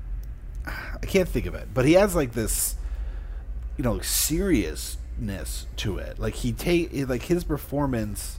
I 0.67 1.07
can't 1.07 1.29
think 1.29 1.47
of 1.47 1.55
it. 1.55 1.69
But 1.73 1.85
he 1.85 1.95
has 1.95 2.15
like 2.15 2.33
this 2.33 2.77
you 3.79 3.85
know, 3.85 4.01
seriousness 4.01 5.67
to 5.77 5.99
it. 5.99 6.19
Like 6.19 6.35
he 6.35 6.53
take 6.53 6.91
like 7.09 7.23
his 7.23 7.45
performance 7.45 8.38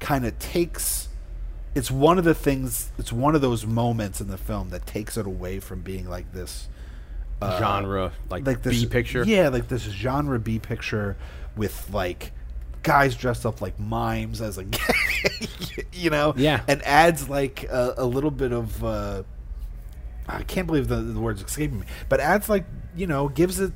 kind 0.00 0.24
of 0.26 0.38
takes 0.38 1.08
it's 1.74 1.90
one 1.90 2.18
of 2.18 2.24
the 2.24 2.34
things 2.34 2.90
it's 2.98 3.12
one 3.12 3.34
of 3.34 3.40
those 3.40 3.64
moments 3.66 4.20
in 4.20 4.26
the 4.28 4.38
film 4.38 4.70
that 4.70 4.86
takes 4.86 5.16
it 5.16 5.26
away 5.26 5.60
from 5.60 5.82
being 5.82 6.08
like 6.08 6.32
this 6.32 6.68
uh, 7.42 7.58
Genre, 7.58 8.12
like, 8.28 8.44
like 8.46 8.62
this 8.62 8.82
B 8.82 8.86
picture. 8.88 9.24
Yeah, 9.24 9.48
like 9.48 9.68
this 9.68 9.82
genre 9.84 10.38
B 10.38 10.58
picture 10.58 11.16
with 11.56 11.88
like 11.92 12.32
guys 12.82 13.14
dressed 13.14 13.46
up 13.46 13.60
like 13.62 13.78
mimes 13.80 14.40
as 14.42 14.58
a 14.58 14.64
you 15.92 16.10
know, 16.10 16.34
Yeah. 16.36 16.62
and 16.68 16.82
adds 16.82 17.28
like 17.28 17.64
a, 17.64 17.94
a 17.98 18.04
little 18.04 18.30
bit 18.30 18.52
of 18.52 18.84
uh, 18.84 19.22
I 20.28 20.42
can't 20.42 20.66
believe 20.66 20.88
the, 20.88 20.96
the 20.96 21.20
words 21.20 21.42
escaping 21.42 21.80
me, 21.80 21.86
but 22.08 22.20
adds 22.20 22.48
like 22.48 22.64
you 22.94 23.06
know 23.06 23.28
gives 23.28 23.58
it 23.60 23.72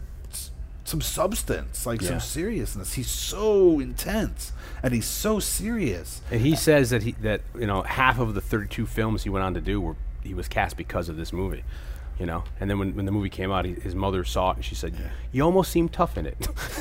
some 0.84 1.00
substance, 1.00 1.86
like 1.86 2.02
Yeah. 2.02 2.08
some 2.10 2.20
seriousness. 2.20 2.92
He's 2.94 3.10
so 3.10 3.80
intense 3.80 4.52
and 4.82 4.92
he's 4.92 5.06
so 5.06 5.40
serious. 5.40 6.20
And 6.30 6.40
he 6.42 6.54
says 6.54 6.90
that 6.90 7.02
he 7.02 7.12
that 7.22 7.40
you 7.58 7.66
know 7.66 7.82
half 7.82 8.18
of 8.18 8.34
the 8.34 8.40
32 8.40 8.86
films 8.86 9.22
he 9.24 9.30
went 9.30 9.44
on 9.44 9.54
to 9.54 9.60
do 9.60 9.80
were 9.80 9.96
he 10.22 10.34
was 10.34 10.46
cast 10.48 10.76
because 10.76 11.08
of 11.08 11.16
this 11.16 11.32
movie, 11.32 11.64
you 12.18 12.24
know. 12.26 12.44
And 12.60 12.68
then 12.70 12.78
when, 12.78 12.94
when 12.96 13.04
the 13.06 13.12
movie 13.12 13.28
came 13.30 13.50
out, 13.50 13.64
he, 13.64 13.72
his 13.74 13.94
mother 13.94 14.24
saw 14.24 14.50
it 14.52 14.56
and 14.56 14.64
she 14.64 14.74
said, 14.74 14.94
"You 15.32 15.42
almost 15.42 15.70
seem 15.72 15.88
tough 15.88 16.16
in 16.18 16.26
it." 16.26 16.40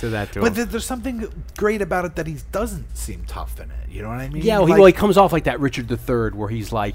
to 0.00 0.08
that 0.10 0.32
to 0.32 0.40
But 0.40 0.54
th- 0.54 0.68
there's 0.68 0.84
something 0.86 1.30
great 1.56 1.82
about 1.82 2.04
it 2.04 2.16
that 2.16 2.26
he 2.26 2.36
doesn't 2.52 2.96
seem 2.96 3.24
tough 3.26 3.58
in 3.60 3.70
it. 3.70 3.88
You 3.90 4.02
know 4.02 4.08
what 4.08 4.18
I 4.18 4.28
mean? 4.28 4.42
yeah, 4.42 4.58
well, 4.58 4.66
he, 4.66 4.72
well, 4.74 4.84
he 4.86 4.92
comes 4.92 5.16
off 5.18 5.32
like 5.32 5.44
that 5.44 5.60
Richard 5.60 5.90
III, 5.90 6.30
where 6.38 6.48
he's 6.48 6.72
like 6.72 6.94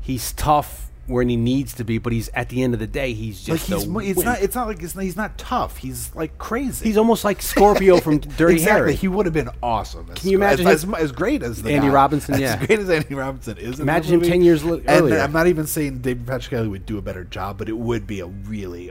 he's 0.00 0.32
tough 0.32 0.90
when 1.06 1.28
he 1.28 1.36
needs 1.36 1.74
to 1.74 1.84
be, 1.84 1.98
but 1.98 2.12
he's 2.12 2.28
at 2.30 2.48
the 2.48 2.62
end 2.62 2.74
of 2.74 2.80
the 2.80 2.86
day 2.86 3.12
he's 3.12 3.48
like 3.48 3.60
just 3.60 3.70
he's 3.70 3.84
a 3.84 3.88
mo- 3.88 4.00
it's 4.00 4.16
wimp. 4.16 4.24
not 4.26 4.42
it's 4.42 4.54
not 4.56 4.66
like 4.66 4.82
it's, 4.82 4.94
he's 4.94 5.16
not 5.16 5.38
tough. 5.38 5.76
He's 5.76 6.14
like 6.14 6.36
crazy. 6.38 6.84
He's 6.86 6.96
almost 6.96 7.24
like 7.24 7.40
Scorpio 7.42 7.98
from 8.00 8.18
Dirty 8.36 8.54
exactly. 8.54 8.70
Harry. 8.72 8.94
He 8.94 9.08
would 9.08 9.26
have 9.26 9.32
been 9.34 9.50
awesome. 9.62 10.08
As, 10.10 10.18
Can 10.18 10.30
you 10.30 10.36
imagine 10.38 10.66
as, 10.66 10.84
him- 10.84 10.94
as, 10.94 11.02
as 11.04 11.12
great 11.12 11.42
as 11.42 11.62
the 11.62 11.70
Andy 11.72 11.86
guy- 11.88 11.92
Robinson, 11.94 12.34
As 12.34 12.40
yeah. 12.40 12.56
great 12.66 12.78
as 12.80 12.90
Andy 12.90 13.14
Robinson 13.14 13.56
is. 13.58 13.78
Imagine 13.80 14.14
him 14.14 14.20
movie. 14.20 14.30
10 14.32 14.42
years 14.42 14.64
li- 14.64 14.78
And 14.86 14.88
earlier. 14.88 15.20
I'm 15.20 15.32
not 15.32 15.46
even 15.46 15.66
saying 15.66 15.98
David 15.98 16.26
Patrick 16.26 16.50
Kelly 16.50 16.68
would 16.68 16.86
do 16.86 16.98
a 16.98 17.02
better 17.02 17.24
job, 17.24 17.58
but 17.58 17.68
it 17.68 17.76
would 17.78 18.06
be 18.06 18.20
a 18.20 18.26
really 18.26 18.90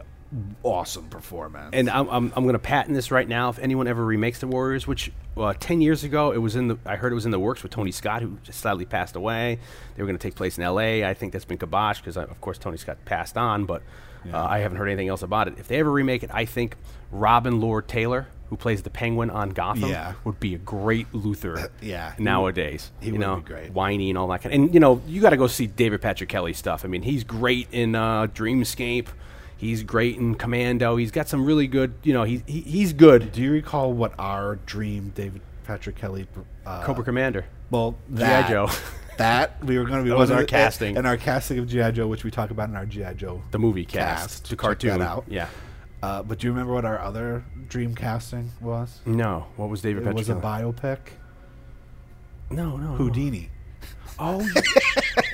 awesome 0.63 1.07
performance. 1.09 1.69
and 1.73 1.89
I'm, 1.89 2.07
I'm, 2.09 2.33
I'm 2.36 2.43
going 2.43 2.53
to 2.53 2.59
patent 2.59 2.95
this 2.95 3.11
right 3.11 3.27
now. 3.27 3.49
If 3.49 3.59
anyone 3.59 3.88
ever 3.88 4.03
remakes 4.03 4.39
the 4.39 4.47
Warriors, 4.47 4.86
which 4.88 5.11
uh, 5.38 5.53
ten 5.59 5.81
years 5.81 6.03
ago 6.03 6.31
it 6.31 6.38
was 6.39 6.55
in 6.55 6.67
the, 6.67 6.77
I 6.86 6.95
heard 6.95 7.11
it 7.11 7.15
was 7.15 7.25
in 7.25 7.31
the 7.31 7.39
works 7.39 7.63
with 7.63 7.71
Tony 7.71 7.91
Scott, 7.91 8.21
who 8.21 8.38
just 8.43 8.59
sadly 8.59 8.86
passed 8.86 9.15
away. 9.15 9.59
They 9.95 10.03
were 10.03 10.07
going 10.07 10.17
to 10.17 10.27
take 10.27 10.36
place 10.36 10.57
in 10.57 10.63
L.A. 10.63 11.05
I 11.05 11.13
think 11.13 11.33
that's 11.33 11.45
been 11.45 11.57
kiboshed 11.57 11.97
because, 11.97 12.17
of 12.17 12.39
course, 12.41 12.57
Tony 12.57 12.77
Scott 12.77 12.97
passed 13.05 13.38
on. 13.38 13.65
But 13.65 13.81
uh, 14.31 14.43
I 14.43 14.59
haven't 14.59 14.77
heard 14.77 14.88
anything 14.88 15.07
else 15.07 15.21
about 15.21 15.47
it. 15.47 15.55
If 15.57 15.67
they 15.67 15.79
ever 15.79 15.91
remake 15.91 16.23
it, 16.23 16.31
I 16.33 16.45
think 16.45 16.75
Robin 17.11 17.61
Lord 17.61 17.88
Taylor, 17.88 18.27
who 18.49 18.57
plays 18.57 18.81
the 18.81 18.89
Penguin 18.89 19.29
on 19.29 19.51
Gotham, 19.51 19.89
Yeah. 19.89 20.13
would 20.23 20.39
be 20.39 20.55
a 20.55 20.57
great 20.57 21.13
Luther. 21.13 21.71
yeah, 21.81 22.15
he 22.15 22.23
nowadays, 22.23 22.91
he 22.99 23.07
you 23.07 23.11
would 23.13 23.21
know, 23.21 23.36
be 23.38 23.41
great. 23.43 23.71
whiny 23.71 24.09
and 24.09 24.17
all 24.17 24.27
that 24.29 24.41
kind. 24.41 24.53
Of, 24.55 24.61
And 24.61 24.73
you 24.73 24.79
know, 24.79 25.01
you 25.07 25.21
got 25.21 25.29
to 25.31 25.38
go 25.38 25.45
see 25.47 25.67
David 25.67 26.01
Patrick 26.01 26.29
Kelly 26.29 26.53
stuff. 26.53 26.83
I 26.86 26.88
mean, 26.88 27.03
he's 27.03 27.23
great 27.23 27.67
in 27.71 27.93
uh, 27.95 28.25
Dreamscape. 28.27 29.07
He's 29.58 29.84
great 29.84 30.18
in 30.18 30.36
Commando. 30.36 30.95
He's 30.97 31.12
got 31.12 31.28
some 31.30 31.45
really 31.45 31.68
good. 31.68 31.93
You 32.03 32.14
know, 32.14 32.24
he, 32.24 32.43
he 32.45 32.62
he's 32.62 32.93
good. 32.93 33.32
do 33.32 33.41
you 33.41 33.51
recall 33.51 33.93
what 33.93 34.14
our 34.20 34.58
dream 34.66 35.12
David 35.16 35.41
Patrick 35.66 35.95
Kelly 35.95 36.28
uh, 36.66 36.84
Cobra 36.84 37.03
Commander. 37.03 37.45
Well, 37.72 37.95
G.I. 38.14 38.18
that, 38.28 38.49
Joe. 38.49 38.70
That 39.18 39.64
we 39.64 39.78
were 39.78 39.86
going 39.86 39.99
to 39.99 40.03
be 40.03 40.10
That 40.10 40.18
was 40.18 40.30
our 40.30 40.41
the- 40.41 40.45
casting. 40.45 40.97
and 40.97 41.08
our 41.08 41.16
casting 41.16 41.58
of 41.58 41.68
GI 41.70 41.93
Joe, 41.93 42.06
which 42.06 42.26
we 42.26 42.32
talk 42.32 42.49
about 42.51 42.68
in 42.68 42.76
our 42.76 42.86
GI 42.86 43.14
Joe 43.16 43.41
The 43.51 43.58
movie 43.60 43.86
cast, 43.86 44.41
cast. 44.43 44.49
the 44.49 44.58
cartoon. 44.58 45.01
out. 45.01 45.24
Yeah. 45.30 45.47
Uh, 46.03 46.22
but 46.22 46.38
do 46.39 46.47
you 46.47 46.51
remember 46.51 46.74
what 46.74 46.84
our 46.84 46.99
other 46.99 47.45
dream 47.70 47.95
casting 47.95 48.51
was? 48.60 48.99
No, 49.06 49.45
what 49.56 49.70
was 49.70 49.82
David 49.82 50.01
It 50.03 50.06
Patrick? 50.08 50.18
was 50.18 50.28
a 50.30 50.36
biopic. 50.36 50.97
no, 52.51 52.76
no, 52.76 52.78
no. 52.78 52.95
Houdini. 52.97 53.49
Oh, 54.20 54.47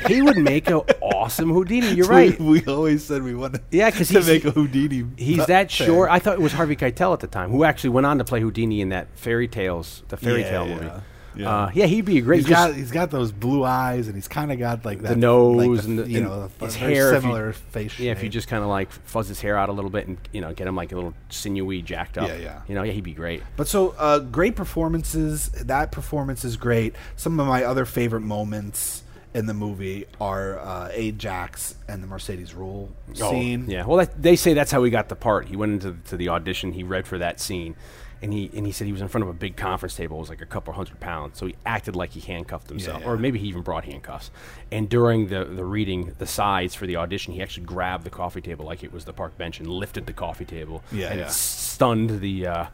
he 0.08 0.22
would 0.22 0.38
make 0.38 0.68
an 0.70 0.82
awesome 1.02 1.50
Houdini. 1.52 1.94
You're 1.94 2.08
right. 2.08 2.38
We, 2.40 2.62
we 2.62 2.66
always 2.66 3.04
said 3.04 3.22
we 3.24 3.36
wanted 3.36 3.62
Yeah, 3.72 3.92
'cause 3.92 4.08
to 4.08 4.16
he's- 4.16 4.28
make 4.28 4.46
a 4.46 4.52
Houdini. 4.52 5.06
He's 5.18 5.46
that 5.46 5.72
thing. 5.72 5.88
short. 5.88 6.10
I 6.10 6.20
thought 6.20 6.34
it 6.34 6.42
was 6.42 6.54
Harvey 6.54 6.76
Keitel 6.76 7.14
at 7.14 7.20
the 7.20 7.28
time, 7.28 7.52
who 7.52 7.64
actually 7.64 7.92
went 7.92 8.06
on 8.08 8.18
to 8.18 8.24
play 8.24 8.40
Houdini 8.42 8.82
in 8.82 8.90
that 8.90 9.08
fairy 9.16 9.48
tales, 9.48 10.04
the 10.10 10.18
fairy 10.18 10.42
Yeah, 10.42 10.50
tale 10.50 10.68
yeah, 10.68 10.76
movie. 10.76 10.92
Yeah. 11.36 11.50
Uh, 11.50 11.72
yeah, 11.74 11.86
he'd 11.86 12.06
be 12.06 12.18
a 12.18 12.22
great. 12.22 12.38
He's 12.40 12.48
got 12.50 12.76
he's 12.76 12.92
got 12.92 13.10
those 13.12 13.32
blue 13.32 13.64
eyes, 13.64 14.08
and 14.08 14.16
he's 14.16 14.28
kind 14.28 14.52
of 14.52 14.60
got 14.60 14.84
like 14.84 15.02
that 15.02 15.10
the 15.10 15.16
nose 15.16 15.56
like 15.78 15.86
and 15.86 16.00
the, 16.00 16.10
you 16.10 16.22
know 16.22 16.50
the 16.60 16.66
his 16.66 16.76
hair. 16.76 17.10
if 17.10 17.16
you- 17.16 17.22
similar 17.22 17.54
face. 17.54 17.98
Yeah, 18.00 18.12
if 18.12 18.22
you 18.24 18.30
just 18.30 18.48
kind 18.48 18.64
of 18.64 18.70
like 18.70 18.92
fuzz 18.92 19.28
his 19.28 19.40
hair 19.42 19.58
out 19.58 19.70
a 19.70 19.72
little 19.72 19.90
bit 19.92 20.08
and 20.08 20.18
you 20.32 20.42
know 20.42 20.54
get 20.54 20.68
him 20.68 20.76
like 20.76 20.92
a 20.92 20.96
little 20.96 21.14
sinewy, 21.30 21.82
jacked 21.82 22.18
up. 22.18 22.28
Yeah, 22.28 22.36
yeah. 22.38 22.62
You 22.68 22.76
know, 22.76 22.84
yeah, 22.84 22.92
he'd 22.92 23.04
be 23.04 23.14
great. 23.14 23.44
But 23.56 23.68
so 23.68 23.96
uh, 23.98 24.20
great 24.20 24.56
performances. 24.56 25.50
That 25.50 25.92
performance 25.92 26.44
is 26.44 26.58
great. 26.58 26.96
Some 27.16 27.40
of 27.40 27.48
my 27.48 27.64
other 27.64 27.86
favorite 27.86 28.22
moments 28.22 29.04
in 29.34 29.46
the 29.46 29.54
movie 29.54 30.06
are 30.20 30.60
uh, 30.60 30.90
Ajax 30.92 31.76
and 31.88 32.04
the 32.04 32.08
Mercedes 32.08 32.52
Ruehl 32.52 32.90
scene. 33.14 33.66
Oh, 33.70 33.72
Yeah. 33.72 33.86
Well, 33.86 33.98
that, 34.00 34.22
they 34.22 34.36
say 34.36 34.54
that's 34.54 34.72
how 34.72 34.84
he 34.84 34.92
got 34.92 35.08
the 35.08 35.16
part. 35.16 35.48
He 35.48 35.56
went 35.56 35.72
into 35.72 35.96
to 36.10 36.18
the 36.18 36.28
audition. 36.28 36.74
He 36.74 36.84
read 36.84 37.08
for 37.08 37.18
that 37.20 37.40
scene, 37.40 37.76
and 38.22 38.32
he 38.34 38.50
and 38.56 38.66
he 38.66 38.72
said 38.72 38.86
he 38.86 38.94
was 38.94 39.02
in 39.02 39.08
front 39.08 39.24
of 39.24 39.30
a 39.30 39.34
big 39.34 39.56
conference 39.56 39.96
table. 39.96 40.18
It 40.18 40.22
was 40.22 40.30
like 40.30 40.42
a 40.42 40.46
couple 40.46 40.74
hundred 40.74 41.00
pounds. 41.00 41.40
So 41.40 41.48
he 41.48 41.56
acted 41.66 41.96
like 41.96 42.12
he 42.12 42.20
handcuffed 42.20 42.70
himself, 42.70 43.02
Yeah, 43.02 43.08
or 43.08 43.18
maybe 43.18 43.40
he 43.40 43.48
even 43.48 43.62
brought 43.62 43.86
handcuffs. 43.86 44.30
And 44.72 44.88
during 44.90 45.28
the 45.30 45.46
the 45.46 45.66
reading, 45.66 46.14
the 46.20 46.28
sides 46.28 46.76
for 46.76 46.86
the 46.86 46.98
audition, 46.98 47.34
he 47.34 47.42
actually 47.42 47.66
grabbed 47.66 48.04
the 48.04 48.10
coffee 48.10 48.42
table 48.42 48.66
like 48.66 48.84
it 48.84 48.94
was 48.94 49.06
the 49.06 49.14
park 49.14 49.38
bench 49.38 49.60
and 49.60 49.68
lifted 49.68 50.06
the 50.06 50.14
coffee 50.14 50.46
table. 50.46 50.84
Yeah, 50.92 51.10
and 51.10 51.20
yeah. 51.22 51.28
stunned 51.28 52.22
the. 52.22 52.48
Uh, 52.48 52.66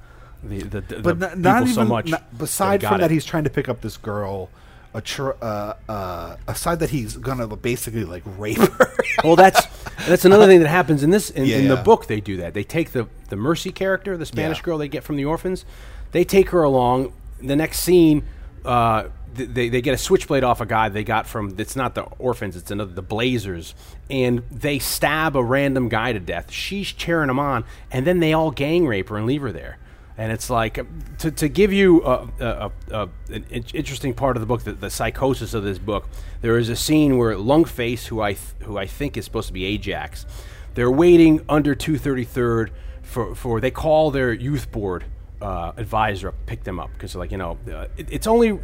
the, 0.43 0.60
the, 0.60 0.82
the, 0.82 1.00
but 1.00 1.20
the 1.20 1.28
not, 1.30 1.38
not 1.39 1.54
people 1.64 1.72
even 1.72 1.74
so 1.74 1.86
much. 1.86 2.08
not- 2.10 2.38
got 2.82 2.91
from 2.91 3.02
that 3.02 3.10
it. 3.10 3.14
he's 3.14 3.26
trying 3.26 3.43
to 3.45 3.50
pick 3.50 3.68
up 3.68 3.82
this 3.82 3.98
girl 3.98 4.50
a 4.98 5.02
tr- 5.02 5.32
uh, 5.41 5.74
uh, 5.88 6.36
aside 6.48 6.80
that 6.80 6.89
he's 6.89 7.16
gonna 7.18 7.48
basically 7.56 8.04
like 8.04 8.24
rape 8.38 8.58
her 8.58 8.93
well, 9.24 9.36
that's 9.36 9.66
that's 10.08 10.26
another 10.26 10.45
thing 10.48 10.60
that 10.62 10.68
happens 10.70 11.04
in 11.04 11.10
this 11.12 11.30
in, 11.30 11.45
Yeah, 11.45 11.58
in 11.58 11.68
the 11.68 11.76
yeah. 11.76 11.84
book. 11.84 12.08
They 12.08 12.20
do 12.20 12.38
that. 12.38 12.54
They 12.54 12.64
take 12.64 12.91
the 12.91 13.08
the 13.30 13.36
Mercy 13.36 13.72
character, 13.72 14.18
the 14.18 14.26
Spanish 14.26 14.58
Yeah. 14.60 14.64
girl 14.64 14.78
they 14.78 14.88
get 14.88 15.04
from 15.04 15.16
the 15.16 15.26
orphans. 15.26 15.66
They 16.12 16.24
take 16.24 16.50
her 16.50 16.64
along. 16.64 17.14
The 17.41 17.56
next 17.56 17.82
scene, 17.82 18.24
uh, 18.66 19.10
they 19.34 19.70
they 19.70 19.82
get 19.82 19.93
a 19.93 19.98
switchblade 19.98 20.43
off 20.43 20.62
a 20.62 20.66
guy 20.66 20.89
they 20.89 21.04
got 21.04 21.28
from. 21.28 21.54
It's 21.60 21.76
not 21.76 21.93
the 21.93 22.04
orphans. 22.18 22.56
It's 22.56 22.72
another 22.72 22.93
the 22.93 23.04
Blazers, 23.04 23.76
and 24.10 24.41
they 24.52 24.80
stab 24.80 25.36
a 25.36 25.43
random 25.43 25.89
guy 25.89 26.14
to 26.14 26.20
death. 26.20 26.52
She's 26.52 26.91
cheering 26.91 27.30
him 27.30 27.38
on, 27.39 27.64
and 27.91 28.08
then 28.08 28.20
they 28.20 28.34
all 28.34 28.50
gang 28.52 28.88
rape 28.88 29.10
her 29.10 29.18
and 29.18 29.28
leave 29.28 29.41
her 29.43 29.52
there. 29.52 29.78
And 30.18 30.32
it's 30.32 30.49
like 30.49 30.80
uh, 30.80 30.84
to, 31.20 31.32
to 31.32 31.47
give 31.47 31.72
you 31.72 32.03
a, 32.03 32.28
a, 32.39 32.72
a, 32.91 33.09
an 33.30 33.45
in- 33.49 33.65
interesting 33.74 34.13
part 34.13 34.36
of 34.36 34.41
the 34.41 34.47
book, 34.47 34.63
the, 34.63 34.74
the 34.74 34.89
psychosis 34.89 35.53
of 35.53 35.63
this 35.63 35.78
book. 35.78 36.07
There 36.41 36.57
is 36.57 36.70
a 36.70 36.76
scene 36.76 37.18
where 37.18 37.36
Lunkface, 37.36 38.07
who 38.07 38.22
I 38.22 38.34
th- 38.34 38.55
who 38.63 38.78
I 38.78 38.88
think 38.88 39.15
is 39.15 39.26
supposed 39.26 39.47
to 39.47 39.53
be 39.53 39.65
Ajax, 39.65 40.26
they're 40.74 40.91
waiting 40.91 41.45
under 41.47 41.76
233rd 41.76 42.72
for, 43.03 43.36
for 43.36 43.61
they 43.61 43.72
call 43.72 44.11
their 44.11 44.34
youth 44.34 44.72
board 44.72 45.05
uh, 45.41 45.72
advisor 45.78 46.30
up, 46.30 46.36
pick 46.45 46.63
them 46.63 46.80
up 46.80 46.91
because 46.93 47.15
like 47.15 47.32
you 47.32 47.38
know 47.38 47.57
uh, 47.72 47.88
it, 47.95 48.07
it's 48.11 48.28
only 48.28 48.59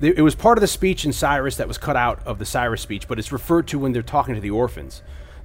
it 0.00 0.22
was 0.22 0.34
part 0.34 0.58
of 0.58 0.60
the 0.62 0.68
speech 0.68 1.04
in 1.04 1.12
Cyrus 1.12 1.56
that 1.56 1.68
was 1.68 1.78
cut 1.78 1.94
out 1.94 2.26
of 2.26 2.40
the 2.40 2.44
Cyrus 2.44 2.80
speech, 2.82 3.06
but 3.06 3.20
it's 3.20 3.30
referred 3.30 3.68
to 3.68 3.78
when 3.78 3.92
they're 3.92 4.02
talking 4.02 4.34
to 4.34 4.40
the 4.40 4.50
orphans. 4.50 5.02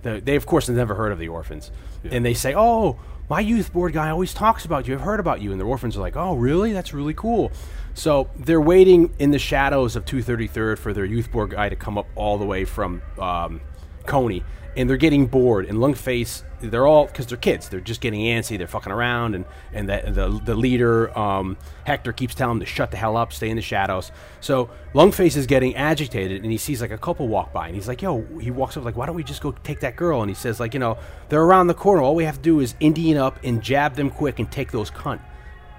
The, 0.08 0.22
they, 0.22 0.38
of 0.38 0.46
course, 0.46 0.68
have 0.68 0.76
never 0.78 0.96
heard 0.96 1.12
of 1.12 1.20
the 1.20 1.28
orphans. 1.28 1.70
And 2.10 2.26
they 2.26 2.34
say, 2.34 2.54
Oh, 2.56 2.98
my 3.30 3.42
youth 3.42 3.74
board 3.74 3.92
guy 3.92 4.10
always 4.10 4.34
talks 4.34 4.64
about 4.64 4.88
you. 4.88 4.94
I've 4.94 5.02
heard 5.02 5.20
about 5.20 5.42
you. 5.42 5.52
And 5.52 5.60
the 5.60 5.66
orphans 5.66 5.98
are 5.98 6.00
like, 6.00 6.16
Oh, 6.16 6.36
really? 6.36 6.72
That's 6.72 6.94
really 6.94 7.14
cool. 7.14 7.52
So 7.94 8.30
they're 8.38 8.62
waiting 8.62 9.14
in 9.20 9.32
the 9.32 9.40
shadows 9.40 9.98
of 9.98 10.06
233rd 10.06 10.78
for 10.78 10.94
their 10.94 11.04
youth 11.04 11.30
board 11.30 11.50
guy 11.50 11.68
to 11.68 11.76
come 11.76 11.98
up 11.98 12.08
all 12.16 12.38
the 12.38 12.46
way 12.46 12.64
from 12.64 13.02
um, 13.20 13.60
Coney. 14.06 14.46
And 14.78 14.90
they're 14.90 14.96
getting 14.96 15.28
bored. 15.28 15.66
And 15.66 15.80
Lunkface, 15.80 16.44
they're 16.60 16.88
all, 16.88 17.06
because 17.06 17.28
they're 17.28 17.38
kids, 17.38 17.70
they're 17.70 17.80
just 17.80 18.02
getting 18.02 18.22
antsy. 18.22 18.58
They're 18.58 18.68
fucking 18.68 18.92
around. 18.92 19.36
And, 19.36 19.46
and 19.74 19.88
the, 19.88 20.04
the, 20.08 20.42
the 20.44 20.56
leader, 20.56 21.18
um, 21.18 21.58
Hector, 21.86 22.14
keeps 22.14 22.34
telling 22.36 22.60
them 22.60 22.66
to 22.66 22.72
shut 22.72 22.92
the 22.92 22.98
hell 22.98 23.16
up, 23.16 23.32
stay 23.32 23.50
in 23.50 23.56
the 23.56 23.62
shadows. 23.62 24.12
So 24.40 24.70
Lunkface 24.94 25.38
is 25.38 25.46
getting 25.46 25.76
agitated. 25.76 26.42
And 26.44 26.52
he 26.52 26.58
sees 26.58 26.82
like 26.82 26.92
a 26.92 26.98
couple 26.98 27.28
walk 27.28 27.54
by. 27.54 27.68
And 27.68 27.76
he's 27.76 27.88
like, 27.88 28.02
Yo, 28.02 28.22
he 28.40 28.52
walks 28.52 28.78
up, 28.78 28.84
like, 28.84 28.96
Why 28.96 29.06
don't 29.06 29.16
we 29.16 29.24
just 29.24 29.42
go 29.42 29.52
take 29.64 29.80
that 29.82 29.96
girl? 29.96 30.22
And 30.22 30.30
he 30.30 30.36
says, 30.36 30.60
like, 30.60 30.74
You 30.74 30.80
know, 30.80 30.98
they're 31.30 31.44
around 31.44 31.68
the 31.68 31.74
corner. 31.74 32.02
All 32.02 32.16
we 32.16 32.26
have 32.26 32.38
to 32.38 32.42
do 32.42 32.60
is 32.60 32.76
Indian 32.80 33.18
up 33.18 33.40
and 33.44 33.62
jab 33.62 33.96
them 33.96 34.10
quick 34.10 34.40
and 34.40 34.52
take 34.52 34.72
those 34.72 34.90
cunt. 34.90 35.22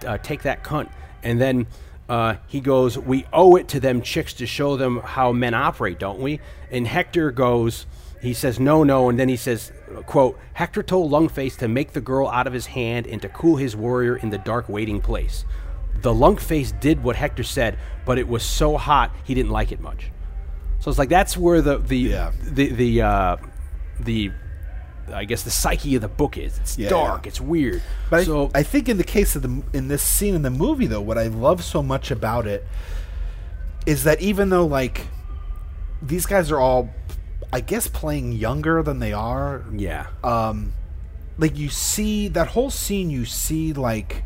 Uh, 0.07 0.19
take 0.19 0.43
that 0.43 0.63
cunt. 0.63 0.91
And 1.23 1.41
then 1.41 1.67
uh, 2.09 2.37
he 2.47 2.61
goes, 2.61 2.97
We 2.97 3.27
owe 3.33 3.57
it 3.57 3.69
to 3.69 3.81
them 3.81 4.01
chicks 4.03 4.33
to 4.35 4.47
show 4.47 4.77
them 4.77 5.01
how 5.01 5.33
men 5.33 5.55
operate, 5.55 5.99
don't 5.99 6.21
we? 6.21 6.41
And 6.71 6.87
Hector 6.87 7.31
goes, 7.31 7.87
he 8.21 8.35
says, 8.35 8.59
No, 8.59 8.83
no. 8.85 9.09
And 9.09 9.19
then 9.19 9.29
he 9.29 9.37
says, 9.37 9.73
quote, 10.07 10.39
Hector 10.55 10.83
told 10.83 11.11
Lunkface 11.13 11.57
to 11.59 11.69
make 11.69 11.93
the 11.93 12.01
girl 12.01 12.29
out 12.29 12.47
of 12.47 12.53
his 12.53 12.67
hand 12.67 13.07
and 13.07 13.21
to 13.23 13.29
cool 13.29 13.57
his 13.57 13.77
warrior 13.77 14.17
in 14.17 14.31
the 14.31 14.39
dark 14.39 14.69
waiting 14.69 15.01
place. 15.01 15.45
the 16.03 16.13
Lunkface 16.13 16.79
did 16.81 17.03
what 17.03 17.17
Hector 17.17 17.43
said, 17.45 17.79
but 18.07 18.19
it 18.19 18.29
was 18.29 18.43
so 18.45 18.77
hot 18.77 19.11
he 19.25 19.35
didn't 19.35 19.51
like 19.51 19.73
it 19.73 19.81
much. 19.81 20.11
So 20.81 20.91
it's 20.91 20.99
like 20.99 21.09
that's 21.09 21.37
where 21.37 21.61
the 21.61 21.79
the 21.79 21.99
Yeah. 21.99 22.33
the 22.43 22.69
the 22.71 23.03
uh, 23.03 23.37
the 24.01 24.31
I 25.13 25.25
guess 25.25 25.43
the 25.43 25.51
psyche 25.51 25.95
of 25.97 26.03
the 26.03 26.09
book 26.09 26.37
is. 26.39 26.59
It's 26.59 26.79
Yeah, 26.79 26.91
dark. 26.91 27.25
yeah. 27.25 27.29
It's 27.31 27.41
weird. 27.41 27.83
But 28.11 28.27
so 28.27 28.51
I, 28.55 28.61
I 28.61 28.63
think 28.63 28.89
in 28.89 28.97
the 28.99 29.05
case 29.05 29.35
of 29.37 29.43
the 29.43 29.63
in 29.73 29.89
this 29.89 30.03
scene 30.03 30.35
in 30.37 30.43
the 30.43 30.51
movie 30.51 30.87
though, 30.87 31.01
what 31.01 31.19
I 31.19 31.27
love 31.29 31.65
so 31.65 31.83
much 31.83 32.11
about 32.13 32.47
it 32.47 32.65
is 33.87 34.05
that 34.05 34.21
even 34.21 34.51
though 34.51 34.67
like 34.67 35.07
these 36.03 36.27
guys 36.27 36.51
are 36.53 36.61
all 36.61 36.91
I 37.53 37.61
guess 37.61 37.89
playing 37.89 38.33
younger 38.33 38.83
than 38.83 38.99
they 38.99 39.13
are, 39.13 39.65
yeah, 39.73 40.09
um 40.23 40.73
like 41.39 41.57
you 41.57 41.69
see 41.69 42.29
that 42.29 42.49
whole 42.49 42.71
scene 42.71 43.11
you 43.11 43.25
see 43.25 43.73
like 43.73 44.25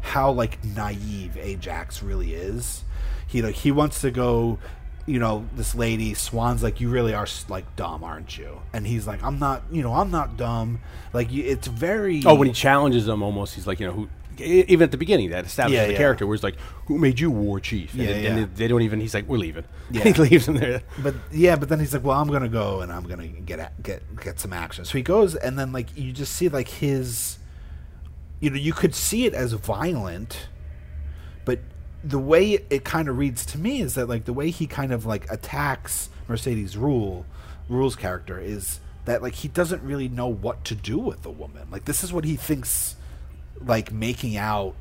how 0.00 0.30
like 0.30 0.64
naive 0.64 1.36
Ajax 1.36 2.02
really 2.02 2.34
is. 2.34 2.84
He 3.26 3.42
like 3.42 3.54
he 3.56 3.70
wants 3.70 4.00
to 4.00 4.10
go 4.10 4.58
you 5.06 5.18
know, 5.18 5.46
this 5.54 5.74
lady 5.74 6.14
Swan's 6.14 6.62
like, 6.62 6.80
"You 6.80 6.88
really 6.88 7.12
are 7.12 7.26
like 7.48 7.76
dumb, 7.76 8.02
aren't 8.02 8.38
you?" 8.38 8.60
And 8.72 8.86
he's 8.86 9.06
like, 9.06 9.22
"I'm 9.22 9.38
not. 9.38 9.62
You 9.70 9.82
know, 9.82 9.94
I'm 9.94 10.10
not 10.10 10.36
dumb." 10.36 10.80
Like, 11.12 11.32
it's 11.32 11.68
very. 11.68 12.22
Oh, 12.24 12.34
when 12.34 12.48
he 12.48 12.54
challenges 12.54 13.06
them, 13.06 13.22
almost 13.22 13.54
he's 13.54 13.66
like, 13.66 13.80
you 13.80 13.86
know, 13.86 13.92
who? 13.92 14.08
Even 14.40 14.84
at 14.84 14.90
the 14.90 14.96
beginning, 14.96 15.30
that 15.30 15.44
establishes 15.46 15.80
Yeah, 15.80 15.86
the 15.86 15.92
yeah. 15.92 15.98
character 15.98 16.26
where 16.26 16.34
he's 16.36 16.42
like, 16.42 16.56
"Who 16.86 16.98
made 16.98 17.20
you 17.20 17.30
war 17.30 17.60
chief?" 17.60 17.92
And, 17.94 18.02
Yeah, 18.02 18.08
and 18.10 18.38
they, 18.38 18.44
they 18.44 18.68
don't 18.68 18.82
even. 18.82 19.00
He's 19.00 19.14
like, 19.14 19.28
"We're 19.28 19.38
leaving." 19.38 19.64
Yeah. 19.90 20.02
he 20.04 20.12
leaves 20.14 20.48
him 20.48 20.56
there. 20.56 20.82
But 21.02 21.14
yeah, 21.30 21.56
but 21.56 21.68
then 21.68 21.78
he's 21.80 21.92
like, 21.92 22.02
"Well, 22.04 22.18
I'm 22.20 22.28
gonna 22.28 22.48
go 22.48 22.80
and 22.80 22.90
I'm 22.92 23.04
gonna 23.04 23.26
get 23.28 23.58
a- 23.58 23.70
get 23.82 24.02
get 24.20 24.40
some 24.40 24.52
action." 24.52 24.84
So 24.84 24.96
he 24.98 25.02
goes, 25.02 25.34
and 25.34 25.58
then 25.58 25.72
like 25.72 25.96
you 25.96 26.12
just 26.12 26.32
see 26.34 26.48
like 26.48 26.68
his, 26.68 27.38
you 28.40 28.50
know, 28.50 28.56
you 28.56 28.72
could 28.72 28.94
see 28.94 29.26
it 29.26 29.34
as 29.34 29.52
violent, 29.52 30.48
but 31.44 31.60
the 32.02 32.18
way 32.18 32.52
it, 32.52 32.66
it 32.70 32.84
kind 32.84 33.08
of 33.08 33.18
reads 33.18 33.46
to 33.46 33.58
me 33.58 33.80
is 33.80 33.94
that 33.94 34.08
like 34.08 34.24
the 34.24 34.32
way 34.32 34.50
he 34.50 34.66
kind 34.66 34.92
of 34.92 35.06
like 35.06 35.30
attacks 35.30 36.08
Mercedes 36.28 36.76
Ruehl, 36.76 37.24
Ruehl's 37.70 37.96
character 37.96 38.38
is 38.38 38.80
that 39.04 39.22
like 39.22 39.34
he 39.34 39.48
doesn't 39.48 39.82
really 39.82 40.08
know 40.08 40.26
what 40.26 40.64
to 40.64 40.74
do 40.74 40.98
with 40.98 41.22
the 41.22 41.30
woman. 41.30 41.68
Like 41.70 41.84
this 41.84 42.02
is 42.02 42.12
what 42.12 42.24
he 42.24 42.36
thinks, 42.36 42.96
like 43.66 43.92
making 43.92 44.36
out, 44.36 44.74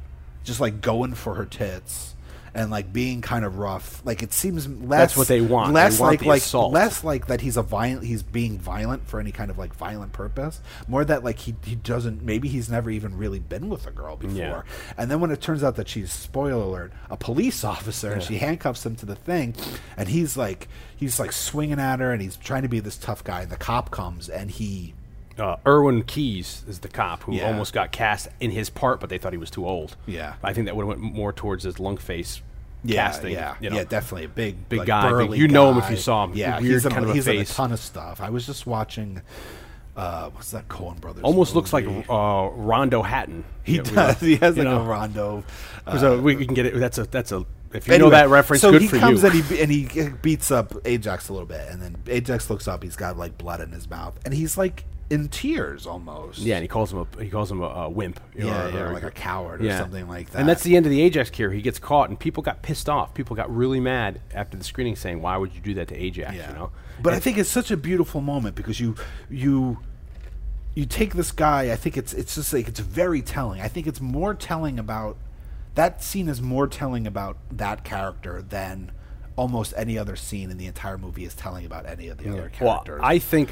just 0.44 0.60
like 0.60 0.82
going 0.82 1.14
for 1.14 1.36
her 1.36 1.46
tits. 1.46 2.10
And 2.56 2.70
like 2.70 2.94
being 2.94 3.22
kind 3.22 3.46
of 3.46 3.58
rough, 3.58 4.06
like 4.06 4.22
it 4.22 4.32
seems 4.32 4.68
less. 4.68 5.18
what 5.18 5.28
they 5.28 5.42
want. 5.42 5.70
They 5.70 5.74
Less 5.74 6.00
want 6.00 6.20
like 6.20 6.28
like 6.28 6.42
assault. 6.44 6.72
less 6.72 7.04
like 7.04 7.26
that 7.26 7.42
he's 7.42 7.58
a 7.58 7.64
violent. 7.64 8.06
He's 8.06 8.22
being 8.22 8.60
violent 8.60 9.08
for 9.08 9.20
any 9.20 9.32
kind 9.32 9.50
of 9.50 9.58
like 9.58 9.74
violent 9.74 10.14
purpose. 10.14 10.62
More 10.88 11.04
that 11.04 11.24
like 11.24 11.40
he 11.40 11.56
he 11.66 11.74
doesn't. 11.74 12.22
Maybe 12.22 12.48
he's 12.50 12.70
never 12.70 12.92
even 12.92 13.18
really 13.18 13.40
been 13.40 13.70
with 13.70 13.88
a 13.88 13.92
girl 13.92 14.18
before. 14.18 14.36
Yeah. 14.38 14.62
And 15.00 15.10
then 15.10 15.20
when 15.20 15.32
it 15.32 15.42
turns 15.42 15.64
out 15.64 15.78
that 15.78 15.88
she's 15.90 16.12
spoiler 16.12 16.62
alert 16.64 16.94
a 17.10 17.18
police 17.18 17.64
officer, 17.74 18.12
and 18.12 18.22
she 18.22 18.38
handcuffs 18.38 18.86
him 18.86 18.96
to 18.98 19.08
the 19.08 19.16
thing, 19.16 19.56
and 19.98 20.08
he's 20.08 20.38
like 20.38 20.68
he's 20.96 21.20
like 21.20 21.32
swinging 21.32 21.80
at 21.80 22.02
her, 22.02 22.12
and 22.12 22.22
he's 22.22 22.36
trying 22.36 22.62
to 22.62 22.70
be 22.70 22.80
this 22.80 22.98
tough 23.00 23.24
guy. 23.24 23.42
And 23.42 23.52
the 23.52 23.58
cop 23.58 23.90
comes, 23.90 24.30
and 24.30 24.52
he 24.52 24.94
Uh, 25.38 25.56
Irwin 25.66 26.04
Keyes 26.04 26.64
is 26.68 26.80
the 26.80 26.88
cop 26.88 27.24
who 27.24 27.34
Yeah. 27.36 27.48
almost 27.48 27.74
got 27.74 27.92
cast 27.92 28.28
in 28.40 28.52
his 28.52 28.70
part, 28.70 29.00
but 29.00 29.10
they 29.10 29.18
thought 29.18 29.32
he 29.34 29.38
was 29.40 29.50
too 29.50 29.68
old. 29.68 29.96
Yeah. 30.06 30.34
I 30.44 30.54
think 30.54 30.68
that 30.68 30.76
would 30.76 30.84
have 30.84 30.90
went 30.90 31.02
more 31.02 31.34
towards 31.34 31.64
his 31.64 31.76
Lunkface 31.76 32.42
yeah, 32.84 33.06
casting. 33.08 33.32
yeah, 33.34 33.56
you 33.60 33.70
know. 33.70 33.78
yeah, 33.78 33.84
definitely 33.86 34.26
a 34.26 34.30
big, 34.30 34.70
Big 34.70 34.80
like, 34.80 34.88
guy, 34.88 35.26
big- 35.28 35.40
you 35.40 35.48
know 35.48 35.72
him 35.72 35.78
if 35.80 35.90
you 35.90 35.96
saw 35.98 36.26
him. 36.26 36.34
Yeah, 36.36 36.60
Weird 36.60 36.72
he's 36.74 36.86
in, 36.86 36.92
kind 36.92 37.04
of 37.06 37.12
a 37.12 37.14
he's 37.14 37.28
in 37.28 37.38
a 37.38 37.46
ton 37.46 37.72
of 37.72 37.80
stuff. 37.80 38.22
I 38.22 38.30
was 38.30 38.46
just 38.46 38.68
watching. 38.68 39.22
Uh, 39.96 40.30
what's 40.32 40.50
that 40.52 40.68
Coen 40.70 41.00
Brothers? 41.00 41.24
Almost 41.24 41.54
looks 41.56 41.72
like 41.72 41.86
uh, 41.88 42.50
Rondo 42.52 43.04
Hatton. 43.04 43.44
he 43.64 43.76
Yeah, 43.78 43.82
we- 43.84 43.90
does. 43.92 44.20
He 44.22 44.36
has 44.38 44.58
like 44.58 44.66
a 44.66 44.70
know. 44.70 44.84
rondo. 44.86 45.44
uh, 45.86 45.98
So 46.00 46.20
we 46.20 46.36
we 46.36 46.46
can 46.46 46.56
get 46.56 46.66
it. 46.66 46.76
That's 46.76 46.98
a 46.98 47.04
that's 47.06 47.32
a. 47.32 47.46
If 47.74 47.88
you 47.88 47.94
Anyway, 47.96 48.10
know 48.12 48.16
that 48.16 48.30
reference, 48.30 48.62
so 48.62 48.72
good 48.72 48.82
he 48.84 48.88
for 48.88 49.00
comes 49.00 49.24
you. 49.24 49.30
and 49.30 49.44
he 49.44 49.62
and 49.62 49.72
he 49.72 50.10
beats 50.22 50.52
up 50.52 50.74
Ajax 50.86 51.30
a 51.30 51.34
little 51.34 51.48
bit, 51.48 51.68
and 51.70 51.82
then 51.82 51.96
Ajax 52.08 52.50
looks 52.50 52.68
up. 52.68 52.84
He's 52.84 52.96
got 52.96 53.18
like 53.18 53.38
blood 53.38 53.62
in 53.62 53.72
his 53.72 53.90
mouth, 53.90 54.20
and 54.26 54.34
he's 54.34 54.58
like 54.58 54.84
in 55.10 55.28
tears 55.28 55.86
almost. 55.86 56.40
yeah, 56.40 56.56
and 56.56 56.64
he 56.64 56.68
calls 56.68 56.92
him 56.92 57.00
a 57.00 57.24
he 57.24 57.30
calls 57.30 57.52
him 57.52 57.62
a, 57.62 57.66
a 57.68 57.90
wimp. 57.90 58.20
you 58.36 58.42
know, 58.42 58.48
yeah, 58.48 58.68
yeah, 58.70 58.90
like 58.92 59.04
a 59.04 59.12
coward 59.12 59.62
or 59.62 59.66
yeah. 59.66 59.80
something 59.80 60.08
like 60.08 60.30
that. 60.32 60.40
And 60.40 60.50
that's 60.50 60.64
the 60.64 60.76
end 60.76 60.86
of 60.86 60.92
the 60.92 61.02
Ajax 61.02 61.30
character. 61.30 61.56
He 61.56 61.62
gets 61.62 61.80
caught, 61.80 62.10
and 62.10 62.20
people 62.20 62.42
got 62.42 62.62
pissed 62.62 62.90
off. 62.90 63.14
People 63.14 63.36
got 63.36 63.54
really 63.54 63.80
mad 63.80 64.22
after 64.34 64.58
the 64.58 64.64
screening, 64.64 64.96
saying, 64.96 65.22
"Why 65.22 65.38
would 65.38 65.54
you 65.54 65.62
do 65.62 65.74
that 65.76 65.88
to 65.90 65.96
Ajax?" 65.96 66.36
yeah. 66.36 66.50
You 66.50 66.56
know. 66.56 66.72
But 67.02 67.14
I 67.14 67.20
think 67.20 67.38
it's 67.38 67.50
such 67.50 67.72
a 67.72 67.78
beautiful 67.78 68.22
moment 68.22 68.56
because 68.56 68.80
you 68.80 68.96
you 69.30 69.80
you 70.76 70.86
take 70.86 71.14
this 71.14 71.32
guy. 71.32 71.72
I 71.72 71.76
think 71.76 71.98
it's 71.98 72.14
it's 72.14 72.36
just 72.36 72.54
like 72.54 72.68
it's 72.68 72.80
very 72.80 73.22
telling. 73.22 73.62
I 73.62 73.68
think 73.68 73.88
it's 73.88 74.02
more 74.02 74.34
telling 74.34 74.80
about 74.80 75.18
that 75.76 76.04
scene 76.04 76.28
is 76.30 76.42
more 76.42 76.68
telling 76.68 77.08
about 77.08 77.38
that 77.52 77.84
character 77.84 78.42
than 78.42 78.92
almost 79.36 79.74
any 79.76 79.98
other 79.98 80.16
scene 80.16 80.52
in 80.52 80.58
the 80.58 80.68
entire 80.68 80.98
movie 80.98 81.26
is 81.26 81.34
telling 81.34 81.66
about 81.66 81.88
any 81.88 82.08
of 82.08 82.18
the 82.20 82.30
other 82.30 82.52
Well, 82.62 82.84
characters. 82.84 83.02
I 83.04 83.18
think 83.18 83.50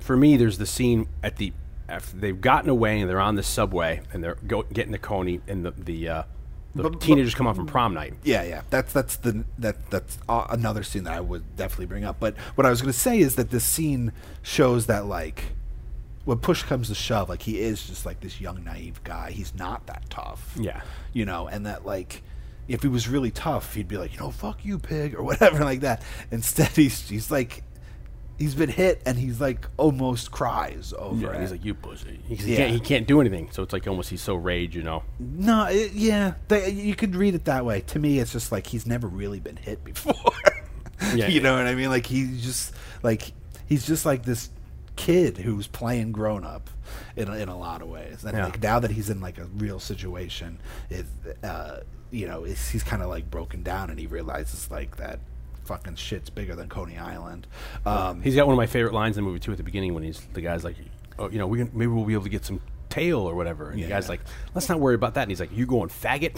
for 0.00 0.16
me, 0.16 0.36
there's 0.36 0.58
the 0.58 0.66
scene 0.66 1.08
at 1.22 1.36
the 1.36 1.52
after 1.88 2.16
they've 2.16 2.40
gotten 2.40 2.68
away 2.68 3.00
and 3.00 3.08
they're 3.08 3.20
on 3.20 3.36
the 3.36 3.42
subway 3.44 4.00
and 4.12 4.22
they're 4.22 4.36
go, 4.46 4.62
getting 4.64 4.92
the 4.92 4.98
Coney 4.98 5.40
and 5.46 5.64
the 5.64 5.70
the, 5.72 6.08
uh, 6.08 6.22
the 6.74 6.82
But- 6.82 6.92
but- 6.92 7.00
teenagers 7.00 7.34
come 7.34 7.46
out 7.46 7.56
from 7.56 7.66
prom 7.66 7.94
night. 7.94 8.14
Yeah, 8.24 8.42
yeah. 8.42 8.62
That's 8.70 8.92
that's 8.92 9.16
the 9.16 9.44
that 9.58 9.90
that's 9.90 10.18
uh, 10.28 10.46
another 10.50 10.82
scene 10.82 11.04
that 11.04 11.12
I 11.14 11.20
would 11.20 11.56
definitely 11.56 11.86
bring 11.86 12.04
up. 12.04 12.16
But 12.20 12.36
what 12.56 12.66
I 12.66 12.70
was 12.70 12.80
going 12.82 12.92
to 12.92 12.98
say 12.98 13.18
is 13.18 13.36
that 13.36 13.50
this 13.50 13.64
scene 13.64 14.12
shows 14.42 14.86
that 14.86 15.06
like 15.06 15.44
when 16.24 16.38
push 16.38 16.64
comes 16.64 16.88
to 16.88 16.94
shove, 16.96 17.28
like 17.28 17.42
he 17.42 17.60
is 17.60 17.86
just 17.86 18.04
like 18.04 18.18
this 18.20 18.40
young 18.40 18.64
naive 18.64 19.02
guy. 19.04 19.30
He's 19.30 19.54
not 19.54 19.86
that 19.86 20.10
tough. 20.10 20.54
Yeah. 20.58 20.80
You 21.12 21.24
know, 21.24 21.46
and 21.46 21.64
that 21.66 21.86
like 21.86 22.22
if 22.66 22.82
he 22.82 22.88
was 22.88 23.06
really 23.08 23.30
tough, 23.30 23.74
he'd 23.74 23.86
be 23.86 23.96
like, 23.96 24.12
you 24.14 24.18
know, 24.18 24.32
fuck 24.32 24.64
you, 24.64 24.80
pig, 24.80 25.14
or 25.14 25.22
whatever 25.30 25.60
like 25.64 25.80
that. 25.82 26.02
Instead, 26.32 26.70
he's 26.70 27.08
he's 27.08 27.30
like 27.30 27.62
he's 28.38 28.54
been 28.54 28.68
hit 28.68 29.00
and 29.06 29.18
he's 29.18 29.40
like 29.40 29.66
almost 29.76 30.30
cries 30.30 30.92
over 30.98 31.26
Yeah, 31.26 31.32
it. 31.32 31.40
he's 31.40 31.50
like 31.52 31.64
you 31.64 31.74
pussy. 31.74 32.20
He, 32.28 32.34
he 32.36 32.52
Yeah. 32.52 32.56
can't, 32.58 32.72
he 32.72 32.80
can't 32.80 33.06
do 33.06 33.20
anything. 33.20 33.48
So 33.50 33.62
it's 33.62 33.72
like 33.72 33.86
almost 33.86 34.10
he's 34.10 34.20
so 34.22 34.34
rage, 34.34 34.76
you 34.76 34.82
know. 34.82 35.02
No, 35.18 35.64
it, 35.66 35.92
yeah, 35.92 36.34
they, 36.48 36.70
you 36.70 36.94
could 36.94 37.14
read 37.16 37.34
it 37.34 37.44
that 37.46 37.64
way. 37.64 37.80
To 37.82 37.98
me, 37.98 38.18
it's 38.18 38.32
just 38.32 38.52
like 38.52 38.66
he's 38.66 38.86
never 38.86 39.06
really 39.08 39.40
been 39.40 39.56
hit 39.56 39.82
before. 39.84 40.14
Yeah. 41.14 41.26
you 41.28 41.40
know 41.40 41.54
what 41.56 41.66
I 41.66 41.74
mean? 41.74 41.88
Like 41.90 42.06
he's 42.06 42.42
just 42.44 42.74
like 43.02 43.32
he's 43.66 43.86
just 43.86 44.04
like 44.06 44.24
this 44.24 44.50
kid 44.96 45.36
who's 45.38 45.66
playing 45.66 46.12
grown 46.12 46.42
up 46.44 46.70
in 47.16 47.28
a, 47.28 47.34
in 47.36 47.48
a 47.48 47.56
lot 47.58 47.82
of 47.82 47.88
ways. 47.88 48.24
And 48.24 48.36
Yeah. 48.36 48.44
like 48.44 48.62
now 48.62 48.78
that 48.80 48.90
he's 48.90 49.10
in 49.10 49.20
like 49.20 49.38
a 49.38 49.44
real 49.44 49.78
situation, 49.80 50.58
it 50.90 51.04
uh, 51.42 51.78
you 52.10 52.26
know 52.26 52.44
it's, 52.44 52.68
he's 52.70 52.82
kind 52.82 53.02
of 53.02 53.08
like 53.08 53.30
broken 53.30 53.62
down 53.62 53.90
and 53.90 53.98
he 53.98 54.06
realizes 54.06 54.70
like 54.70 54.96
that 54.96 55.18
fucking 55.66 55.96
shit's 55.96 56.30
bigger 56.30 56.54
than 56.54 56.68
Coney 56.68 56.96
Island. 56.98 57.46
Um, 57.84 58.22
He's 58.22 58.34
got 58.34 58.46
one 58.46 58.54
of 58.54 58.58
my 58.58 58.66
favorite 58.66 58.94
lines 58.94 59.18
in 59.18 59.24
the 59.24 59.28
movie 59.28 59.40
too. 59.40 59.50
At 59.52 59.58
the 59.58 59.64
beginning, 59.64 59.94
when 59.94 60.02
he's 60.04 60.20
the 60.32 60.40
guy's 60.40 60.64
like, 60.64 60.76
"Oh, 61.18 61.28
you 61.28 61.38
know, 61.38 61.46
we 61.46 61.58
can, 61.58 61.70
maybe 61.74 61.88
we'll 61.88 62.04
be 62.04 62.14
able 62.14 62.24
to 62.24 62.30
get 62.30 62.44
some 62.44 62.60
tail 62.88 63.20
or 63.20 63.34
whatever." 63.34 63.70
And 63.70 63.78
the 63.78 63.82
Yeah. 63.82 63.88
guy's 63.88 64.08
like, 64.08 64.20
"Let's 64.54 64.68
not 64.68 64.80
worry 64.80 64.94
about 64.94 65.14
that." 65.14 65.22
And 65.22 65.30
he's 65.30 65.40
like, 65.40 65.56
"You 65.56 65.66
going 65.66 65.88
faggot?" 65.88 66.36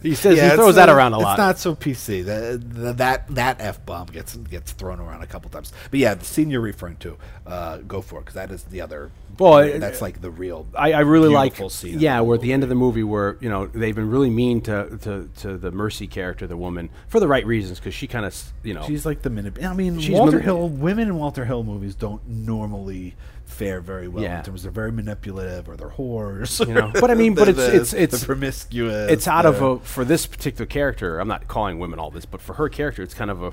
he 0.02 0.14
says 0.14 0.36
Yeah, 0.36 0.50
he 0.50 0.56
throws 0.56 0.74
that 0.76 0.88
around 0.88 1.12
a 1.14 1.18
lot. 1.18 1.32
it's 1.34 1.38
not 1.38 1.58
so 1.58 1.74
PC. 1.74 2.24
The, 2.24 2.58
the, 2.62 2.92
that 2.94 3.28
that 3.34 3.56
f 3.60 3.84
bomb 3.86 4.06
gets 4.06 4.36
gets 4.36 4.72
thrown 4.72 5.00
around 5.00 5.22
a 5.22 5.26
couple 5.26 5.50
times. 5.50 5.72
But 5.90 6.00
yeah, 6.00 6.14
the 6.14 6.24
scene 6.24 6.50
you're 6.50 6.60
referring 6.60 6.96
to, 6.98 7.16
uh, 7.46 7.78
go 7.78 8.00
for 8.00 8.16
it 8.18 8.22
because 8.22 8.34
that 8.34 8.50
is 8.50 8.62
the 8.64 8.80
other. 8.80 9.10
Well, 9.38 9.54
I- 9.54 9.78
that's 9.78 10.02
like 10.02 10.20
the 10.20 10.30
real. 10.30 10.66
I, 10.74 10.92
I 10.92 11.00
really 11.00 11.28
like, 11.28 11.56
scene 11.70 11.98
yeah, 12.00 12.18
the 12.18 12.24
we're 12.24 12.34
at 12.36 12.40
the 12.42 12.52
end 12.52 12.62
of 12.62 12.68
the 12.68 12.74
movie 12.74 13.02
where 13.04 13.36
you 13.40 13.48
know 13.48 13.66
they've 13.66 13.94
been 13.94 14.10
really 14.10 14.30
mean 14.30 14.60
to 14.62 14.98
to, 15.02 15.30
to 15.38 15.56
the 15.56 15.70
Mercy 15.70 16.06
character, 16.06 16.46
the 16.46 16.56
woman, 16.56 16.90
for 17.08 17.20
the 17.20 17.28
right 17.28 17.46
reasons, 17.46 17.78
because 17.78 17.94
she 17.94 18.06
kind 18.06 18.26
of, 18.26 18.34
you 18.62 18.74
know, 18.74 18.84
She's 18.86 19.06
like 19.06 19.22
the 19.22 19.30
minute. 19.30 19.62
I 19.64 19.72
mean, 19.72 19.98
Walter 20.12 20.40
Hill. 20.40 20.68
Women 20.68 21.08
in 21.08 21.16
Walter 21.16 21.44
Hill 21.44 21.62
movies 21.64 21.94
don't 21.94 22.26
normally 22.28 23.14
fare 23.50 23.80
very 23.80 24.08
well 24.08 24.22
Yeah. 24.22 24.38
in 24.38 24.44
terms 24.44 24.62
they're 24.62 24.72
very 24.72 24.92
manipulative 24.92 25.68
or 25.68 25.76
they're 25.76 25.90
whores. 25.90 26.66
You 26.66 26.72
know, 26.74 26.90
but 27.00 27.10
I 27.10 27.14
mean, 27.14 27.34
but 27.34 27.48
it's- 27.48 27.68
it's- 27.68 27.92
it's- 27.92 28.24
promiscuous. 28.24 29.10
it's 29.10 29.28
out 29.28 29.46
of 29.46 29.60
a 29.62 29.78
for 29.80 30.04
this 30.04 30.26
particular 30.26 30.66
character. 30.66 31.18
I'm 31.18 31.28
not 31.28 31.48
calling 31.48 31.78
women 31.78 31.98
all 31.98 32.10
this, 32.10 32.24
but 32.26 32.40
for 32.40 32.54
her 32.54 32.68
character, 32.68 33.02
it's 33.02 33.14
kind 33.14 33.30
of 33.30 33.42
a. 33.42 33.52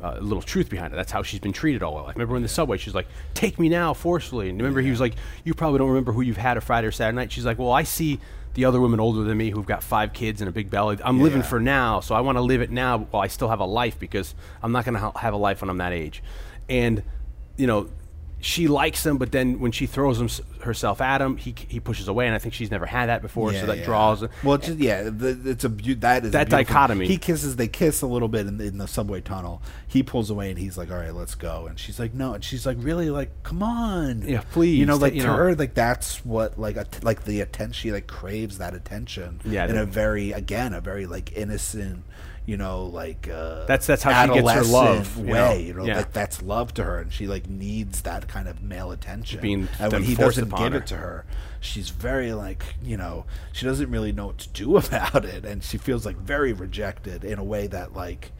Uh, 0.00 0.16
little 0.20 0.40
truth 0.42 0.70
behind 0.70 0.92
it. 0.92 0.96
That's 0.96 1.10
how 1.10 1.24
she's 1.24 1.40
been 1.40 1.52
treated 1.52 1.82
all 1.82 1.96
her 1.98 2.04
life. 2.04 2.14
Remember 2.14 2.36
in 2.36 2.42
the 2.42 2.48
subway, 2.48 2.76
she's 2.78 2.94
like, 2.94 3.08
"Take 3.34 3.58
me 3.58 3.68
now, 3.68 3.94
forcefully." 3.94 4.48
And 4.48 4.56
remember, 4.56 4.80
he 4.80 4.90
was 4.90 5.00
like, 5.00 5.14
"You 5.42 5.54
probably 5.54 5.78
don't 5.80 5.88
remember 5.88 6.12
who 6.12 6.20
you've 6.20 6.36
had 6.36 6.56
a 6.56 6.60
Friday 6.60 6.86
or 6.86 6.92
Saturday 6.92 7.16
night." 7.16 7.32
She's 7.32 7.44
like, 7.44 7.58
"Well, 7.58 7.72
I 7.72 7.82
see 7.82 8.20
the 8.54 8.64
other 8.64 8.80
women 8.80 9.00
older 9.00 9.24
than 9.24 9.36
me 9.36 9.50
who've 9.50 9.66
got 9.66 9.82
five 9.82 10.12
kids 10.12 10.40
and 10.40 10.48
a 10.48 10.52
big 10.52 10.70
belly. 10.70 10.98
I'm 11.04 11.20
living 11.20 11.42
for 11.42 11.58
now, 11.58 11.98
so 11.98 12.14
I 12.14 12.20
want 12.20 12.38
to 12.38 12.42
live 12.42 12.60
it 12.60 12.70
now 12.70 13.08
while 13.10 13.24
I 13.24 13.26
still 13.26 13.48
have 13.48 13.58
a 13.58 13.64
life 13.64 13.98
because 13.98 14.36
I'm 14.62 14.70
not 14.70 14.84
going 14.84 14.94
to 14.94 15.00
ha- 15.00 15.12
have 15.18 15.34
a 15.34 15.36
life 15.36 15.62
when 15.62 15.68
I'm 15.68 15.78
that 15.78 15.92
age." 15.92 16.22
And 16.68 17.02
you 17.56 17.66
know, 17.66 17.88
she 18.40 18.68
likes 18.68 19.04
him, 19.04 19.18
but 19.18 19.32
then 19.32 19.60
when 19.60 19.72
she 19.72 19.86
throws 19.86 20.20
him, 20.20 20.28
herself 20.68 21.00
at 21.00 21.20
him, 21.20 21.36
he 21.36 21.52
he 21.68 21.80
pushes 21.80 22.06
away, 22.06 22.26
and 22.26 22.34
I 22.34 22.38
think 22.38 22.54
she's 22.54 22.70
never 22.70 22.86
had 22.86 23.06
that 23.08 23.20
before, 23.22 23.52
so 23.52 23.66
that 23.66 23.84
draws. 23.84 24.24
Well, 24.44 24.54
it's 24.54 24.66
just, 24.68 24.78
yeah, 24.78 25.02
the, 25.10 25.36
it's 25.44 25.64
a 25.64 25.68
beau- 25.68 25.94
that 25.98 26.22
is 26.24 26.28
a 26.28 26.32
That 26.32 26.48
beautiful- 26.48 26.74
dichotomy. 26.74 27.06
He 27.08 27.18
kisses, 27.18 27.56
they 27.56 27.66
kiss 27.66 28.02
a 28.02 28.06
little 28.06 28.28
bit 28.28 28.46
in, 28.46 28.60
in 28.60 28.78
the 28.78 28.86
subway 28.86 29.20
tunnel. 29.20 29.60
He 29.88 30.02
pulls 30.04 30.30
away, 30.30 30.50
and 30.50 30.58
he's 30.58 30.78
like, 30.78 30.90
"All 30.92 30.98
right, 30.98 31.12
let's 31.14 31.34
go." 31.34 31.66
And 31.66 31.78
she's 31.78 31.98
like, 31.98 32.14
"No," 32.14 32.34
and 32.34 32.44
she's 32.44 32.64
like, 32.64 32.76
"Really? 32.80 33.10
Like, 33.10 33.42
come 33.42 33.62
on, 33.62 34.22
Yeah, 34.22 34.42
please, 34.52 34.78
You 34.78 34.86
know, 34.86 34.96
like 34.96 35.14
you 35.14 35.22
to 35.22 35.26
know. 35.26 35.34
her, 35.34 35.54
like 35.56 35.74
that's 35.74 36.24
what 36.24 36.58
like 36.60 36.76
a, 36.76 36.86
like 37.02 37.24
the 37.24 37.40
attention. 37.40 37.72
She 37.72 37.90
like 37.90 38.06
craves 38.06 38.58
that 38.58 38.74
attention. 38.74 39.40
Yeah, 39.44 39.66
in 39.66 39.76
a 39.76 39.84
very 39.86 40.32
again 40.32 40.74
a 40.74 40.80
very 40.80 41.06
like 41.06 41.32
innocent. 41.36 42.04
You 42.46 42.56
know, 42.56 42.86
like 42.86 43.28
uh, 43.30 43.66
That's- 43.66 43.86
that's 43.86 44.02
how 44.02 44.22
she 44.26 44.32
gets 44.40 44.50
her 44.50 44.62
love, 44.64 44.96
adolescent 44.96 45.26
you 45.26 45.32
way. 45.34 45.38
know? 45.38 45.52
You 45.52 45.74
know, 45.74 45.84
Yeah. 45.84 45.96
like 45.98 46.14
that's 46.14 46.40
love 46.40 46.72
to 46.74 46.84
her, 46.84 46.98
and 46.98 47.12
she 47.12 47.26
like 47.26 47.46
needs 47.46 48.00
that 48.02 48.26
kind 48.26 48.48
of 48.48 48.62
male 48.62 48.90
attention. 48.90 49.42
Being 49.42 49.68
and 49.78 49.92
when 49.92 50.00
then 50.00 50.02
he 50.04 50.14
forced 50.14 50.38
doesn't 50.38 50.44
upon 50.54 50.57
give 50.58 50.74
it 50.74 50.86
to 50.88 50.96
her, 50.96 51.24
she's 51.60 51.90
very 51.90 52.32
like 52.32 52.62
you 52.82 52.96
know 52.96 53.24
she 53.52 53.66
doesn't 53.66 53.90
really 53.90 54.12
know 54.12 54.26
what 54.28 54.38
to 54.38 54.48
do 54.50 54.76
about 54.84 55.24
it, 55.24 55.44
and 55.44 55.62
she 55.62 55.78
feels 55.78 56.04
like 56.06 56.16
very 56.16 56.52
rejected 56.52 57.24
in 57.24 57.38
a 57.38 57.44
way 57.44 57.66
that 57.66 57.94
like 57.94 58.32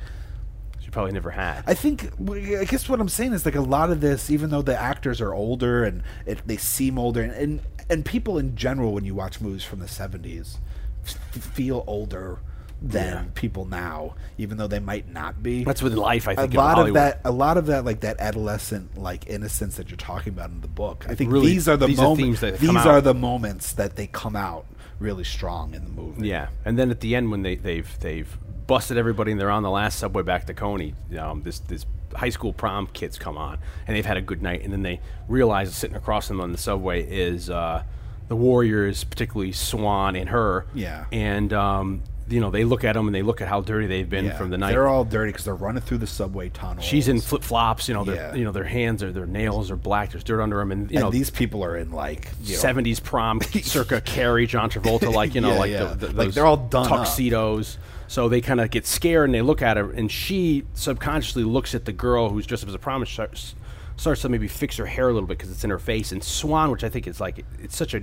She 0.80 0.90
probably 0.90 1.12
never 1.12 1.30
had. 1.30 1.64
I 1.66 1.74
think 1.74 2.10
I 2.30 2.64
guess 2.64 2.88
what 2.88 3.00
I'm 3.00 3.08
saying 3.08 3.32
is 3.32 3.44
like 3.44 3.54
a 3.56 3.60
lot 3.60 3.90
of 3.90 4.00
this, 4.00 4.30
even 4.30 4.50
though 4.50 4.62
the 4.62 4.78
actors 4.78 5.20
are 5.20 5.34
older 5.34 5.84
and 5.84 6.02
it, 6.26 6.40
they 6.46 6.56
seem 6.56 6.98
older, 6.98 7.22
and, 7.22 7.32
and 7.32 7.60
and 7.90 8.04
people 8.04 8.38
in 8.38 8.54
general, 8.56 8.92
when 8.92 9.04
you 9.04 9.14
watch 9.14 9.40
movies 9.40 9.64
from 9.64 9.80
the 9.80 9.86
'70s, 9.86 10.56
f- 11.04 11.42
feel 11.42 11.84
older 11.86 12.38
than 12.80 13.12
Yeah. 13.12 13.24
people 13.34 13.64
now, 13.64 14.14
even 14.38 14.56
though 14.56 14.68
they 14.68 14.78
might 14.78 15.08
not 15.12 15.42
be. 15.42 15.64
That's 15.64 15.82
with 15.82 15.94
life, 15.94 16.28
I 16.28 16.34
think. 16.36 16.52
in 16.54 16.56
lot 16.58 16.78
of 16.86 16.94
that, 16.94 17.20
a 17.24 17.30
lot 17.32 17.56
of 17.56 17.66
that, 17.66 17.84
like 17.84 18.00
that 18.00 18.20
adolescent 18.20 18.96
like 18.96 19.28
innocence 19.28 19.76
that 19.76 19.90
you're 19.90 19.96
talking 19.96 20.32
about 20.32 20.50
in 20.50 20.60
the 20.60 20.68
book. 20.68 21.04
I 21.08 21.14
think 21.14 21.32
really- 21.32 21.48
these 21.48 21.68
are 21.68 21.76
the 21.76 21.86
these 21.88 21.98
moments. 21.98 22.40
that 22.40 22.58
these 22.58 22.70
are 22.76 23.00
the 23.00 23.14
moments 23.14 23.72
that 23.72 23.96
they 23.96 24.06
come 24.06 24.36
out 24.36 24.66
really 25.00 25.24
strong 25.24 25.74
in 25.74 25.84
the 25.84 25.90
movie. 25.90 26.28
Yeah, 26.28 26.48
and 26.64 26.78
then 26.78 26.90
at 26.90 27.00
the 27.00 27.14
end 27.16 27.30
when 27.30 27.42
they 27.42 27.56
they've 27.56 27.88
they've 28.00 28.38
busted 28.68 28.96
everybody 28.96 29.32
and 29.32 29.40
they're 29.40 29.50
on 29.50 29.62
the 29.62 29.70
last 29.70 29.98
subway 29.98 30.22
back 30.22 30.46
to 30.46 30.54
Coney, 30.54 30.94
um, 31.18 31.42
this 31.42 31.58
this 31.60 31.84
high 32.14 32.30
school 32.30 32.52
prom 32.52 32.86
kids 32.92 33.18
come 33.18 33.36
on 33.36 33.58
and 33.86 33.94
they've 33.96 34.06
had 34.06 34.16
a 34.16 34.22
good 34.22 34.40
night 34.40 34.62
and 34.62 34.72
then 34.72 34.82
they 34.82 34.98
realize 35.28 35.74
sitting 35.74 35.96
across 35.96 36.26
them 36.28 36.40
on 36.40 36.52
the 36.52 36.58
subway 36.58 37.02
is 37.02 37.50
uh, 37.50 37.82
the 38.28 38.36
Warriors, 38.36 39.04
particularly 39.04 39.52
Swan 39.52 40.16
and 40.16 40.28
her. 40.30 40.66
Yeah. 40.74 41.04
and 41.12 41.52
um, 41.52 42.02
you 42.30 42.40
know 42.40 42.50
they 42.50 42.64
look 42.64 42.84
at 42.84 42.94
them 42.94 43.06
and 43.06 43.14
they 43.14 43.22
look 43.22 43.40
at 43.40 43.48
how 43.48 43.60
dirty 43.60 43.86
they've 43.86 44.08
been 44.08 44.26
Yeah, 44.26 44.36
from 44.38 44.50
the 44.50 44.58
night. 44.58 44.70
They're 44.72 44.88
all 44.88 45.04
dirty 45.04 45.30
because 45.32 45.44
they're 45.44 45.54
running 45.54 45.82
through 45.82 45.98
the 45.98 46.06
subway 46.06 46.48
tunnel. 46.48 46.82
She's 46.82 47.08
in 47.08 47.20
flip 47.20 47.42
flops, 47.42 47.88
you 47.88 47.94
know. 47.94 48.04
Their, 48.04 48.14
Yeah. 48.16 48.34
You 48.34 48.44
know 48.44 48.52
their 48.52 48.64
hands 48.64 49.02
or 49.02 49.12
their 49.12 49.26
nails 49.26 49.70
are 49.70 49.76
black. 49.76 50.10
There's 50.12 50.24
dirt 50.24 50.40
under 50.40 50.58
them, 50.58 50.72
and 50.72 50.90
you 50.90 50.96
and 50.96 51.04
know 51.04 51.10
these 51.10 51.30
people 51.30 51.64
are 51.64 51.76
in 51.76 51.90
like 51.92 52.28
you 52.42 52.56
know, 52.56 52.62
70s 52.62 53.02
prom 53.02 53.40
circa 53.62 54.00
Carrie, 54.00 54.46
John 54.46 54.70
Travolta, 54.70 55.12
like, 55.12 55.34
you 55.34 55.40
know, 55.40 55.52
Yeah, 55.52 55.58
like, 55.58 55.70
yeah. 55.70 55.84
The, 55.84 55.94
the, 55.94 56.06
Like, 56.08 56.14
those 56.28 56.34
they're 56.34 56.46
all 56.46 56.56
done 56.56 56.84
up. 56.92 57.06
tuxedos. 57.06 57.78
So 58.06 58.28
they 58.30 58.40
kind 58.40 58.60
of 58.60 58.70
get 58.70 58.86
scared 58.86 59.26
and 59.28 59.34
they 59.34 59.42
look 59.42 59.60
at 59.60 59.76
her, 59.76 59.90
and 59.90 60.10
she 60.10 60.64
subconsciously 60.74 61.44
looks 61.44 61.74
at 61.74 61.84
the 61.84 61.92
girl 61.92 62.30
who's 62.30 62.46
dressed 62.46 62.62
up 62.64 62.68
as 62.70 62.74
a 62.74 62.78
prom 62.78 63.02
and 63.02 63.08
starts, 63.08 63.54
starts 63.96 64.22
to 64.22 64.28
maybe 64.30 64.48
fix 64.48 64.76
her 64.78 64.86
hair 64.86 65.10
a 65.10 65.12
little 65.12 65.26
bit 65.26 65.36
because 65.36 65.50
it's 65.50 65.62
in 65.62 65.68
her 65.70 65.78
face. 65.78 66.10
And 66.10 66.24
Swan, 66.24 66.70
which 66.70 66.84
I 66.84 66.88
think 66.88 67.06
is 67.06 67.20
like, 67.20 67.44
it's 67.62 67.76
such 67.76 67.92
a 67.92 68.02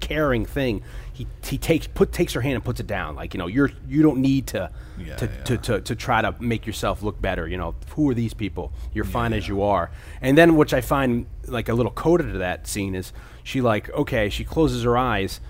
caring 0.00 0.44
thing. 0.44 0.82
He, 1.12 1.26
he 1.44 1.58
takes 1.58 1.86
put 1.86 2.10
takes 2.12 2.32
her 2.32 2.40
hand 2.40 2.56
and 2.56 2.64
puts 2.64 2.80
it 2.80 2.86
down. 2.86 3.14
Like 3.14 3.34
you 3.34 3.38
know 3.38 3.46
you're 3.46 3.70
you 3.88 4.02
don't 4.02 4.18
need 4.18 4.48
to 4.48 4.70
Yeah, 4.98 5.16
to, 5.16 5.26
yeah. 5.26 5.42
to, 5.44 5.58
to 5.58 5.80
to 5.80 5.94
try 5.96 6.22
to 6.22 6.34
make 6.40 6.66
yourself 6.66 7.02
look 7.02 7.20
better. 7.20 7.46
You 7.46 7.56
know 7.56 7.74
who 7.90 8.10
are 8.10 8.14
these 8.14 8.34
people? 8.34 8.72
You're 8.92 9.04
fine 9.04 9.32
as 9.32 9.46
you 9.46 9.62
are. 9.62 9.90
And 10.20 10.36
then 10.36 10.56
which 10.56 10.74
I 10.74 10.80
find 10.80 11.26
like 11.46 11.68
a 11.68 11.74
little 11.74 11.92
coda 11.92 12.24
to 12.24 12.38
that 12.38 12.66
scene 12.66 12.94
is 12.94 13.12
she 13.44 13.60
like 13.60 13.90
okay 13.90 14.28
she 14.28 14.44
closes 14.44 14.82
her 14.82 14.96
eyes. 14.98 15.40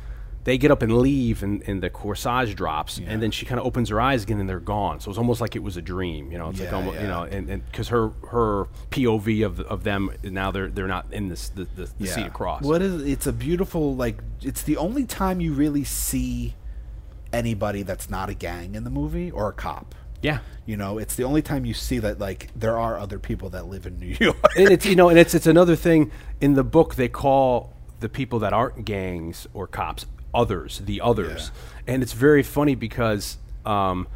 They 0.45 0.59
get 0.59 0.71
up 0.71 0.83
and 0.83 0.99
leave, 0.99 1.43
and, 1.43 1.63
and 1.67 1.83
the 1.83 1.89
corsage 1.91 2.55
drops, 2.55 2.99
Yeah. 2.99 3.09
and 3.11 3.23
then 3.23 3.31
she 3.31 3.47
kind 3.47 3.59
of 3.59 3.67
opens 3.67 3.89
her 3.89 3.99
eyes 4.01 4.25
again, 4.25 4.39
and 4.41 4.49
they're 4.49 4.61
gone. 4.61 5.01
So 5.01 5.11
it's 5.11 5.17
almost 5.19 5.41
like 5.41 5.57
it 5.57 5.63
was 5.63 5.77
a 5.79 5.83
dream, 5.83 6.31
you 6.31 6.37
know. 6.37 6.51
It's 6.51 6.61
like 6.61 6.71
Yeah, 6.71 7.01
you 7.03 7.07
know, 7.09 7.23
and 7.25 7.65
because 7.71 7.89
her 7.89 8.11
her 8.31 8.67
POV 8.91 9.45
of 9.47 9.61
of 9.61 9.85
them 9.85 10.11
now 10.23 10.51
they're 10.51 10.69
they're 10.69 10.87
not 10.87 11.11
in 11.13 11.29
this 11.29 11.49
the, 11.49 11.67
the, 11.77 11.91
the 11.99 12.07
seat 12.07 12.27
across. 12.27 12.63
What 12.63 12.83
is? 12.83 13.03
It's 13.07 13.27
a 13.27 13.33
beautiful 13.33 13.97
like. 13.97 14.19
It's 14.43 14.63
the 14.63 14.77
only 14.77 15.05
time 15.07 15.41
you 15.41 15.55
really 15.55 15.85
see 15.85 16.55
anybody 17.33 17.83
that's 17.83 18.09
not 18.11 18.29
a 18.29 18.35
gang 18.35 18.75
in 18.75 18.85
the 18.85 18.91
movie 18.91 19.31
or 19.31 19.49
a 19.49 19.53
cop. 19.53 19.95
Yeah, 20.23 20.39
You 20.65 20.79
know, 20.79 20.97
it's 20.97 21.17
the 21.17 21.25
only 21.25 21.43
time 21.43 21.67
you 21.67 21.75
see 21.75 21.99
that 21.99 22.19
like 22.19 22.49
there 22.57 22.79
are 22.79 22.97
other 22.99 23.19
people 23.19 23.51
that 23.51 23.67
live 23.67 23.87
in 23.87 23.99
New 23.99 24.17
York. 24.21 24.37
and 24.57 24.71
it's 24.71 24.87
you 24.87 24.97
know, 24.97 25.09
and 25.11 25.19
it's 25.19 25.35
it's 25.35 25.47
another 25.47 25.77
thing 25.77 26.11
in 26.41 26.55
the 26.55 26.65
book. 26.65 26.95
They 26.95 27.09
call 27.09 27.75
the 28.01 28.09
people 28.09 28.39
that 28.39 28.53
aren't 28.55 28.85
gangs 28.87 29.47
or 29.53 29.67
cops 29.67 30.07
others, 30.35 30.81
the 30.85 31.01
others, 31.01 31.51
and 31.87 32.03
it's 32.03 32.13
very 32.13 32.43
funny 32.43 32.75
because 32.75 33.39
um, 33.65 34.07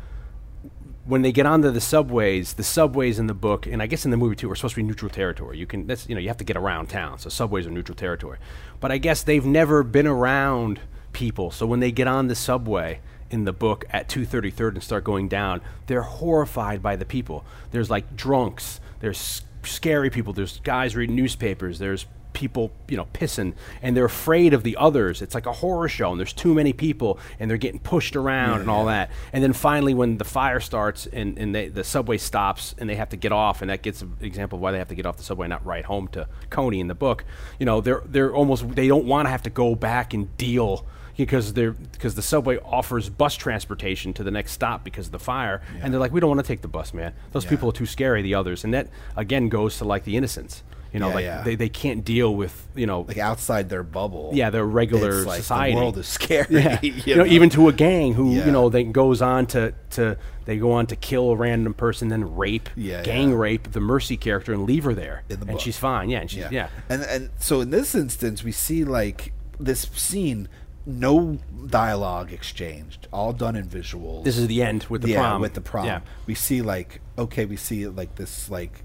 when 1.08 1.22
they 1.22 1.32
get 1.32 1.46
onto 1.46 1.70
the 1.70 1.80
subways, 1.80 2.54
the 2.54 2.62
subways 2.62 3.18
in 3.18 3.28
the 3.28 3.34
book, 3.34 3.66
and 3.66 3.82
I 3.82 3.86
guess 3.86 4.04
in 4.04 4.10
the 4.10 4.18
movie 4.18 4.36
too, 4.36 4.50
are 4.50 4.54
supposed 4.54 4.74
to 4.74 4.82
be 4.82 4.86
neutral 4.86 5.10
territory. 5.10 5.56
You 5.58 5.66
can 5.66 5.86
that's 5.86 6.08
you 6.08 6.14
know 6.14 6.20
you 6.20 6.28
have 6.28 6.36
to 6.36 6.44
get 6.44 6.56
around 6.56 6.88
town, 6.88 7.18
so 7.18 7.30
subways 7.30 7.66
are 7.66 7.70
neutral 7.70 7.96
territory. 7.96 8.38
But 8.78 8.92
I 8.92 8.98
guess 8.98 9.22
they've 9.22 9.44
never 9.44 9.82
been 9.82 10.06
around 10.06 10.80
people, 11.12 11.50
so 11.50 11.66
when 11.66 11.80
they 11.80 11.90
get 11.90 12.06
on 12.06 12.28
the 12.28 12.34
subway 12.34 13.00
in 13.30 13.44
the 13.44 13.52
book 13.52 13.84
at 13.90 14.08
233rd 14.08 14.74
and 14.74 14.82
start 14.82 15.04
going 15.04 15.28
down, 15.28 15.60
they're 15.86 16.02
horrified 16.02 16.82
by 16.82 16.96
the 16.96 17.04
people. 17.04 17.44
There's 17.70 17.90
like 17.90 18.14
drunks, 18.14 18.80
there's 19.00 19.42
scary 19.62 20.10
people, 20.10 20.34
there's 20.34 20.60
guys 20.60 20.94
reading 20.94 21.16
newspapers, 21.16 21.78
there's 21.78 22.06
people, 22.38 22.70
you 22.88 22.96
know, 22.96 23.06
pissing, 23.12 23.52
and 23.82 23.96
they're 23.96 24.04
afraid 24.04 24.54
of 24.54 24.62
the 24.62 24.76
others. 24.76 25.20
It's 25.22 25.34
like 25.34 25.46
a 25.46 25.52
horror 25.52 25.88
show, 25.88 26.12
and 26.12 26.20
there's 26.20 26.32
too 26.32 26.54
many 26.54 26.72
people, 26.72 27.18
and 27.40 27.50
they're 27.50 27.58
getting 27.58 27.80
pushed 27.80 28.14
around 28.14 28.60
and 28.60 28.70
all 28.70 28.84
that. 28.86 29.10
And 29.32 29.42
then 29.42 29.52
finally, 29.52 29.92
when 29.92 30.18
the 30.18 30.24
fire 30.24 30.60
starts 30.60 31.06
and, 31.06 31.36
and 31.36 31.52
they, 31.52 31.66
the 31.68 31.82
subway 31.82 32.16
stops 32.18 32.76
and 32.78 32.88
they 32.88 32.94
have 32.94 33.08
to 33.08 33.16
get 33.16 33.32
off, 33.32 33.60
and 33.60 33.70
that 33.70 33.82
gets 33.82 34.02
an 34.02 34.16
example 34.20 34.56
of 34.58 34.62
why 34.62 34.70
they 34.70 34.78
have 34.78 34.88
to 34.88 34.94
get 34.94 35.04
off 35.04 35.16
the 35.16 35.24
subway, 35.24 35.48
not 35.48 35.66
ride 35.66 35.86
home 35.86 36.06
to 36.08 36.28
Coney 36.48 36.78
in 36.78 36.86
the 36.86 36.94
book. 36.94 37.24
You 37.58 37.66
know, 37.66 37.80
they're 37.80 38.02
they're 38.06 38.32
almost 38.32 38.68
they 38.76 38.86
don't 38.86 39.04
want 39.06 39.26
to 39.26 39.30
have 39.30 39.42
to 39.42 39.50
go 39.50 39.74
back 39.74 40.14
and 40.14 40.34
deal 40.36 40.86
because 41.16 41.54
they're 41.54 41.72
because 41.72 42.14
the 42.14 42.22
subway 42.22 42.58
offers 42.64 43.08
bus 43.08 43.34
transportation 43.34 44.12
to 44.14 44.22
the 44.22 44.30
next 44.30 44.52
stop 44.52 44.84
because 44.84 45.06
of 45.06 45.12
the 45.12 45.18
fire, 45.18 45.60
and 45.82 45.92
they're 45.92 45.98
like, 46.00 46.12
we 46.12 46.20
don't 46.20 46.30
want 46.30 46.40
to 46.40 46.46
take 46.46 46.62
the 46.62 46.68
bus, 46.68 46.94
man. 46.94 47.12
Those 47.32 47.42
Yeah. 47.44 47.50
people 47.50 47.70
are 47.70 47.72
too 47.72 47.86
scary. 47.86 48.22
The 48.22 48.34
others, 48.36 48.62
and 48.62 48.72
that 48.72 48.86
again 49.16 49.48
goes 49.48 49.78
to 49.78 49.84
like 49.84 50.04
the 50.04 50.16
innocence. 50.16 50.62
You 50.92 51.00
know, 51.00 51.08
Yeah, 51.08 51.14
like 51.14 51.24
yeah. 51.24 51.42
they, 51.42 51.54
they 51.54 51.68
can't 51.68 52.04
deal 52.04 52.34
with 52.34 52.66
you 52.74 52.86
know 52.86 53.02
like 53.02 53.18
outside 53.18 53.68
their 53.68 53.82
bubble. 53.82 54.30
yeah 54.32 54.48
their 54.50 54.64
regular 54.64 55.22
like 55.24 55.38
society. 55.40 55.74
The 55.74 55.80
world 55.80 55.98
is 55.98 56.06
scary. 56.08 56.46
yeah, 56.50 56.78
you 56.82 56.92
you 57.04 57.14
know, 57.16 57.26
even 57.26 57.50
to 57.50 57.68
a 57.68 57.72
gang 57.72 58.14
who 58.14 58.34
you 58.34 58.50
know 58.50 58.68
they 58.68 58.84
goes 58.84 59.20
on 59.20 59.46
to 59.48 59.74
to 59.90 60.16
they 60.46 60.56
go 60.56 60.72
on 60.72 60.86
to 60.86 60.96
kill 60.96 61.30
a 61.32 61.36
random 61.36 61.74
person, 61.74 62.08
then 62.08 62.34
rape, 62.36 62.70
gang 62.76 63.34
rape 63.34 63.72
the 63.72 63.80
Mercy 63.80 64.16
character 64.16 64.54
and 64.54 64.64
leave 64.64 64.84
her 64.84 64.94
there, 64.94 65.24
the 65.28 65.34
and 65.34 65.46
book. 65.46 65.60
she's 65.60 65.76
fine. 65.76 66.08
Yeah, 66.08 66.20
and 66.20 66.30
she's 66.30 66.50
yeah. 66.50 66.68
And 66.88 67.02
and 67.02 67.30
so 67.38 67.60
in 67.60 67.68
this 67.70 67.94
instance, 67.94 68.42
we 68.42 68.52
see 68.52 68.84
like 68.84 69.32
this 69.60 69.82
scene, 69.94 70.48
no 70.86 71.38
dialogue 71.66 72.32
exchanged, 72.32 73.08
all 73.12 73.34
done 73.34 73.56
in 73.56 73.66
visuals. 73.68 74.24
This 74.24 74.38
is 74.38 74.46
the 74.46 74.62
end 74.62 74.84
with 74.88 75.02
the 75.02 75.10
yeah, 75.10 75.20
prom. 75.20 75.40
with 75.42 75.52
the 75.52 75.60
prom. 75.60 76.00
We 76.26 76.34
see 76.34 76.62
like 76.62 77.00
okay, 77.18 77.44
we 77.44 77.56
see 77.56 77.86
like 77.88 78.14
this 78.14 78.48
like 78.48 78.84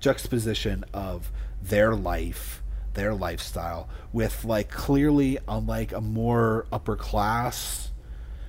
juxtaposition 0.00 0.84
of 0.92 1.30
their 1.62 1.94
life, 1.94 2.62
their 2.94 3.14
lifestyle, 3.14 3.88
with 4.12 4.44
like 4.44 4.70
clearly 4.70 5.38
on 5.46 5.66
like 5.66 5.92
a 5.92 6.00
more 6.00 6.66
upper 6.72 6.96
class. 6.96 7.86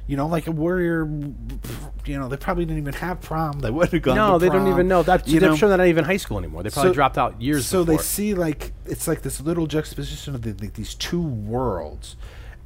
You 0.08 0.18
know, 0.18 0.28
like 0.28 0.48
a 0.48 0.52
warrior. 0.52 1.06
You 2.06 2.20
know, 2.20 2.28
they 2.28 2.36
probably 2.36 2.66
didn't 2.66 2.80
even 2.80 2.96
have 2.96 3.22
prom. 3.22 3.60
They 3.60 3.70
would 3.70 3.94
have 3.94 4.02
gone. 4.02 4.16
No, 4.16 4.40
they 4.40 4.50
don't 4.50 4.68
even 4.68 4.88
know. 4.88 5.04
That, 5.04 5.26
you 5.26 5.40
they're 5.40 5.52
know? 5.52 5.56
sure 5.56 5.70
they're 5.70 5.78
not 5.78 5.88
even 5.88 6.04
high 6.04 6.18
school 6.18 6.38
anymore. 6.38 6.64
They 6.64 6.70
probably 6.70 6.92
dropped 6.94 7.18
out 7.18 7.42
years 7.42 7.60
ago. 7.60 7.84
So 7.84 7.86
before. 7.86 7.98
they 7.98 8.04
see 8.04 8.34
like 8.34 8.74
it's 8.86 9.08
like 9.08 9.22
this 9.22 9.40
little 9.40 9.68
juxtaposition 9.68 10.36
of 10.36 10.42
the, 10.42 10.54
like 10.54 10.74
these 10.74 10.96
two 10.96 11.22
worlds, 11.22 12.18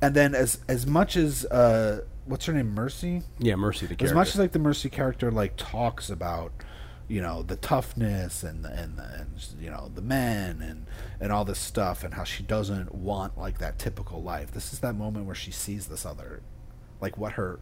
and 0.02 0.16
then 0.16 0.34
as 0.34 0.60
as 0.68 0.88
much 0.88 1.16
as 1.18 1.45
uh, 1.45 2.02
what's 2.26 2.45
her 2.45 2.53
name, 2.53 2.74
Mercy, 2.74 3.22
yeah, 3.38 3.56
Mercy 3.56 3.86
the 3.86 3.95
character. 3.95 4.06
as 4.06 4.14
much 4.14 4.30
as 4.30 4.40
like 4.40 4.53
the 4.53 4.60
Mercy 4.60 4.90
character 4.90 5.30
like 5.30 5.56
talks 5.56 6.10
about, 6.10 6.52
you 7.07 7.22
know, 7.22 7.44
the 7.44 7.56
toughness 7.56 8.44
and 8.44 8.64
the, 8.64 8.69
and 8.69 8.98
the, 8.98 9.03
and 9.03 9.30
you 9.60 9.69
know 9.69 9.91
the 9.94 10.02
men 10.02 10.61
and 10.61 10.86
and 11.19 11.32
all 11.32 11.45
this 11.45 11.60
stuff 11.60 12.03
and 12.03 12.14
how 12.14 12.23
she 12.23 12.44
doesn't 12.44 12.94
want 12.94 13.38
like 13.38 13.60
that 13.60 13.77
typical 13.77 14.22
life. 14.23 14.52
This 14.52 14.73
is 14.73 14.80
that 14.80 14.95
moment 14.95 15.26
where 15.26 15.36
she 15.36 15.52
sees 15.52 15.88
this 15.88 16.06
other, 16.06 16.41
like 17.02 17.18
what 17.18 17.34
her 17.34 17.60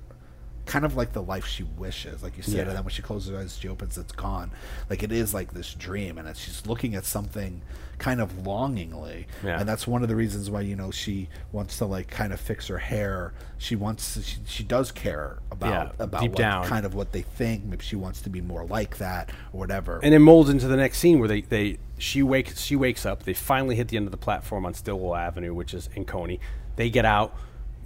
kind 0.65 0.85
of 0.85 0.95
like 0.95 1.11
the 1.13 1.21
life 1.21 1.45
she 1.45 1.63
wishes, 1.63 2.23
like 2.23 2.37
you 2.37 2.43
said. 2.43 2.53
Yeah. 2.55 2.61
And 2.61 2.71
then 2.77 2.83
when 2.83 2.91
she 2.93 3.01
closes 3.01 3.31
her 3.31 3.37
eyes, 3.37 3.57
she 3.59 3.67
opens, 3.67 3.97
it's 3.97 4.11
gone. 4.13 4.51
Like 4.89 5.03
it 5.03 5.11
is 5.11 5.33
like 5.33 5.53
this 5.53 5.73
dream, 5.73 6.17
and 6.17 6.27
it's, 6.27 6.39
she's 6.39 6.65
looking 6.65 6.95
at 6.95 7.05
something 7.05 7.61
kind 7.99 8.21
of 8.21 8.45
longingly. 8.45 9.27
Yeah. 9.43 9.59
And 9.59 9.67
that's 9.67 9.85
one 9.85 10.03
of 10.03 10.09
the 10.09 10.15
reasons 10.15 10.49
why 10.49 10.61
you 10.61 10.75
know 10.75 10.89
she 10.91 11.29
wants 11.51 11.77
to 11.79 11.85
like 11.85 12.09
kind 12.09 12.31
of 12.33 12.39
fix 12.39 12.67
her 12.67 12.77
hair. 12.77 13.33
She 13.57 13.75
wants, 13.75 14.13
to, 14.15 14.21
she, 14.23 14.37
she 14.45 14.63
does 14.63 14.91
care 14.91 15.39
about 15.51 15.69
Yeah, 15.99 16.03
about 16.03 16.21
deep 16.21 16.31
what, 16.31 16.37
down. 16.37 16.65
kind 16.65 16.85
of 16.85 16.95
what 16.95 17.11
they 17.11 17.21
think. 17.21 17.65
Maybe 17.65 17.83
she 17.83 17.95
wants 17.95 18.21
to 18.21 18.29
be 18.29 18.41
more 18.41 18.65
like 18.65 18.97
that 18.97 19.29
or 19.51 19.59
whatever. 19.59 19.99
and 20.03 20.13
it 20.13 20.19
molds 20.19 20.49
into 20.49 20.67
the 20.67 20.77
next 20.77 20.97
scene 20.99 21.19
where 21.19 21.27
they, 21.27 21.41
they 21.41 21.77
she 21.97 22.23
wakes 22.23 22.59
she 22.61 22.75
wakes 22.75 23.05
up. 23.05 23.23
They 23.23 23.33
finally 23.33 23.75
hit 23.75 23.89
the 23.89 23.97
end 23.97 24.07
of 24.07 24.11
the 24.11 24.17
platform 24.17 24.65
on 24.65 24.73
Stillwell 24.73 25.15
Avenue, 25.15 25.53
which 25.53 25.73
is 25.73 25.89
in 25.95 26.05
Coney. 26.05 26.39
They 26.75 26.89
get 26.89 27.05
out. 27.05 27.35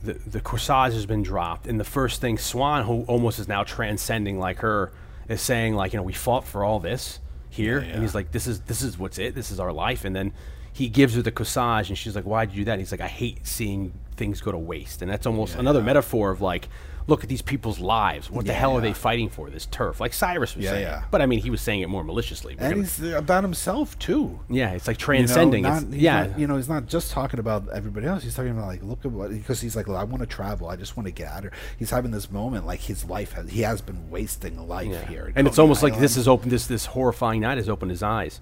The 0.08 0.14
the 0.30 0.42
corsage 0.42 0.94
has 0.94 1.06
been 1.06 1.24
dropped, 1.24 1.68
and 1.68 1.80
the 1.80 1.84
first 1.84 2.22
thing 2.22 2.38
Swan, 2.38 2.84
who 2.86 3.04
almost 3.04 3.40
is 3.40 3.48
now 3.48 3.64
transcending 3.64 4.40
like 4.40 4.60
her, 4.60 4.92
is 5.30 5.42
saying 5.42 5.76
like, 5.76 5.94
you 5.94 5.98
know, 5.98 6.04
we 6.04 6.14
fought 6.14 6.46
for 6.46 6.64
all 6.64 6.80
this 6.80 7.20
here, 7.50 7.80
Yeah, 7.82 7.94
and 7.94 8.02
he's 8.02 8.16
like, 8.16 8.32
this 8.32 8.48
is 8.48 8.62
this 8.62 8.82
is 8.82 8.98
what's 8.98 9.18
it. 9.20 9.36
This 9.36 9.52
is 9.52 9.60
our 9.60 9.72
life, 9.72 10.06
and 10.06 10.16
then 10.16 10.34
he 10.74 10.90
gives 10.90 11.16
her 11.16 11.22
the 11.22 11.32
corsage, 11.32 11.90
and 11.90 11.98
she's 11.98 12.16
like, 12.16 12.26
why'd 12.26 12.52
you 12.52 12.58
do 12.62 12.66
that? 12.66 12.74
And 12.74 12.82
he's 12.82 12.92
like, 12.92 13.02
I 13.02 13.08
hate 13.08 13.46
seeing 13.48 13.94
things 14.16 14.42
go 14.42 14.52
to 14.52 14.58
waste, 14.58 15.02
and 15.02 15.10
that's 15.12 15.26
almost 15.26 15.54
Yeah, 15.56 15.62
another 15.62 15.80
yeah. 15.80 15.86
metaphor 15.86 16.32
of 16.32 16.42
like. 16.42 16.68
Look 17.10 17.24
at 17.24 17.30
these 17.30 17.42
people's 17.42 17.80
lives. 17.80 18.30
What 18.30 18.46
the 18.46 18.52
Yeah, 18.52 18.60
hell 18.60 18.78
are 18.78 18.82
they 18.82 18.92
fighting 18.92 19.30
for? 19.30 19.50
This 19.50 19.66
turf, 19.66 20.02
like 20.02 20.12
Cyrus 20.14 20.56
was 20.58 20.66
Yeah, 20.66 20.72
saying. 20.72 20.82
yeah. 20.84 21.04
But 21.10 21.22
I 21.22 21.26
mean, 21.26 21.40
he 21.40 21.50
was 21.50 21.62
saying 21.62 21.80
it 21.80 21.88
more 21.88 22.04
maliciously. 22.04 22.56
We're 22.60 22.66
and 22.66 22.74
gonna- 22.76 22.84
he's 22.88 23.14
about 23.14 23.44
himself 23.46 23.98
too. 23.98 24.42
yeah, 24.50 24.72
it's 24.72 24.88
like 24.88 24.98
You 25.00 25.04
know, 25.04 25.06
transcending. 25.06 25.64
not- 25.64 25.90
yeah, 25.94 26.24
not- 26.28 26.40
you 26.40 26.48
know, 26.48 26.58
he's 26.58 26.68
not 26.68 26.88
just 26.88 27.12
talking 27.12 27.40
about 27.40 27.70
everybody 27.74 28.08
else. 28.08 28.24
He's 28.24 28.36
talking 28.36 28.52
about 28.52 28.68
like, 28.68 28.84
look 28.84 29.06
at 29.06 29.12
what 29.12 29.30
because 29.32 29.62
he's 29.62 29.74
like, 29.76 29.88
well, 29.88 29.96
I 29.96 30.04
want 30.04 30.20
to 30.22 30.28
travel. 30.28 30.68
I 30.68 30.76
just 30.76 30.98
want 30.98 31.08
to 31.08 31.14
get 31.14 31.30
out 31.30 31.46
of. 31.46 31.52
He's 31.80 31.92
having 31.92 32.12
this 32.12 32.30
moment 32.30 32.66
like 32.68 32.82
his 32.82 33.06
life 33.06 33.32
has 33.34 33.50
he 33.50 33.62
has 33.62 33.80
been 33.80 34.10
wasting 34.10 34.68
life 34.68 34.88
yeah. 34.92 35.06
here, 35.08 35.32
and 35.36 35.48
it's 35.48 35.58
almost 35.60 35.82
like 35.84 35.98
this 36.00 36.16
has 36.16 36.28
opened 36.28 36.52
this 36.52 36.68
this 36.68 36.88
horrifying 36.88 37.40
night 37.40 37.58
has 37.58 37.70
opened 37.70 37.92
his 37.92 38.04
eyes. 38.04 38.42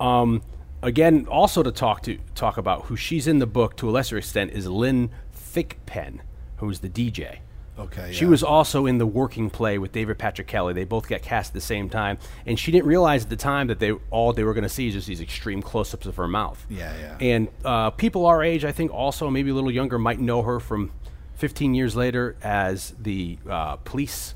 Um, 0.00 0.40
again, 0.82 1.26
also 1.30 1.62
to 1.62 1.70
talk 1.70 2.02
to 2.04 2.16
talk 2.34 2.56
about 2.56 2.86
who 2.86 2.96
she's 2.96 3.26
in 3.26 3.40
the 3.40 3.46
book 3.46 3.76
to 3.76 3.90
a 3.90 3.92
lesser 3.92 4.16
extent 4.16 4.52
is 4.52 4.66
Lynne 4.66 5.10
Thigpen, 5.34 6.20
who's 6.58 6.80
the 6.80 6.88
DJ. 6.88 7.40
Okay. 7.78 8.12
She 8.12 8.24
yeah. 8.24 8.30
was 8.30 8.42
also 8.42 8.86
in 8.86 8.98
the 8.98 9.06
working 9.06 9.50
play 9.50 9.78
with 9.78 9.92
David 9.92 10.18
Patrick 10.18 10.46
Kelly. 10.46 10.72
They 10.72 10.84
both 10.84 11.08
got 11.08 11.22
cast 11.22 11.50
at 11.50 11.54
the 11.54 11.60
same 11.60 11.88
time, 11.88 12.18
and 12.46 12.58
she 12.58 12.72
didn't 12.72 12.86
realize 12.86 13.24
at 13.24 13.30
the 13.30 13.36
time 13.36 13.66
that 13.66 13.78
they 13.78 13.92
all 14.10 14.32
they 14.32 14.44
were 14.44 14.54
going 14.54 14.64
to 14.64 14.68
see 14.68 14.88
is 14.88 14.94
just 14.94 15.06
these 15.06 15.20
extreme 15.20 15.62
close-ups 15.62 16.06
of 16.06 16.16
her 16.16 16.28
mouth. 16.28 16.64
Yeah, 16.70 16.92
yeah. 16.98 17.18
And 17.20 17.48
uh, 17.64 17.90
people 17.90 18.26
our 18.26 18.42
age, 18.42 18.64
I 18.64 18.72
think, 18.72 18.92
also 18.92 19.30
maybe 19.30 19.50
a 19.50 19.54
little 19.54 19.70
younger, 19.70 19.98
might 19.98 20.20
know 20.20 20.42
her 20.42 20.58
from 20.58 20.90
15 21.34 21.74
years 21.74 21.94
later 21.94 22.36
as 22.42 22.94
the 22.98 23.38
uh, 23.48 23.76
police 23.76 24.34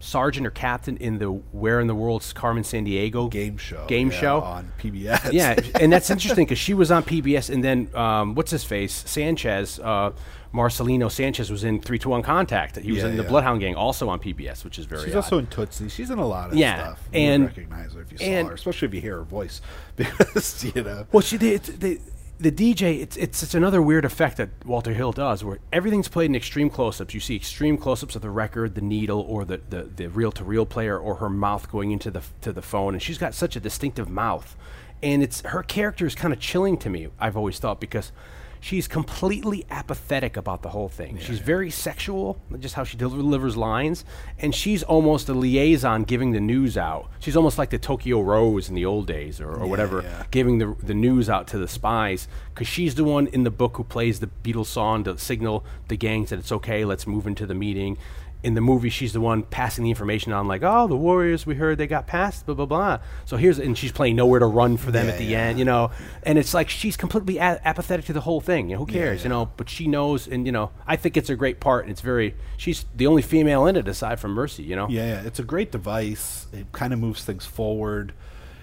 sergeant 0.00 0.46
or 0.46 0.50
captain 0.50 0.96
in 0.96 1.18
the 1.18 1.26
Where 1.26 1.80
in 1.80 1.86
the 1.86 1.94
World's 1.94 2.32
Carmen 2.32 2.62
Sandiego 2.62 3.30
game 3.30 3.56
show. 3.56 3.84
Game 3.86 4.10
yeah, 4.10 4.20
show 4.20 4.40
on 4.40 4.72
PBS. 4.78 5.32
yeah, 5.32 5.58
and 5.80 5.92
that's 5.92 6.10
interesting 6.10 6.44
because 6.44 6.58
she 6.58 6.74
was 6.74 6.90
on 6.90 7.02
PBS, 7.02 7.50
and 7.50 7.62
then 7.62 7.90
um, 7.94 8.34
what's 8.34 8.50
his 8.50 8.64
face 8.64 9.04
Sanchez, 9.06 9.78
uh, 9.80 10.12
Marcelino 10.52 11.10
Sanchez 11.10 11.50
was 11.50 11.64
in 11.64 11.80
Three 11.80 11.98
Two 11.98 12.08
One 12.10 12.22
Contact. 12.22 12.76
He 12.76 12.90
was 12.92 13.02
Yeah, 13.02 13.08
in 13.10 13.16
the 13.16 13.22
yeah. 13.22 13.28
Bloodhound 13.28 13.60
Gang, 13.60 13.74
also 13.74 14.08
on 14.08 14.18
PBS, 14.18 14.64
which 14.64 14.78
is 14.78 14.86
very. 14.86 15.04
She's 15.04 15.14
odd. 15.14 15.24
also 15.24 15.38
in 15.38 15.46
Tootsie. 15.46 15.88
She's 15.88 16.10
in 16.10 16.18
a 16.18 16.26
lot 16.26 16.50
of 16.50 16.56
Yeah, 16.56 16.78
stuff. 16.78 17.08
You 17.12 17.18
and- 17.20 17.44
recognize 17.46 17.92
her 17.94 18.00
if 18.02 18.12
you 18.12 18.18
saw 18.18 18.48
her, 18.48 18.54
especially 18.54 18.88
if 18.88 18.94
you 18.94 19.00
hear 19.00 19.16
her 19.18 19.24
voice, 19.24 19.60
because 19.96 20.64
you 20.64 20.82
know. 20.82 21.06
Well, 21.12 21.20
she 21.20 21.36
the, 21.36 21.56
the 21.58 22.00
the 22.40 22.50
DJ. 22.52 23.00
It's 23.00 23.16
it's 23.16 23.42
it's 23.42 23.54
another 23.54 23.82
weird 23.82 24.04
effect 24.04 24.36
that 24.38 24.48
Walter 24.64 24.94
Hill 24.94 25.12
does, 25.12 25.44
where 25.44 25.58
everything's 25.72 26.08
played 26.08 26.30
in 26.30 26.34
extreme 26.36 26.70
close-ups. 26.70 27.12
You 27.12 27.20
see 27.20 27.36
extreme 27.36 27.76
close-ups 27.76 28.16
of 28.16 28.22
the 28.22 28.30
record, 28.30 28.74
the 28.74 28.80
needle, 28.80 29.20
or 29.20 29.44
the 29.44 29.60
the, 29.68 29.82
the 29.94 30.08
reel-to-reel 30.08 30.64
player, 30.66 30.98
or 30.98 31.16
her 31.16 31.28
mouth 31.28 31.70
going 31.70 31.90
into 31.90 32.10
the 32.10 32.22
to 32.40 32.52
the 32.52 32.62
phone, 32.62 32.94
and 32.94 33.02
she's 33.02 33.18
got 33.18 33.34
such 33.34 33.54
a 33.56 33.60
distinctive 33.60 34.08
mouth, 34.08 34.56
and 35.02 35.22
it's 35.22 35.42
her 35.42 35.62
character 35.62 36.06
is 36.06 36.14
kind 36.14 36.32
of 36.32 36.40
chilling 36.40 36.78
to 36.78 36.88
me. 36.88 37.08
I've 37.20 37.36
always 37.36 37.58
thought 37.58 37.80
because. 37.80 38.12
She's 38.60 38.88
completely 38.88 39.64
apathetic 39.70 40.36
about 40.36 40.62
the 40.62 40.70
whole 40.70 40.88
thing. 40.88 41.18
she's 41.18 41.38
very 41.38 41.70
sexual, 41.70 42.40
just 42.58 42.74
how 42.74 42.84
she 42.84 42.96
delivers 42.96 43.56
lines, 43.56 44.04
and 44.38 44.54
she's 44.54 44.82
almost 44.82 45.28
a 45.28 45.34
liaison 45.34 46.04
giving 46.04 46.32
the 46.32 46.40
news 46.40 46.76
out. 46.76 47.10
She's 47.20 47.36
almost 47.36 47.58
like 47.58 47.70
the 47.70 47.78
Tokyo 47.78 48.20
Rose 48.20 48.68
in 48.68 48.74
the 48.74 48.84
old 48.84 49.06
days, 49.06 49.40
or, 49.40 49.52
or 49.52 49.66
whatever 49.66 50.02
yeah. 50.02 50.24
giving 50.30 50.58
the 50.58 50.76
the 50.82 50.94
news 50.94 51.28
out 51.28 51.46
to 51.48 51.58
the 51.58 51.68
spies 51.68 52.28
because 52.54 52.66
she's 52.66 52.94
the 52.94 53.04
one 53.04 53.26
in 53.28 53.44
the 53.44 53.50
book 53.50 53.76
who 53.76 53.84
plays 53.84 54.20
the 54.20 54.30
Beatles 54.42 54.66
song 54.66 55.04
to 55.04 55.16
signal 55.18 55.64
the 55.88 55.96
gangs 55.96 56.30
that 56.30 56.38
it's 56.38 56.52
okay, 56.52 56.84
let's 56.84 57.06
move 57.06 57.26
into 57.26 57.46
the 57.46 57.54
meeting. 57.54 57.96
In 58.40 58.54
the 58.54 58.60
movie, 58.60 58.88
she's 58.88 59.12
the 59.12 59.20
one 59.20 59.42
passing 59.42 59.82
the 59.82 59.90
information 59.90 60.32
on, 60.32 60.46
like, 60.46 60.62
oh, 60.62 60.86
the 60.86 60.94
Warriors, 60.96 61.44
we 61.44 61.56
heard 61.56 61.76
they 61.76 61.88
got 61.88 62.06
passed, 62.06 62.46
blah 62.46 62.54
blah 62.54 62.66
blah. 62.66 62.98
So 63.24 63.36
here's, 63.36 63.58
and 63.58 63.76
she's 63.76 63.90
playing 63.90 64.14
nowhere 64.14 64.38
to 64.38 64.46
run 64.46 64.76
for 64.76 64.92
them 64.92 65.06
Yeah, 65.06 65.12
at 65.12 65.18
the 65.18 65.24
yeah. 65.24 65.38
end, 65.40 65.58
you 65.58 65.64
know. 65.64 65.90
And 66.22 66.38
it's 66.38 66.54
like 66.54 66.68
she's 66.68 66.96
completely 66.96 67.38
a- 67.38 67.60
apathetic 67.64 68.04
to 68.06 68.12
the 68.12 68.20
whole 68.20 68.40
thing. 68.40 68.68
You 68.70 68.76
know, 68.76 68.84
who 68.84 68.92
cares, 68.92 69.24
you 69.24 69.30
yeah. 69.30 69.36
know? 69.36 69.50
But 69.56 69.68
she 69.68 69.88
knows, 69.88 70.28
and 70.28 70.46
you 70.46 70.52
know, 70.52 70.70
I 70.86 70.94
think 70.94 71.16
it's 71.16 71.30
a 71.30 71.34
great 71.34 71.58
part. 71.58 71.84
And 71.84 71.90
it's 71.90 72.00
very, 72.00 72.36
she's 72.56 72.84
the 72.94 73.08
only 73.08 73.22
female 73.22 73.66
in 73.66 73.74
it 73.74 73.88
aside 73.88 74.20
from 74.20 74.34
Mercy, 74.34 74.62
you 74.62 74.76
know. 74.76 74.86
Yeah, 74.88 75.06
yeah, 75.20 75.26
it's 75.26 75.40
a 75.40 75.44
great 75.44 75.72
device. 75.72 76.46
It 76.52 76.70
kind 76.70 76.92
of 76.92 77.00
moves 77.00 77.24
things 77.24 77.44
forward. 77.44 78.12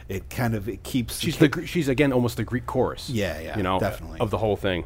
It 0.07 0.29
kind 0.29 0.55
of 0.55 0.69
it 0.69 0.83
keeps. 0.83 1.19
She's 1.19 1.37
the 1.37 1.49
Gre- 1.49 1.65
she's 1.65 1.89
again 1.89 2.13
almost 2.13 2.37
the 2.37 2.43
Greek 2.45 2.65
chorus. 2.65 3.09
Yeah, 3.09 3.39
yeah, 3.41 3.57
you 3.57 3.63
know, 3.63 3.79
definitely. 3.79 4.19
of 4.21 4.29
the 4.29 4.37
whole 4.37 4.55
thing. 4.55 4.85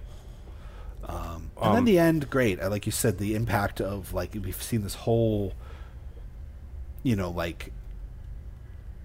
And 1.10 1.50
Um, 1.58 1.76
then 1.76 1.86
the 1.86 2.00
end, 2.00 2.30
great. 2.30 2.62
Like 2.62 2.86
you 2.86 2.92
said, 2.92 3.18
the 3.18 3.36
impact 3.36 3.82
of 3.82 4.14
like 4.14 4.34
we've 4.34 4.62
seen 4.62 4.84
this 4.84 4.96
whole, 4.96 5.54
you 7.04 7.16
know, 7.16 7.30
like 7.30 7.72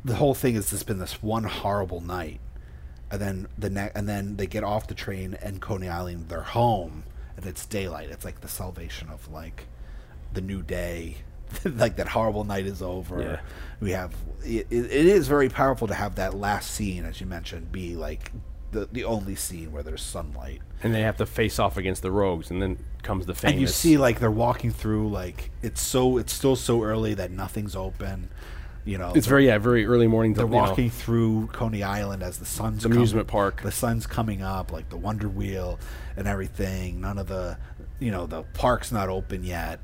the 0.04 0.16
whole 0.16 0.34
thing 0.34 0.54
has 0.54 0.70
just 0.70 0.86
been 0.86 0.98
this 0.98 1.22
one 1.22 1.44
horrible 1.44 2.00
night, 2.00 2.40
and 3.10 3.20
then 3.20 3.48
the 3.56 3.70
ne- 3.70 3.90
and 3.94 4.08
then 4.08 4.36
they 4.36 4.46
get 4.46 4.62
off 4.64 4.86
the 4.86 4.94
train 4.94 5.36
and 5.42 5.60
Coney 5.60 5.88
Island, 5.88 6.28
they're 6.28 6.42
home, 6.42 7.04
and 7.36 7.46
it's 7.46 7.64
daylight. 7.66 8.10
It's 8.10 8.24
like 8.24 8.40
the 8.40 8.48
salvation 8.48 9.08
of 9.08 9.30
like 9.32 9.66
the 10.32 10.40
new 10.40 10.62
day. 10.62 11.18
like 11.64 11.96
that 11.96 12.08
horrible 12.08 12.42
night 12.44 12.66
is 12.66 12.82
over. 12.82 13.20
Yeah. 13.22 13.40
We 13.80 13.92
have 13.92 14.14
it 14.44 14.66
it 14.70 14.90
is 14.90 15.28
very 15.28 15.48
powerful 15.48 15.86
to 15.88 15.94
have 15.94 16.16
that 16.16 16.34
last 16.34 16.70
scene, 16.70 17.04
as 17.04 17.20
you 17.20 17.26
mentioned, 17.26 17.70
be 17.70 17.94
like 17.96 18.32
the 18.74 18.88
the 18.92 19.04
only 19.04 19.34
scene 19.34 19.72
where 19.72 19.82
there's 19.82 20.02
sunlight. 20.02 20.60
and 20.82 20.94
they 20.94 21.00
have 21.00 21.16
to 21.16 21.24
face 21.24 21.58
off 21.58 21.78
against 21.78 22.02
the 22.02 22.10
rogues, 22.10 22.50
and 22.50 22.60
then 22.60 22.76
comes 23.02 23.24
the 23.24 23.34
famous. 23.34 23.52
And 23.52 23.60
you 23.60 23.66
see, 23.66 23.96
like 23.96 24.20
they're 24.20 24.30
walking 24.30 24.70
through, 24.70 25.08
like 25.08 25.50
it's 25.62 25.80
so 25.80 26.18
it's 26.18 26.32
still 26.32 26.56
so 26.56 26.82
early 26.82 27.14
that 27.14 27.30
nothing's 27.30 27.74
open. 27.74 28.28
You 28.84 28.98
know, 28.98 29.12
it's 29.14 29.26
very 29.26 29.46
yeah, 29.46 29.56
very 29.56 29.86
early 29.86 30.06
morning. 30.06 30.34
They're 30.34 30.44
you 30.44 30.50
know. 30.50 30.58
walking 30.58 30.90
through 30.90 31.46
Coney 31.52 31.82
Island 31.82 32.22
as 32.22 32.36
the 32.36 32.44
sun's 32.44 32.82
The 32.82 32.90
amusement 32.90 33.28
park. 33.28 33.62
The 33.62 33.72
sun's 33.72 34.06
coming 34.06 34.42
up, 34.42 34.72
like 34.72 34.90
the 34.90 34.98
Wonder 34.98 35.28
Wheel 35.28 35.78
and 36.18 36.28
everything. 36.28 37.00
None 37.00 37.16
of 37.16 37.28
the, 37.28 37.56
you 37.98 38.10
know, 38.10 38.26
the 38.26 38.42
park's 38.42 38.92
not 38.92 39.08
open 39.08 39.42
yet, 39.42 39.80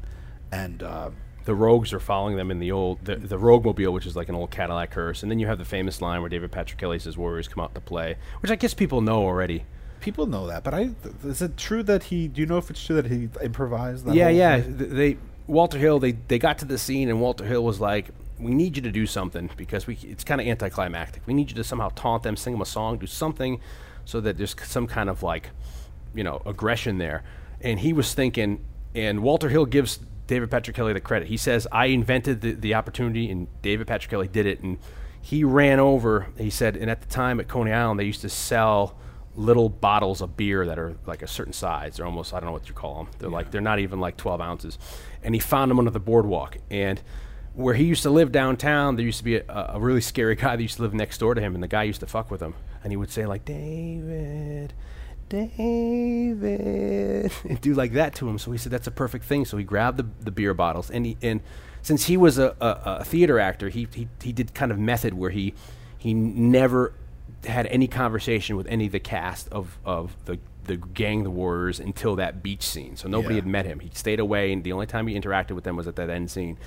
and 0.53 0.83
uh, 0.83 1.11
The 1.51 1.57
rogues 1.57 1.93
are 1.93 1.99
following 1.99 2.37
them 2.37 2.53
in 2.53 2.61
the 2.61 2.71
old 2.71 3.05
the, 3.05 3.17
the 3.17 3.37
rogue 3.37 3.65
mobile, 3.65 3.93
which 3.93 4.07
is 4.07 4.15
like 4.15 4.29
an 4.29 4.37
old 4.37 4.53
Cadillac 4.53 4.95
hearse, 4.95 5.25
and 5.25 5.33
then 5.33 5.41
you 5.41 5.49
have 5.49 5.59
the 5.59 5.65
famous 5.65 6.01
line 6.01 6.21
where 6.21 6.31
David 6.31 6.53
Patrick 6.53 6.79
Kelly 6.79 7.01
says 7.01 7.19
Warriors 7.19 7.49
come 7.49 7.61
out 7.61 7.75
to 7.75 7.81
play, 7.81 8.15
which 8.41 8.53
I 8.53 8.55
guess 8.55 8.73
people 8.73 9.01
know 9.01 9.25
already. 9.25 9.65
people 10.01 10.27
know 10.27 10.47
that. 10.47 10.63
But 10.63 10.75
I, 10.75 10.91
is 11.25 11.43
it 11.43 11.57
true 11.57 11.83
that 11.83 12.05
he? 12.05 12.29
Do 12.29 12.41
you 12.41 12.47
know 12.47 12.57
if 12.59 12.71
it's 12.71 12.87
true 12.87 12.95
that 13.03 13.07
he 13.07 13.29
improvised? 13.43 14.05
That 14.05 14.15
yeah, 14.15 14.29
yeah. 14.29 14.61
thing? 14.61 14.95
They 14.95 15.17
Walter 15.49 15.77
Hill 15.77 15.99
they 15.99 16.13
they 16.13 16.39
got 16.39 16.59
to 16.59 16.65
the 16.65 16.79
scene 16.79 17.09
and 17.09 17.21
Walter 17.21 17.45
Hill 17.45 17.65
was 17.65 17.81
like, 17.81 18.11
"We 18.39 18.55
need 18.55 18.77
you 18.77 18.83
to 18.83 18.93
do 18.93 19.05
something 19.05 19.51
because 19.57 19.89
we 19.89 19.99
it's 20.03 20.23
kind 20.23 20.41
of 20.41 20.47
anticlimactic. 20.47 21.27
We 21.27 21.35
need 21.35 21.51
you 21.51 21.57
to 21.57 21.65
somehow 21.65 21.89
taunt 21.97 22.23
them, 22.23 22.37
sing 22.37 22.53
them 22.53 22.63
a 22.63 22.67
song, 22.67 22.99
do 22.99 23.09
something, 23.09 23.61
so 24.05 24.21
that 24.21 24.39
there's 24.39 24.55
some 24.63 24.87
kind 24.87 25.11
of 25.11 25.25
like, 25.25 25.51
you 26.15 26.23
know, 26.23 26.43
aggression 26.47 26.99
there." 26.99 27.25
And 27.61 27.81
he 27.81 27.93
was 27.93 28.15
thinking, 28.15 28.65
and 28.95 29.25
Walter 29.25 29.49
Hill 29.49 29.67
gives 29.67 29.99
David 30.31 30.49
Patrick 30.49 30.77
Kelly 30.77 30.93
the 30.93 31.01
credit. 31.01 31.27
He 31.27 31.37
says, 31.37 31.67
"I 31.73 31.87
invented 31.87 32.41
the 32.41 32.53
the 32.53 32.75
opportunity, 32.75 33.29
and 33.29 33.49
David 33.63 33.89
Patrick 33.89 34.11
Kelly 34.11 34.29
did 34.29 34.47
it." 34.47 34.61
And 34.61 34.79
he 35.21 35.43
ran 35.43 35.81
over. 35.81 36.29
He 36.39 36.51
said, 36.51 36.77
and 36.77 36.89
at 36.89 37.01
the 37.01 37.09
time 37.09 37.41
at 37.41 37.49
Coney 37.49 37.73
Island, 37.73 37.99
they 37.99 38.05
used 38.05 38.21
to 38.21 38.29
sell 38.29 38.97
little 39.35 39.69
bottles 39.69 40.21
of 40.21 40.37
beer 40.37 40.65
that 40.67 40.79
are 40.79 40.97
like 41.05 41.23
a 41.23 41.27
certain 41.27 41.53
size. 41.53 41.97
They're 41.97 42.07
almost 42.07 42.33
I 42.33 42.39
don't 42.39 42.47
know 42.47 42.53
what 42.53 42.69
you 42.69 42.75
call 42.75 42.95
them. 42.95 43.09
They're 43.19 43.29
like 43.29 43.51
they're 43.51 43.61
not 43.61 43.81
even 43.81 43.99
like 43.99 44.17
12 44.17 44.41
ounces. 44.41 44.79
And 45.25 45.35
he 45.35 45.41
found 45.41 45.69
them 45.69 45.81
under 45.81 45.91
the 45.91 45.99
boardwalk. 45.99 46.59
And 46.71 47.03
where 47.53 47.75
he 47.75 47.83
used 47.83 48.05
to 48.05 48.11
live 48.11 48.31
downtown, 48.31 48.95
there 48.95 49.05
used 49.05 49.19
to 49.19 49.25
be 49.25 49.37
a, 49.37 49.71
a 49.75 49.81
really 49.81 50.01
scary 50.01 50.35
guy 50.37 50.55
that 50.55 50.63
used 50.63 50.77
to 50.77 50.83
live 50.83 50.95
next 50.95 51.19
door 51.19 51.35
to 51.35 51.41
him, 51.41 51.55
and 51.55 51.63
the 51.63 51.69
guy 51.69 51.83
used 51.83 52.01
to 52.01 52.07
fuck 52.07 52.31
with 52.31 52.41
him. 52.41 52.55
And 52.85 52.93
he 52.93 52.97
would 52.97 53.11
say 53.11 53.27
like 53.27 53.45
David. 53.45 54.75
David, 55.31 57.33
and 57.49 57.61
do 57.61 57.75
like 57.75 57.93
that 57.93 58.15
to 58.17 58.29
him. 58.29 58.39
So 58.39 58.53
he 58.53 58.59
said 58.59 58.73
that's 58.73 58.87
a 58.87 58.91
perfect 58.93 59.25
thing. 59.25 59.45
So 59.45 59.57
he 59.57 59.65
grabbed 59.65 59.99
the, 59.99 60.07
the 60.25 60.31
beer 60.31 60.55
bottles, 60.55 60.91
and 60.91 61.07
he 61.07 61.17
and 61.23 61.41
since 61.83 62.07
he 62.07 62.17
was 62.17 62.39
a, 62.39 62.55
a, 62.61 62.81
a 63.01 63.05
theater 63.05 63.39
actor, 63.39 63.69
he, 63.69 63.89
he 63.95 64.09
he 64.23 64.33
did 64.33 64.55
kind 64.55 64.71
of 64.71 64.79
method 64.79 65.15
where 65.15 65.31
he 65.31 65.55
he 65.99 66.15
never 66.15 66.93
had 67.47 67.67
any 67.69 67.87
conversation 67.87 68.57
with 68.57 68.67
any 68.67 68.87
of 68.87 68.93
the 68.93 69.01
cast 69.01 69.49
of, 69.51 69.79
of 69.85 70.17
the 70.27 70.39
the 70.65 70.77
gang, 70.77 71.23
the 71.25 71.31
Warriors, 71.31 71.81
until 71.81 72.17
that 72.17 72.43
beach 72.43 72.63
scene. 72.63 72.97
So 72.97 73.09
nobody 73.09 73.35
Yeah. 73.37 73.41
had 73.41 73.47
met 73.47 73.67
him. 73.67 73.81
He 73.81 73.91
stayed 73.95 74.21
away, 74.21 74.53
and 74.53 74.63
the 74.63 74.73
only 74.73 74.87
time 74.87 75.07
he 75.07 75.19
interacted 75.19 75.53
with 75.53 75.65
them 75.65 75.77
was 75.77 75.89
at 75.89 75.97
that 75.97 76.11
end 76.11 76.31
scene. 76.31 76.59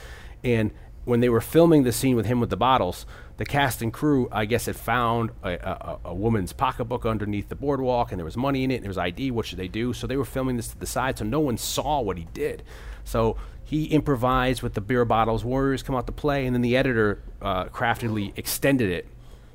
And 0.43 0.71
when 1.05 1.19
they 1.19 1.29
were 1.29 1.41
filming 1.41 1.83
the 1.83 1.91
scene 1.91 2.15
with 2.15 2.25
him 2.25 2.39
with 2.39 2.49
the 2.49 2.57
bottles, 2.57 3.05
the 3.37 3.45
cast 3.45 3.81
and 3.81 3.91
crew, 3.91 4.29
I 4.31 4.45
guess, 4.45 4.67
had 4.67 4.75
found 4.75 5.31
a, 5.43 5.53
a, 5.53 5.99
a- 6.05 6.13
woman's 6.13 6.53
pocketbook 6.53 7.05
underneath 7.05 7.49
the 7.49 7.55
boardwalk, 7.55 8.11
and 8.11 8.19
there 8.19 8.25
was 8.25 8.37
money 8.37 8.63
in 8.63 8.71
it, 8.71 8.75
and 8.75 8.83
there 8.83 8.89
was 8.89 8.97
ID. 8.97 9.31
What 9.31 9.45
should 9.45 9.57
they 9.59 9.67
do? 9.67 9.91
So 9.93 10.05
they 10.07 10.17
were 10.17 10.25
filming 10.25 10.55
this 10.57 10.67
to 10.69 10.77
the 10.79 10.85
side, 10.85 11.17
so 11.17 11.25
no 11.25 11.39
one 11.39 11.57
saw 11.57 11.99
what 12.01 12.17
he 12.17 12.27
did. 12.33 12.63
So 13.03 13.37
he 13.65 13.85
improvised 13.85 14.61
with 14.61 14.73
the 14.75 14.81
beer 14.81 15.03
bottles. 15.05 15.43
Warriors 15.43 15.81
come 15.81 15.95
out 15.95 16.05
to 16.07 16.13
play, 16.13 16.45
and 16.45 16.55
then 16.55 16.61
the 16.61 16.77
editor 16.77 17.21
uh, 17.41 17.65
craftily 17.65 18.33
extended 18.35 18.89
it 18.91 19.07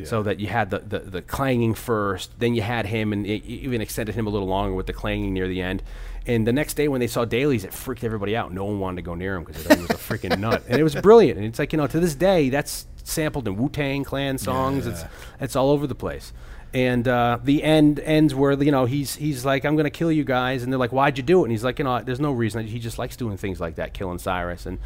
so 0.06 0.22
that 0.22 0.38
you 0.38 0.46
had 0.46 0.70
the, 0.70 0.78
the, 0.78 0.98
the 1.00 1.22
clanging 1.22 1.74
first, 1.74 2.30
then 2.38 2.54
you 2.54 2.62
had 2.62 2.86
him, 2.86 3.12
and 3.12 3.26
it 3.26 3.44
even 3.44 3.80
extended 3.80 4.14
him 4.14 4.28
a 4.28 4.30
little 4.30 4.46
longer 4.46 4.72
with 4.74 4.86
the 4.86 4.92
clanging 4.92 5.34
near 5.34 5.48
the 5.48 5.60
end. 5.60 5.82
And 6.24 6.46
the 6.46 6.52
next 6.52 6.74
day 6.74 6.86
when 6.86 7.00
they 7.00 7.08
saw 7.08 7.24
dailies, 7.24 7.64
it 7.64 7.72
freaked 7.74 8.04
everybody 8.04 8.36
out. 8.36 8.52
No 8.52 8.64
one 8.64 8.78
wanted 8.78 8.96
to 8.96 9.02
go 9.02 9.16
near 9.16 9.34
him 9.34 9.42
because 9.42 9.66
he 9.66 9.80
was 9.80 9.90
a 9.90 9.94
freaking 9.94 10.38
nut. 10.38 10.62
And 10.68 10.78
it 10.78 10.84
was 10.84 10.94
brilliant. 10.94 11.38
And 11.38 11.46
it's 11.46 11.58
like, 11.58 11.72
you 11.72 11.78
know, 11.78 11.88
to 11.88 11.98
this 11.98 12.14
day, 12.14 12.48
that's 12.48 12.86
sampled 13.08 13.48
in 13.48 13.56
Wu 13.56 13.68
Tang 13.68 14.04
Clan 14.04 14.38
songs. 14.38 14.86
It's, 14.86 15.04
it's 15.40 15.56
all 15.56 15.70
over 15.70 15.86
the 15.86 15.94
place. 15.94 16.32
And 16.74 17.08
uh, 17.08 17.38
the 17.42 17.62
end 17.62 17.98
ends 18.00 18.34
where 18.34 18.52
you 18.62 18.70
know 18.70 18.84
he's 18.84 19.14
he's 19.16 19.44
like 19.44 19.64
I'm 19.64 19.74
gonna 19.76 19.88
kill 19.90 20.12
you 20.12 20.22
guys, 20.24 20.62
and 20.62 20.70
they're 20.72 20.78
like, 20.78 20.92
why'd 20.92 21.16
you 21.16 21.24
do 21.24 21.40
it? 21.40 21.44
And 21.44 21.50
he's 21.52 21.64
like, 21.64 21.78
you 21.78 21.84
know, 21.86 22.02
there's 22.02 22.20
no 22.20 22.32
reason. 22.32 22.66
He 22.66 22.78
just 22.78 22.98
likes 22.98 23.16
doing 23.16 23.38
things 23.38 23.58
like 23.58 23.76
that, 23.76 23.94
killing 23.94 24.18
Cyrus, 24.18 24.66
and 24.66 24.78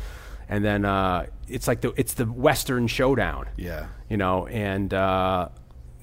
and 0.49 0.65
then 0.65 0.85
uh, 0.85 1.27
it's 1.49 1.66
like 1.66 1.81
the 1.81 1.93
it's 1.97 2.15
the 2.15 2.27
Western 2.27 2.86
showdown 2.86 3.49
Yeah. 3.57 3.86
you 4.09 4.16
know, 4.16 4.47
and 4.47 4.94
uh, 4.94 5.49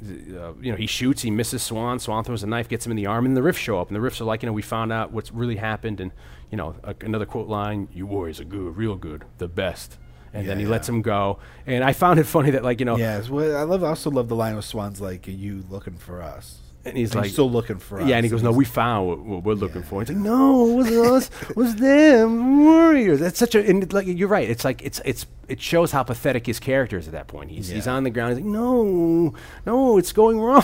uh, 0.03 0.53
you 0.61 0.71
know 0.71 0.75
he 0.77 0.85
shoots, 0.85 1.21
he 1.21 1.31
misses 1.31 1.63
Swan. 1.63 1.99
Swan 1.99 2.25
throws 2.25 2.43
a 2.43 2.47
knife, 2.47 2.67
gets 2.67 2.85
him 2.85 2.91
in 2.91 2.97
the 2.97 3.05
arm, 3.05 3.25
and 3.25 3.37
the 3.37 3.41
Riffs 3.41 3.55
show 3.57 3.79
up. 3.79 3.87
And 3.87 3.95
the 3.95 4.01
Riffs 4.05 4.19
are 4.19 4.25
like, 4.25 4.43
you 4.43 4.47
know, 4.47 4.53
we 4.53 4.61
found 4.61 4.91
out 4.91 5.13
what's 5.13 5.31
really 5.31 5.55
happened, 5.57 6.01
and 6.01 6.11
you 6.51 6.57
know, 6.57 6.75
a, 6.83 6.93
another 7.01 7.25
quote 7.25 7.47
line: 7.47 7.87
"You 7.93 8.05
warriors 8.05 8.41
are 8.41 8.45
good, 8.45 8.75
real 8.75 8.95
good, 8.97 9.23
the 9.37 9.47
best." 9.47 9.97
And 10.33 10.47
then 10.47 10.57
Yeah, 10.59 10.65
he 10.65 10.69
lets 10.71 10.87
him 10.87 11.01
go. 11.01 11.39
And 11.65 11.83
I 11.83 11.93
found 11.93 12.19
it 12.19 12.25
funny 12.25 12.51
that 12.51 12.63
like 12.63 12.79
you 12.79 12.85
know, 12.85 12.97
Yes, 12.97 13.29
well, 13.29 13.55
I 13.57 13.63
love. 13.63 13.83
I 13.83 13.87
also 13.89 14.09
love 14.11 14.27
the 14.29 14.35
line 14.35 14.55
with 14.55 14.65
Swan's 14.65 15.01
like, 15.01 15.27
"Are 15.27 15.31
you 15.31 15.63
looking 15.69 15.95
for 15.97 16.21
us?" 16.21 16.57
and 16.85 16.97
he's 16.97 17.13
you 17.13 17.19
like, 17.19 17.29
still 17.29 17.51
looking 17.51 17.77
for 17.77 17.99
us. 17.99 18.07
Yeah, 18.07 18.15
and 18.15 18.23
he 18.25 18.29
goes, 18.29 18.41
"No, 18.41 18.51
we 18.53 18.63
found 18.63 19.07
what, 19.09 19.19
what 19.19 19.43
we're 19.43 19.53
looking 19.53 19.83
for." 19.83 19.99
He's 20.01 20.09
like, 20.09 20.17
"No, 20.17 20.69
it 20.69 20.75
wasn't 20.75 21.07
us. 21.07 21.29
It 21.49 21.55
was 21.57 21.75
them 21.75 22.63
warriors." 22.63 23.19
That's 23.19 23.37
such 23.37 23.53
a 23.55 23.67
and 23.69 23.91
like 23.91 24.07
you're 24.07 24.29
right. 24.29 24.49
It's 24.49 24.63
like 24.63 24.81
it's 24.81 25.01
it's 25.03 25.25
it 25.49 25.59
shows 25.59 25.91
how 25.91 26.03
pathetic 26.03 26.45
his 26.47 26.59
character 26.59 26.97
is 26.97 27.07
at 27.07 27.13
that 27.13 27.27
point. 27.27 27.51
He's 27.51 27.67
he's 27.67 27.85
on 27.87 28.03
the 28.05 28.09
ground. 28.09 28.37
He's 28.37 28.45
like, 28.45 28.51
"No, 28.53 29.33
no, 29.65 29.97
it's 29.97 30.13
going 30.13 30.39
wrong." 30.39 30.63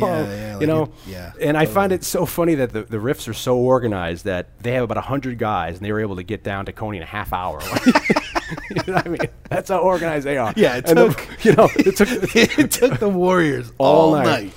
yeah, 0.00 0.54
you 0.58 0.58
like 0.58 0.66
know. 0.68 0.82
it- 0.84 0.90
yeah, 1.06 1.32
And 1.40 1.56
I 1.56 1.66
find 1.66 1.92
it 1.92 2.02
so 2.02 2.26
funny 2.26 2.56
that 2.56 2.72
the 2.72 2.82
the 2.82 2.96
riffs 2.98 3.28
are 3.28 3.34
so 3.34 3.56
organized 3.56 4.24
that 4.24 4.58
they 4.62 4.72
have 4.72 4.82
about 4.82 5.02
hundred 5.04 5.38
guys, 5.38 5.76
and 5.76 5.84
they 5.86 5.92
were 5.92 6.00
able 6.00 6.16
to 6.16 6.24
get 6.24 6.42
down 6.42 6.66
to 6.66 6.72
Coney 6.72 6.96
in 6.96 7.02
a 7.04 7.06
half 7.06 7.32
hour. 7.32 7.60
you 8.70 8.82
know 8.86 8.94
what 8.94 9.06
I 9.06 9.08
mean? 9.08 9.18
That's 9.48 9.68
how 9.68 9.78
organized 9.78 10.26
they 10.26 10.36
are. 10.38 10.52
Yeah, 10.56 10.76
it 10.76 10.88
And 10.88 10.98
the- 10.98 11.08
took- 11.08 11.28
you 11.44 11.52
know 11.54 11.68
it 11.76 11.96
took 11.96 12.08
it 12.58 12.70
took 12.70 12.98
the 12.98 13.08
Warriors 13.08 13.72
All 13.78 14.06
all, 14.08 14.12
night. 14.12 14.24
night. 14.24 14.52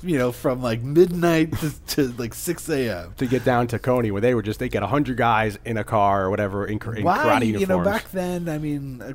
You 0.00 0.16
know, 0.16 0.30
from 0.30 0.62
like 0.62 0.80
midnight 0.80 1.52
to, 1.58 1.72
to 1.96 2.08
like 2.18 2.32
six 2.32 2.68
a.m. 2.68 3.14
to 3.16 3.26
get 3.26 3.44
down 3.44 3.66
to 3.68 3.80
Coney, 3.80 4.12
where 4.12 4.20
they 4.20 4.32
were 4.32 4.42
just 4.42 4.60
they 4.60 4.68
get 4.68 4.82
hundred 4.84 5.16
guys 5.16 5.58
in 5.64 5.76
a 5.76 5.82
car 5.82 6.24
or 6.24 6.30
whatever 6.30 6.66
in, 6.66 6.78
in 6.96 7.02
Why? 7.04 7.18
karate 7.18 7.58
You 7.58 7.66
know, 7.66 7.82
back 7.82 8.10
then, 8.12 8.48
I 8.48 8.58
mean, 8.58 9.02
uh, 9.02 9.14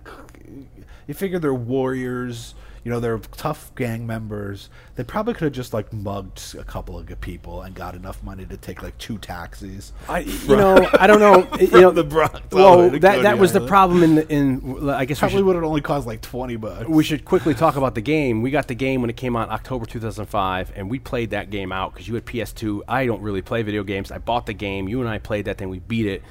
you 1.07 1.13
figure 1.13 1.39
they're 1.39 1.53
warriors. 1.53 2.53
You 2.84 2.91
know, 2.91 2.99
they're 2.99 3.18
tough 3.18 3.73
gang 3.76 4.05
members. 4.05 4.69
They 4.95 5.03
probably 5.03 5.34
could 5.34 5.45
have 5.45 5.53
just 5.53 5.73
like 5.73 5.93
mugged 5.93 6.55
a 6.60 6.65
couple 6.65 6.99
of 6.99 7.22
people 7.22 7.61
and 7.61 7.73
got 7.73 7.95
enough 7.95 8.22
money 8.23 8.45
to 8.45 8.57
take 8.57 8.84
like 8.84 8.97
two 8.97 9.18
taxis. 9.18 9.93
I, 10.10 10.19
you 10.47 10.55
know, 10.55 10.89
I 10.99 11.07
don't 11.07 11.19
know. 11.19 11.47
you 11.60 11.81
know, 11.81 11.91
the 11.91 12.03
Bronx 12.03 12.41
Well, 12.51 12.89
that 12.89 13.23
that 13.23 13.38
was 13.38 13.53
the 13.53 13.65
problem 13.65 14.03
in 14.03 14.15
the, 14.15 14.27
in. 14.30 14.89
I 14.89 15.05
guess 15.05 15.19
Probably 15.19 15.43
would 15.43 15.55
have 15.55 15.64
only 15.64 15.81
cost 15.81 16.05
like 16.05 16.22
twenty 16.22 16.57
bucks. 16.57 16.88
we 16.89 17.03
should 17.03 17.23
quickly 17.23 17.53
talk 17.53 17.77
about 17.77 17.95
the 17.95 18.01
game. 18.01 18.41
We 18.41 18.51
got 18.51 18.68
the 18.68 18.76
game 18.76 19.01
when 19.01 19.10
it 19.10 19.18
came 19.18 19.35
out 19.35 19.49
October 19.49 19.85
2005, 19.85 20.73
and 20.76 20.89
we 20.89 20.99
played 20.99 21.30
that 21.30 21.49
game 21.49 21.72
out 21.72 21.93
because 21.93 22.07
you 22.07 22.15
had 22.15 22.26
PS2. 22.26 22.81
I 22.88 23.05
don't 23.05 23.22
really 23.22 23.41
play 23.41 23.64
video 23.64 23.84
games. 23.84 24.11
I 24.11 24.18
bought 24.18 24.45
the 24.45 24.53
game. 24.53 24.89
You 24.89 24.99
and 24.99 25.10
I 25.10 25.19
played 25.19 25.45
that 25.45 25.57
thing. 25.57 25.69
We 25.69 25.80
beat 25.80 26.07
it. 26.07 26.22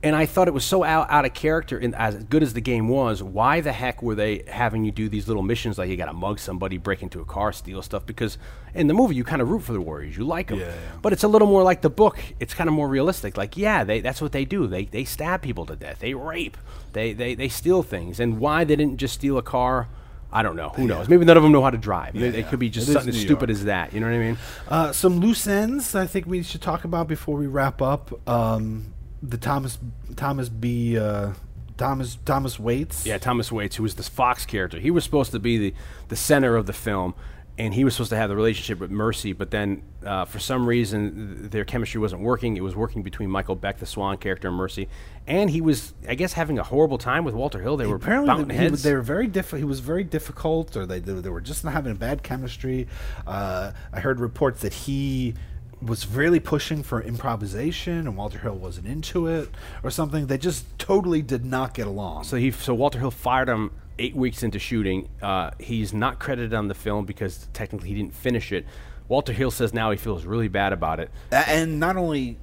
And 0.00 0.14
I 0.14 0.26
thought 0.26 0.46
it 0.46 0.54
was 0.54 0.64
so 0.64 0.84
out, 0.84 1.10
out 1.10 1.24
of 1.24 1.34
character, 1.34 1.76
and 1.76 1.92
as 1.96 2.22
good 2.22 2.44
as 2.44 2.52
the 2.52 2.60
game 2.60 2.88
was, 2.88 3.20
why 3.20 3.60
the 3.60 3.72
heck 3.72 4.00
were 4.00 4.14
they 4.14 4.44
having 4.46 4.84
you 4.84 4.92
do 4.92 5.08
these 5.08 5.26
little 5.26 5.42
missions 5.42 5.76
like 5.76 5.90
you 5.90 5.96
got 5.96 6.06
to 6.06 6.12
mug 6.12 6.38
somebody, 6.38 6.78
break 6.78 7.02
into 7.02 7.20
a 7.20 7.24
car, 7.24 7.52
steal 7.52 7.82
stuff? 7.82 8.06
Because 8.06 8.38
in 8.74 8.86
the 8.86 8.94
movie, 8.94 9.16
you 9.16 9.24
kind 9.24 9.42
of 9.42 9.48
root 9.50 9.64
for 9.64 9.72
the 9.72 9.80
Warriors, 9.80 10.16
you 10.16 10.24
like 10.24 10.48
them, 10.48 10.60
Yeah, 10.60 10.66
yeah. 10.66 10.74
but 11.02 11.12
it's 11.12 11.24
a 11.24 11.28
little 11.28 11.48
more 11.48 11.64
like 11.64 11.80
the 11.82 11.90
book. 11.90 12.16
It's 12.38 12.54
kind 12.54 12.68
of 12.68 12.74
more 12.74 12.88
realistic. 12.88 13.36
Like, 13.36 13.56
yeah, 13.56 13.82
they, 13.82 14.00
that's 14.00 14.22
what 14.22 14.30
they 14.30 14.44
do. 14.44 14.68
They 14.68 14.84
they 14.84 15.04
stab 15.04 15.42
people 15.42 15.66
to 15.66 15.74
death. 15.74 15.98
They 15.98 16.14
rape. 16.14 16.56
They 16.92 17.12
they 17.12 17.34
they 17.34 17.48
steal 17.48 17.82
things. 17.82 18.20
And 18.20 18.38
why 18.38 18.62
they 18.62 18.76
didn't 18.76 18.98
just 18.98 19.14
steal 19.14 19.36
a 19.36 19.42
car, 19.42 19.88
I 20.32 20.44
don't 20.44 20.54
know. 20.54 20.68
Who 20.76 20.86
knows? 20.86 21.08
Maybe 21.08 21.24
none 21.24 21.36
of 21.36 21.42
them 21.42 21.50
know 21.50 21.62
how 21.62 21.70
to 21.70 21.76
drive. 21.78 22.14
It- 22.14 22.22
it 22.22 22.34
yeah. 22.36 22.42
could 22.48 22.60
be 22.60 22.70
just 22.70 22.88
It 22.88 22.92
something 22.92 23.12
as 23.12 23.20
stupid 23.20 23.50
as 23.50 23.64
that. 23.64 23.92
You 23.92 23.98
know 23.98 24.06
what 24.06 24.14
I 24.14 24.18
mean? 24.20 24.38
Uh, 24.68 24.92
some 24.92 25.18
loose 25.18 25.48
ends 25.48 25.96
I 25.96 26.06
think 26.06 26.26
we 26.26 26.44
should 26.44 26.62
talk 26.62 26.84
about 26.84 27.08
before 27.08 27.36
we 27.36 27.48
wrap 27.48 27.82
up. 27.82 28.28
Um, 28.28 28.92
the 29.22 29.36
Thomas 29.38 29.78
Thomas 30.16 30.48
B. 30.48 30.98
Uh, 30.98 31.32
Thomas 31.76 32.18
Thomas 32.24 32.58
Waites. 32.58 33.06
Yeah, 33.06 33.18
Thomas 33.18 33.50
Waites, 33.52 33.76
who 33.76 33.82
was 33.84 33.94
this 33.94 34.08
Fox 34.08 34.44
character, 34.44 34.78
he 34.80 34.90
was 34.90 35.04
supposed 35.04 35.30
to 35.32 35.38
be 35.38 35.58
the, 35.58 35.74
the 36.08 36.16
center 36.16 36.56
of 36.56 36.66
the 36.66 36.72
film, 36.72 37.14
and 37.56 37.72
he 37.72 37.84
was 37.84 37.94
supposed 37.94 38.10
to 38.10 38.16
have 38.16 38.28
the 38.28 38.34
relationship 38.36 38.80
with 38.80 38.90
Mercy, 38.90 39.32
but 39.32 39.52
then 39.52 39.82
uh, 40.04 40.24
for 40.24 40.40
some 40.40 40.66
reason 40.66 41.36
th- 41.38 41.50
their 41.52 41.64
chemistry 41.64 42.00
wasn't 42.00 42.20
working. 42.22 42.56
It 42.56 42.62
was 42.64 42.74
working 42.74 43.02
between 43.04 43.30
Michael 43.30 43.54
Beck, 43.54 43.78
the 43.78 43.86
Swan 43.86 44.16
character, 44.16 44.48
and 44.48 44.56
Mercy, 44.56 44.88
and 45.28 45.50
he 45.50 45.60
was, 45.60 45.94
I 46.08 46.16
guess, 46.16 46.32
having 46.32 46.58
a 46.58 46.64
horrible 46.64 46.98
time 46.98 47.24
with 47.24 47.34
Walter 47.34 47.60
Hill. 47.62 47.76
They 47.76 47.86
were 47.86 47.94
Apparently, 47.96 48.42
they, 48.44 48.56
he, 48.56 48.68
they 48.70 48.94
were 48.94 49.00
very 49.02 49.28
diff- 49.28 49.52
He 49.52 49.62
was 49.64 49.78
very 49.78 50.02
difficult, 50.04 50.76
or 50.76 50.84
they 50.84 50.98
they, 50.98 51.12
they 51.12 51.30
were 51.30 51.40
just 51.40 51.62
not 51.64 51.74
having 51.74 51.92
a 51.92 51.96
bad 51.96 52.24
chemistry. 52.24 52.88
Uh, 53.24 53.70
I 53.92 54.00
heard 54.00 54.18
reports 54.18 54.62
that 54.62 54.72
he 54.74 55.34
was 55.80 56.08
really 56.08 56.40
pushing 56.40 56.82
for 56.82 57.00
improvisation, 57.02 58.06
and 58.06 58.16
Walter 58.16 58.38
Hill 58.38 58.54
wasn't 58.54 58.86
into 58.86 59.26
it, 59.26 59.48
or 59.82 59.90
something. 59.90 60.26
They 60.26 60.38
just 60.38 60.78
totally 60.78 61.22
did 61.22 61.44
not 61.44 61.74
get 61.74 61.86
along. 61.86 62.24
So 62.24 62.36
he, 62.36 62.50
so 62.50 62.74
Walter 62.74 62.98
Hill 62.98 63.10
fired 63.10 63.48
him 63.48 63.70
eight 63.98 64.14
weeks 64.14 64.42
into 64.42 64.58
shooting. 64.58 65.08
Uh, 65.22 65.50
he's 65.58 65.92
not 65.92 66.18
credited 66.18 66.54
on 66.54 66.68
the 66.68 66.74
film 66.74 67.04
because 67.04 67.48
technically 67.52 67.88
he 67.88 67.94
didn't 67.94 68.14
finish 68.14 68.52
it. 68.52 68.64
Walter 69.08 69.32
Hill 69.32 69.50
says 69.50 69.72
now 69.72 69.90
he 69.90 69.96
feels 69.96 70.24
really 70.24 70.48
bad 70.48 70.72
about 70.72 71.00
it. 71.00 71.10
A- 71.32 71.48
and 71.48 71.80
not 71.80 71.96
only 71.96 72.38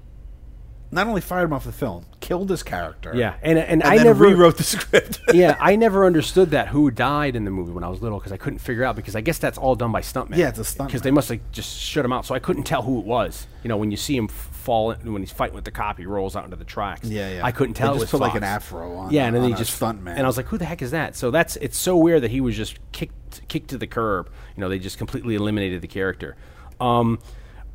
not 0.91 1.07
only 1.07 1.21
fired 1.21 1.45
him 1.45 1.53
off 1.53 1.65
the 1.65 1.71
film, 1.71 2.05
killed 2.19 2.49
his 2.49 2.63
character. 2.63 3.11
Yeah, 3.15 3.35
and 3.41 3.57
and, 3.59 3.81
and 3.81 3.83
I 3.83 4.03
never 4.03 4.23
rewrote 4.25 4.57
the 4.57 4.63
script. 4.75 5.19
yeah, 5.33 5.57
I 5.59 5.75
never 5.75 6.05
understood 6.05 6.51
that 6.51 6.69
who 6.69 6.91
died 6.91 7.35
in 7.35 7.43
the 7.45 7.51
movie 7.51 7.71
when 7.71 7.83
I 7.83 7.89
was 7.89 8.01
little 8.01 8.19
because 8.19 8.31
I 8.31 8.37
couldn't 8.37 8.59
figure 8.59 8.83
out 8.83 8.95
because 8.95 9.15
I 9.15 9.21
guess 9.21 9.37
that's 9.37 9.57
all 9.57 9.75
done 9.75 9.91
by 9.91 10.01
stuntmen. 10.01 10.37
Yeah, 10.37 10.49
it's 10.49 10.59
a 10.59 10.63
stuntman. 10.63 10.87
Because 10.87 11.01
they 11.01 11.11
must 11.11 11.29
have 11.29 11.39
just 11.51 11.77
shut 11.79 12.05
him 12.05 12.13
out, 12.13 12.25
so 12.25 12.35
I 12.35 12.39
couldn't 12.39 12.63
tell 12.63 12.81
who 12.81 12.99
it 12.99 13.05
was. 13.05 13.47
You 13.63 13.69
know, 13.69 13.77
when 13.77 13.91
you 13.91 13.97
see 13.97 14.15
him 14.15 14.27
fall 14.27 14.93
when 14.93 15.21
he's 15.21 15.31
fighting 15.31 15.55
with 15.55 15.65
the 15.65 15.71
cop, 15.71 15.97
he 15.97 16.05
rolls 16.05 16.35
out 16.35 16.45
into 16.45 16.55
the 16.55 16.63
tracks. 16.65 17.07
Yeah, 17.07 17.35
yeah. 17.37 17.45
I 17.45 17.51
couldn't 17.51 17.73
They 17.73 17.79
tell. 17.79 17.93
just 17.93 18.01
it 18.01 18.05
was 18.05 18.11
put, 18.11 18.21
like, 18.21 18.35
an 18.35 18.43
afro 18.43 18.95
on 18.95 19.11
Yeah, 19.11 19.25
and 19.27 19.35
then 19.35 19.43
he 19.43 19.53
just 19.53 19.79
stuntman. 19.79 20.11
And 20.15 20.21
I 20.21 20.27
was 20.27 20.37
like, 20.37 20.47
who 20.47 20.57
the 20.57 20.65
heck 20.65 20.81
is 20.81 20.91
that? 20.91 21.15
So 21.15 21.31
that's 21.31 21.55
it's 21.57 21.77
so 21.77 21.97
weird 21.97 22.23
that 22.23 22.31
he 22.31 22.41
was 22.41 22.55
just 22.55 22.79
kicked 22.91 23.47
kicked 23.47 23.69
to 23.71 23.77
the 23.77 23.87
curb. 23.87 24.29
You 24.55 24.61
know, 24.61 24.69
they 24.69 24.79
just 24.79 24.97
completely 24.97 25.35
eliminated 25.35 25.81
the 25.81 25.87
character. 25.87 26.35
Um, 26.79 27.19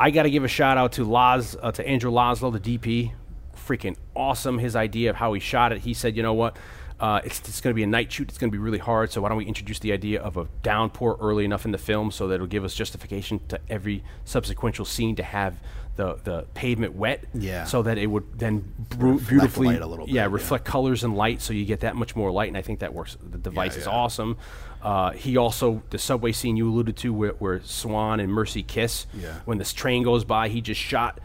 I 0.01 0.11
got 0.11 0.23
to 0.23 0.31
give 0.31 0.45
a 0.45 0.49
shout 0.49 0.79
out 0.79 0.93
to 0.93 1.05
Laz 1.05 1.57
uh, 1.61 1.73
to 1.73 1.87
Andrew 1.87 2.11
Laszlo, 2.11 2.51
the 2.51 2.79
DP 2.79 3.13
freaking 3.55 3.97
awesome. 4.17 4.59
His 4.59 4.75
idea 4.75 5.11
of 5.11 5.17
how 5.17 5.35
he 5.35 5.41
shot 5.41 5.73
it. 5.73 5.83
He 5.83 5.93
said, 5.93 6.17
you 6.17 6.23
know 6.23 6.33
what? 6.33 6.57
Uh, 6.99 7.21
it's 7.23 7.39
it's 7.41 7.61
going 7.61 7.73
to 7.73 7.75
be 7.75 7.83
a 7.83 7.87
night 7.87 8.11
shoot. 8.11 8.29
It's 8.31 8.39
going 8.39 8.51
to 8.51 8.53
be 8.53 8.59
really 8.59 8.79
hard. 8.79 9.13
So 9.13 9.21
why 9.21 9.29
don't 9.29 9.37
we 9.37 9.45
introduce 9.45 9.79
the 9.79 9.93
idea 9.93 10.23
of 10.23 10.39
a 10.39 10.49
downpour 10.63 11.19
early 11.21 11.45
enough 11.45 11.67
in 11.67 11.71
the 11.71 11.79
film 11.79 12.11
so 12.11 12.29
that 12.29 12.37
it'll 12.37 12.47
give 12.47 12.65
us 12.65 12.75
justification 12.75 13.41
to 13.49 13.61
every 13.69 14.03
subsequent 14.25 14.87
scene 14.87 15.17
to 15.17 15.23
have 15.23 15.61
the, 15.97 16.19
the 16.25 16.47
pavement 16.55 16.95
wet. 16.95 17.25
Yeah. 17.35 17.65
So 17.65 17.83
that 17.83 17.99
it 17.99 18.07
would 18.07 18.39
then 18.39 18.73
bru- 18.91 19.13
Reflect 19.13 19.29
beautifully, 19.29 19.79
little 19.79 20.07
bit, 20.07 20.09
yeah, 20.09 20.23
yeah. 20.23 20.29
reflect 20.31 20.65
colors 20.65 21.05
and 21.05 21.15
light, 21.15 21.43
so 21.43 21.53
you 21.53 21.67
get 21.67 21.81
that 21.81 21.95
much 21.95 22.17
more 22.17 22.31
light. 22.31 22.49
And 22.49 22.57
I 22.57 22.63
think 22.63 22.81
that 22.81 22.95
works. 22.95 23.19
The 23.23 23.39
device 23.39 23.77
is 23.77 23.85
yeah. 23.85 23.93
awesome. 23.93 24.39
Uh, 24.83 25.11
he 25.13 25.37
also 25.37 25.83
the 25.91 25.99
subway 25.99 26.33
scene 26.33 26.57
you 26.57 26.69
alluded 26.71 26.97
to 26.99 27.13
where, 27.13 27.33
where 27.33 27.61
Swan 27.63 28.21
and 28.21 28.33
Mercy 28.33 28.63
kiss. 28.63 29.07
Yeah. 29.15 29.41
When 29.45 29.59
this 29.59 29.73
train 29.73 30.03
goes 30.03 30.25
by, 30.25 30.49
he 30.49 30.61
just 30.61 30.81
shot 30.81 31.21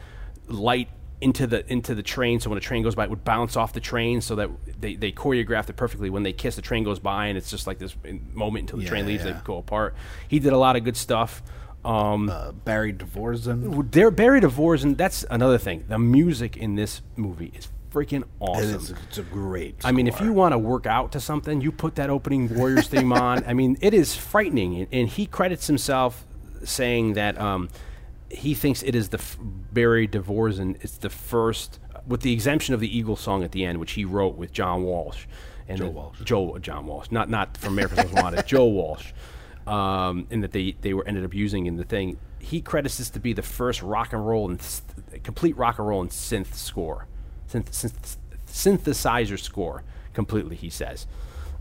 light 0.47 0.89
into 1.21 1.47
the 1.47 1.65
into 1.71 1.95
the 1.95 2.03
train 2.03 2.41
so 2.41 2.49
when 2.49 2.57
a 2.57 2.61
train 2.61 2.83
goes 2.83 2.93
by 2.93 3.05
it 3.05 3.09
would 3.09 3.23
bounce 3.23 3.55
off 3.55 3.71
the 3.71 3.79
train 3.79 4.19
so 4.19 4.35
that 4.35 4.49
they, 4.79 4.95
they 4.95 5.13
choreographed 5.13 5.69
it 5.69 5.77
perfectly 5.77 6.09
when 6.09 6.23
they 6.23 6.33
kiss 6.33 6.57
the 6.57 6.61
train 6.61 6.83
goes 6.83 6.99
by 6.99 7.27
and 7.27 7.37
it's 7.37 7.49
just 7.49 7.65
like 7.67 7.79
this 7.79 7.95
moment 8.33 8.63
until 8.63 8.77
the 8.79 8.85
train 8.85 9.05
Yeah, 9.05 9.11
leaves 9.11 9.23
they 9.23 9.33
go 9.45 9.57
apart 9.57 9.95
he 10.27 10.39
did 10.39 10.51
a 10.51 10.57
lot 10.57 10.75
of 10.75 10.83
good 10.83 10.97
stuff 10.97 11.41
um, 11.85 12.29
uh, 12.29 12.51
Barry 12.51 12.91
De 12.91 13.05
Vorzon. 13.05 13.89
they're 13.91 14.11
divorce 14.11 14.83
and 14.83 14.97
that's 14.97 15.23
another 15.31 15.57
thing 15.57 15.85
the 15.87 15.97
music 15.97 16.57
in 16.57 16.75
this 16.75 17.01
movie 17.15 17.53
is 17.57 17.69
freaking 17.95 18.23
awesome 18.41 18.75
is, 18.75 18.89
it's 19.07 19.17
a 19.17 19.23
great. 19.23 19.77
I 19.85 19.91
mean, 19.93 20.07
if 20.07 20.19
you 20.19 20.33
want 20.33 20.51
to 20.51 20.57
work 20.57 20.85
out 20.85 21.13
to 21.13 21.19
something, 21.21 21.61
you 21.61 21.71
put 21.71 21.95
that 21.95 22.09
opening 22.09 22.53
Warriors 22.53 22.89
theme 22.89 23.13
on. 23.27 23.43
I 23.47 23.53
mean, 23.53 23.77
it 23.79 23.93
is 23.93 24.15
frightening. 24.15 24.75
And, 24.75 24.87
and 24.91 25.09
he 25.09 25.25
credits 25.25 25.67
himself 25.67 26.25
saying 26.63 27.13
that 27.13 27.39
um, 27.39 27.69
he 28.29 28.53
thinks 28.53 28.83
it 28.83 28.95
is 28.95 29.09
the 29.09 29.19
f- 29.19 29.37
Barry 29.41 30.07
De 30.07 30.19
Vorzon. 30.19 30.75
It's 30.81 30.97
the 30.97 31.09
first, 31.09 31.79
with 32.05 32.21
the 32.21 32.33
exemption 32.33 32.73
of 32.73 32.81
the 32.81 32.97
Eagle 32.97 33.15
song 33.15 33.43
at 33.43 33.51
the 33.53 33.63
end, 33.63 33.79
which 33.79 33.93
he 33.93 34.03
wrote 34.03 34.35
with 34.35 34.51
John 34.51 34.83
Walsh. 34.83 35.25
And 35.67 35.77
Joe 35.79 35.89
Walsh. 35.89 36.19
Joe 36.23 36.57
John 36.59 36.85
Walsh, 36.85 37.07
not 37.09 37.29
not 37.29 37.57
from 37.57 37.73
America's 37.73 38.11
Wanted, 38.13 38.45
Joe 38.45 38.65
Walsh, 38.65 39.13
um, 39.65 40.27
and 40.29 40.43
that 40.43 40.51
they 40.51 40.75
they 40.81 40.93
were 40.93 41.07
ended 41.07 41.25
up 41.25 41.33
using 41.33 41.65
in 41.65 41.75
the 41.77 41.83
thing. 41.83 42.17
He 42.39 42.61
credits 42.61 42.99
this 42.99 43.09
to 43.11 43.19
be 43.19 43.33
the 43.33 43.41
first 43.41 43.81
rock 43.81 44.13
and 44.13 44.27
roll 44.27 44.47
and 44.47 44.59
s- 44.59 44.83
complete 45.23 45.57
rock 45.57 45.79
and 45.79 45.87
roll 45.87 46.01
and 46.01 46.11
synth 46.11 46.53
score, 46.53 47.07
synth, 47.51 47.69
synth, 47.71 48.17
synthesizer 48.47 49.39
score 49.39 49.83
completely. 50.13 50.55
He 50.55 50.69
says 50.69 51.07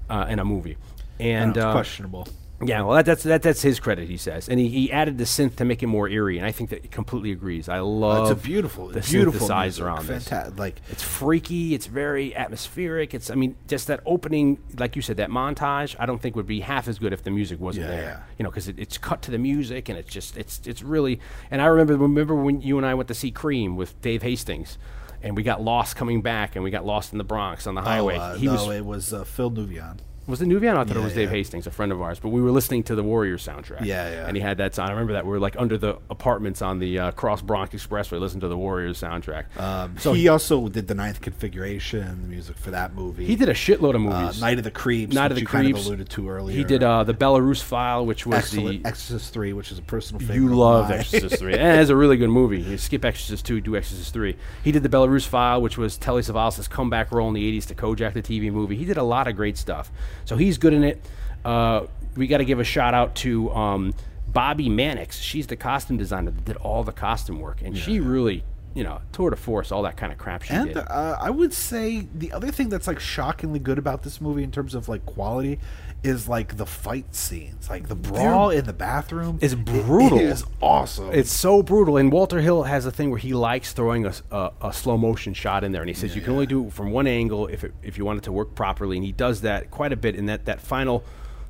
uh, 0.09 0.27
in 0.29 0.39
a 0.39 0.45
movie, 0.45 0.77
and 1.19 1.57
uh, 1.59 1.73
questionable. 1.73 2.29
yeah, 2.65 2.83
well, 2.83 2.95
that, 2.97 3.05
that's 3.05 3.23
that, 3.25 3.43
that's 3.43 3.63
his 3.63 3.81
credit. 3.81 4.09
He 4.09 4.17
says, 4.17 4.49
and 4.49 4.61
he, 4.61 4.69
he 4.69 4.93
added 4.93 5.19
the 5.19 5.25
synth 5.25 5.57
to 5.57 5.65
make 5.65 5.83
it 5.83 5.87
more 5.89 6.09
eerie, 6.09 6.39
and 6.39 6.47
I 6.47 6.53
think 6.53 6.71
that 6.71 6.83
he 6.83 6.89
completely 6.89 7.33
agrees. 7.33 7.69
I 7.69 7.81
love 7.81 8.31
it's 8.31 8.41
a 8.41 8.43
beautiful, 8.47 8.89
the 8.89 9.01
beautiful 9.01 9.49
synthesizer 9.49 9.65
music. 9.65 9.85
on 9.87 10.07
this. 10.07 10.29
Fanta- 10.29 10.59
Like 10.59 10.81
It's 10.91 11.03
freaky. 11.03 11.75
It's 11.75 11.87
very 11.87 12.35
atmospheric. 12.35 13.13
It's 13.13 13.29
I 13.29 13.35
mean, 13.35 13.57
just 13.67 13.89
that 13.89 14.01
opening, 14.07 14.59
like 14.79 14.95
you 14.95 15.03
said, 15.03 15.17
that 15.17 15.31
montage. 15.31 15.97
I 15.99 16.07
don't 16.07 16.23
think 16.23 16.37
would 16.37 16.47
be 16.47 16.61
half 16.61 16.87
as 16.87 16.99
good 17.01 17.13
if 17.13 17.25
the 17.25 17.31
music 17.31 17.59
wasn't 17.61 17.87
Yeah, 17.87 17.91
there. 17.91 18.03
yeah. 18.03 18.23
You 18.39 18.45
know, 18.45 18.51
because 18.51 18.69
it, 18.69 18.79
it's 18.79 18.99
cut 18.99 19.21
to 19.23 19.31
the 19.33 19.39
music, 19.39 19.89
and 19.89 19.99
it's 19.99 20.13
just 20.13 20.37
it's 20.37 20.61
it's 20.65 20.83
really. 20.83 21.19
And 21.51 21.61
I 21.61 21.67
remember 21.67 21.97
remember 21.97 22.35
when 22.37 22.61
you 22.61 22.77
and 22.79 22.87
I 22.87 22.95
went 22.95 23.09
to 23.09 23.15
see 23.15 23.31
Cream 23.33 23.75
with 23.77 24.01
Dave 24.01 24.23
Hastings, 24.23 24.79
and 25.25 25.37
we 25.37 25.43
got 25.43 25.63
lost 25.63 25.97
coming 25.97 26.23
back, 26.23 26.55
and 26.55 26.63
we 26.63 26.71
got 26.71 26.85
lost 26.85 27.13
in 27.13 27.19
the 27.19 27.25
Bronx 27.25 27.67
on 27.67 27.75
the 27.75 27.83
highway. 27.83 28.17
Oh, 28.17 28.21
uh, 28.21 28.35
he 28.37 28.47
no, 28.47 28.53
was 28.53 28.69
it 28.77 28.85
was 28.85 29.13
uh, 29.13 29.25
Phil 29.25 29.51
Nuvian. 29.51 29.99
Was 30.27 30.41
it 30.43 30.47
Nuvian? 30.49 30.77
I 30.77 30.85
thought 30.85 30.91
it 30.97 30.99
Yeah, 31.01 31.05
was 31.05 31.15
Dave 31.15 31.31
yeah. 31.31 31.37
Hastings, 31.37 31.67
a 31.67 31.71
friend 31.71 31.93
of 31.93 32.01
ours. 32.01 32.19
But 32.21 32.31
we 32.31 32.41
were 32.41 32.51
listening 32.51 32.83
to 32.85 32.95
the 32.95 33.03
Warriors 33.03 33.47
soundtrack. 33.47 33.85
Yeah, 33.85 34.11
yeah. 34.11 34.27
And 34.27 34.37
he 34.37 34.43
had 34.43 34.59
that 34.59 34.75
song. 34.75 34.89
I 34.89 34.91
remember 34.93 35.13
that. 35.15 35.25
We 35.25 35.31
were 35.33 35.39
like 35.39 35.57
under 35.59 35.77
the 35.79 35.99
apartments 36.11 36.63
on 36.63 36.79
the 36.79 36.99
uh, 36.99 37.11
Cross 37.13 37.43
Bronx 37.43 37.75
Expressway, 37.75 38.19
listening 38.21 38.41
to 38.43 38.49
the 38.49 38.57
Warriors 38.57 39.01
soundtrack. 39.01 39.45
Um, 39.61 39.97
so 39.99 40.13
he 40.13 40.29
also 40.29 40.69
did 40.69 40.89
the 40.89 40.95
Ninth 40.95 41.21
Configuration, 41.21 42.23
the 42.23 42.29
music 42.29 42.57
for 42.57 42.71
that 42.71 42.95
movie. 42.95 43.25
he 43.27 43.37
did 43.37 43.49
a 43.49 43.55
shitload 43.55 43.91
of 43.91 43.97
uh, 43.97 44.21
movies. 44.23 44.41
Night 44.41 44.59
of 44.59 44.65
the 44.65 44.71
Creeps, 44.71 45.15
Night 45.15 45.31
of 45.31 45.35
the 45.37 45.43
you 45.43 45.47
kind 45.47 45.67
of 45.67 45.73
Creeps. 45.75 45.87
alluded 45.87 46.09
to 46.11 46.29
earlier. 46.29 46.57
He 46.57 46.65
did 46.65 46.83
uh, 46.83 47.05
the 47.05 47.15
Belarus 47.15 47.63
File, 47.63 48.05
which 48.07 48.27
was 48.27 48.37
Excellent. 48.39 48.83
the 48.83 48.89
Exorcist 48.89 49.33
Three, 49.33 49.53
which 49.53 49.71
is 49.73 49.79
a 49.79 49.83
personal 49.83 50.21
favorite. 50.21 50.37
you 50.37 50.55
love. 50.55 50.91
Exorcist 50.91 51.39
three, 51.39 51.55
and 51.59 51.81
it's 51.81 51.91
a 51.91 51.97
really 51.97 52.17
good 52.17 52.31
movie. 52.31 52.61
You 52.61 52.79
skip 52.79 53.05
Exorcist 53.05 53.45
two, 53.47 53.61
do 53.61 53.77
Exorcist 53.77 54.13
three. 54.13 54.37
He 54.63 54.73
did 54.73 54.83
the 54.83 54.89
Belarus 54.89 55.27
File, 55.27 55.61
which 55.61 55.77
was 55.79 55.97
Telly 55.97 56.23
Savalas' 56.23 56.69
comeback 56.69 57.13
role 57.13 57.29
in 57.29 57.35
the 57.35 57.61
'80s 57.61 57.67
to 57.67 57.75
Kojak, 57.75 58.15
the 58.15 58.23
TV 58.23 58.51
movie. 58.53 58.77
He 58.77 58.85
did 58.85 58.97
a 58.97 59.03
lot 59.03 59.29
of 59.29 59.37
great 59.37 59.57
stuff, 59.57 59.91
so 60.25 60.37
he's 60.37 60.59
good 60.59 60.73
in 60.73 60.85
it. 60.85 61.01
Uh, 61.45 61.87
we 62.17 62.27
got 62.27 62.39
to 62.39 62.45
give 62.45 62.61
a 62.61 62.65
shout 62.65 62.95
out 62.95 63.15
to 63.17 63.51
um, 63.53 63.93
Bobbie 64.29 64.69
Mannix. 64.69 65.19
She's 65.21 65.47
the 65.47 65.57
costume 65.57 65.97
designer 65.97 66.31
that 66.31 66.45
did 66.45 66.57
all 66.57 66.85
the 66.85 66.93
costume 66.93 67.41
work, 67.41 67.61
and 67.63 67.77
she 67.77 68.01
really, 68.01 68.45
you 68.75 68.85
know, 68.85 69.01
tour 69.13 69.31
de 69.31 69.37
force, 69.37 69.71
all 69.73 69.83
that 69.83 69.97
kind 69.97 70.13
of 70.13 70.19
crap 70.19 70.43
she 70.43 70.55
And 70.55 70.69
did. 70.69 70.77
uh, 70.79 71.19
I 71.21 71.31
would 71.31 71.53
say 71.53 72.07
the 72.15 72.33
other 72.33 72.51
thing 72.51 72.69
that's 72.69 72.87
like 72.87 73.01
shockingly 73.01 73.59
good 73.59 73.79
about 73.79 74.03
this 74.03 74.21
movie 74.21 74.43
in 74.43 74.51
terms 74.51 74.75
of 74.75 74.89
like 74.89 75.05
quality 75.07 75.59
is 76.05 76.29
like 76.29 76.57
the 76.59 76.67
fight 76.67 77.15
scenes, 77.15 77.69
like 77.71 77.89
the 77.89 77.95
brawl 77.95 78.51
in 78.51 78.65
the 78.67 78.73
bathroom. 78.73 79.39
It- 79.41 79.65
brutal. 79.65 80.19
It 80.19 80.25
is 80.27 80.45
awesome. 80.61 81.11
It's 81.13 81.33
so 81.33 81.63
brutal. 81.63 81.97
And 81.97 82.13
Walter 82.13 82.41
Hill 82.41 82.65
has 82.65 82.85
a 82.87 82.91
thing 82.91 83.11
where 83.11 83.19
he 83.19 83.33
likes 83.33 83.73
throwing 83.73 84.07
a 84.07 84.13
a 84.61 84.73
slow 84.73 84.97
motion 84.99 85.33
shot 85.35 85.65
in 85.65 85.73
there, 85.73 85.83
and 85.83 85.89
he 85.89 85.95
says 85.95 86.15
you 86.15 86.23
can 86.23 86.33
only 86.33 86.47
do 86.47 86.67
it 86.67 86.73
from 86.73 86.91
one 86.91 87.07
angle 87.07 87.47
if 87.47 87.65
it, 87.65 87.73
if 87.83 87.97
you 87.99 88.05
want 88.05 88.19
it 88.19 88.25
to 88.25 88.33
work 88.33 88.55
properly. 88.55 88.97
And 88.97 89.05
he 89.05 89.13
does 89.13 89.41
that 89.41 89.71
quite 89.71 89.93
a 89.93 89.97
bit 89.97 90.15
in 90.15 90.27
that 90.27 90.45
that 90.45 90.61
final. 90.61 91.03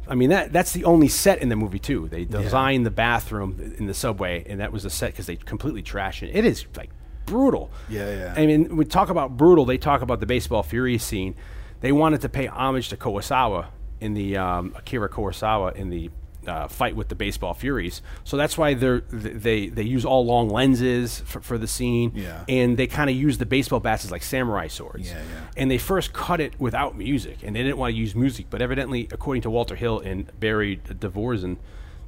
I 0.06 0.14
mean 0.14 0.31
that 0.31 0.52
that's 0.52 0.72
the 0.72 0.85
only 0.85 1.09
set 1.09 1.40
in 1.40 1.48
the 1.48 1.56
movie 1.56 1.78
too. 1.78 2.09
They 2.09 2.24
designed 2.24 2.86
the 2.86 2.90
bathroom 2.90 3.74
in 3.78 3.86
the 3.86 3.94
subway, 3.94 4.44
and 4.48 4.60
that 4.60 4.70
was 4.72 4.85
a 4.85 4.90
set 4.90 5.12
because 5.12 5.26
they 5.26 5.36
completely 5.36 5.82
trash 5.82 6.22
it. 6.22 6.31
It 6.35 6.44
is 6.44 6.64
like 6.76 6.90
brutal. 7.26 7.70
Yeah, 7.89 8.10
yeah. 8.10 8.35
I 8.36 8.47
mean, 8.47 8.76
we 8.76 8.85
talk 8.85 9.09
about 9.09 9.36
brutal. 9.36 9.64
They 9.64 9.78
talk 9.78 10.02
about 10.02 10.20
the 10.20 10.26
baseball 10.26 10.62
fury 10.62 10.98
scene. 10.98 11.35
They 11.81 11.90
wanted 11.90 12.20
to 12.20 12.28
pay 12.28 12.47
homage 12.47 12.89
to 12.90 12.97
Kurosawa 12.97 13.66
in 14.00 14.14
the 14.14 14.36
um, 14.36 14.74
Akira 14.76 15.08
Kurosawa 15.08 15.74
in 15.74 15.90
the 15.90 16.10
uh, 16.46 16.68
fight 16.68 16.96
with 16.96 17.08
the 17.08 17.14
baseball 17.14 17.54
furies. 17.54 18.02
So 18.24 18.36
that's 18.36 18.58
why 18.58 18.74
they're 18.74 19.00
they 19.10 19.68
they 19.68 19.82
use 19.82 20.04
all 20.04 20.24
long 20.26 20.48
lenses 20.48 21.20
for, 21.20 21.40
for 21.40 21.58
the 21.58 21.66
scene. 21.66 22.12
Yeah. 22.14 22.44
And 22.48 22.76
they 22.76 22.86
kind 22.86 23.10
of 23.10 23.16
use 23.16 23.38
the 23.38 23.46
baseball 23.46 23.80
bats 23.80 24.04
as 24.04 24.10
like 24.10 24.22
samurai 24.22 24.68
swords. 24.68 25.08
Yeah, 25.08 25.18
yeah. 25.18 25.46
And 25.56 25.70
they 25.70 25.78
first 25.78 26.12
cut 26.12 26.40
it 26.40 26.58
without 26.60 26.96
music, 26.96 27.38
and 27.42 27.56
they 27.56 27.62
didn't 27.62 27.78
want 27.78 27.94
to 27.94 27.98
use 27.98 28.14
music. 28.14 28.46
But 28.50 28.62
evidently, 28.62 29.08
according 29.10 29.42
to 29.42 29.50
Walter 29.50 29.76
Hill 29.76 30.00
and 30.00 30.38
Barry 30.38 30.76
De 30.76 31.08
Vorzon, 31.08 31.56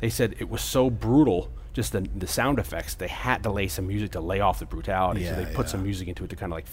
they 0.00 0.10
said 0.10 0.34
it 0.38 0.48
was 0.48 0.62
so 0.62 0.90
brutal. 0.90 1.50
Just 1.72 1.92
the, 1.92 2.00
the 2.16 2.26
sound 2.26 2.58
effects, 2.58 2.94
they 2.94 3.08
had 3.08 3.42
to 3.42 3.50
lay 3.50 3.68
some 3.68 3.86
music 3.86 4.12
to 4.12 4.20
lay 4.20 4.40
off 4.40 4.60
the 4.60 4.64
brutality. 4.64 5.26
so 5.26 5.34
they 5.34 5.44
put 5.54 5.68
some 5.68 5.82
music 5.82 6.08
into 6.08 6.24
it 6.24 6.30
to 6.30 6.36
kind 6.36 6.50
of 6.50 6.56
like 6.56 6.64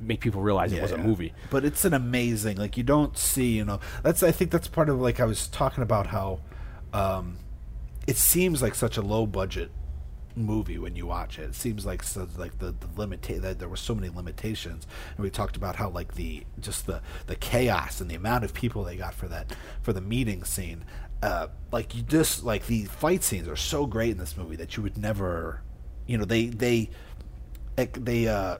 make 0.00 0.20
people 0.20 0.40
realize 0.42 0.72
it 0.72 0.82
was 0.82 0.92
a 0.92 0.98
movie. 0.98 1.32
But 1.50 1.64
it's 1.64 1.84
an 1.84 1.94
amazing 1.94 2.56
like 2.56 2.76
you 2.76 2.82
don't 2.82 3.16
see, 3.16 3.56
you 3.56 3.64
know. 3.64 3.80
That's 4.02 4.22
I 4.22 4.32
think 4.32 4.50
that's 4.50 4.68
part 4.68 4.88
of 4.88 5.00
like 5.00 5.20
I 5.20 5.24
was 5.24 5.48
talking 5.48 5.82
about 5.82 6.08
how 6.08 6.40
um 6.92 7.38
it 8.06 8.16
seems 8.16 8.62
like 8.62 8.74
such 8.74 8.96
a 8.96 9.02
low 9.02 9.26
budget 9.26 9.70
movie 10.36 10.78
when 10.78 10.96
you 10.96 11.06
watch 11.06 11.38
it. 11.38 11.42
It 11.42 11.54
seems 11.54 11.84
like 11.84 12.02
so, 12.02 12.26
like 12.36 12.58
the 12.58 12.72
the 12.72 12.86
limita- 12.88 13.40
that 13.40 13.58
there 13.58 13.68
were 13.68 13.76
so 13.76 13.94
many 13.94 14.08
limitations, 14.08 14.86
and 15.16 15.22
we 15.22 15.30
talked 15.30 15.56
about 15.56 15.76
how 15.76 15.90
like 15.90 16.14
the 16.14 16.44
just 16.60 16.86
the 16.86 17.02
the 17.26 17.36
chaos 17.36 18.00
and 18.00 18.10
the 18.10 18.14
amount 18.14 18.44
of 18.44 18.54
people 18.54 18.84
they 18.84 18.96
got 18.96 19.14
for 19.14 19.28
that 19.28 19.54
for 19.82 19.92
the 19.92 20.00
meeting 20.00 20.44
scene. 20.44 20.84
Uh, 21.22 21.48
like 21.70 21.94
you 21.94 22.02
just 22.02 22.44
like 22.44 22.66
the 22.66 22.84
fight 22.84 23.22
scenes 23.22 23.46
are 23.46 23.56
so 23.56 23.86
great 23.86 24.12
in 24.12 24.18
this 24.18 24.36
movie 24.36 24.56
that 24.56 24.76
you 24.76 24.82
would 24.82 24.96
never, 24.96 25.62
you 26.06 26.16
know, 26.16 26.24
they 26.24 26.46
they 26.46 26.90
like, 27.76 28.04
they 28.04 28.26
uh 28.26 28.56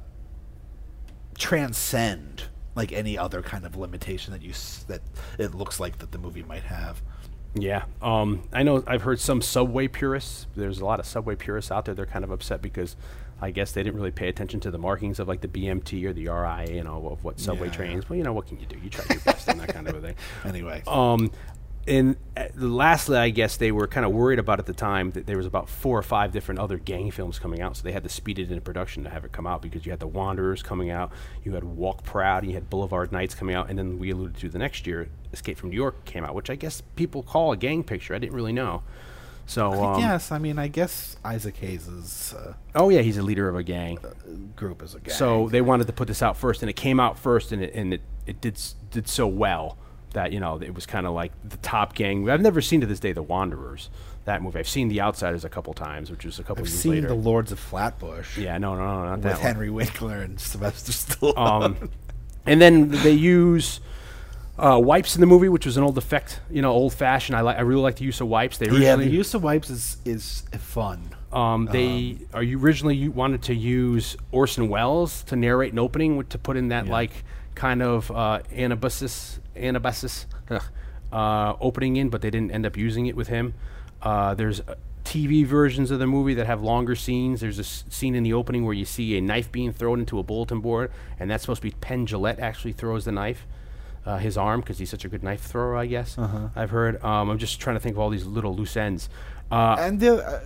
transcend 1.41 2.45
like 2.77 2.93
any 2.93 3.19
other 3.19 3.43
kind 3.43 3.67
of 3.67 3.77
limitation 3.77 4.33
that 4.33 4.43
you 4.43 4.51
s- 4.51 4.85
that 4.89 5.01
it 5.39 5.55
looks 5.55 5.81
like 5.81 5.99
that 5.99 6.13
the 6.13 6.19
movie 6.19 6.45
might 6.45 6.63
have. 6.63 7.03
Yeah, 7.55 7.83
um, 8.01 8.43
I 8.53 8.63
know. 8.63 8.85
I've 8.87 9.03
heard 9.03 9.19
some 9.19 9.43
Subway 9.43 9.89
purists. 9.89 10.47
There's 10.55 10.79
a 10.79 10.85
lot 10.85 11.01
of 11.01 11.07
Subway 11.07 11.35
purists 11.35 11.73
out 11.73 11.85
there. 11.85 11.95
They're 11.97 12.07
kind 12.07 12.25
of 12.25 12.31
upset 12.31 12.63
because 12.63 12.95
I 13.43 13.51
guess 13.51 13.73
they 13.73 13.83
didn't 13.83 13.97
really 13.97 14.13
pay 14.13 14.29
attention 14.29 14.61
to 14.61 14.71
the 14.71 14.79
markings 14.79 15.19
of 15.19 15.27
like 15.27 15.41
the 15.41 15.49
BMT 15.49 16.05
or 16.05 16.13
the 16.13 16.29
RIA, 16.29 16.79
and 16.79 16.87
all 16.87 17.13
of 17.13 17.25
what 17.25 17.41
Subway 17.41 17.67
Yeah. 17.67 17.73
trains. 17.73 18.09
Well, 18.09 18.17
you 18.19 18.23
know, 18.23 18.33
what 18.33 18.47
can 18.47 18.61
you 18.61 18.67
do? 18.67 18.77
You 18.79 18.89
try 18.89 19.05
your 19.11 19.21
best 19.23 19.49
on 19.49 19.59
that 19.59 19.75
kind 19.75 19.89
of 19.89 19.97
a 19.97 20.01
thing. 20.01 20.15
Anyway, 20.45 20.83
Um, 20.87 21.33
and 21.87 22.17
uh, 22.37 22.45
lastly, 22.57 23.17
I 23.17 23.31
guess 23.31 23.57
they 23.57 23.73
were 23.73 23.87
kind 23.87 24.05
of 24.05 24.13
worried 24.13 24.39
about 24.39 24.59
at 24.59 24.67
the 24.67 24.75
time 24.75 25.13
that 25.13 25.27
there 25.27 25.37
was 25.37 25.47
about 25.47 25.69
four 25.69 25.99
or 25.99 26.03
five 26.03 26.31
different 26.31 26.61
other 26.61 26.79
gang 26.79 27.11
films 27.11 27.39
coming 27.39 27.61
out, 27.61 27.77
so 27.77 27.83
they 27.83 27.93
had 27.93 28.03
to 28.03 28.09
speed 28.09 28.39
it 28.39 28.51
into 28.51 28.61
production 28.61 29.03
to 29.05 29.11
have 29.11 29.25
it 29.25 29.33
come 29.33 29.47
out 29.47 29.63
because 29.63 29.87
you 29.87 29.91
had 29.91 30.01
The 30.01 30.07
Wanderers 30.07 30.63
coming 30.63 30.91
out, 30.91 31.11
you 31.43 31.55
had 31.55 31.65
Walk 31.65 32.05
Proud, 32.05 32.45
you 32.45 32.53
had 32.53 32.69
Boulevard 32.69 33.13
Nights 33.13 33.35
coming 33.35 33.55
out, 33.55 33.71
and 33.71 33.79
then 33.79 33.99
we 33.99 34.11
alluded 34.11 34.37
to 34.39 34.49
the 34.49 34.59
next 34.59 34.87
year, 34.87 35.09
Escape 35.33 35.57
from 35.57 35.71
New 35.71 35.77
York 35.77 36.05
came 36.05 36.25
out, 36.25 36.35
which 36.35 36.51
I 36.51 36.55
guess 36.55 36.83
people 36.97 37.23
call 37.23 37.53
a 37.53 37.57
gang 37.57 37.83
picture. 37.83 38.15
I 38.15 38.19
didn't 38.19 38.35
really 38.35 38.53
know. 38.53 38.83
So, 39.47 39.73
um, 39.83 40.01
yes, 40.01 40.31
I 40.31 40.39
mean, 40.39 40.61
I 40.61 40.69
guess 40.69 41.17
Isaac 41.25 41.57
Hayes' 41.57 42.35
uh, 42.35 42.55
oh 42.75 42.89
yeah, 42.89 43.01
he's 43.01 43.17
a 43.17 43.23
leader 43.23 43.49
of 43.49 43.57
a 43.57 43.65
gang. 43.65 43.99
group 44.55 44.81
is 44.81 44.95
a 44.95 45.01
gang. 45.01 45.15
So 45.15 45.49
they 45.49 45.61
wanted 45.61 45.89
to 45.89 45.93
put 45.93 46.07
this 46.07 46.23
out 46.23 46.37
first, 46.37 46.63
and 46.63 46.71
it 46.71 46.77
came 46.77 47.01
out 47.01 47.19
first, 47.19 47.51
and 47.51 47.61
it 47.63 47.75
and 47.75 47.95
it, 47.95 48.03
it 48.27 48.41
did 48.41 48.61
did 48.93 49.09
so 49.09 49.27
well 49.27 49.77
that 50.13 50.33
you 50.33 50.41
know 50.41 50.61
it 50.61 50.75
was 50.75 50.87
kind 50.87 51.07
of 51.07 51.15
like 51.15 51.33
the 51.49 51.57
top 51.59 51.95
gang. 51.95 52.29
I've 52.29 52.41
never 52.41 52.61
seen 52.61 52.81
to 52.81 52.87
this 52.87 53.01
day 53.01 53.13
the 53.13 53.23
Wanderers 53.23 53.91
that 54.25 54.43
movie. 54.43 54.59
I've 54.59 54.69
seen 54.69 54.89
The 54.89 55.01
Outsiders 55.01 55.45
a 55.45 55.49
couple 55.49 55.73
times, 55.75 56.11
which 56.11 56.25
was 56.25 56.39
a 56.39 56.43
couple 56.43 56.63
I've 56.63 56.69
years 56.69 56.81
seen 56.81 56.93
later. 56.93 57.09
the 57.09 57.15
Lords 57.15 57.53
of 57.53 57.59
Flatbush. 57.59 58.39
yeah, 58.39 58.59
no, 58.59 58.75
no, 58.75 58.81
no, 58.81 59.05
not 59.05 59.13
with 59.13 59.23
that 59.23 59.35
one. 59.35 59.43
Henry 59.43 59.71
Winkler 59.71 60.19
and 60.19 60.39
Sylvester 60.41 60.93
Stallone. 60.93 61.39
Um, 61.39 61.91
and 62.47 62.61
then 62.61 62.91
they 62.91 63.13
use. 63.13 63.81
Uh, 64.59 64.79
wipes 64.79 65.15
in 65.15 65.23
the 65.23 65.27
movie, 65.27 65.49
which 65.49 65.65
was 65.65 65.79
an 65.79 65.83
old 65.83 65.97
effect, 65.97 66.39
you 66.51 66.61
know, 66.61 66.71
old 66.71 66.93
fashioned. 66.93 67.35
I 67.35 67.41
like, 67.41 67.57
I 67.57 67.63
really 67.63 67.81
like 67.81 67.97
the 67.97 68.05
use 68.05 68.21
of 68.21 68.29
wipes. 68.29 68.59
They 68.59 68.67
yeah, 68.67 68.95
the 68.95 69.09
use 69.09 69.33
of 69.33 69.43
wipes 69.43 69.71
is 69.71 69.97
is 70.05 70.43
fun. 70.59 71.15
Um, 71.33 71.65
they 71.73 72.19
are 72.35 72.43
you 72.43 72.61
originally 72.61 72.95
you 72.95 73.11
wanted 73.11 73.43
to 73.45 73.55
use 73.55 74.19
Orson 74.33 74.69
Welles 74.69 75.23
to 75.25 75.37
narrate 75.37 75.73
an 75.73 75.79
opening 75.79 76.19
with, 76.19 76.29
to 76.31 76.39
put 76.39 76.59
in 76.59 76.69
that 76.69 76.89
like 76.89 77.25
kind 77.61 77.83
of 77.83 78.11
uh, 78.11 78.41
anabasis 78.57 79.39
anabasis 79.55 80.25
uh, 81.13 81.55
opening 81.61 81.97
in, 81.97 82.09
but 82.09 82.23
they 82.23 82.31
didn't 82.31 82.53
end 82.53 82.65
up 82.65 82.77
using 82.77 83.05
it 83.07 83.15
with 83.17 83.29
him. 83.29 83.53
Uh, 84.03 84.33
there's 84.35 84.61
uh, 84.61 84.75
TV 85.05 85.45
versions 85.45 85.91
of 85.91 85.99
the 85.99 86.07
movie 86.07 86.33
that 86.35 86.47
have 86.47 86.63
longer 86.63 86.95
scenes. 86.97 87.41
There's 87.43 87.59
a 87.59 87.63
s- 87.63 87.85
scene 87.91 88.15
in 88.15 88.23
the 88.23 88.33
opening 88.33 88.65
where 88.65 88.73
you 88.75 88.87
see 88.87 89.17
a 89.19 89.21
knife 89.21 89.53
being 89.53 89.73
thrown 89.73 90.01
into 90.01 90.19
a 90.19 90.23
bulletin 90.23 90.61
board, 90.61 90.91
and 91.19 91.31
that's 91.31 91.43
supposed 91.43 91.61
to 91.63 91.69
be 91.69 91.75
Penn 91.83 92.07
Jillette 92.07 92.39
actually 92.39 92.73
throws 92.73 93.05
the 93.05 93.13
knife. 93.13 93.47
Uh, 94.07 94.17
his 94.17 94.39
arm 94.39 94.61
because 94.61 94.79
he's 94.79 94.89
such 94.89 95.05
a 95.05 95.09
good 95.11 95.23
knife 95.23 95.43
thrower, 95.43 95.77
I 95.77 95.85
guess. 95.85 96.17
I've 96.57 96.71
heard. 96.71 97.05
Um, 97.05 97.29
I'm 97.29 97.37
just 97.37 97.61
trying 97.61 97.77
to 97.77 97.81
think 97.81 97.97
of 97.97 98.01
all 98.01 98.09
these 98.09 98.25
little 98.25 98.57
loose 98.57 98.75
ends. 98.75 99.11
Uh, 99.51 99.77
and 99.79 100.01
the, 100.01 100.13
uh, 100.25 100.41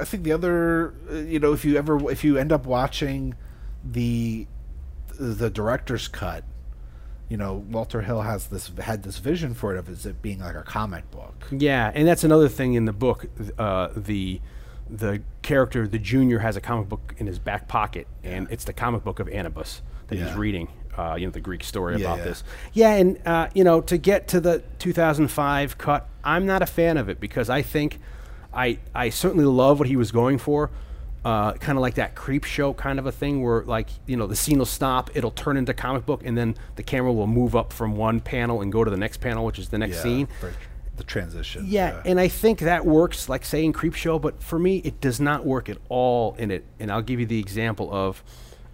I 0.00 0.04
think 0.04 0.24
the 0.24 0.32
other, 0.32 0.92
uh, 1.08 1.14
you 1.18 1.38
know, 1.38 1.52
if 1.52 1.64
you 1.64 1.76
ever 1.78 2.10
if 2.10 2.24
you 2.24 2.36
end 2.36 2.50
up 2.50 2.66
watching 2.66 3.34
the 3.84 4.48
the 5.20 5.48
director's 5.50 6.08
cut, 6.08 6.42
you 7.28 7.36
know, 7.36 7.54
Walter 7.54 8.02
Hill 8.02 8.22
has 8.22 8.46
this 8.46 8.70
had 8.78 9.02
this 9.02 9.18
vision 9.18 9.54
for 9.54 9.74
it 9.74 9.78
of 9.78 9.88
is 9.88 10.06
it 10.06 10.22
being 10.22 10.38
like 10.40 10.54
a 10.54 10.62
comic 10.62 11.10
book. 11.10 11.46
Yeah, 11.50 11.90
and 11.94 12.06
that's 12.06 12.24
another 12.24 12.48
thing 12.48 12.74
in 12.74 12.84
the 12.84 12.92
book. 12.92 13.26
Uh, 13.58 13.88
the 13.96 14.40
the 14.88 15.22
character, 15.42 15.88
the 15.88 15.98
junior, 15.98 16.38
has 16.38 16.56
a 16.56 16.60
comic 16.60 16.88
book 16.88 17.14
in 17.18 17.26
his 17.26 17.38
back 17.40 17.66
pocket, 17.66 18.06
and 18.22 18.46
it's 18.50 18.64
the 18.64 18.72
comic 18.72 19.02
book 19.02 19.18
of 19.18 19.28
Anubis 19.28 19.82
that 20.08 20.18
he's 20.18 20.32
reading. 20.34 20.68
Uh, 20.96 21.14
you 21.18 21.26
know 21.26 21.30
the 21.32 21.40
Greek 21.40 21.62
story 21.62 21.94
Yeah, 21.96 22.06
about 22.06 22.18
yeah. 22.18 22.24
this. 22.24 22.44
Yeah, 22.72 22.90
and 22.92 23.20
uh, 23.26 23.48
you 23.54 23.64
know 23.64 23.80
to 23.82 23.98
get 23.98 24.28
to 24.28 24.40
the 24.40 24.62
2005 24.78 25.76
cut, 25.78 26.08
I'm 26.24 26.46
not 26.46 26.62
a 26.62 26.66
fan 26.66 26.96
of 26.96 27.08
it 27.08 27.20
because 27.20 27.50
I 27.50 27.62
think 27.62 27.98
I 28.54 28.78
I 28.94 29.10
certainly 29.10 29.44
love 29.44 29.78
what 29.78 29.88
he 29.88 29.96
was 29.96 30.12
going 30.12 30.38
for. 30.38 30.70
Uh, 31.26 31.54
kind 31.54 31.76
of 31.76 31.82
like 31.82 31.94
that 31.94 32.14
creep 32.14 32.44
show 32.44 32.72
kind 32.72 33.00
of 33.00 33.06
a 33.06 33.10
thing 33.10 33.42
where 33.42 33.62
like 33.64 33.88
you 34.06 34.16
know 34.16 34.28
the 34.28 34.36
scene 34.36 34.58
will 34.58 34.64
stop 34.64 35.10
it'll 35.16 35.32
turn 35.32 35.56
into 35.56 35.74
comic 35.74 36.06
book 36.06 36.22
and 36.24 36.38
then 36.38 36.54
the 36.76 36.84
camera 36.84 37.12
will 37.12 37.26
move 37.26 37.56
up 37.56 37.72
from 37.72 37.96
one 37.96 38.20
panel 38.20 38.60
and 38.62 38.70
go 38.70 38.84
to 38.84 38.90
the 38.92 38.96
next 38.96 39.16
panel 39.20 39.44
which 39.44 39.58
is 39.58 39.68
the 39.70 39.78
next 39.78 39.96
Yeah, 39.96 40.02
scene 40.04 40.28
for 40.38 40.52
the 40.96 41.02
transition. 41.02 41.64
yeah, 41.66 42.00
and 42.04 42.20
I 42.20 42.28
think 42.28 42.60
that 42.60 42.86
works, 42.86 43.28
like 43.28 43.44
say 43.44 43.64
in 43.64 43.72
Creep 43.72 43.94
Show, 43.94 44.18
but 44.20 44.40
for 44.40 44.58
me, 44.58 44.78
it 44.78 45.00
does 45.00 45.18
not 45.20 45.44
work 45.44 45.68
at 45.68 45.78
all 45.88 46.34
in 46.38 46.50
it. 46.52 46.64
And 46.80 46.90
I'll 46.92 47.02
give 47.02 47.18
you 47.20 47.26
the 47.26 47.40
example 47.40 47.92
of 47.92 48.22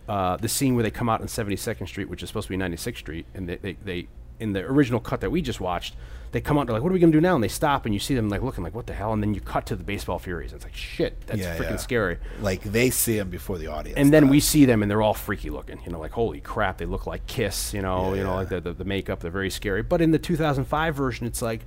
uh, 0.08 0.36
the 0.36 0.48
scene 0.48 0.74
where 0.76 0.84
they 0.84 0.90
come 0.90 1.08
out 1.08 1.20
on 1.20 1.26
72nd 1.28 1.88
Street, 1.88 2.08
which 2.10 2.22
is 2.22 2.28
supposed 2.28 2.48
to 2.48 2.56
be 2.56 2.62
96th 2.62 2.98
Street, 2.98 3.26
and 3.34 3.48
they, 3.48 3.56
they, 3.56 3.72
they 3.84 4.08
in 4.38 4.52
the 4.52 4.60
original 4.60 5.00
cut 5.00 5.20
that 5.22 5.30
we 5.30 5.40
just 5.42 5.60
watched, 5.60 5.96
they 6.32 6.40
come 6.40 6.58
out, 6.58 6.66
they're 6.66 6.74
like, 6.74 6.82
"What 6.82 6.90
are 6.90 6.94
we 6.94 6.98
gonna 6.98 7.12
do 7.12 7.20
now?" 7.20 7.34
And 7.34 7.44
they 7.44 7.48
stop, 7.48 7.84
and 7.86 7.94
you 7.94 8.00
see 8.00 8.14
them 8.14 8.28
like 8.28 8.42
looking 8.42 8.64
like, 8.64 8.74
"What 8.74 8.86
the 8.86 8.94
hell?" 8.94 9.12
And 9.12 9.22
then 9.22 9.34
you 9.34 9.40
cut 9.40 9.66
to 9.66 9.76
the 9.76 9.84
baseball 9.84 10.18
Furies, 10.18 10.52
and 10.52 10.56
it's 10.58 10.64
like, 10.64 10.74
"Shit, 10.74 11.26
that's 11.26 11.40
Yeah, 11.40 11.56
freaking 11.56 11.70
yeah. 11.70 11.76
scary." 11.76 12.18
Like 12.40 12.62
they 12.62 12.90
see 12.90 13.18
him 13.18 13.30
before 13.30 13.58
the 13.58 13.68
audience. 13.68 13.98
and 13.98 14.12
then 14.12 14.24
does. 14.24 14.30
we 14.30 14.40
see 14.40 14.64
them 14.64 14.82
and 14.82 14.90
they're 14.90 15.02
all 15.02 15.14
freaky 15.14 15.50
looking 15.50 15.78
you 15.86 15.92
know 15.92 16.00
like 16.00 16.12
holy 16.12 16.40
crap 16.40 16.78
they 16.78 16.86
look 16.86 17.06
like 17.06 17.26
kiss 17.26 17.72
you 17.74 17.82
know 17.82 18.14
you 18.14 18.24
know 18.24 18.34
like 18.34 18.48
the, 18.48 18.60
the, 18.60 18.72
the 18.72 18.84
makeup 18.84 19.20
they're 19.20 19.30
very 19.30 19.50
scary 19.50 19.82
but 19.82 20.00
in 20.00 20.10
the 20.10 20.18
2005 20.18 20.94
version 20.94 21.26
it's 21.26 21.42
like 21.42 21.60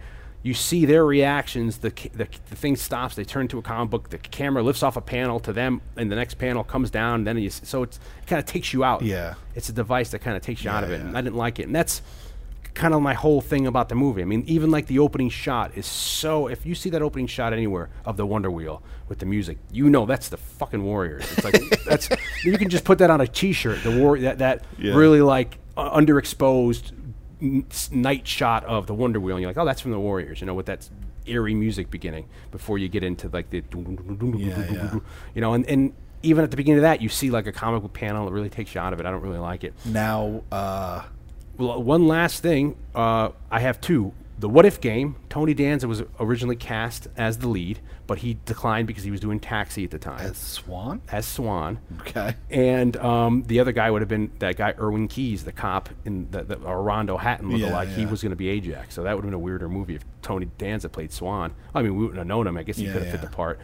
you 0.44 0.54
see 0.54 0.86
their 0.86 1.06
reactions 1.06 1.78
the, 1.80 1.92
ca- 1.92 2.10
the 2.14 2.28
the 2.50 2.56
thing 2.56 2.76
stops 2.76 3.16
they 3.16 3.24
turn 3.24 3.48
to 3.48 3.58
a 3.58 3.62
comic 3.62 3.90
book 3.90 4.10
the 4.10 4.18
camera 4.18 4.62
lifts 4.64 4.84
off 4.84 4.96
a 4.98 5.02
panel 5.02 5.40
to 5.40 5.52
them 5.54 5.82
and 5.98 6.12
the 6.12 6.16
next 6.16 6.36
panel 6.36 6.64
comes 6.64 6.90
down 6.92 7.16
and 7.22 7.28
then 7.28 7.38
you 7.38 7.48
s- 7.48 7.62
so 7.64 7.84
it's, 7.84 7.98
it 8.22 8.28
kind 8.28 8.40
of 8.40 8.46
takes 8.46 8.74
you 8.74 8.84
out 8.84 9.02
Yeah. 9.02 9.36
it's 9.56 9.70
a 9.70 9.74
device 9.74 10.10
that 10.12 10.20
kind 10.20 10.36
of 10.38 10.42
takes 10.44 10.64
you 10.64 10.70
out 10.70 10.84
of 10.84 10.92
it 10.92 11.02
and 11.02 11.18
i 11.18 11.22
didn't 11.22 11.38
like 11.38 11.60
it 11.60 11.64
and 11.64 11.76
that's 11.76 12.02
kind 12.76 12.94
of 12.94 13.02
my 13.02 13.14
whole 13.14 13.42
thing 13.42 13.66
about 13.66 13.90
the 13.90 13.96
movie. 13.96 14.22
I 14.22 14.26
mean, 14.26 14.44
even 14.48 14.70
like 14.70 14.86
the 14.88 15.00
opening 15.00 15.30
shot 15.30 15.72
is 15.76 15.86
so. 15.86 16.48
If 16.48 16.66
you 16.66 16.76
see 16.76 16.90
that 16.92 17.02
opening 17.02 17.26
shot 17.28 17.54
anywhere 17.54 17.90
of 18.06 18.18
the 18.18 18.26
Wonder 18.26 18.52
Wheel 18.52 18.84
with 19.08 19.20
the 19.20 19.26
music, 19.26 19.58
you 19.72 19.90
know 19.90 20.06
that's 20.06 20.30
the 20.30 20.38
fucking 20.38 20.84
Warriors. 20.84 21.24
It's 21.32 21.44
like 21.44 21.56
that's 21.86 22.10
you 22.44 22.58
can 22.58 22.70
just 22.70 22.84
put 22.84 22.98
that 23.00 23.10
on 23.10 23.22
a 23.22 23.28
T-shirt. 23.28 23.82
The 23.84 23.98
war 24.00 24.20
that 24.20 24.38
that 24.40 24.64
Yeah. 24.78 24.94
really 24.94 25.22
like 25.22 25.58
uh, 25.78 25.98
underexposed 25.98 26.92
n- 27.42 27.66
night 27.92 28.28
shot 28.28 28.64
of 28.66 28.88
the 28.88 28.94
Wonder 28.94 29.20
Wheel, 29.20 29.36
and 29.38 29.42
you're 29.42 29.50
like, 29.50 29.58
oh, 29.58 29.66
that's 29.66 29.82
from 29.82 29.92
the 29.92 30.00
Warriors. 30.00 30.42
You 30.42 30.48
know, 30.48 30.54
with 30.54 30.68
that 30.68 30.90
eerie 31.26 31.56
music 31.56 31.90
beginning 31.90 32.28
before 32.52 32.78
you 32.78 32.88
get 32.88 33.04
into 33.04 33.28
like 33.30 33.50
the 33.50 33.64
Yeah, 33.74 34.72
yeah. 34.72 35.00
you 35.34 35.42
know, 35.42 35.54
and 35.54 35.66
and. 35.68 35.94
Even 36.24 36.44
at 36.44 36.50
the 36.50 36.58
beginning 36.58 36.80
of 36.80 36.84
that, 36.84 37.04
you 37.04 37.10
see 37.10 37.30
like 37.30 37.46
a 37.46 37.52
comic 37.52 37.84
book 37.84 37.94
panel 37.94 38.26
that 38.26 38.32
really 38.32 38.50
takes 38.50 38.74
you 38.74 38.82
out 38.82 38.94
of 38.94 39.00
it. 39.00 39.06
I 39.06 39.12
don't 39.12 39.22
really 39.22 39.38
like 39.38 39.64
it. 39.64 39.76
now, 39.86 40.42
uh, 40.52 41.04
one 41.58 42.08
last 42.08 42.42
thing. 42.42 42.76
Uh, 42.94 43.30
I 43.52 43.60
have 43.60 43.80
two. 43.82 44.14
The 44.38 44.50
What 44.50 44.66
If 44.66 44.82
game. 44.82 45.16
Tony 45.30 45.54
Danza 45.54 45.88
was 45.88 46.04
originally 46.20 46.58
cast 46.58 47.08
as 47.16 47.38
the 47.38 47.48
lead, 47.48 47.80
but 48.06 48.18
he 48.18 48.38
declined 48.46 48.86
because 48.86 49.04
he 49.06 49.12
was 49.12 49.22
doing 49.22 49.40
Taxi 49.40 49.86
at 49.86 49.92
the 49.92 49.98
time 49.98 50.20
as 50.20 50.36
Swan. 50.38 51.02
as 51.10 51.26
Swan. 51.26 51.80
Okay. 52.02 52.36
And 52.50 52.98
um, 52.98 53.44
the 53.44 53.62
other 53.62 53.72
guy 53.72 53.90
would 53.90 54.02
have 54.02 54.10
been 54.10 54.32
that 54.40 54.58
guy 54.58 54.74
Irwin 54.78 55.08
Keyes, 55.08 55.46
the 55.46 55.54
cop 55.54 55.88
in 56.04 56.30
the, 56.32 56.44
the 56.44 56.56
or 56.58 56.84
Rondo 56.84 57.16
Hatton 57.16 57.50
Yeah, 57.52 57.70
lookalike. 57.70 57.96
He 57.96 58.06
was 58.06 58.22
going 58.22 58.32
to 58.32 58.36
be 58.36 58.50
Ajax, 58.50 58.94
so 58.94 59.04
that 59.04 59.16
would 59.16 59.24
have 59.24 59.32
been 59.32 59.34
a 59.36 59.40
weirder 59.40 59.70
movie 59.70 59.96
if 59.96 60.04
Tony 60.22 60.48
Danza 60.58 60.90
played 60.90 61.14
Swan. 61.14 61.54
I 61.74 61.82
mean, 61.82 61.96
we 61.96 62.02
wouldn't 62.04 62.18
have 62.18 62.28
known 62.28 62.46
him. 62.46 62.58
I 62.58 62.64
guess 62.64 62.76
he 62.76 62.88
Yeah, 62.88 62.92
could 62.94 63.04
have 63.04 63.12
fit 63.12 63.22
yeah. 63.24 63.30
the 63.30 63.36
part. 63.36 63.60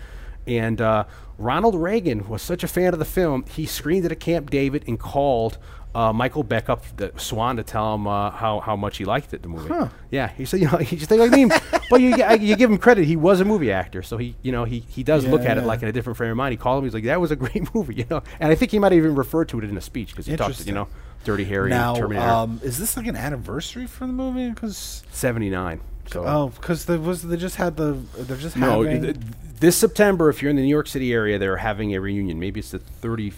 And 0.48 0.80
uh, 0.80 1.04
Ronald 1.38 1.76
Reagan 1.76 2.30
was 2.30 2.42
such 2.42 2.64
a 2.64 2.68
fan 2.68 2.94
of 2.94 3.00
the 3.00 3.06
film, 3.06 3.44
he 3.46 3.66
screened 3.66 4.06
it 4.06 4.12
at 4.14 4.20
Camp 4.22 4.50
David 4.50 4.86
and 4.88 4.98
called 4.98 5.58
uh, 5.94 6.14
Michael 6.14 6.44
Beck 6.44 6.70
up, 6.70 6.84
the 6.98 7.12
Swan, 7.18 7.58
to 7.58 7.64
tell 7.64 7.96
him 7.96 8.08
uh, 8.08 8.32
how, 8.32 8.60
how 8.62 8.76
much 8.76 8.98
he 8.98 9.06
liked 9.06 9.34
it, 9.34 9.42
the 9.42 9.50
movie. 9.50 9.74
Yeah, 10.10 10.30
he 10.30 10.46
said, 10.46 10.60
you 10.62 10.70
know, 10.72 10.78
he 10.80 10.96
just 10.96 11.10
think 11.10 11.20
like 11.20 11.32
me, 11.32 11.46
but 11.90 12.00
you, 12.02 12.14
I- 12.24 12.34
you 12.36 12.56
give 12.56 12.70
him 12.72 12.78
credit. 12.78 13.06
He 13.06 13.16
was 13.16 13.40
a 13.42 13.46
movie 13.46 13.72
actor, 13.72 14.02
so 14.02 14.18
he, 14.18 14.36
you 14.42 14.52
know, 14.52 14.64
he, 14.64 14.80
he 14.80 15.04
does 15.04 15.26
look 15.26 15.44
Yeah, 15.44 15.52
at 15.52 15.58
it 15.58 15.66
like 15.66 15.82
in 15.82 15.88
a 15.90 15.92
different 15.92 16.18
frame 16.18 16.32
of 16.32 16.38
mind. 16.38 16.54
He 16.54 16.58
called 16.58 16.80
him, 16.80 16.86
he's 16.86 16.94
like, 16.94 17.04
that 17.06 17.20
was 17.20 17.32
a 17.32 17.36
great 17.38 17.74
movie, 17.76 17.96
you 17.96 18.06
know. 18.10 18.24
And 18.40 18.52
I 18.52 18.56
think 18.56 18.72
he 18.72 18.80
might 18.80 18.94
even 18.94 19.16
refer 19.16 19.44
to 19.46 19.58
it 19.60 19.64
in 19.66 19.76
a 19.78 19.82
speech 19.82 20.10
because 20.12 20.26
he 20.26 20.36
talked, 20.38 20.66
you 20.66 20.74
know, 20.74 20.88
Dirty 21.24 21.44
Harry 21.46 21.70
Now, 21.70 21.90
and 21.94 22.00
Terminator. 22.02 22.26
um, 22.28 22.62
is 22.64 22.78
this 22.80 22.96
like 22.98 23.08
an 23.08 23.16
anniversary 23.16 23.86
for 23.86 24.08
the 24.08 24.14
movie? 24.14 24.50
Because 24.50 25.04
79. 25.12 25.82
So 26.08 26.26
oh, 26.26 26.48
because 26.50 26.86
there 26.86 27.00
was 27.00 27.22
they 27.22 27.38
just 27.38 27.56
had 27.56 27.78
the 27.78 27.94
they're 28.18 28.36
just 28.36 28.58
No, 28.58 28.82
having 28.84 29.02
th- 29.04 29.16
this 29.60 29.78
September, 29.78 30.30
if 30.30 30.42
you're 30.42 30.50
in 30.50 30.56
the 30.58 30.62
New 30.64 30.68
York 30.68 30.88
City 30.88 31.14
area, 31.14 31.38
they're 31.38 31.58
having 31.58 31.94
a 31.96 32.02
reunion. 32.02 32.40
Maybe 32.40 32.60
it's 32.60 32.72
the 32.72 32.80
30. 32.80 33.32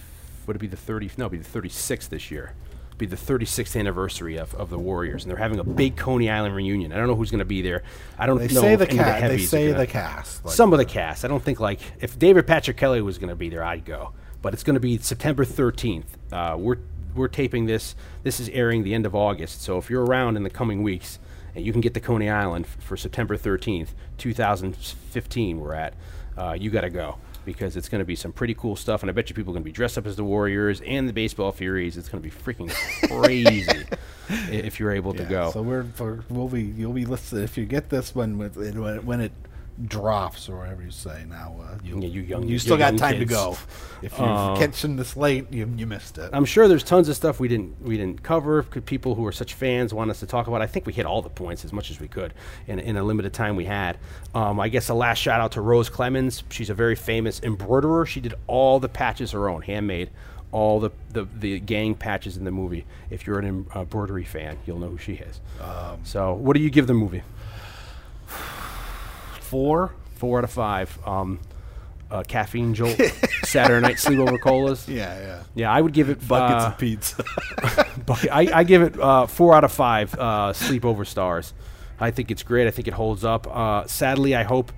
Would 0.47 0.55
it 0.55 0.59
be 0.59 0.67
the 0.67 0.77
30? 0.77 1.11
No, 1.17 1.25
it'd 1.25 1.31
be 1.31 1.37
the 1.37 1.59
36th 1.61 2.09
this 2.09 2.31
year. 2.31 2.53
It'd 2.89 2.97
be 2.99 3.05
the 3.05 3.15
36th 3.15 3.79
anniversary 3.79 4.37
of, 4.37 4.53
of 4.55 4.69
the 4.69 4.77
Warriors, 4.77 5.23
and 5.23 5.31
they're 5.31 5.37
having 5.39 5.59
a 5.59 5.63
big 5.63 5.95
Coney 5.97 6.29
Island 6.29 6.55
reunion. 6.55 6.91
I 6.91 6.97
don't 6.97 7.07
know 7.07 7.15
who's 7.15 7.31
going 7.31 7.39
to 7.39 7.45
be 7.45 7.61
there. 7.61 7.83
I 8.19 8.27
don't 8.27 8.37
they 8.37 8.47
know. 8.47 8.61
say 8.61 8.73
if 8.73 8.79
the 8.79 8.85
cast. 8.87 9.21
They 9.27 9.37
say 9.39 9.67
gonna- 9.67 9.79
the 9.79 9.87
cast. 9.87 10.45
like- 10.45 10.53
Some 10.53 10.73
of 10.73 10.79
the 10.79 10.85
cast. 10.85 11.25
I 11.25 11.27
don't 11.27 11.41
think 11.43 11.59
like 11.59 11.79
if 12.01 12.19
David 12.19 12.45
Patrick 12.45 12.77
Kelly 12.77 13.01
was 13.01 13.17
going 13.17 13.29
to 13.29 13.35
be 13.35 13.49
there, 13.49 13.63
I'd 13.63 13.83
go. 13.85 14.13
But 14.41 14.53
it's 14.53 14.63
going 14.63 14.75
to 14.75 14.79
be 14.79 14.97
September 14.99 15.45
13th. 15.45 16.05
Uh, 16.31 16.55
we're 16.59 16.77
we're 17.15 17.27
taping 17.27 17.65
this. 17.65 17.95
This 18.23 18.39
is 18.39 18.49
airing 18.49 18.83
the 18.83 18.93
end 18.93 19.05
of 19.05 19.15
August. 19.15 19.61
So 19.61 19.77
if 19.77 19.89
you're 19.89 20.03
around 20.03 20.35
in 20.35 20.43
the 20.43 20.49
coming 20.49 20.81
weeks, 20.83 21.19
and 21.55 21.63
you 21.65 21.71
can 21.71 21.79
get 21.81 21.93
to 21.93 21.99
Coney 21.99 22.27
Island 22.29 22.65
f- 22.65 22.83
for 22.83 22.97
September 22.97 23.37
13th, 23.37 23.89
2015, 24.17 25.59
we're 25.59 25.73
at. 25.73 25.93
Uh, 26.37 26.55
you 26.59 26.69
got 26.71 26.81
to 26.81 26.89
go 26.89 27.17
because 27.45 27.75
it's 27.75 27.89
going 27.89 27.99
to 27.99 28.05
be 28.05 28.15
some 28.15 28.31
pretty 28.31 28.53
cool 28.53 28.75
stuff, 28.75 29.03
and 29.03 29.09
I 29.09 29.13
bet 29.13 29.29
you 29.29 29.35
people 29.35 29.51
are 29.51 29.55
going 29.55 29.63
to 29.63 29.69
be 29.69 29.71
dressed 29.71 29.97
up 29.97 30.05
as 30.05 30.15
the 30.15 30.23
Warriors 30.23 30.81
and 30.85 31.07
the 31.07 31.13
Baseball 31.13 31.51
Furies. 31.51 31.97
It's 31.97 32.09
going 32.09 32.23
to 32.23 32.29
be 32.29 32.35
freaking 32.35 32.69
crazy 33.21 33.85
if 34.51 34.79
you're 34.79 34.91
able 34.91 35.13
to 35.13 35.23
go. 35.23 35.51
So 35.51 35.61
we're, 35.61 35.83
for, 35.83 36.23
we'll 36.29 36.47
be 36.47 36.63
you'll 36.63 36.93
be 36.93 37.05
listening 37.05 37.43
if 37.43 37.57
you 37.57 37.65
get 37.65 37.89
this 37.89 38.15
one 38.15 38.37
when 38.37 38.51
when 38.51 38.95
it, 38.95 39.03
when 39.03 39.21
it 39.21 39.31
drops 39.87 40.47
or 40.49 40.57
whatever 40.59 40.83
you 40.83 40.91
say. 40.91 41.25
Now 41.27 41.55
uh, 41.61 41.77
you 41.83 41.99
Yeah, 41.99 42.07
you 42.07 42.21
young- 42.21 42.43
you 42.43 42.49
you 42.53 42.59
still 42.59 42.77
got 42.77 42.93
young 42.93 42.97
time 42.97 43.19
to 43.19 43.25
go. 43.25 43.57
If 44.01 44.17
you're 44.19 44.27
Uh, 44.27 44.55
catching 44.55 44.95
this 44.97 45.17
late, 45.17 45.51
you 45.51 45.71
you 45.75 45.87
missed 45.87 46.17
it. 46.17 46.29
I'm 46.31 46.45
sure 46.45 46.67
there's 46.67 46.83
tons 46.83 47.09
of 47.09 47.15
stuff 47.15 47.39
we 47.39 47.47
didn't 47.47 47.81
we 47.81 47.97
didn't 47.97 48.21
cover. 48.23 48.63
Could 48.63 48.85
people 48.85 49.15
who 49.15 49.25
are 49.25 49.31
such 49.31 49.53
fans 49.55 49.93
want 49.93 50.11
us 50.11 50.19
to 50.19 50.27
talk 50.27 50.47
about? 50.47 50.61
I 50.61 50.67
think 50.67 50.85
we 50.85 50.93
hit 50.93 51.05
all 51.05 51.21
the 51.21 51.29
points 51.29 51.65
as 51.65 51.73
much 51.73 51.89
as 51.89 51.99
we 51.99 52.07
could 52.07 52.33
in, 52.67 52.79
in 52.79 52.97
a 52.97 53.03
limited 53.03 53.33
time 53.33 53.55
we 53.55 53.65
had. 53.65 53.97
Um, 54.35 54.59
I 54.59 54.69
guess 54.69 54.89
a 54.89 54.93
last 54.93 55.17
shout 55.19 55.41
out 55.41 55.51
to 55.53 55.61
Rose 55.61 55.89
Clemens. 55.89 56.43
She's 56.49 56.69
a 56.69 56.75
very 56.75 56.95
famous 56.95 57.41
embroiderer. 57.41 58.05
She 58.05 58.21
did 58.21 58.35
all 58.47 58.79
the 58.79 58.89
patches 58.89 59.31
her 59.31 59.49
own, 59.49 59.61
handmade. 59.63 60.09
All 60.51 60.79
the, 60.79 60.91
the, 61.11 61.27
the 61.39 61.59
gang 61.59 61.95
patches 61.95 62.37
in 62.37 62.43
the 62.43 62.51
movie. 62.51 62.85
If 63.09 63.25
you're 63.25 63.39
an 63.39 63.45
em- 63.47 63.67
embroidery 63.75 64.23
fan, 64.23 64.59
you'll 64.67 64.77
know 64.77 64.89
who 64.89 64.99
she 64.99 65.13
is. 65.13 65.41
so, 66.03 66.33
what 66.35 66.55
do 66.55 66.61
you 66.61 66.69
give 66.69 66.85
the 66.85 66.93
movie? 66.93 67.23
Four. 69.53 69.93
Four 70.15 70.39
out 70.39 70.43
of 70.45 70.49
five. 70.51 70.97
Um, 71.05 71.39
uh, 72.09 72.23
caffeine 72.23 72.73
jolt, 72.73 72.99
Saturday 73.43 73.81
night 73.81 73.97
sleepover 73.97 74.39
colas. 74.39 74.87
Yeah, 74.87 75.19
yeah. 75.19 75.43
Yeah, 75.53 75.71
I 75.71 75.79
would 75.79 75.93
give 75.93 76.09
it 76.09 76.27
Buckets 76.27 76.63
uh, 76.63 76.67
of 76.69 76.77
pizza. 76.79 77.23
Bucket. 78.05 78.31
I, 78.31 78.59
I 78.59 78.63
give 78.63 78.81
it 78.81 78.99
uh, 78.99 79.27
four 79.27 79.53
out 79.55 79.63
of 79.63 79.71
five 79.71 80.13
uh, 80.15 80.53
sleepover 80.53 81.05
stars. 81.05 81.53
I 81.99 82.09
think 82.09 82.31
it's 82.31 82.41
great. 82.43 82.67
I 82.67 82.71
think 82.71 82.87
it 82.87 82.93
holds 82.95 83.23
up. 83.23 83.45
Uh, 83.47 83.85
sadly, 83.85 84.35
I 84.35 84.41
hope 84.43 84.71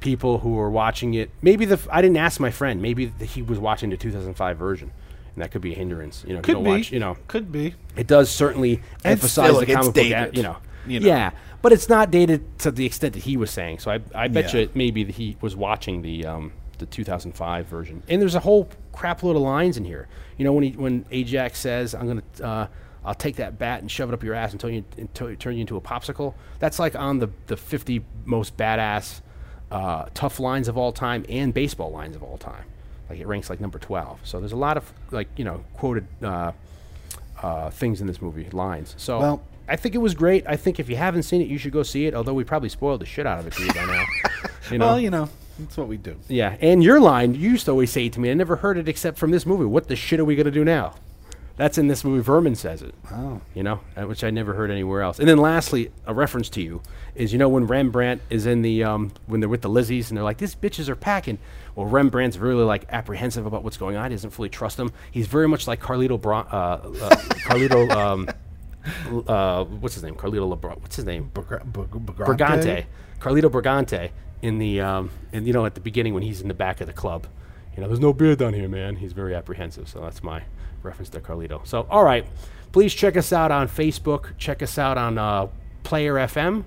people 0.00 0.38
who 0.38 0.58
are 0.58 0.70
watching 0.70 1.14
it, 1.14 1.30
maybe 1.42 1.64
the 1.64 1.74
f- 1.74 1.88
I 1.90 2.00
didn't 2.02 2.16
ask 2.18 2.40
my 2.40 2.50
friend. 2.50 2.80
Maybe 2.82 3.06
th- 3.08 3.30
he 3.30 3.40
was 3.42 3.58
watching 3.58 3.88
the 3.90 3.96
2005 3.96 4.56
version, 4.58 4.90
and 5.34 5.42
that 5.42 5.50
could 5.50 5.60
be 5.62 5.72
a 5.72 5.76
hindrance. 5.76 6.24
You 6.26 6.34
know, 6.36 6.40
Could 6.42 6.62
be. 6.64 6.70
watch. 6.70 6.92
You 6.92 6.98
know, 7.00 7.16
Could 7.26 7.50
be. 7.52 7.74
it 7.96 8.06
does 8.06 8.30
certainly 8.30 8.82
emphasize 9.04 9.48
still, 9.48 9.60
the 9.60 9.66
it's 9.66 9.74
comic 9.74 9.94
book. 9.94 10.36
You 10.36 10.42
know, 10.42 10.56
you 10.86 11.00
know. 11.00 11.06
yeah, 11.06 11.30
but 11.62 11.72
it's 11.72 11.88
not 11.88 12.10
dated 12.10 12.58
to 12.60 12.70
the 12.70 12.86
extent 12.86 13.14
that 13.14 13.22
he 13.24 13.36
was 13.36 13.50
saying. 13.50 13.78
So 13.80 13.90
I, 13.90 14.00
I 14.14 14.28
bet 14.28 14.52
Yeah. 14.54 14.60
you 14.60 14.70
maybe 14.74 15.04
that 15.04 15.14
he 15.14 15.36
was 15.40 15.54
watching 15.56 16.02
the 16.02 16.26
um, 16.26 16.52
the 16.78 16.86
2005 16.86 17.66
version. 17.66 18.02
And 18.08 18.20
there's 18.22 18.34
a 18.34 18.40
whole 18.40 18.68
crap 18.92 19.22
load 19.22 19.36
of 19.36 19.42
lines 19.42 19.76
in 19.76 19.84
here. 19.84 20.08
You 20.38 20.44
know, 20.44 20.52
when 20.52 20.64
he 20.64 20.70
when 20.72 21.04
Ajax 21.10 21.58
says, 21.60 21.94
"I'm 21.94 22.06
gonna." 22.06 22.22
Uh, 22.42 22.66
I'll 23.02 23.14
take 23.14 23.36
that 23.36 23.58
bat 23.58 23.80
and 23.80 23.90
shove 23.90 24.10
it 24.10 24.12
up 24.12 24.22
your 24.22 24.34
ass 24.34 24.52
until 24.52 24.68
you 24.68 24.84
until 24.98 25.30
you 25.30 25.36
turn 25.36 25.54
you 25.54 25.62
into 25.62 25.76
a 25.78 25.80
popsicle. 25.80 26.34
That's 26.58 26.78
like 26.78 26.94
on 26.94 27.18
the 27.18 27.28
the 27.46 27.56
50 27.56 28.04
most 28.26 28.58
badass 28.58 29.22
uh, 29.70 30.04
tough 30.12 30.38
lines 30.38 30.68
of 30.68 30.76
all 30.76 30.92
time 30.92 31.24
and 31.30 31.54
baseball 31.54 31.90
lines 31.90 32.14
of 32.14 32.22
all 32.22 32.36
time. 32.36 32.64
Like 33.08 33.18
it 33.18 33.26
ranks 33.26 33.48
like 33.48 33.58
number 33.58 33.78
12. 33.78 34.20
So 34.24 34.38
there's 34.38 34.52
a 34.52 34.56
lot 34.56 34.76
of 34.76 34.92
like 35.10 35.28
you 35.36 35.44
know 35.46 35.64
quoted 35.78 36.06
uh, 36.22 36.52
uh, 37.42 37.70
things 37.70 38.02
in 38.02 38.06
this 38.06 38.20
movie, 38.20 38.48
lines. 38.50 38.94
So 38.98 39.18
Well- 39.18 39.42
I 39.70 39.76
think 39.76 39.94
it 39.94 39.98
was 39.98 40.14
great. 40.14 40.44
I 40.46 40.56
think 40.56 40.80
if 40.80 40.90
you 40.90 40.96
haven't 40.96 41.22
seen 41.22 41.40
it, 41.40 41.48
you 41.48 41.56
should 41.56 41.72
go 41.72 41.82
see 41.82 42.06
it. 42.06 42.14
Although 42.14 42.34
we 42.34 42.44
probably 42.44 42.68
spoiled 42.68 43.00
the 43.00 43.06
shit 43.06 43.26
out 43.26 43.38
of 43.38 43.46
it 43.46 43.52
to 43.54 43.62
you 43.64 43.72
by 43.72 43.86
now. 43.86 44.04
You 44.70 44.78
know. 44.78 44.86
Well, 44.86 45.00
you 45.00 45.10
know, 45.10 45.28
that's 45.58 45.76
what 45.76 45.88
we 45.88 45.96
do. 45.96 46.16
yeah, 46.28 46.56
and 46.60 46.82
your 46.82 47.00
line 47.00 47.34
you 47.34 47.50
used 47.50 47.64
to 47.66 47.70
always 47.70 47.90
say 47.90 48.08
to 48.08 48.20
me. 48.20 48.30
I 48.30 48.34
never 48.34 48.56
heard 48.56 48.78
it 48.78 48.88
except 48.88 49.18
from 49.18 49.30
this 49.30 49.46
movie. 49.46 49.64
What 49.64 49.88
the 49.88 49.96
shit 49.96 50.20
are 50.20 50.24
we 50.24 50.36
gonna 50.36 50.50
do 50.50 50.64
now? 50.64 50.94
That's 51.56 51.76
in 51.76 51.88
this 51.88 52.04
movie. 52.04 52.22
Vermin 52.22 52.54
says 52.54 52.80
it. 52.80 52.94
Oh. 53.12 53.42
You 53.54 53.62
know, 53.62 53.76
which 53.96 54.24
I 54.24 54.30
never 54.30 54.54
heard 54.54 54.70
anywhere 54.70 55.02
else. 55.02 55.18
And 55.18 55.28
then 55.28 55.36
lastly, 55.36 55.92
a 56.06 56.14
reference 56.14 56.48
to 56.50 56.62
you 56.62 56.80
is 57.14 57.32
you 57.32 57.38
know 57.38 57.50
when 57.50 57.66
Rembrandt 57.66 58.22
is 58.30 58.46
in 58.46 58.62
the 58.62 58.82
um, 58.84 59.12
when 59.26 59.40
they're 59.40 59.48
with 59.48 59.62
the 59.62 59.68
Lizzies 59.68 60.08
and 60.08 60.16
they're 60.16 60.24
like 60.24 60.38
these 60.38 60.54
bitches 60.54 60.88
are 60.88 60.96
packing. 60.96 61.38
Well, 61.74 61.86
Rembrandt's 61.86 62.38
really 62.38 62.64
like 62.64 62.86
apprehensive 62.90 63.44
about 63.44 63.62
what's 63.62 63.76
going 63.76 63.96
on. 63.96 64.10
He 64.10 64.16
doesn't 64.16 64.30
fully 64.30 64.48
trust 64.48 64.76
them. 64.78 64.92
He's 65.10 65.26
very 65.26 65.48
much 65.48 65.66
like 65.66 65.80
Carlito 65.80 66.20
Bra- 66.20 66.46
uh, 66.50 66.80
uh, 67.02 67.16
Carlito. 67.46 67.90
Um, 67.90 68.28
uh, 69.26 69.64
what's 69.64 69.94
his 69.94 70.02
name? 70.04 70.14
Carlito 70.14 70.54
Lebron. 70.56 70.80
What's 70.80 70.96
his 70.96 71.04
name? 71.04 71.30
Brig- 71.34 71.46
Brigante, 71.72 72.84
Carlito 73.20 73.50
Brigante, 73.50 74.10
in 74.42 74.58
the 74.58 74.80
um, 74.80 75.10
and 75.32 75.46
you 75.46 75.52
know 75.52 75.66
at 75.66 75.74
the 75.74 75.80
beginning 75.80 76.14
when 76.14 76.22
he's 76.22 76.40
in 76.40 76.48
the 76.48 76.54
back 76.54 76.80
of 76.80 76.86
the 76.86 76.92
club, 76.92 77.26
you 77.76 77.82
know, 77.82 77.88
there's 77.88 78.00
no 78.00 78.12
beer 78.12 78.34
down 78.36 78.54
here, 78.54 78.68
man. 78.68 78.96
He's 78.96 79.12
very 79.12 79.34
apprehensive, 79.34 79.88
so 79.88 80.00
that's 80.00 80.22
my 80.22 80.42
reference 80.82 81.10
to 81.10 81.20
Carlito. 81.20 81.66
So, 81.66 81.86
all 81.90 82.04
right, 82.04 82.26
please 82.72 82.94
check 82.94 83.16
us 83.16 83.32
out 83.32 83.50
on 83.52 83.68
Facebook. 83.68 84.36
Check 84.38 84.62
us 84.62 84.78
out 84.78 84.96
on 84.98 85.18
uh, 85.18 85.48
Player 85.82 86.14
FM. 86.14 86.64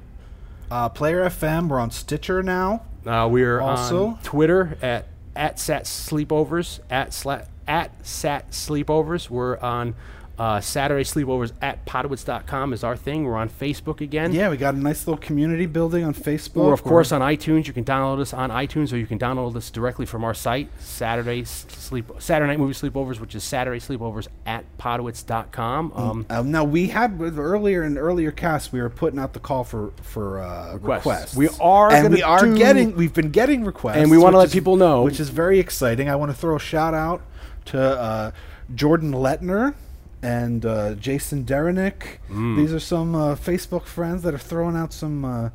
Uh, 0.69 0.89
Player 0.89 1.23
FM. 1.25 1.67
We're 1.69 1.79
on 1.79 1.91
Stitcher 1.91 2.41
now. 2.43 2.83
Uh, 3.05 3.27
we're 3.29 3.59
Also- 3.59 4.07
on 4.07 4.17
Twitter 4.23 4.77
at 4.81 5.07
at 5.35 5.59
Sat 5.59 5.85
Sleepovers 5.85 6.79
at 6.91 7.09
sla- 7.09 7.47
at 7.67 8.05
Sat 8.05 8.51
Sleepovers. 8.51 9.29
We're 9.31 9.57
on 9.57 9.95
uh, 10.39 10.59
Saturday 10.59 11.03
Sleepovers 11.03 11.51
at 11.61 11.85
Podwitz.com 11.85 12.73
is 12.73 12.83
our 12.83 12.95
thing. 12.97 13.23
We're 13.23 13.35
on 13.35 13.49
Facebook 13.49 14.01
again. 14.01 14.33
Yeah, 14.33 14.49
we 14.49 14.57
got 14.57 14.73
a 14.73 14.77
nice 14.77 15.05
little 15.05 15.21
community 15.21 15.67
building 15.67 16.03
on 16.03 16.13
Facebook. 16.15 16.57
Or, 16.63 16.73
of 16.73 16.81
We're- 16.83 16.89
course, 16.89 17.11
on 17.11 17.21
iTunes. 17.21 17.67
You 17.67 17.73
can 17.73 17.83
download 17.85 18.19
us 18.19 18.33
on 18.33 18.49
iTunes, 18.49 18.91
or 18.91 18.97
you 18.97 19.05
can 19.05 19.19
download 19.19 19.55
us 19.55 19.69
directly 19.69 20.07
from 20.07 20.23
our 20.23 20.33
site, 20.33 20.69
Saturday 20.79 21.43
Sleep 21.45 22.11
Saturday 22.17 22.47
Night 22.49 22.59
Movie 22.59 22.73
Sleepovers, 22.73 23.19
which 23.19 23.35
is 23.35 23.43
Saturday 23.43 23.79
Sleepovers 23.79 24.27
at 24.47 24.65
Podwitz.com. 24.79 25.91
Um, 25.95 26.25
Um, 26.29 26.51
now 26.51 26.63
we 26.63 26.87
had 26.87 27.19
earlier 27.21 27.83
in 27.83 27.97
earlier 27.97 28.31
casts 28.31 28.71
we 28.73 28.81
were 28.81 28.89
putting 28.89 29.19
out 29.19 29.33
the 29.33 29.39
call 29.39 29.63
for 29.63 29.91
for 30.01 30.39
uh, 30.41 30.73
Requests. 30.73 31.05
requests. 31.05 31.35
We 31.35 31.49
are 31.61 31.91
and 31.91 32.13
we 32.13 32.23
are 32.23 32.47
getting 32.47 32.95
we've 32.95 33.13
been 33.13 33.29
getting 33.29 33.63
requests, 33.65 33.97
And 33.97 34.09
we 34.09 34.17
wanna 34.17 34.37
let 34.37 34.47
is- 34.47 34.53
people 34.53 34.77
know- 34.77 35.03
which 35.03 35.19
is 35.19 35.29
very 35.29 35.59
exciting. 35.59 36.09
I 36.09 36.15
want 36.15 36.31
to 36.31 36.37
throw 36.37 36.55
a 36.55 36.59
shout 36.59 36.93
out 36.95 37.21
to 37.65 37.79
uh, 37.79 38.31
Jordan 38.73 39.11
Letner 39.13 39.75
and 40.23 40.65
uh, 40.65 40.95
Jason 40.95 41.43
Derenick. 41.43 42.21
Mm. 42.29 42.57
These 42.57 42.73
are 42.73 42.79
some 42.79 43.13
uh, 43.13 43.35
Facebook 43.35 43.83
friends 43.83 44.23
that 44.23 44.33
are 44.33 44.39
throwing 44.39 44.75
out 44.75 44.93
some. 44.93 45.25
Uh, 45.25 45.49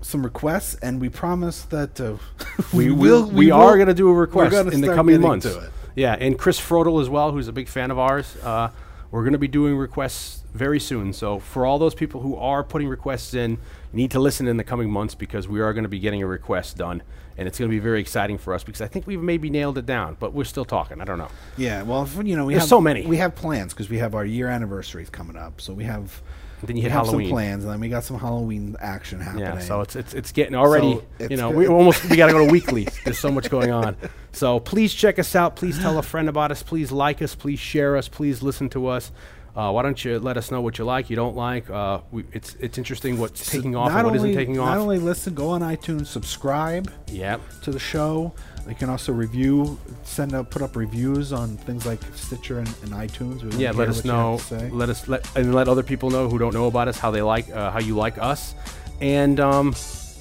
some 0.00 0.22
requests, 0.22 0.74
and 0.82 1.00
we 1.00 1.08
promise 1.08 1.62
that 1.62 1.98
uh, 1.98 2.16
we 2.74 2.90
will. 2.90 3.24
will. 3.24 3.30
We, 3.30 3.50
are 3.50 3.76
going 3.76 3.88
to 3.88 3.94
do 3.94 4.10
a 4.10 4.12
request 4.12 4.54
in 4.74 4.82
the 4.82 4.94
coming 4.94 5.18
months. 5.20 5.48
Yeah, 5.94 6.14
and 6.18 6.38
Chris 6.38 6.60
Frodel 6.60 7.00
as 7.00 7.08
well, 7.08 7.32
who's 7.32 7.48
a 7.48 7.52
big 7.52 7.68
fan 7.68 7.90
of 7.90 7.98
ours. 7.98 8.36
Uh, 8.42 8.68
we're 9.10 9.22
going 9.22 9.32
to 9.32 9.38
be 9.38 9.48
doing 9.48 9.76
requests 9.76 10.42
very 10.52 10.80
soon. 10.80 11.12
So 11.12 11.38
for 11.38 11.64
all 11.64 11.78
those 11.78 11.94
people 11.94 12.20
who 12.20 12.36
are 12.36 12.64
putting 12.64 12.88
requests 12.88 13.32
in, 13.32 13.52
you 13.52 13.58
need 13.92 14.10
to 14.10 14.20
listen 14.20 14.48
in 14.48 14.56
the 14.56 14.64
coming 14.64 14.90
months 14.90 15.14
because 15.14 15.48
we 15.48 15.60
are 15.60 15.72
going 15.72 15.84
to 15.84 15.88
be 15.88 16.00
getting 16.00 16.22
a 16.22 16.26
request 16.26 16.76
done, 16.76 17.02
and 17.36 17.48
it's 17.48 17.58
going 17.58 17.70
to 17.70 17.74
be 17.74 17.80
very 17.80 18.00
exciting 18.00 18.38
for 18.38 18.54
us 18.54 18.62
because 18.64 18.80
I 18.80 18.86
think 18.86 19.06
we've 19.06 19.20
maybe 19.20 19.50
nailed 19.50 19.78
it 19.78 19.86
down, 19.86 20.16
but 20.18 20.32
we're 20.32 20.44
still 20.44 20.64
talking. 20.64 21.00
I 21.00 21.04
don't 21.04 21.18
know. 21.18 21.28
Yeah, 21.56 21.82
well, 21.82 22.04
if, 22.04 22.16
you 22.24 22.36
know, 22.36 22.44
we 22.46 22.54
There's 22.54 22.62
have 22.62 22.68
so 22.68 22.80
many. 22.80 23.04
We 23.06 23.16
have 23.18 23.34
plans 23.34 23.72
because 23.72 23.88
we 23.88 23.98
have 23.98 24.14
our 24.14 24.24
year 24.24 24.48
anniversaries 24.48 25.10
coming 25.10 25.36
up, 25.36 25.60
so 25.60 25.72
we 25.72 25.84
have. 25.84 26.22
And 26.60 26.68
then 26.68 26.76
you 26.76 26.80
we 26.80 26.82
hit 26.84 26.92
have 26.92 27.06
Halloween. 27.06 27.26
some 27.26 27.32
plans, 27.32 27.64
and 27.64 27.72
then 27.72 27.80
we 27.80 27.88
got 27.88 28.04
some 28.04 28.18
Halloween 28.18 28.76
action 28.80 29.20
happening. 29.20 29.44
Yeah, 29.44 29.58
so 29.58 29.80
it's 29.82 29.96
it's 29.96 30.14
it's 30.14 30.32
getting 30.32 30.54
already. 30.54 31.00
So 31.18 31.26
you 31.28 31.36
know, 31.36 31.50
we 31.50 31.66
almost 31.68 32.08
we 32.08 32.16
got 32.16 32.28
to 32.28 32.32
go 32.32 32.46
to 32.46 32.50
weekly. 32.50 32.88
There's 33.04 33.18
so 33.18 33.30
much 33.30 33.50
going 33.50 33.70
on. 33.70 33.96
So 34.32 34.60
please 34.60 34.94
check 34.94 35.18
us 35.18 35.34
out. 35.36 35.56
Please 35.56 35.78
tell 35.78 35.98
a 35.98 36.02
friend 36.02 36.28
about 36.28 36.50
us. 36.50 36.62
Please 36.62 36.90
like 36.90 37.20
us. 37.20 37.34
Please 37.34 37.58
share 37.58 37.96
us. 37.96 38.08
Please 38.08 38.42
listen 38.42 38.68
to 38.70 38.86
us. 38.86 39.12
Uh, 39.56 39.70
why 39.70 39.82
don't 39.82 40.04
you 40.04 40.18
let 40.18 40.36
us 40.36 40.50
know 40.50 40.60
what 40.60 40.78
you 40.78 40.84
like, 40.84 41.08
you 41.10 41.14
don't 41.16 41.36
like? 41.36 41.70
Uh, 41.70 42.00
we, 42.10 42.24
it's 42.32 42.56
it's 42.56 42.76
interesting 42.76 43.18
what's 43.18 43.48
taking 43.50 43.76
off 43.76 43.90
not 43.92 43.98
and 44.00 44.06
what 44.10 44.16
only, 44.18 44.32
not 44.32 44.38
taking 44.38 44.56
Not 44.56 44.68
off. 44.76 44.78
only 44.78 44.98
listen, 44.98 45.32
go 45.34 45.50
on 45.50 45.60
iTunes, 45.60 46.06
subscribe 46.08 46.90
Yep. 47.12 47.40
to 47.62 47.70
the 47.70 47.78
show. 47.78 48.32
You 48.68 48.74
can 48.74 48.88
also 48.90 49.12
review, 49.12 49.78
send 50.02 50.34
up, 50.34 50.50
put 50.50 50.62
up 50.62 50.74
reviews 50.74 51.32
on 51.32 51.56
things 51.58 51.84
like 51.86 52.00
Stitcher 52.14 52.58
and, 52.58 52.68
and 52.82 52.90
iTunes. 52.92 53.42
We 53.44 53.62
Yeah, 53.62 53.70
let 53.72 53.88
us 53.88 53.96
what 53.98 54.04
you 54.06 54.10
have 54.10 54.50
know. 54.70 54.76
Let 54.76 54.88
us 54.88 55.06
let 55.06 55.36
and 55.36 55.54
let 55.54 55.68
other 55.68 55.82
people 55.84 56.10
know 56.10 56.28
who 56.28 56.38
don't 56.38 56.54
know 56.54 56.66
about 56.66 56.88
us 56.88 56.98
how 56.98 57.10
they 57.12 57.22
like 57.22 57.48
uh, 57.54 57.70
how 57.70 57.78
you 57.78 57.94
like 57.94 58.18
us, 58.18 58.54
and 59.00 59.38
um, 59.38 59.74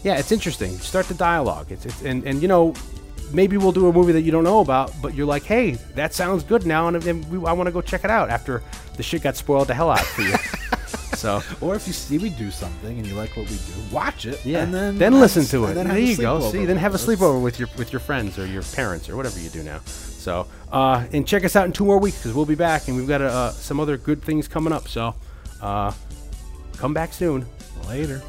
yeah, 0.04 0.18
it's 0.20 0.32
interesting. 0.32 0.78
Start 0.78 1.08
the 1.08 1.14
dialogue. 1.16 1.72
It's, 1.72 1.86
it's 1.88 2.02
and 2.04 2.24
and 2.26 2.40
you 2.42 2.48
know 2.48 2.74
maybe 3.34 3.58
we'll 3.58 3.72
do 3.72 3.88
a 3.88 3.94
movie 3.94 4.14
that 4.14 4.22
you 4.22 4.32
don't 4.32 4.44
know 4.44 4.60
about, 4.62 4.94
but 5.02 5.14
you're 5.14 5.26
like, 5.26 5.44
hey, 5.44 5.72
that 5.96 6.14
sounds 6.14 6.44
good 6.44 6.66
now, 6.66 6.88
and, 6.88 7.04
and 7.06 7.30
we, 7.32 7.38
I 7.48 7.54
want 7.54 7.68
to 7.68 7.72
go 7.72 7.82
check 7.82 8.04
it 8.04 8.10
out 8.12 8.30
after 8.30 8.62
the 8.96 9.04
shit 9.04 9.24
got 9.24 9.36
spoiled 9.36 9.68
the 9.68 9.74
hell 9.74 9.90
out 9.90 10.00
for 10.00 10.22
you. 10.22 10.36
so 11.16 11.42
Or 11.62 11.76
if 11.76 11.88
you 11.88 11.94
see 11.94 12.18
we 12.18 12.30
do 12.30 12.52
something 12.52 12.98
and 12.98 13.08
you 13.08 13.16
like 13.16 13.36
what 13.36 13.50
we 13.50 13.56
do, 13.58 13.74
watch 13.92 14.26
it. 14.26 14.46
yeah, 14.46 14.64
and 14.64 14.74
then 14.74 14.98
then 14.98 15.20
listen 15.20 15.44
to 15.46 15.66
it. 15.66 15.74
then 15.74 15.88
There 15.88 15.98
you 16.00 16.18
go. 16.18 16.40
See, 16.52 16.66
then 16.66 16.78
have 16.78 16.94
a 16.94 16.98
sleepover 16.98 17.42
with 17.42 17.60
your 17.60 17.70
with 17.78 17.92
your 17.92 18.00
friends 18.00 18.38
or 18.38 18.46
your 18.46 18.64
parents 18.64 19.10
or 19.10 19.16
whatever 19.16 19.40
you 19.40 19.50
do 19.50 19.64
now. 19.64 19.80
So 19.86 20.48
uh, 20.72 21.06
and 21.12 21.28
check 21.28 21.44
us 21.44 21.56
out 21.56 21.66
in 21.66 21.74
two 21.74 21.86
more 21.86 21.98
weeks 22.00 22.18
because 22.18 22.34
we'll 22.34 22.46
be 22.46 22.56
back 22.56 22.88
and 22.88 22.96
we've 22.98 23.08
got 23.08 23.22
uh, 23.22 23.52
some 23.52 23.80
other 23.80 23.98
good 23.98 24.22
things 24.22 24.48
coming 24.48 24.72
up. 24.74 24.88
So 24.88 25.16
uh, 25.62 25.92
come 26.78 26.94
back 26.94 27.14
soon. 27.14 27.46
Later. 27.88 28.22